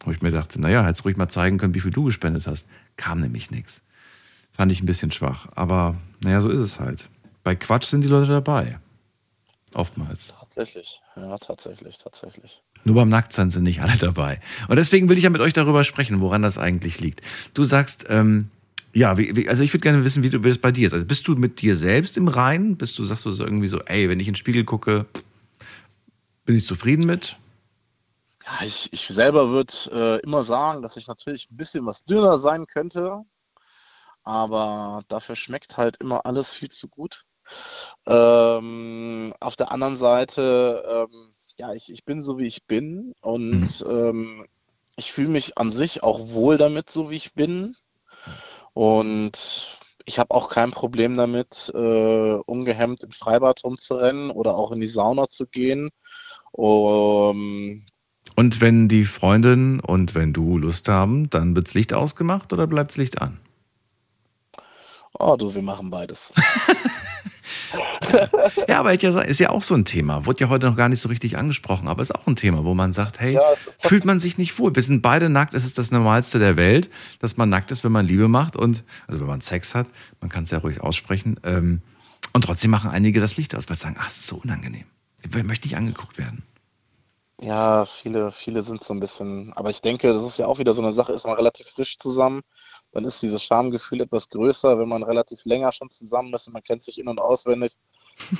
Wo 0.00 0.10
ich 0.10 0.22
mir 0.22 0.30
dachte, 0.30 0.60
naja, 0.60 0.84
hättest 0.84 1.04
ruhig 1.04 1.16
mal 1.16 1.28
zeigen 1.28 1.58
können, 1.58 1.74
wie 1.74 1.80
viel 1.80 1.90
du 1.90 2.04
gespendet 2.04 2.46
hast. 2.46 2.68
Kam 2.96 3.20
nämlich 3.20 3.50
nichts. 3.50 3.82
Fand 4.52 4.70
ich 4.70 4.82
ein 4.82 4.86
bisschen 4.86 5.10
schwach. 5.10 5.48
Aber 5.54 5.96
naja, 6.22 6.40
so 6.40 6.50
ist 6.50 6.60
es 6.60 6.78
halt. 6.78 7.08
Bei 7.42 7.54
Quatsch 7.54 7.86
sind 7.86 8.02
die 8.02 8.08
Leute 8.08 8.30
dabei. 8.30 8.78
Oftmals. 9.74 10.32
Tatsächlich, 10.38 11.00
ja, 11.16 11.36
tatsächlich, 11.38 11.98
tatsächlich. 11.98 12.62
Nur 12.84 12.94
beim 12.94 13.08
Nacktsein 13.08 13.50
sind 13.50 13.64
nicht 13.64 13.82
alle 13.82 13.96
dabei. 13.96 14.40
Und 14.68 14.76
deswegen 14.76 15.08
will 15.08 15.18
ich 15.18 15.24
ja 15.24 15.30
mit 15.30 15.40
euch 15.40 15.52
darüber 15.52 15.82
sprechen, 15.82 16.20
woran 16.20 16.42
das 16.42 16.58
eigentlich 16.58 17.00
liegt. 17.00 17.22
Du 17.54 17.64
sagst, 17.64 18.06
ähm, 18.08 18.50
ja, 18.92 19.18
wie, 19.18 19.34
wie, 19.34 19.48
also 19.48 19.64
ich 19.64 19.72
würde 19.72 19.82
gerne 19.82 20.04
wissen, 20.04 20.22
wie 20.22 20.30
du 20.30 20.44
wie 20.44 20.48
das 20.48 20.58
bei 20.58 20.70
dir 20.70 20.86
ist. 20.86 20.92
Also 20.92 21.04
bist 21.04 21.26
du 21.26 21.34
mit 21.34 21.60
dir 21.60 21.76
selbst 21.76 22.16
im 22.16 22.28
Reinen? 22.28 22.76
Bist 22.76 22.98
du, 22.98 23.04
sagst 23.04 23.24
du 23.26 23.32
so 23.32 23.44
irgendwie 23.44 23.68
so, 23.68 23.80
ey, 23.80 24.08
wenn 24.08 24.20
ich 24.20 24.28
in 24.28 24.34
den 24.34 24.38
Spiegel 24.38 24.64
gucke, 24.64 25.06
bin 26.44 26.56
ich 26.56 26.64
zufrieden 26.64 27.04
mit? 27.04 27.36
Ja, 28.46 28.64
ich, 28.64 28.92
ich 28.92 29.06
selber 29.08 29.48
würde 29.48 29.72
äh, 29.90 30.20
immer 30.22 30.44
sagen, 30.44 30.82
dass 30.82 30.96
ich 30.96 31.06
natürlich 31.06 31.50
ein 31.50 31.56
bisschen 31.56 31.86
was 31.86 32.04
dünner 32.04 32.38
sein 32.38 32.66
könnte, 32.66 33.22
aber 34.22 35.02
dafür 35.08 35.36
schmeckt 35.36 35.76
halt 35.76 35.96
immer 35.98 36.26
alles 36.26 36.52
viel 36.52 36.70
zu 36.70 36.88
gut. 36.88 37.24
Ähm, 38.06 39.34
auf 39.40 39.56
der 39.56 39.72
anderen 39.72 39.96
Seite, 39.98 41.08
ähm, 41.12 41.34
ja, 41.58 41.72
ich, 41.72 41.90
ich 41.90 42.04
bin 42.04 42.20
so, 42.22 42.38
wie 42.38 42.46
ich 42.46 42.66
bin 42.66 43.14
und 43.20 43.84
ähm, 43.88 44.46
ich 44.96 45.12
fühle 45.12 45.28
mich 45.28 45.58
an 45.58 45.72
sich 45.72 46.02
auch 46.02 46.28
wohl 46.30 46.58
damit, 46.58 46.90
so 46.90 47.10
wie 47.10 47.16
ich 47.16 47.34
bin. 47.34 47.76
Und 48.74 49.78
ich 50.04 50.18
habe 50.18 50.34
auch 50.34 50.48
kein 50.50 50.70
Problem 50.70 51.14
damit, 51.16 51.72
äh, 51.74 52.34
ungehemmt 52.46 53.02
im 53.04 53.10
Freibad 53.12 53.64
rumzurennen 53.64 54.30
oder 54.30 54.54
auch 54.56 54.72
in 54.72 54.80
die 54.80 54.88
Sauna 54.88 55.28
zu 55.28 55.46
gehen. 55.46 55.90
Um, 56.52 57.84
Und 58.34 58.60
wenn 58.60 58.88
die 58.88 59.04
Freundin 59.04 59.80
und 59.80 60.14
wenn 60.14 60.32
du 60.32 60.58
Lust 60.58 60.88
haben, 60.88 61.30
dann 61.30 61.54
wird's 61.54 61.74
Licht 61.74 61.94
ausgemacht 61.94 62.52
oder 62.52 62.66
bleibt's 62.66 62.96
Licht 62.96 63.20
an? 63.22 63.38
oh, 65.18 65.36
du, 65.36 65.54
wir 65.54 65.62
machen 65.62 65.90
beides. 65.90 66.32
Ja, 68.68 68.80
aber 68.80 68.92
ist 68.92 69.40
ja 69.40 69.50
auch 69.50 69.62
so 69.62 69.74
ein 69.74 69.84
Thema. 69.84 70.26
Wurde 70.26 70.44
ja 70.44 70.48
heute 70.48 70.66
noch 70.66 70.76
gar 70.76 70.88
nicht 70.88 71.00
so 71.00 71.08
richtig 71.08 71.36
angesprochen, 71.36 71.88
aber 71.88 72.02
ist 72.02 72.14
auch 72.14 72.26
ein 72.26 72.36
Thema, 72.36 72.64
wo 72.64 72.74
man 72.74 72.92
sagt, 72.92 73.20
hey, 73.20 73.34
Ja, 73.34 73.42
fühlt 73.78 74.04
man 74.04 74.20
sich 74.20 74.38
nicht 74.38 74.58
wohl. 74.58 74.74
Wir 74.74 74.82
sind 74.82 75.02
beide 75.02 75.28
nackt, 75.28 75.54
es 75.54 75.64
ist 75.64 75.78
das 75.78 75.90
Normalste 75.90 76.38
der 76.38 76.56
Welt, 76.56 76.90
dass 77.18 77.36
man 77.36 77.48
nackt 77.48 77.70
ist, 77.70 77.82
wenn 77.84 77.92
man 77.92 78.06
Liebe 78.06 78.28
macht 78.28 78.56
und, 78.56 78.84
also 79.06 79.20
wenn 79.20 79.26
man 79.26 79.40
Sex 79.40 79.74
hat, 79.74 79.88
man 80.20 80.30
kann 80.30 80.44
es 80.44 80.50
ja 80.50 80.58
ruhig 80.58 80.80
aussprechen. 80.80 81.40
Ähm, 81.42 81.82
und 82.32 82.42
trotzdem 82.44 82.70
machen 82.70 82.90
einige 82.90 83.20
das 83.20 83.36
Licht 83.36 83.54
aus, 83.54 83.68
weil 83.68 83.76
sie 83.76 83.82
sagen, 83.82 83.96
ach, 83.98 84.08
es 84.08 84.18
ist 84.18 84.26
so 84.26 84.36
unangenehm. 84.36 84.84
Ich 85.22 85.42
möchte 85.42 85.66
nicht 85.66 85.76
angeguckt 85.76 86.18
werden. 86.18 86.42
Ja, 87.40 87.84
viele, 87.84 88.30
viele 88.30 88.62
sind 88.62 88.82
so 88.82 88.94
ein 88.94 89.00
bisschen, 89.00 89.52
aber 89.54 89.70
ich 89.70 89.82
denke, 89.82 90.12
das 90.12 90.24
ist 90.24 90.38
ja 90.38 90.46
auch 90.46 90.58
wieder 90.58 90.72
so 90.72 90.82
eine 90.82 90.92
Sache, 90.92 91.12
ist 91.12 91.26
man 91.26 91.34
relativ 91.36 91.66
frisch 91.66 91.98
zusammen, 91.98 92.42
dann 92.92 93.04
ist 93.04 93.20
dieses 93.22 93.42
Schamgefühl 93.42 94.00
etwas 94.00 94.28
größer, 94.30 94.78
wenn 94.78 94.88
man 94.88 95.02
relativ 95.02 95.44
länger 95.44 95.72
schon 95.72 95.90
zusammen 95.90 96.32
ist 96.32 96.46
und 96.46 96.52
man 96.52 96.62
kennt 96.62 96.84
sich 96.84 96.98
in- 96.98 97.08
und 97.08 97.20
auswendig, 97.20 97.76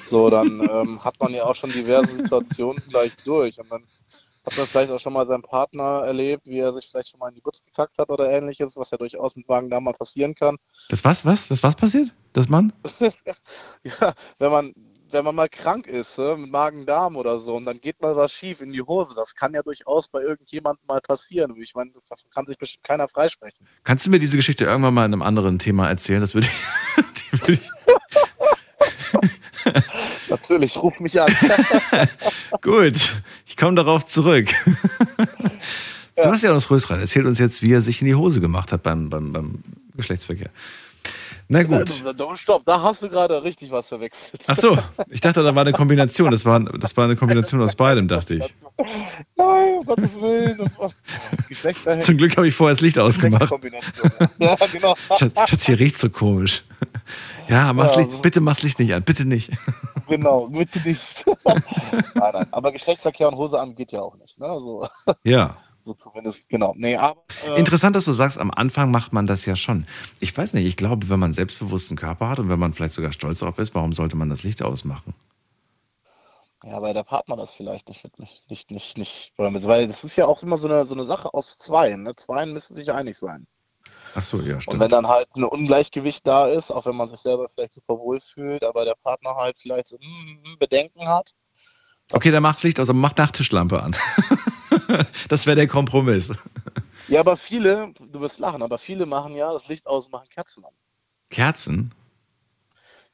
so, 0.07 0.31
dann 0.31 0.61
ähm, 0.71 1.05
hat 1.05 1.19
man 1.19 1.35
ja 1.35 1.45
auch 1.45 1.57
schon 1.57 1.71
diverse 1.71 2.13
Situationen 2.15 2.83
gleich 2.89 3.13
durch 3.25 3.59
und 3.59 3.71
dann 3.71 3.85
hat 4.47 4.57
man 4.59 4.67
vielleicht 4.67 4.91
auch 4.91 5.01
schon 5.01 5.13
mal 5.13 5.27
seinen 5.27 5.43
Partner 5.43 6.03
erlebt, 6.05 6.47
wie 6.47 6.59
er 6.59 6.73
sich 6.73 6.87
vielleicht 6.87 7.11
schon 7.11 7.19
mal 7.19 7.29
in 7.29 7.35
die 7.35 7.41
Butz 7.41 7.65
gekackt 7.65 7.99
hat 7.99 8.11
oder 8.11 8.31
ähnliches, 8.31 8.77
was 8.77 8.91
ja 8.91 8.99
durchaus 8.99 9.35
mit 9.37 9.49
Magen-Darm 9.49 9.85
mal 9.85 9.95
passieren 9.95 10.35
kann. 10.35 10.57
Das 10.89 11.05
was, 11.05 11.25
was? 11.25 11.49
Das 11.49 11.63
was 11.63 11.75
passiert? 11.75 12.15
Das 12.33 12.49
Mann? 12.49 12.73
Ja, 14.01 14.15
wenn 14.39 14.51
man, 14.51 14.75
wenn 15.15 15.25
man 15.25 15.35
mal 15.35 15.49
krank 15.49 15.87
ist, 15.87 16.19
äh, 16.19 16.37
mit 16.37 16.51
Magen-Darm 16.51 17.17
oder 17.17 17.39
so, 17.39 17.57
und 17.57 17.65
dann 17.65 17.81
geht 17.81 18.03
mal 18.03 18.15
was 18.17 18.33
schief 18.33 18.61
in 18.61 18.73
die 18.73 18.83
Hose, 18.83 19.15
das 19.15 19.35
kann 19.35 19.55
ja 19.55 19.63
durchaus 19.63 20.09
bei 20.09 20.21
irgendjemandem 20.21 20.85
mal 20.87 21.01
passieren. 21.01 21.55
Ich 21.61 21.75
meine, 21.75 21.93
davon 22.09 22.29
kann 22.31 22.47
sich 22.47 22.59
bestimmt 22.59 22.85
keiner 22.85 23.09
freisprechen. 23.09 23.67
Kannst 23.85 24.05
du 24.05 24.11
mir 24.11 24.19
diese 24.19 24.37
Geschichte 24.37 24.65
irgendwann 24.65 24.93
mal 24.93 25.07
in 25.07 25.13
einem 25.13 25.23
anderen 25.23 25.59
Thema 25.59 25.89
erzählen? 25.89 26.21
Das 26.21 26.35
würde 26.35 26.49
ich, 26.49 27.03
die 27.33 27.33
würde 27.33 27.53
ich 27.53 27.71
Natürlich, 30.29 30.77
ruf 30.77 31.01
mich 31.01 31.21
an. 31.21 31.33
Gut, 32.61 33.15
ich 33.47 33.57
komme 33.57 33.77
darauf 33.77 34.05
zurück. 34.05 34.49
Sebastian 36.17 36.55
aus 36.55 36.71
Rösrein 36.71 37.01
erzählt 37.01 37.27
uns 37.27 37.39
jetzt, 37.39 37.63
wie 37.63 37.73
er 37.73 37.81
sich 37.81 38.01
in 38.01 38.07
die 38.07 38.15
Hose 38.15 38.41
gemacht 38.41 38.73
hat 38.73 38.83
beim, 38.83 39.11
beim, 39.11 39.33
beim 39.33 39.63
Geschlechtsverkehr. 39.97 40.51
Na 41.49 41.63
gut. 41.63 41.91
Stopp, 42.37 42.63
da 42.65 42.81
hast 42.83 43.03
du 43.03 43.09
gerade 43.09 43.43
richtig 43.43 43.71
was 43.71 43.89
verwechselt. 43.89 44.43
Ach 44.47 44.57
so, 44.57 44.79
ich 45.11 45.21
dachte, 45.21 45.43
da 45.43 45.55
war 45.55 45.63
eine 45.63 45.73
Kombination. 45.73 46.31
Das 46.31 46.45
war, 46.45 46.61
das 46.61 46.97
war 46.97 47.05
eine 47.05 47.17
Kombination 47.17 47.61
aus 47.63 47.75
beidem, 47.75 48.09
dachte 48.09 48.35
ich. 48.37 48.55
Nein, 49.37 49.79
um 49.79 49.85
Gottes 49.85 50.21
Willen. 50.21 50.59
Das 50.59 50.79
war. 50.79 52.01
Zum 52.01 52.17
Glück 52.17 52.37
habe 52.37 52.49
ich 52.49 52.55
vorher 52.55 52.75
das 52.75 52.81
Licht 52.81 52.99
ausgemacht. 52.99 53.53
Ja, 54.39 54.57
genau. 54.73 54.95
Schatz, 55.19 55.33
Schatz, 55.49 55.67
hier 55.67 55.79
riecht 55.79 55.99
so 55.99 56.09
komisch. 56.11 56.63
Ja, 57.49 57.73
mach's 57.73 57.93
Ja, 57.93 57.99
Licht, 57.99 58.09
das 58.11 58.17
ist- 58.17 58.23
bitte 58.23 58.41
mach's 58.41 58.63
Licht 58.63 58.79
nicht 58.79 58.95
an, 58.95 59.03
bitte 59.03 59.25
nicht. 59.27 59.51
Genau, 60.09 60.47
bitte 60.49 60.79
nicht. 60.81 61.25
nein, 61.45 61.63
nein. 62.15 62.47
Aber 62.51 62.73
Geschlechtsverkehr 62.73 63.29
und 63.29 63.37
Hose 63.37 63.59
an 63.61 63.75
geht 63.75 63.93
ja 63.93 64.01
auch 64.01 64.17
nicht. 64.17 64.39
Ne? 64.39 64.47
So, 64.61 64.89
Ja. 65.25 65.57
So 65.85 65.95
zumindest, 65.95 66.49
genau. 66.49 66.75
Nee, 66.77 66.97
aber. 66.97 67.23
äh, 67.47 67.59
Interessant, 67.59 67.95
dass 67.97 68.05
du 68.05 68.13
sagst, 68.13 68.39
am 68.39 68.51
Anfang 68.51 68.91
macht 68.91 69.13
man 69.13 69.27
das 69.27 69.47
ja 69.47 69.57
schon. 69.57 69.87
Ich 70.21 70.37
weiß 70.37 70.55
nicht, 70.55 70.67
ich 70.67 70.77
glaube, 70.77 71.09
wenn 71.09 71.21
man 71.21 71.29
einen 71.29 71.33
selbstbewussten 71.35 71.97
Körper 71.97 72.29
hat 72.29 72.39
und 72.39 72.49
wenn 72.49 72.59
man 72.59 72.73
vielleicht 72.73 72.95
sogar 72.95 73.13
stolz 73.13 73.41
darauf 73.41 73.59
ist, 73.59 73.75
warum 73.75 73.93
sollte 73.93 74.17
man 74.17 74.29
das 74.31 74.43
Licht 74.43 74.63
ausmachen? 74.63 75.15
Ja, 76.65 76.81
weil 76.81 76.95
der 76.95 77.03
Partner 77.03 77.37
das 77.37 77.53
vielleicht 77.53 77.89
nicht 77.89 78.05
mit 78.05 78.19
nicht, 78.19 78.71
nicht, 78.71 78.97
nicht, 78.97 79.33
weil 79.37 79.87
das 79.87 80.03
ist 80.03 80.17
ja 80.17 80.27
auch 80.27 80.43
immer 80.43 80.57
so 80.57 80.67
eine, 80.67 80.87
so 80.87 80.95
eine 80.95 81.05
Sache 81.05 81.33
aus 81.35 81.59
Zweien. 81.59 82.05
Ne? 82.05 82.13
Zweien 82.17 82.55
müssen 82.55 82.75
sich 82.75 82.91
einig 82.91 83.19
sein. 83.19 83.47
Ach 84.15 84.23
so, 84.23 84.41
ja, 84.41 84.55
Und 84.55 84.63
stimmt. 84.63 84.81
wenn 84.81 84.91
dann 84.91 85.09
halt 85.09 85.29
ein 85.37 85.45
Ungleichgewicht 85.45 86.27
da 86.27 86.47
ist, 86.47 86.71
auch 86.71 86.87
wenn 86.87 86.97
man 86.97 87.09
sich 87.09 87.19
selber 87.19 87.49
vielleicht 87.51 87.75
super 87.75 87.99
wohl 87.99 88.21
fühlt, 88.21 88.65
aber 88.65 88.87
der 88.87 88.95
Partner 89.03 89.35
halt 89.35 89.59
vielleicht 89.59 89.89
so 89.89 89.97
mm, 89.99 90.59
Bedenken 90.59 91.07
hat, 91.07 91.35
Okay, 92.13 92.31
dann 92.31 92.43
macht's 92.43 92.63
Licht 92.63 92.79
aus, 92.81 92.89
aber 92.91 92.99
mach 92.99 93.17
Nachttischlampe 93.17 93.83
an. 93.83 93.97
das 95.29 95.47
wäre 95.47 95.57
der 95.57 95.67
Kompromiss. 95.67 96.33
Ja, 97.09 97.21
aber 97.21 97.37
viele, 97.37 97.93
du 98.13 98.21
wirst 98.21 98.39
lachen, 98.39 98.63
aber 98.63 98.79
viele 98.79 99.07
machen 99.07 99.35
ja 99.35 99.53
das 99.53 99.69
Licht 99.69 99.87
aus 99.87 100.07
und 100.07 100.13
machen 100.13 100.29
Kerzen 100.31 100.65
an. 100.65 100.73
Kerzen? 101.31 101.93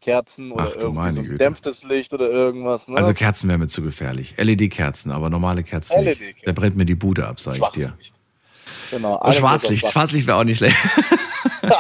Kerzen 0.01 0.53
oder 0.53 0.65
Ach 0.65 0.77
irgendwie 0.77 0.99
meine 0.99 1.13
so 1.15 1.23
gedämpftes 1.23 1.85
Licht 1.85 2.13
oder 2.15 2.31
irgendwas. 2.31 2.89
Ne? 2.89 2.97
Also 2.97 3.13
Kerzen 3.13 3.49
wäre 3.49 3.59
mir 3.59 3.67
zu 3.67 3.83
gefährlich. 3.83 4.35
LED-Kerzen, 4.39 5.11
aber 5.11 5.29
normale 5.29 5.63
Kerzen 5.63 6.03
nicht. 6.03 6.21
LED-Kerzen. 6.21 6.43
Da 6.47 6.53
brennt 6.53 6.77
mir 6.77 6.87
die 6.87 6.95
Bude 6.95 7.27
ab, 7.27 7.39
sag 7.39 7.59
ich 7.59 7.69
dir. 7.69 7.93
genau, 8.91 9.17
alles 9.17 9.37
Schwarzlicht. 9.37 9.87
Schwarzlicht 9.87 10.27
wäre 10.27 10.39
auch 10.39 10.45
nicht 10.45 10.59
schlecht. 10.59 10.77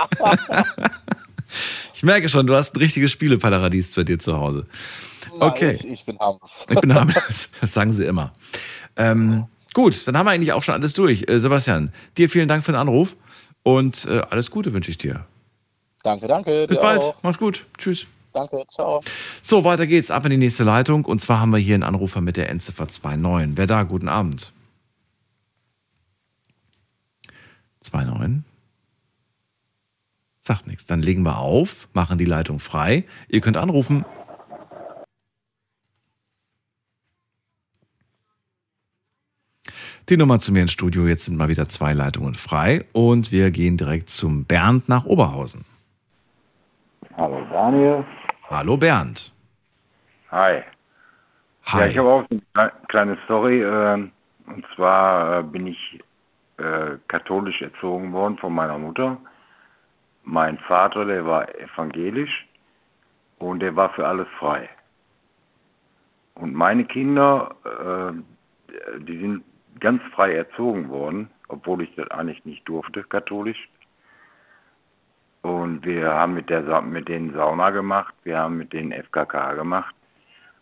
ich 1.94 2.02
merke 2.02 2.28
schon, 2.28 2.46
du 2.46 2.54
hast 2.54 2.74
ein 2.74 2.78
richtiges 2.78 3.10
Spieleparadies 3.10 3.94
bei 3.94 4.04
dir 4.04 4.18
zu 4.18 4.36
Hause. 4.36 4.66
Nein, 5.30 5.42
Okay. 5.50 5.72
Ich, 5.72 5.86
ich 5.88 6.04
bin 6.04 6.18
harmlos. 6.18 6.66
Ich 6.68 6.80
bin 6.80 6.94
harmlos. 6.94 7.50
Das 7.60 7.72
sagen 7.72 7.92
sie 7.92 8.04
immer. 8.04 8.32
Ähm, 8.96 9.46
gut, 9.74 10.06
dann 10.06 10.16
haben 10.16 10.26
wir 10.26 10.30
eigentlich 10.30 10.52
auch 10.52 10.62
schon 10.62 10.74
alles 10.74 10.94
durch. 10.94 11.24
Äh, 11.28 11.40
Sebastian, 11.40 11.92
dir 12.16 12.28
vielen 12.28 12.48
Dank 12.48 12.64
für 12.64 12.72
den 12.72 12.80
Anruf 12.80 13.16
und 13.62 14.06
äh, 14.06 14.20
alles 14.30 14.50
Gute 14.50 14.72
wünsche 14.72 14.90
ich 14.90 14.98
dir. 14.98 15.26
Danke, 16.02 16.28
danke. 16.28 16.66
Bis 16.66 16.78
bald. 16.78 17.02
Auch. 17.02 17.22
Mach's 17.22 17.38
gut. 17.38 17.66
Tschüss. 17.78 18.06
Danke, 18.32 18.64
ciao. 18.68 19.02
So, 19.42 19.64
weiter 19.64 19.86
geht's. 19.86 20.10
Ab 20.10 20.24
in 20.24 20.30
die 20.30 20.36
nächste 20.36 20.64
Leitung. 20.64 21.04
Und 21.04 21.20
zwar 21.20 21.40
haben 21.40 21.50
wir 21.50 21.58
hier 21.58 21.74
einen 21.74 21.82
Anrufer 21.82 22.20
mit 22.20 22.36
der 22.36 22.48
Endziffer 22.48 22.86
29. 22.86 23.56
Wer 23.56 23.66
da? 23.66 23.82
Guten 23.82 24.08
Abend. 24.08 24.52
29. 27.92 28.44
Sagt 30.40 30.66
nichts. 30.66 30.86
Dann 30.86 31.02
legen 31.02 31.22
wir 31.22 31.38
auf, 31.38 31.88
machen 31.92 32.18
die 32.18 32.24
Leitung 32.24 32.60
frei. 32.60 33.04
Ihr 33.28 33.40
könnt 33.40 33.56
anrufen. 33.56 34.04
Die 40.10 40.16
Nummer 40.16 40.40
zu 40.40 40.52
mir 40.52 40.62
ins 40.62 40.72
Studio. 40.72 41.06
Jetzt 41.06 41.26
sind 41.26 41.36
mal 41.36 41.48
wieder 41.48 41.68
zwei 41.68 41.92
Leitungen 41.92 42.34
frei. 42.34 42.84
Und 42.92 43.30
wir 43.30 43.52
gehen 43.52 43.76
direkt 43.76 44.08
zum 44.08 44.44
Bernd 44.44 44.88
nach 44.88 45.04
Oberhausen. 45.04 45.64
Hallo 47.16 47.46
Daniel. 47.48 48.04
Hallo 48.48 48.76
Bernd. 48.76 49.32
Hi. 50.32 50.64
Hi. 51.66 51.80
Ja, 51.80 51.86
ich 51.86 51.96
habe 51.96 52.08
auch 52.08 52.24
eine 52.28 52.40
kle- 52.56 52.72
kleine 52.88 53.18
Story. 53.24 53.62
ähm, 53.62 54.10
und 54.46 54.66
zwar 54.74 55.38
äh, 55.38 55.42
bin 55.44 55.68
ich 55.68 56.00
äh, 56.56 56.96
katholisch 57.06 57.62
erzogen 57.62 58.12
worden 58.12 58.36
von 58.36 58.52
meiner 58.52 58.78
Mutter. 58.78 59.16
Mein 60.24 60.58
Vater, 60.58 61.04
der 61.04 61.24
war 61.24 61.54
evangelisch 61.54 62.48
und 63.38 63.60
der 63.60 63.76
war 63.76 63.90
für 63.90 64.08
alles 64.08 64.26
frei. 64.40 64.68
Und 66.34 66.52
meine 66.52 66.84
Kinder, 66.84 67.54
äh, 67.64 68.98
die 69.02 69.16
sind 69.20 69.44
ganz 69.80 70.02
frei 70.14 70.34
erzogen 70.34 70.88
worden, 70.88 71.30
obwohl 71.48 71.82
ich 71.82 71.94
das 71.96 72.10
eigentlich 72.10 72.44
nicht 72.44 72.68
durfte, 72.68 73.02
katholisch. 73.04 73.68
Und 75.42 75.84
wir 75.84 76.12
haben 76.12 76.34
mit, 76.34 76.50
der, 76.50 76.82
mit 76.82 77.08
denen 77.08 77.32
Sauna 77.32 77.70
gemacht, 77.70 78.14
wir 78.24 78.38
haben 78.38 78.58
mit 78.58 78.72
denen 78.72 78.92
FKK 78.92 79.54
gemacht. 79.54 79.94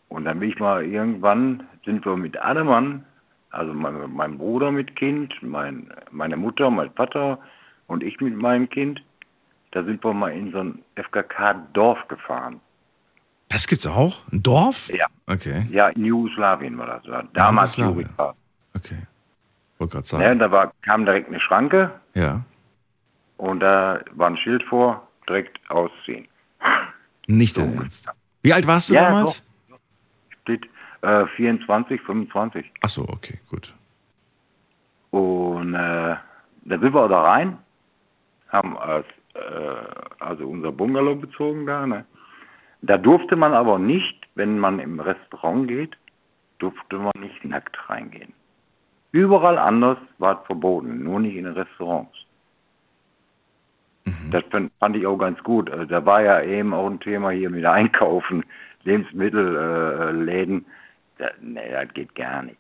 Und 0.09 0.25
dann 0.25 0.41
bin 0.41 0.51
ich 0.51 0.59
mal 0.59 0.85
irgendwann, 0.85 1.67
sind 1.85 2.07
wir 2.07 2.17
mit 2.17 2.39
allem 2.39 2.69
Mann, 2.69 3.05
also 3.51 3.75
mein, 3.75 3.95
mein 4.15 4.39
Bruder 4.39 4.71
mit 4.71 4.95
Kind, 4.97 5.35
mein, 5.43 5.93
meine 6.11 6.37
Mutter, 6.37 6.71
mein 6.71 6.91
Vater 6.93 7.39
und 7.87 8.03
ich 8.03 8.21
mit 8.21 8.37
meinem 8.37 8.69
Kind, 8.69 9.03
da 9.73 9.83
sind 9.85 10.03
wir 10.05 10.15
mal 10.15 10.33
in 10.33 10.53
so 10.53 10.61
ein 10.61 10.83
FKK-Dorf 10.97 12.09
gefahren. 12.09 12.61
Das 13.49 13.67
gibt's 13.67 13.87
auch? 13.87 14.17
Ein 14.31 14.43
Dorf? 14.43 14.91
Ja. 14.93 15.07
Okay. 15.27 15.67
Ja, 15.71 15.89
in 15.89 16.05
Jugoslawien 16.05 16.77
war 16.79 17.01
das. 17.03 17.27
Damals 17.33 17.77
Jugoslawien. 17.77 18.35
Okay. 18.79 18.99
Wollte 19.79 19.93
gerade 19.93 20.07
sagen. 20.07 20.23
Ja, 20.23 20.35
da 20.35 20.51
war, 20.51 20.73
kam 20.83 21.05
direkt 21.05 21.29
eine 21.29 21.41
Schranke 21.41 21.91
Ja. 22.15 22.43
und 23.37 23.61
da 23.61 24.01
war 24.13 24.29
ein 24.31 24.37
Schild 24.37 24.63
vor, 24.65 25.07
direkt 25.29 25.59
ausziehen. 25.71 26.27
Nicht 27.27 27.57
dein 27.57 27.77
Ernst. 27.77 28.09
Wie 28.43 28.53
alt 28.53 28.67
warst 28.67 28.89
du 28.91 28.95
Ja, 28.95 29.11
damals? 29.11 29.45
Steht 30.43 30.69
äh, 31.03 31.27
24, 31.37 32.01
25. 32.03 32.71
Ach 32.81 32.89
so, 32.89 33.03
okay, 33.09 33.39
gut. 33.51 33.75
Und 35.11 35.75
äh, 35.75 36.17
da 36.65 36.79
sind 36.79 36.93
wir 36.95 37.09
da 37.09 37.23
rein, 37.23 37.59
haben 38.49 38.77
als, 38.79 39.07
äh, 39.35 39.41
also 40.19 40.47
unser 40.49 40.73
Bungalow 40.73 41.15
bezogen 41.15 41.67
da. 41.67 41.87
Ne? 41.87 42.05
Da 42.83 42.97
durfte 42.99 43.37
man 43.37 43.53
aber 43.55 43.79
nicht, 43.79 44.27
wenn 44.35 44.59
man 44.59 44.79
im 44.81 45.01
Restaurant 45.01 45.69
geht, 45.69 45.97
durfte 46.59 46.97
man 46.99 47.13
nicht 47.21 47.45
nackt 47.45 47.77
reingehen. 47.89 48.33
Überall 49.13 49.59
anders 49.59 49.99
war 50.19 50.41
es 50.41 50.47
verboten, 50.47 51.03
nur 51.03 51.21
nicht 51.21 51.37
in 51.37 51.45
den 51.45 51.55
Restaurants. 51.55 52.13
Das 54.31 54.45
fand, 54.79 54.97
ich 54.97 55.07
auch 55.07 55.19
ganz 55.19 55.43
gut. 55.43 55.71
Also 55.71 55.85
Da 55.85 56.05
war 56.05 56.23
ja 56.23 56.43
eben 56.43 56.73
auch 56.75 56.89
ein 56.89 57.01
Thema 57.01 57.31
hier 57.31 57.51
mit 57.51 57.65
Einkaufen, 57.65 58.45
Lebensmittelläden. 58.85 60.65
Äh, 61.19 61.25
nee, 61.41 61.71
das 61.71 61.93
geht 61.95 62.15
gar 62.15 62.43
nicht. 62.43 62.57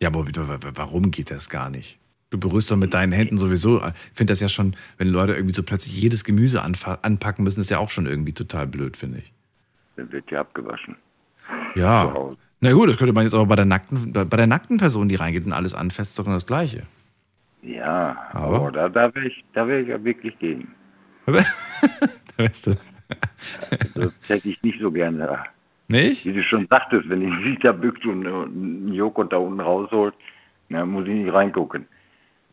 Ja, 0.00 0.08
aber 0.08 0.26
warum 0.74 1.10
geht 1.10 1.30
das 1.30 1.48
gar 1.48 1.70
nicht? 1.70 1.98
Du 2.30 2.38
berührst 2.38 2.70
doch 2.70 2.76
mit 2.76 2.92
deinen 2.92 3.12
Händen 3.12 3.38
sowieso. 3.38 3.78
Ich 3.78 3.92
finde 4.14 4.32
das 4.32 4.40
ja 4.40 4.48
schon, 4.48 4.74
wenn 4.98 5.08
Leute 5.08 5.34
irgendwie 5.34 5.54
so 5.54 5.62
plötzlich 5.62 6.00
jedes 6.00 6.24
Gemüse 6.24 6.62
anpacken 6.62 7.44
müssen, 7.44 7.60
ist 7.60 7.70
ja 7.70 7.78
auch 7.78 7.90
schon 7.90 8.06
irgendwie 8.06 8.32
total 8.32 8.66
blöd, 8.66 8.96
finde 8.96 9.18
ich. 9.18 9.32
Dann 9.96 10.10
wird 10.10 10.30
ja 10.30 10.40
abgewaschen. 10.40 10.96
Ja. 11.76 12.12
Na 12.60 12.72
gut, 12.72 12.88
das 12.88 12.96
könnte 12.96 13.12
man 13.12 13.24
jetzt 13.24 13.34
aber 13.34 13.46
bei 13.46 13.56
der 13.56 13.64
nackten, 13.64 14.12
bei 14.12 14.24
der 14.24 14.46
nackten 14.46 14.78
Person, 14.78 15.08
die 15.08 15.14
reingeht 15.16 15.44
und 15.44 15.52
alles 15.52 15.74
anfasst, 15.74 16.10
ist 16.10 16.18
doch 16.18 16.24
das 16.24 16.46
Gleiche. 16.46 16.84
Ja, 17.62 18.16
Aber? 18.32 18.56
aber, 18.56 18.72
da, 18.72 18.88
da 18.88 19.14
wäre 19.14 19.26
ich, 19.26 19.44
da 19.52 19.66
wär 19.66 19.80
ich 19.80 19.88
ja 19.88 20.02
wirklich 20.02 20.38
gegen. 20.38 20.68
Da 22.38 22.42
wärst 22.44 22.66
du. 22.66 22.72
Das 23.94 24.12
hätte 24.28 24.48
ich 24.48 24.62
nicht 24.62 24.78
so 24.78 24.90
gerne. 24.90 25.38
Nicht? 25.88 26.26
Wie 26.26 26.32
du 26.34 26.42
schon 26.42 26.66
sagtest, 26.68 27.08
wenn 27.08 27.20
die 27.20 27.50
sich 27.50 27.58
da 27.60 27.72
bückt 27.72 28.04
und 28.04 28.26
äh, 28.26 28.28
einen 28.28 28.92
Joghurt 28.92 29.32
da 29.32 29.38
unten 29.38 29.60
rausholt, 29.60 30.14
dann 30.68 30.90
muss 30.90 31.06
ich 31.06 31.14
nicht 31.14 31.32
reingucken. 31.32 31.86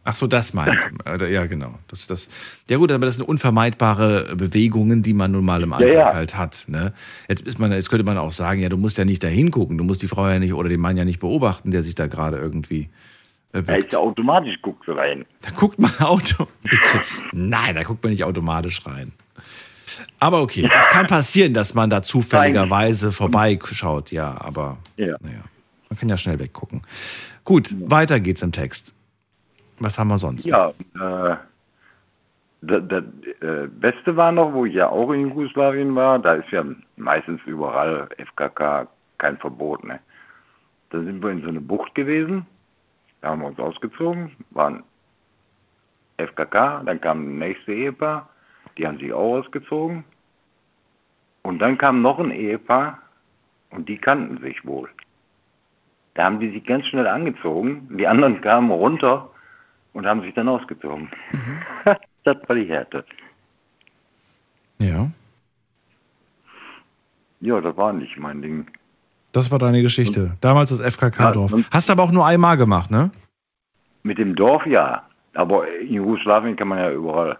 Ach 0.05 0.15
so, 0.15 0.27
das 0.27 0.53
meint. 0.53 0.77
äh, 1.05 1.31
ja, 1.31 1.45
genau. 1.45 1.75
Das, 1.87 2.07
das, 2.07 2.27
ja 2.69 2.77
gut, 2.77 2.91
aber 2.91 3.05
das 3.05 3.15
sind 3.15 3.25
unvermeidbare 3.25 4.35
Bewegungen, 4.35 5.01
die 5.01 5.13
man 5.13 5.31
nun 5.31 5.45
mal 5.45 5.63
im 5.63 5.71
Alltag 5.71 5.93
ja. 5.93 6.13
halt 6.13 6.37
hat. 6.37 6.65
Ne? 6.67 6.93
Jetzt, 7.29 7.47
ist 7.47 7.57
man, 7.57 7.71
jetzt 7.71 7.89
könnte 7.89 8.03
man 8.03 8.17
auch 8.17 8.31
sagen, 8.31 8.61
ja, 8.61 8.67
du 8.69 8.77
musst 8.77 8.97
ja 8.97 9.05
nicht 9.05 9.23
da 9.23 9.27
hingucken, 9.29 9.77
du 9.77 9.83
musst 9.85 10.01
die 10.01 10.07
Frau 10.09 10.27
ja 10.27 10.39
nicht 10.39 10.53
oder 10.53 10.67
den 10.67 10.81
Mann 10.81 10.97
ja 10.97 11.05
nicht 11.05 11.19
beobachten, 11.19 11.71
der 11.71 11.83
sich 11.83 11.95
da 11.95 12.07
gerade 12.07 12.37
irgendwie. 12.37 12.89
Äh, 13.53 13.63
Da 13.63 13.75
ist 13.75 13.93
ja 13.93 13.99
automatisch 13.99 14.61
guckt 14.61 14.83
rein. 14.89 15.25
Da 15.41 15.51
guckt 15.51 15.79
man 15.79 15.91
Auto. 15.99 16.47
Bitte. 16.63 16.99
Nein, 17.31 17.75
da 17.75 17.83
guckt 17.83 18.03
man 18.03 18.11
nicht 18.11 18.25
automatisch 18.25 18.81
rein. 18.85 19.13
Aber 20.19 20.41
okay, 20.41 20.69
es 20.75 20.87
kann 20.87 21.05
passieren, 21.07 21.53
dass 21.53 21.75
man 21.75 21.89
da 21.89 22.01
zufälligerweise 22.01 23.11
vorbeischaut, 23.11 24.11
ja, 24.11 24.35
aber 24.41 24.77
Ja. 24.97 25.15
naja, 25.21 25.43
man 25.89 25.99
kann 25.99 26.09
ja 26.09 26.17
schnell 26.17 26.39
weggucken. 26.39 26.81
Gut, 27.45 27.73
weiter 27.79 28.19
geht's 28.19 28.41
im 28.41 28.51
Text. 28.51 28.95
Was 29.83 29.99
haben 29.99 30.07
wir 30.07 30.17
sonst? 30.17 30.45
Ja, 30.45 30.69
äh, 30.69 31.35
das, 32.61 32.81
das 32.87 33.03
äh, 33.41 33.67
Beste 33.67 34.15
war 34.15 34.31
noch, 34.31 34.53
wo 34.53 34.65
ich 34.65 34.75
ja 34.75 34.87
auch 34.87 35.11
in 35.11 35.27
Jugoslawien 35.27 35.93
war, 35.93 36.17
da 36.19 36.35
ist 36.35 36.49
ja 36.51 36.63
meistens 36.95 37.41
überall 37.45 38.07
FKK 38.17 38.87
kein 39.17 39.37
Verbot. 39.37 39.83
Ne? 39.83 39.99
Da 40.91 41.01
sind 41.01 41.21
wir 41.21 41.31
in 41.31 41.41
so 41.41 41.49
eine 41.49 41.59
Bucht 41.59 41.93
gewesen, 41.95 42.45
da 43.19 43.29
haben 43.29 43.41
wir 43.41 43.47
uns 43.47 43.59
ausgezogen, 43.59 44.31
waren 44.51 44.83
FKK, 46.17 46.83
dann 46.85 47.01
kam 47.01 47.25
das 47.25 47.47
nächste 47.49 47.73
Ehepaar, 47.73 48.29
die 48.77 48.87
haben 48.87 48.99
sich 48.99 49.11
auch 49.11 49.39
ausgezogen. 49.39 50.05
Und 51.41 51.59
dann 51.59 51.77
kam 51.77 52.01
noch 52.01 52.19
ein 52.19 52.31
Ehepaar 52.31 52.99
und 53.71 53.89
die 53.89 53.97
kannten 53.97 54.37
sich 54.37 54.65
wohl. 54.65 54.89
Da 56.13 56.23
haben 56.23 56.39
die 56.39 56.51
sich 56.51 56.63
ganz 56.63 56.85
schnell 56.85 57.07
angezogen, 57.07 57.89
die 57.97 58.07
anderen 58.07 58.39
kamen 58.39 58.71
runter 58.71 59.29
und 59.93 60.05
haben 60.05 60.21
sich 60.21 60.33
dann 60.33 60.47
ausgezogen. 60.49 61.09
das 62.23 62.37
war 62.47 62.55
die 62.55 62.65
Härte. 62.65 63.05
Ja. 64.79 65.09
Ja, 67.39 67.61
das 67.61 67.75
war 67.77 67.93
nicht 67.93 68.17
mein 68.17 68.41
Ding. 68.41 68.67
Das 69.31 69.49
war 69.51 69.59
deine 69.59 69.81
Geschichte. 69.81 70.37
Damals 70.41 70.69
das 70.69 70.79
FKK-Dorf. 70.79 71.51
Ja, 71.51 71.57
und- 71.57 71.69
Hast 71.71 71.89
du 71.89 71.93
aber 71.93 72.03
auch 72.03 72.11
nur 72.11 72.25
einmal 72.25 72.57
gemacht, 72.57 72.91
ne? 72.91 73.11
Mit 74.03 74.17
dem 74.17 74.35
Dorf 74.35 74.65
ja, 74.65 75.07
aber 75.33 75.67
in 75.79 75.93
Jugoslawien 75.93 76.55
kann 76.55 76.67
man 76.67 76.77
ja 76.79 76.91
überall. 76.91 77.37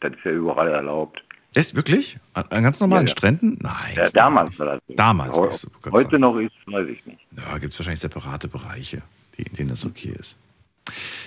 Das 0.00 0.12
ist 0.12 0.24
ja 0.24 0.30
überall 0.30 0.68
erlaubt. 0.68 1.22
Ist 1.54 1.74
wirklich? 1.74 2.18
An, 2.32 2.44
an 2.50 2.62
ganz 2.62 2.80
normalen 2.80 3.06
Ja, 3.06 3.10
ja. 3.10 3.16
Stränden? 3.16 3.58
Nein. 3.60 3.94
Ja, 3.96 4.04
damals 4.10 4.58
war 4.58 4.66
das 4.66 4.80
so. 4.86 4.94
Damals. 4.94 5.36
Heu- 5.36 5.50
Heute 5.90 6.10
sagen. 6.10 6.20
noch 6.20 6.36
ist, 6.38 6.52
weiß 6.66 6.86
ich 6.88 7.04
nicht. 7.04 7.20
Ja, 7.36 7.58
gibt 7.58 7.72
es 7.74 7.78
wahrscheinlich 7.80 7.98
separate 8.00 8.46
Bereiche, 8.48 9.02
die, 9.36 9.42
in 9.42 9.54
denen 9.54 9.68
das 9.70 9.84
okay 9.84 10.14
ist. 10.18 10.38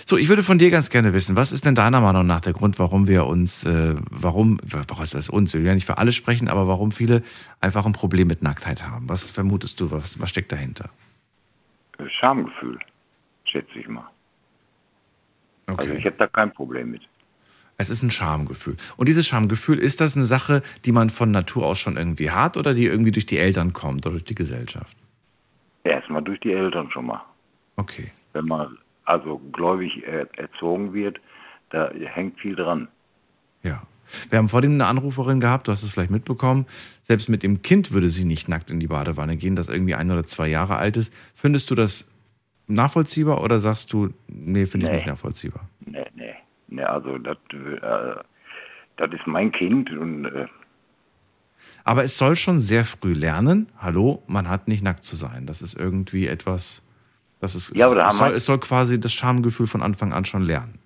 So, 0.05 0.17
ich 0.17 0.29
würde 0.29 0.43
von 0.43 0.57
dir 0.57 0.69
ganz 0.69 0.89
gerne 0.89 1.13
wissen, 1.13 1.35
was 1.35 1.51
ist 1.51 1.65
denn 1.65 1.75
deiner 1.75 2.01
Meinung 2.01 2.25
nach 2.25 2.41
der 2.41 2.53
Grund, 2.53 2.77
warum 2.79 3.07
wir 3.07 3.25
uns, 3.25 3.63
äh, 3.63 3.95
warum, 4.09 4.59
warum 4.63 5.03
ist 5.03 5.13
das 5.13 5.29
uns, 5.29 5.53
wir 5.53 5.61
will 5.61 5.67
ja 5.67 5.73
nicht 5.73 5.85
für 5.85 5.97
alle 5.97 6.11
sprechen, 6.11 6.49
aber 6.49 6.67
warum 6.67 6.91
viele 6.91 7.23
einfach 7.61 7.85
ein 7.85 7.93
Problem 7.93 8.27
mit 8.27 8.41
Nacktheit 8.41 8.85
haben? 8.85 9.07
Was 9.07 9.29
vermutest 9.29 9.79
du, 9.79 9.91
was, 9.91 10.19
was 10.19 10.29
steckt 10.29 10.51
dahinter? 10.51 10.89
Schamgefühl, 12.19 12.79
schätze 13.45 13.79
ich 13.79 13.87
mal. 13.87 14.09
Also 15.67 15.93
ich 15.93 16.05
habe 16.05 16.17
da 16.17 16.27
kein 16.27 16.51
Problem 16.51 16.91
mit. 16.91 17.01
Es 17.77 17.89
ist 17.89 18.03
ein 18.03 18.11
Schamgefühl. 18.11 18.77
Und 18.97 19.09
dieses 19.09 19.25
Schamgefühl, 19.25 19.79
ist 19.79 19.99
das 19.99 20.15
eine 20.15 20.25
Sache, 20.25 20.61
die 20.85 20.91
man 20.91 21.09
von 21.09 21.31
Natur 21.31 21.65
aus 21.65 21.79
schon 21.79 21.97
irgendwie 21.97 22.29
hat 22.31 22.57
oder 22.57 22.73
die 22.73 22.85
irgendwie 22.85 23.11
durch 23.11 23.25
die 23.25 23.37
Eltern 23.37 23.73
kommt 23.73 24.05
oder 24.05 24.13
durch 24.13 24.25
die 24.25 24.35
Gesellschaft? 24.35 24.95
Erstmal 25.83 26.21
durch 26.21 26.39
die 26.41 26.51
Eltern 26.51 26.91
schon 26.91 27.07
mal. 27.07 27.21
Okay. 27.75 28.11
Wenn 28.33 28.45
man 28.45 28.77
also 29.05 29.39
gläubig 29.51 30.03
er 30.05 30.27
erzogen 30.37 30.93
wird, 30.93 31.19
da 31.69 31.89
hängt 31.91 32.39
viel 32.39 32.55
dran. 32.55 32.87
Ja. 33.63 33.83
Wir 34.29 34.37
haben 34.37 34.49
vor 34.49 34.61
dem 34.61 34.73
eine 34.73 34.85
Anruferin 34.85 35.39
gehabt, 35.39 35.67
du 35.67 35.71
hast 35.71 35.81
es 35.81 35.91
vielleicht 35.91 36.11
mitbekommen. 36.11 36.65
Selbst 37.01 37.29
mit 37.29 37.41
dem 37.41 37.61
Kind 37.61 37.91
würde 37.91 38.09
sie 38.09 38.25
nicht 38.25 38.47
nackt 38.47 38.69
in 38.69 38.79
die 38.79 38.87
Badewanne 38.87 39.37
gehen, 39.37 39.55
das 39.55 39.69
irgendwie 39.69 39.95
ein 39.95 40.11
oder 40.11 40.25
zwei 40.25 40.47
Jahre 40.47 40.75
alt 40.75 40.97
ist. 40.97 41.13
Findest 41.33 41.71
du 41.71 41.75
das 41.75 42.07
nachvollziehbar 42.67 43.41
oder 43.43 43.59
sagst 43.59 43.91
du, 43.93 44.09
nee, 44.27 44.65
finde 44.65 44.85
ich 44.85 44.91
Nee. 44.91 44.97
nicht 44.97 45.07
nachvollziehbar? 45.07 45.67
Nee, 45.79 46.05
nee. 46.15 46.33
Nee, 46.67 46.83
also 46.83 47.17
das, 47.17 47.37
äh, 47.53 49.15
ist 49.15 49.27
mein 49.27 49.51
Kind 49.51 49.91
und 49.91 50.25
äh, 50.25 50.47
Aber 51.83 52.03
es 52.03 52.17
soll 52.17 52.35
schon 52.35 52.59
sehr 52.59 52.85
früh 52.85 53.13
lernen. 53.13 53.67
Hallo, 53.79 54.23
man 54.27 54.49
hat 54.49 54.67
nicht 54.67 54.83
nackt 54.83 55.03
zu 55.03 55.15
sein. 55.15 55.45
Das 55.45 55.61
ist 55.61 55.75
irgendwie 55.75 56.27
etwas, 56.27 56.83
das 57.43 57.53
ist, 57.55 57.75
Ja, 57.75 57.85
aber 57.85 57.95
da 57.95 58.07
es, 58.07 58.13
haben 58.13 58.17
soll, 58.17 58.29
wir- 58.29 58.35
es 58.37 58.45
soll 58.45 58.59
quasi 58.59 58.99
das 58.99 59.13
Schamgefühl 59.13 59.67
von 59.67 59.81
Anfang 59.83 60.13
an 60.13 60.25
schon 60.25 60.41
lernen. 60.43 60.79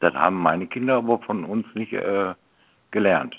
das 0.00 0.14
haben 0.14 0.36
meine 0.36 0.66
Kinder 0.66 0.96
aber 0.96 1.18
von 1.18 1.44
uns 1.44 1.66
nicht 1.74 1.92
äh, 1.92 2.32
gelernt. 2.90 3.36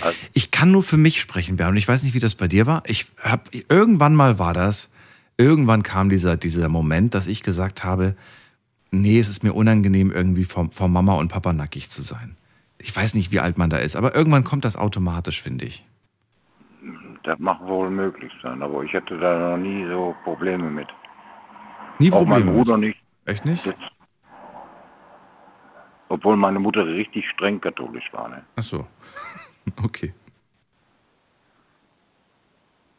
Also, 0.00 0.16
Ich 0.32 0.50
kann 0.50 0.70
nur 0.70 0.82
für 0.82 0.96
mich 0.96 1.20
sprechen, 1.20 1.56
Bernd. 1.56 1.76
Ich 1.76 1.88
weiß 1.88 2.02
nicht, 2.02 2.14
wie 2.14 2.18
das 2.20 2.34
bei 2.34 2.46
dir 2.48 2.66
war. 2.66 2.82
Ich 2.86 3.06
hab, 3.22 3.50
irgendwann 3.68 4.14
mal 4.14 4.38
war 4.38 4.54
das, 4.54 4.88
irgendwann 5.36 5.82
kam 5.82 6.08
dieser, 6.08 6.36
dieser 6.36 6.68
Moment, 6.68 7.14
dass 7.14 7.26
ich 7.26 7.42
gesagt 7.42 7.84
habe, 7.84 8.14
nee, 8.90 9.18
es 9.18 9.28
ist 9.28 9.42
mir 9.42 9.52
unangenehm, 9.54 10.10
irgendwie 10.10 10.44
vor, 10.44 10.68
vor 10.70 10.88
Mama 10.88 11.14
und 11.14 11.28
Papa 11.28 11.52
nackig 11.52 11.90
zu 11.90 12.00
sein. 12.02 12.36
Ich 12.78 12.94
weiß 12.94 13.14
nicht, 13.14 13.32
wie 13.32 13.40
alt 13.40 13.58
man 13.58 13.70
da 13.70 13.78
ist, 13.78 13.96
aber 13.96 14.14
irgendwann 14.14 14.44
kommt 14.44 14.64
das 14.64 14.76
automatisch, 14.76 15.42
finde 15.42 15.64
ich. 15.66 15.84
das 17.24 17.38
mag 17.38 17.60
wohl 17.66 17.90
möglich 17.90 18.32
sein, 18.42 18.62
aber 18.62 18.82
ich 18.84 18.92
hatte 18.94 19.16
da 19.18 19.50
noch 19.50 19.56
nie 19.56 19.86
so 19.86 20.14
Probleme 20.24 20.70
mit. 20.70 20.88
Nie 21.98 22.12
Auch 22.12 22.24
mein 22.24 22.42
Probleme 22.44 22.52
Bruder 22.52 22.76
mit. 22.78 22.88
nicht. 22.88 23.02
Echt 23.24 23.44
nicht? 23.44 23.66
Das, 23.66 23.74
obwohl 26.08 26.36
meine 26.36 26.58
Mutter 26.58 26.86
richtig 26.86 27.28
streng 27.30 27.60
katholisch 27.60 28.12
war. 28.12 28.28
Ne? 28.28 28.44
Ach 28.56 28.62
so. 28.62 28.86
Okay. 29.84 30.12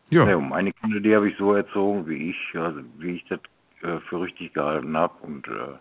Ja. 0.10 0.36
und 0.36 0.48
meine 0.48 0.72
Kinder, 0.72 1.00
die 1.02 1.14
habe 1.14 1.30
ich 1.30 1.38
so 1.38 1.54
erzogen, 1.54 2.08
wie 2.08 2.30
ich, 2.30 2.38
also 2.58 2.80
wie 3.00 3.16
ich 3.16 3.26
das 3.26 3.40
äh, 3.82 4.00
für 4.08 4.22
richtig 4.22 4.54
gehalten 4.54 4.96
habe. 4.96 5.14
Und 5.24 5.46
äh, 5.48 5.76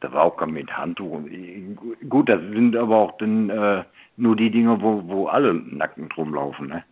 da 0.00 0.12
war 0.12 0.22
auch 0.22 0.36
kein 0.38 0.52
mit 0.52 0.74
Handtuch. 0.74 1.10
Und, 1.10 1.30
äh, 1.30 1.74
gut, 2.08 2.30
das 2.30 2.40
sind 2.40 2.74
aber 2.76 2.96
auch 2.96 3.18
dann 3.18 3.50
äh, 3.50 3.84
nur 4.16 4.34
die 4.34 4.50
Dinge, 4.50 4.80
wo, 4.80 5.02
wo 5.06 5.26
alle 5.26 5.52
nackend 5.54 6.16
rumlaufen. 6.16 6.68
Ne? 6.68 6.84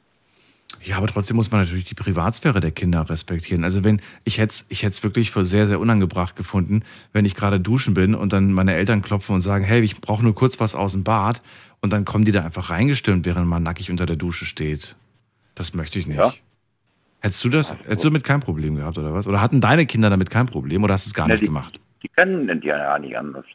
Ja, 0.84 0.98
aber 0.98 1.06
trotzdem 1.06 1.36
muss 1.36 1.50
man 1.50 1.62
natürlich 1.62 1.84
die 1.86 1.94
Privatsphäre 1.94 2.60
der 2.60 2.70
Kinder 2.70 3.08
respektieren. 3.08 3.64
Also 3.64 3.84
wenn 3.84 4.02
ich 4.24 4.36
hätte 4.38 4.64
ich 4.68 4.82
hätte 4.82 4.92
es 4.92 5.02
wirklich 5.02 5.30
für 5.30 5.42
sehr 5.44 5.66
sehr 5.66 5.80
unangebracht 5.80 6.36
gefunden, 6.36 6.82
wenn 7.14 7.24
ich 7.24 7.34
gerade 7.34 7.58
duschen 7.58 7.94
bin 7.94 8.14
und 8.14 8.34
dann 8.34 8.52
meine 8.52 8.74
Eltern 8.74 9.00
klopfen 9.00 9.34
und 9.34 9.40
sagen, 9.40 9.64
hey, 9.64 9.80
ich 9.80 9.98
brauche 10.02 10.22
nur 10.22 10.34
kurz 10.34 10.60
was 10.60 10.74
aus 10.74 10.92
dem 10.92 11.02
Bad 11.02 11.40
und 11.80 11.90
dann 11.92 12.04
kommen 12.04 12.26
die 12.26 12.32
da 12.32 12.42
einfach 12.44 12.68
reingestürmt, 12.68 13.24
während 13.24 13.46
man 13.46 13.62
nackig 13.62 13.90
unter 13.90 14.04
der 14.04 14.16
Dusche 14.16 14.44
steht. 14.44 14.94
Das 15.54 15.72
möchte 15.72 15.98
ich 15.98 16.06
nicht. 16.06 16.18
Ja. 16.18 16.34
Hättest 17.20 17.42
du 17.44 17.48
das? 17.48 17.72
Hättest 17.72 18.04
du 18.04 18.08
damit 18.10 18.24
kein 18.24 18.40
Problem 18.40 18.76
gehabt 18.76 18.98
oder 18.98 19.14
was? 19.14 19.26
Oder 19.26 19.40
hatten 19.40 19.62
deine 19.62 19.86
Kinder 19.86 20.10
damit 20.10 20.28
kein 20.28 20.44
Problem 20.44 20.84
oder 20.84 20.92
hast 20.94 21.06
du 21.06 21.08
es 21.08 21.14
gar 21.14 21.26
Ja, 21.28 21.32
nicht 21.34 21.40
die- 21.40 21.46
gemacht? 21.46 21.80
Die 22.02 22.08
können 22.08 22.46
das 22.46 22.58
ja 22.62 22.76
gar 22.76 22.98
nicht 22.98 23.16
anders. 23.16 23.46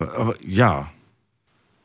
Aber 0.00 0.34
ja. 0.44 0.88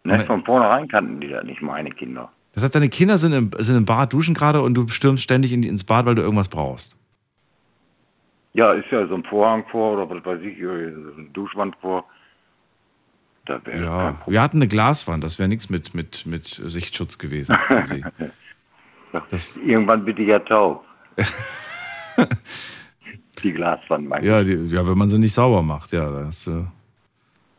Ne? 0.03 0.25
Von 0.25 0.43
vornherein 0.43 0.87
kannten 0.87 1.19
die 1.21 1.27
das 1.27 1.43
nicht, 1.43 1.61
meine 1.61 1.91
Kinder. 1.91 2.31
Das 2.57 2.63
heißt, 2.63 2.73
deine 2.73 2.89
Kinder 2.89 3.19
sind 3.19 3.33
im, 3.33 3.51
sind 3.59 3.77
im 3.77 3.85
Bad 3.85 4.11
duschen 4.11 4.33
gerade 4.33 4.63
und 4.63 4.73
du 4.73 4.87
stürmst 4.87 5.23
ständig 5.23 5.53
in 5.53 5.61
die, 5.61 5.67
ins 5.67 5.83
Bad, 5.83 6.07
weil 6.07 6.15
du 6.15 6.23
irgendwas 6.23 6.47
brauchst. 6.47 6.95
Ja, 8.53 8.73
ist 8.73 8.89
ja 8.89 9.05
so 9.05 9.13
ein 9.13 9.23
Vorhang 9.25 9.63
vor 9.69 9.93
oder 9.93 10.09
was 10.09 10.25
weiß 10.25 10.41
ich, 10.41 10.57
äh, 10.57 10.91
so 10.91 11.13
eine 11.19 11.29
Duschwand 11.33 11.75
vor. 11.79 12.05
Da 13.45 13.63
wäre 13.63 13.85
Ja, 13.85 14.21
wir 14.25 14.41
hatten 14.41 14.57
eine 14.57 14.67
Glaswand, 14.67 15.23
das 15.23 15.37
wäre 15.37 15.47
nichts 15.47 15.69
mit, 15.69 15.93
mit, 15.93 16.25
mit 16.25 16.45
Sichtschutz 16.45 17.19
gewesen. 17.19 17.55
Das, 19.31 19.55
Irgendwann 19.57 20.03
bin 20.03 20.17
ich 20.17 20.27
ja 20.27 20.39
taub. 20.39 20.83
die 23.43 23.53
Glaswand, 23.53 24.09
mein 24.09 24.23
ja, 24.23 24.43
die, 24.43 24.65
ja, 24.67 24.87
wenn 24.87 24.97
man 24.97 25.09
sie 25.09 25.19
nicht 25.19 25.33
sauber 25.33 25.61
macht, 25.61 25.91
ja, 25.91 26.09
das, 26.09 26.43
dann 26.45 26.71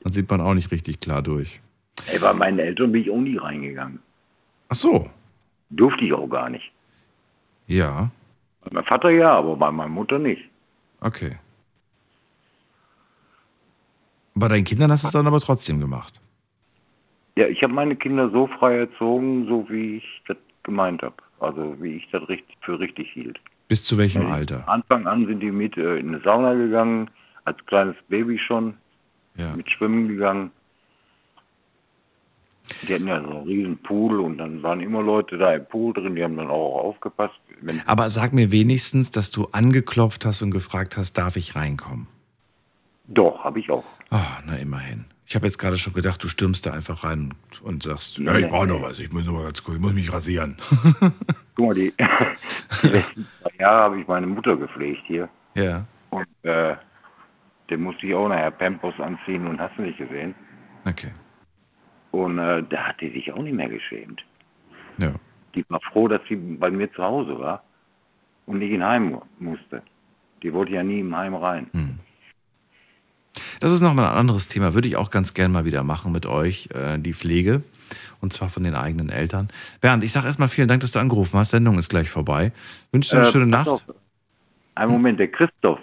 sieht 0.05 0.29
man 0.29 0.41
auch 0.41 0.55
nicht 0.55 0.73
richtig 0.73 1.01
klar 1.01 1.23
durch. 1.23 1.61
Ey, 2.07 2.19
bei 2.19 2.33
meinen 2.33 2.59
Eltern 2.59 2.93
bin 2.93 3.03
ich 3.03 3.11
auch 3.11 3.21
nie 3.21 3.37
reingegangen. 3.37 4.01
Ach 4.69 4.75
so. 4.77 5.09
Durfte 5.71 6.05
ich 6.05 6.13
auch 6.13 6.29
gar 6.29 6.49
nicht. 6.51 6.73
Ja, 7.67 8.11
Bei 8.65 8.71
meinem 8.73 8.85
Vater 8.85 9.11
ja, 9.11 9.33
aber 9.33 9.57
bei 9.57 9.71
meiner 9.71 9.89
Mutter 9.91 10.19
nicht. 10.19 10.43
okay. 11.01 11.37
Bei 14.35 14.47
deinen 14.49 14.65
Kindern 14.65 14.93
hast 14.93 15.03
du 15.03 15.09
es 15.09 15.13
dann 15.13 15.27
aber 15.27 15.41
trotzdem 15.41 15.81
gemacht. 15.81 16.21
Ja, 17.37 17.49
ich 17.49 17.61
habe 17.63 17.73
meine 17.73 17.97
Kinder 17.97 18.31
so 18.31 18.47
frei 18.47 18.77
erzogen, 18.79 19.47
so 19.47 19.69
wie 19.69 19.97
ich 19.97 20.23
das 20.29 20.37
gemeint 20.63 21.03
habe. 21.03 21.17
Also 21.41 21.77
wie 21.83 21.97
ich 21.97 22.09
das 22.11 22.29
richtig, 22.29 22.57
für 22.61 22.79
richtig 22.79 23.11
hielt. 23.13 23.39
Bis 23.69 23.83
zu 23.85 23.99
welchem 23.99 24.23
Ja, 24.23 24.29
Alter? 24.29 24.69
Anfang 24.69 25.07
an 25.09 25.27
sind 25.27 25.41
die 25.41 25.51
mit 25.51 25.77
äh, 25.77 25.97
in 25.99 26.09
eine 26.09 26.21
Sauna 26.21 26.55
gegangen, 26.55 27.11
als 27.45 27.59
kleines 27.67 27.97
Baby 28.09 28.39
schon, 28.39 28.75
Ja. 29.37 29.55
mit 29.57 29.69
Schwimmen 29.71 30.09
gegangen. 30.09 30.51
Die 32.83 32.95
hatten 32.95 33.09
ja 33.09 33.21
so 33.21 33.31
einen 33.31 33.47
riesen 33.47 33.79
Pool 33.79 34.21
und 34.21 34.39
dann 34.39 34.63
waren 34.63 34.81
immer 34.81 35.03
Leute 35.03 35.37
da 35.37 35.55
im 35.55 35.65
Pool 35.67 35.93
drin, 35.93 36.15
die 36.15 36.23
haben 36.23 36.37
dann 36.37 36.49
auch 36.49 36.85
aufgepasst. 36.85 37.35
Aber 37.87 38.11
sag 38.11 38.33
mir 38.33 38.51
wenigstens, 38.51 39.11
dass 39.11 39.31
du 39.31 39.49
angeklopft 39.53 40.25
hast 40.25 40.43
und 40.43 40.51
gefragt 40.51 40.97
hast, 40.97 41.15
darf 41.15 41.37
ich 41.37 41.57
reinkommen? 41.57 42.07
Doch, 43.09 43.43
habe 43.43 43.59
ich 43.59 43.71
auch. 43.71 43.85
Ah, 44.11 44.39
na 44.47 44.57
immerhin. 44.57 45.07
Ich 45.27 45.35
habe 45.35 45.47
jetzt 45.47 45.59
gerade 45.59 45.77
schon 45.77 45.93
gedacht, 45.93 46.23
du 46.23 46.29
stürmst 46.29 46.65
da 46.65 46.73
einfach 46.73 47.05
rein 47.05 47.35
und 47.63 47.83
sagst, 47.83 48.19
ja, 48.19 48.37
ich 48.37 48.49
brauche 48.49 48.67
noch 48.67 48.81
was, 48.81 48.99
ich 48.99 49.13
muss 49.13 49.27
noch 49.27 49.35
mal 49.35 49.45
ganz 49.45 49.63
kurz, 49.63 49.77
ich 49.77 49.83
muss 49.83 49.93
mich 49.93 50.11
rasieren. 50.11 50.57
Guck 51.55 51.67
mal, 51.67 51.75
die, 51.75 51.93
die 52.83 52.87
letzten 52.87 53.27
zwei 53.43 53.51
Jahre 53.59 53.83
habe 53.83 54.01
ich 54.01 54.09
meine 54.09 54.27
Mutter 54.27 54.57
gepflegt 54.57 55.03
hier. 55.07 55.29
Ja. 55.55 55.85
Und 56.11 56.27
äh, 56.45 56.77
den 57.69 57.83
musste 57.83 58.07
ich 58.07 58.15
auch 58.15 58.29
nachher 58.29 58.51
Pampers 58.51 58.99
anziehen 59.01 59.47
und 59.47 59.61
hast 59.61 59.77
du 59.77 59.83
nicht 59.83 59.99
gesehen. 59.99 60.35
Okay. 60.87 61.11
Und 62.11 62.39
äh, 62.39 62.63
da 62.69 62.89
hat 62.89 63.01
die 63.01 63.11
sich 63.11 63.33
auch 63.33 63.43
nicht 63.43 63.55
mehr 63.55 63.69
geschämt. 63.69 64.25
Ja. 64.99 65.13
Die 65.55 65.65
war 65.69 65.81
froh, 65.93 66.09
dass 66.09 66.21
sie 66.29 66.37
bei 66.37 66.71
mir 66.71 66.93
zu 66.93 67.03
Hause 67.03 67.39
war 67.39 67.63
und 68.47 68.59
nicht 68.59 68.71
in 68.73 68.83
Heim 68.85 69.11
mu- 69.11 69.23
musste. 69.39 69.83
Die 70.43 70.53
wollte 70.53 70.73
ja 70.73 70.83
nie 70.83 71.01
im 71.01 71.15
Heim 71.17 71.35
rein. 71.35 71.99
Das 73.61 73.71
ist 73.73 73.81
nochmal 73.81 74.07
ein 74.11 74.17
anderes 74.17 74.49
Thema, 74.49 74.75
würde 74.75 74.89
ich 74.89 74.97
auch 74.97 75.11
ganz 75.11 75.35
gern 75.35 75.53
mal 75.53 75.65
wieder 75.65 75.85
machen 75.85 76.13
mit 76.13 76.27
euch, 76.27 76.69
äh, 76.75 76.99
die 76.99 77.13
Pflege. 77.13 77.63
Und 78.21 78.33
zwar 78.33 78.49
von 78.49 78.65
den 78.65 78.75
eigenen 78.75 79.11
Eltern. 79.11 79.49
Bernd, 79.81 80.03
ich 80.03 80.13
sage 80.13 80.27
erstmal 80.27 80.49
vielen 80.49 80.69
Dank, 80.69 80.81
dass 80.81 80.93
du 80.93 80.99
angerufen 80.99 81.39
hast. 81.39 81.51
Sendung 81.51 81.79
ist 81.79 81.89
gleich 81.89 82.11
vorbei. 82.11 82.53
Wünsche 82.93 83.11
dir 83.11 83.19
eine 83.21 83.29
Äh, 83.29 83.33
schöne 83.33 83.47
Nacht. 83.47 83.69
auf. 83.69 83.83
Einen 84.75 84.93
Moment, 84.93 85.19
der 85.21 85.29
Christoph, 85.29 85.81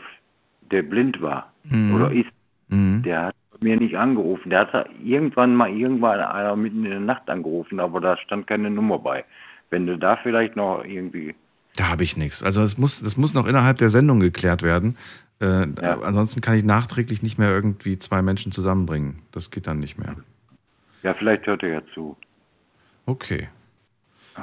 der 0.72 0.82
blind 0.84 1.22
war 1.22 1.52
Mhm. 1.64 1.96
oder 1.96 2.12
ist, 2.12 2.30
Mhm. 2.70 3.04
der 3.04 3.26
hat 3.28 3.36
mir 3.62 3.78
nicht 3.78 3.96
angerufen. 3.98 4.50
Der 4.50 4.62
hat 4.72 4.90
irgendwann 5.04 5.56
mal 5.56 5.70
irgendwann 5.70 6.20
einer 6.20 6.56
mitten 6.56 6.84
in 6.86 6.92
der 6.92 7.00
Nacht 7.00 7.30
angerufen, 7.30 7.80
aber 7.80 8.02
da 8.02 8.18
stand 8.18 8.48
keine 8.48 8.70
Nummer 8.70 9.00
bei. 9.00 9.26
Wenn 9.70 9.88
du 9.88 9.98
da 9.98 10.18
vielleicht 10.18 10.56
noch 10.56 10.84
irgendwie 10.86 11.36
Da 11.78 11.90
habe 11.90 12.04
ich 12.04 12.18
nichts. 12.18 12.44
Also 12.44 12.62
das 12.62 12.78
muss, 12.78 13.02
das 13.02 13.18
muss 13.18 13.34
noch 13.34 13.48
innerhalb 13.48 13.78
der 13.78 13.90
Sendung 13.90 14.20
geklärt 14.20 14.64
werden. 14.64 14.98
Äh, 15.40 15.68
Ansonsten 15.82 16.42
kann 16.42 16.56
ich 16.58 16.64
nachträglich 16.64 17.22
nicht 17.22 17.38
mehr 17.38 17.50
irgendwie 17.50 18.00
zwei 18.00 18.22
Menschen 18.22 18.52
zusammenbringen. 18.52 19.22
Das 19.32 19.52
geht 19.52 19.68
dann 19.68 19.80
nicht 19.80 19.98
mehr. 19.98 20.16
Ja, 21.04 21.14
vielleicht 21.14 21.46
hört 21.48 21.64
er 21.64 21.70
ja 21.70 21.82
zu. 21.94 22.18
Okay. 23.06 23.50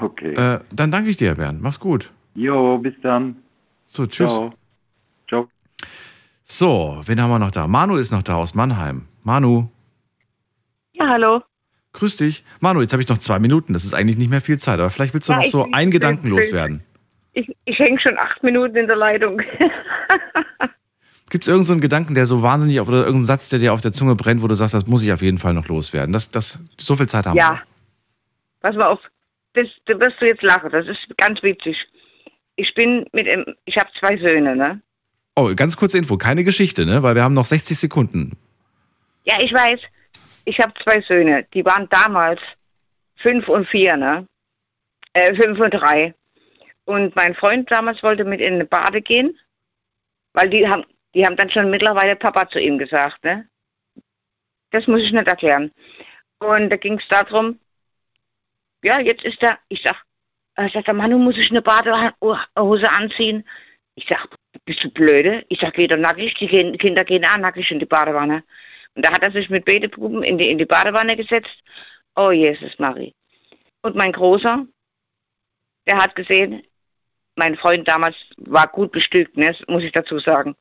Okay. 0.01 0.34
Äh, 0.34 0.60
dann 0.70 0.90
danke 0.90 1.10
ich 1.10 1.16
dir, 1.16 1.34
Bernd. 1.34 1.62
Mach's 1.62 1.80
gut. 1.80 2.12
Jo, 2.34 2.78
bis 2.78 2.94
dann. 3.02 3.36
So, 3.84 4.06
tschüss. 4.06 4.30
Ciao. 4.30 4.55
Ciao. 5.28 5.48
So, 6.44 7.01
wen 7.06 7.20
haben 7.20 7.31
wir 7.31 7.39
noch 7.39 7.51
da? 7.51 7.66
Manu 7.66 7.97
ist 7.97 8.10
noch 8.10 8.23
da 8.23 8.35
aus 8.36 8.55
Mannheim. 8.55 9.06
Manu, 9.23 9.69
Ja, 10.93 11.09
hallo. 11.09 11.43
grüß 11.93 12.16
dich. 12.16 12.44
Manu, 12.60 12.81
jetzt 12.81 12.93
habe 12.93 13.02
ich 13.02 13.09
noch 13.09 13.19
zwei 13.19 13.39
Minuten. 13.39 13.73
Das 13.73 13.85
ist 13.85 13.94
eigentlich 13.94 14.19
nicht 14.19 14.31
mehr 14.31 14.40
viel 14.40 14.59
Zeit, 14.59 14.78
aber 14.81 14.90
vielleicht 14.90 15.14
willst 15.14 15.28
du 15.28 15.32
Ja, 15.32 15.40
noch 15.40 15.47
so 15.48 15.69
einen 15.73 15.90
Gedanken 15.90 16.28
loswerden. 16.28 16.82
Ich, 17.35 17.55
ich 17.64 17.78
hänge 17.78 17.98
schon 17.98 18.19
acht 18.19 18.43
Minuten 18.43 18.77
in 18.77 18.86
der 18.86 18.97
Leitung. 18.97 19.40
Gibt 21.31 21.44
es 21.44 21.48
irgendeinen 21.48 21.77
so 21.78 21.81
Gedanken, 21.81 22.14
der 22.14 22.27
so 22.27 22.43
wahnsinnig 22.43 22.78
auf, 22.81 22.89
oder 22.89 22.98
irgendeinen 22.98 23.24
Satz, 23.24 23.48
der 23.48 23.59
dir 23.59 23.73
auf 23.73 23.81
der 23.81 23.93
Zunge 23.93 24.14
brennt, 24.16 24.43
wo 24.43 24.48
du 24.48 24.55
sagst, 24.55 24.74
das 24.74 24.86
muss 24.86 25.02
ich 25.02 25.10
auf 25.12 25.23
jeden 25.23 25.39
Fall 25.39 25.55
noch 25.55 25.66
loswerden? 25.69 26.12
Das, 26.12 26.31
das, 26.31 26.59
so 26.78 26.94
viel 26.97 27.09
Zeit 27.09 27.24
haben 27.24 27.36
wir. 27.36 27.40
ja. 27.43 27.62
Pass 28.60 28.77
mal 28.77 28.86
auf. 28.86 29.01
Das, 29.55 29.66
da 29.86 29.98
wirst 29.98 30.20
du 30.20 30.27
jetzt 30.27 30.43
lachen. 30.43 30.70
Das 30.70 30.86
ist 30.86 30.98
ganz 31.16 31.43
witzig. 31.43 31.86
Ich 32.56 32.74
bin 32.74 33.06
mit 33.12 33.27
ich 33.64 33.78
habe 33.78 33.89
zwei 33.98 34.16
Söhne, 34.19 34.55
ne? 34.55 34.81
Oh, 35.34 35.50
ganz 35.54 35.76
kurze 35.76 35.98
Info, 35.98 36.18
keine 36.18 36.44
Geschichte, 36.44 36.84
ne? 36.84 37.02
Weil 37.02 37.14
wir 37.14 37.22
haben 37.22 37.34
noch 37.34 37.46
60 37.46 37.78
Sekunden. 37.78 38.36
Ja, 39.24 39.40
ich 39.40 39.52
weiß. 39.52 39.80
Ich 40.44 40.60
habe 40.60 40.74
zwei 40.82 41.00
Söhne. 41.02 41.46
Die 41.54 41.64
waren 41.64 41.88
damals 41.88 42.40
fünf 43.16 43.48
und 43.48 43.66
vier, 43.68 43.96
ne? 43.96 44.26
Äh, 45.14 45.34
fünf 45.34 45.59
und 45.59 45.72
drei. 45.72 46.14
Und 46.84 47.16
mein 47.16 47.34
Freund 47.34 47.70
damals 47.70 48.02
wollte 48.02 48.24
mit 48.24 48.40
in 48.40 48.54
eine 48.54 48.64
Bade 48.64 49.00
gehen, 49.00 49.38
weil 50.34 50.50
die 50.50 50.68
haben, 50.68 50.84
die 51.14 51.24
haben 51.24 51.36
dann 51.36 51.50
schon 51.50 51.70
mittlerweile 51.70 52.16
Papa 52.16 52.48
zu 52.48 52.59
ihm 52.59 52.76
gesagt, 52.76 53.22
ne? 53.24 53.48
Das 54.70 54.86
muss 54.86 55.02
ich 55.02 55.12
nicht 55.12 55.28
erklären. 55.28 55.70
Und 56.38 56.70
da 56.70 56.76
ging 56.76 56.98
es 56.98 57.06
darum, 57.09 57.59
ja, 58.82 58.98
jetzt 59.00 59.22
ist 59.22 59.42
er, 59.42 59.59
ich 59.68 59.82
sag, 59.82 60.02
äh, 60.56 60.68
sagt 60.70 60.88
der 60.88 60.94
Manu, 60.94 61.18
muss 61.18 61.38
ich 61.38 61.50
eine 61.50 61.62
Badehose 61.62 62.90
anziehen? 62.90 63.44
Ich 63.94 64.06
sag, 64.09 64.28
bist 64.64 64.82
du 64.85 64.90
blöde? 64.90 65.44
Ich 65.48 65.60
sag, 65.60 65.77
wieder 65.77 65.97
nackig, 65.97 66.35
die 66.35 66.48
Kin- 66.48 66.78
Kinder 66.78 67.05
gehen 67.05 67.24
auch 67.24 67.36
nackig 67.36 67.70
in 67.70 67.78
die 67.78 67.86
Badewanne. 67.86 68.43
Und 68.94 69.05
da 69.05 69.12
hat 69.12 69.23
er 69.23 69.31
sich 69.32 69.51
mit 69.51 69.64
Betepuppen 69.64 70.23
in 70.23 70.39
die, 70.39 70.51
in 70.51 70.59
die 70.59 70.64
Badewanne 70.66 71.16
gesetzt 71.16 71.62
Oh 72.14 72.31
Jesus 72.31 72.78
Marie. 72.78 73.14
Und 73.82 73.97
mein 73.97 74.12
Großer, 74.12 74.66
der 75.86 75.97
hat 75.97 76.14
gesehen, 76.14 76.62
mein 77.36 77.56
Freund 77.56 77.89
damals 77.89 78.16
war 78.36 78.69
gut 78.69 78.93
bestückt, 78.93 79.36
ne, 79.36 79.56
muss 79.66 79.82
ich 79.82 79.93
dazu 79.93 80.19
sagen. 80.19 80.55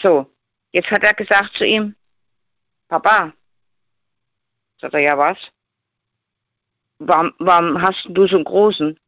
So, 0.00 0.32
jetzt 0.72 0.90
hat 0.90 1.02
er 1.02 1.14
gesagt 1.14 1.56
zu 1.56 1.66
ihm, 1.66 1.96
Papa, 2.88 3.32
sagt 4.80 4.94
er, 4.94 5.00
ja 5.00 5.18
was? 5.18 5.38
Warum, 6.98 7.34
warum 7.38 7.82
hast 7.82 8.06
du 8.08 8.26
so 8.26 8.36
einen 8.36 8.44
großen? 8.44 8.98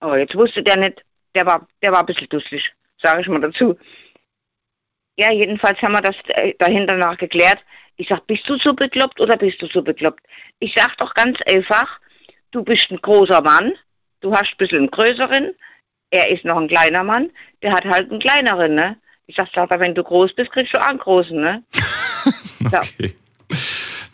Oh, 0.00 0.14
jetzt 0.14 0.34
wusste 0.34 0.62
der 0.62 0.76
nicht, 0.76 1.04
der 1.34 1.46
war, 1.46 1.66
der 1.82 1.92
war 1.92 2.00
ein 2.00 2.06
bisschen 2.06 2.28
dusselig, 2.28 2.72
sage 3.00 3.22
ich 3.22 3.28
mal 3.28 3.40
dazu. 3.40 3.78
Ja, 5.18 5.30
jedenfalls 5.30 5.80
haben 5.82 5.92
wir 5.92 6.00
das 6.00 6.16
äh, 6.28 6.54
dahinter 6.58 6.96
nach 6.96 7.18
geklärt. 7.18 7.58
Ich 7.96 8.08
sag, 8.08 8.26
bist 8.26 8.48
du 8.48 8.56
so 8.56 8.72
bekloppt 8.72 9.20
oder 9.20 9.36
bist 9.36 9.60
du 9.60 9.66
so 9.66 9.82
bekloppt? 9.82 10.24
Ich 10.58 10.74
sag 10.74 10.96
doch 10.96 11.12
ganz 11.14 11.38
einfach, 11.42 12.00
du 12.50 12.62
bist 12.62 12.90
ein 12.90 13.00
großer 13.00 13.42
Mann, 13.42 13.72
du 14.20 14.34
hast 14.34 14.52
ein 14.52 14.56
bisschen 14.56 14.78
einen 14.78 14.90
größeren, 14.90 15.54
er 16.10 16.28
ist 16.30 16.44
noch 16.44 16.56
ein 16.56 16.68
kleiner 16.68 17.04
Mann, 17.04 17.30
der 17.62 17.72
hat 17.72 17.84
halt 17.84 18.10
einen 18.10 18.20
kleineren, 18.20 18.74
ne? 18.74 18.96
Ich 19.26 19.36
sag, 19.36 19.48
sag 19.54 19.70
wenn 19.78 19.94
du 19.94 20.02
groß 20.02 20.34
bist, 20.34 20.50
kriegst 20.50 20.74
du 20.74 20.78
auch 20.78 20.86
einen 20.86 20.98
großen, 20.98 21.38
ne? 21.40 21.62
okay. 22.64 23.14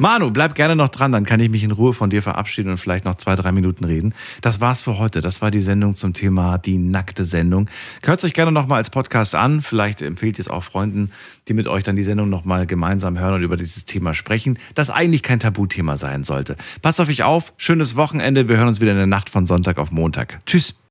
Manu, 0.01 0.31
bleib 0.31 0.55
gerne 0.55 0.77
noch 0.77 0.91
dran, 0.91 1.11
dann 1.11 1.27
kann 1.27 1.41
ich 1.41 1.51
mich 1.51 1.65
in 1.65 1.73
Ruhe 1.73 1.93
von 1.93 2.09
dir 2.09 2.23
verabschieden 2.23 2.71
und 2.71 2.79
vielleicht 2.79 3.05
noch 3.05 3.17
zwei, 3.17 3.35
drei 3.35 3.51
Minuten 3.51 3.83
reden. 3.83 4.15
Das 4.43 4.61
war's 4.61 4.83
für 4.83 4.97
heute. 4.97 5.21
Das 5.21 5.43
war 5.43 5.51
die 5.51 5.61
Sendung 5.61 5.97
zum 5.97 6.15
Thema 6.15 6.57
die 6.57 6.79
nackte 6.79 7.25
Sendung. 7.25 7.69
Hört 8.05 8.23
euch 8.23 8.33
gerne 8.33 8.53
nochmal 8.53 8.79
als 8.79 8.91
Podcast 8.91 9.35
an. 9.35 9.61
Vielleicht 9.61 10.01
empfehlt 10.01 10.39
ihr 10.39 10.43
es 10.43 10.49
auch 10.49 10.63
Freunden, 10.63 11.11
die 11.49 11.55
mit 11.55 11.67
euch 11.67 11.83
dann 11.83 11.97
die 11.97 12.05
Sendung 12.05 12.31
nochmal 12.31 12.65
gemeinsam 12.65 13.19
hören 13.19 13.35
und 13.35 13.43
über 13.43 13.57
dieses 13.57 13.87
Thema 13.87 14.15
sprechen, 14.15 14.61
das 14.77 14.89
eigentlich 14.89 15.25
kein 15.25 15.41
Tabuthema 15.41 15.97
sein 15.97 16.23
sollte. 16.23 16.57
Passt 16.81 17.01
auf 17.01 17.09
euch 17.09 17.25
auf. 17.25 17.53
Schönes 17.57 17.97
Wochenende. 17.97 18.49
Wir 18.49 18.57
hören 18.57 18.69
uns 18.69 18.81
wieder 18.81 18.93
in 18.93 18.99
der 18.99 19.07
Nacht 19.09 19.29
von 19.31 19.47
Sonntag 19.47 19.79
auf 19.79 19.91
Montag. 19.91 20.41
Tschüss. 20.47 20.78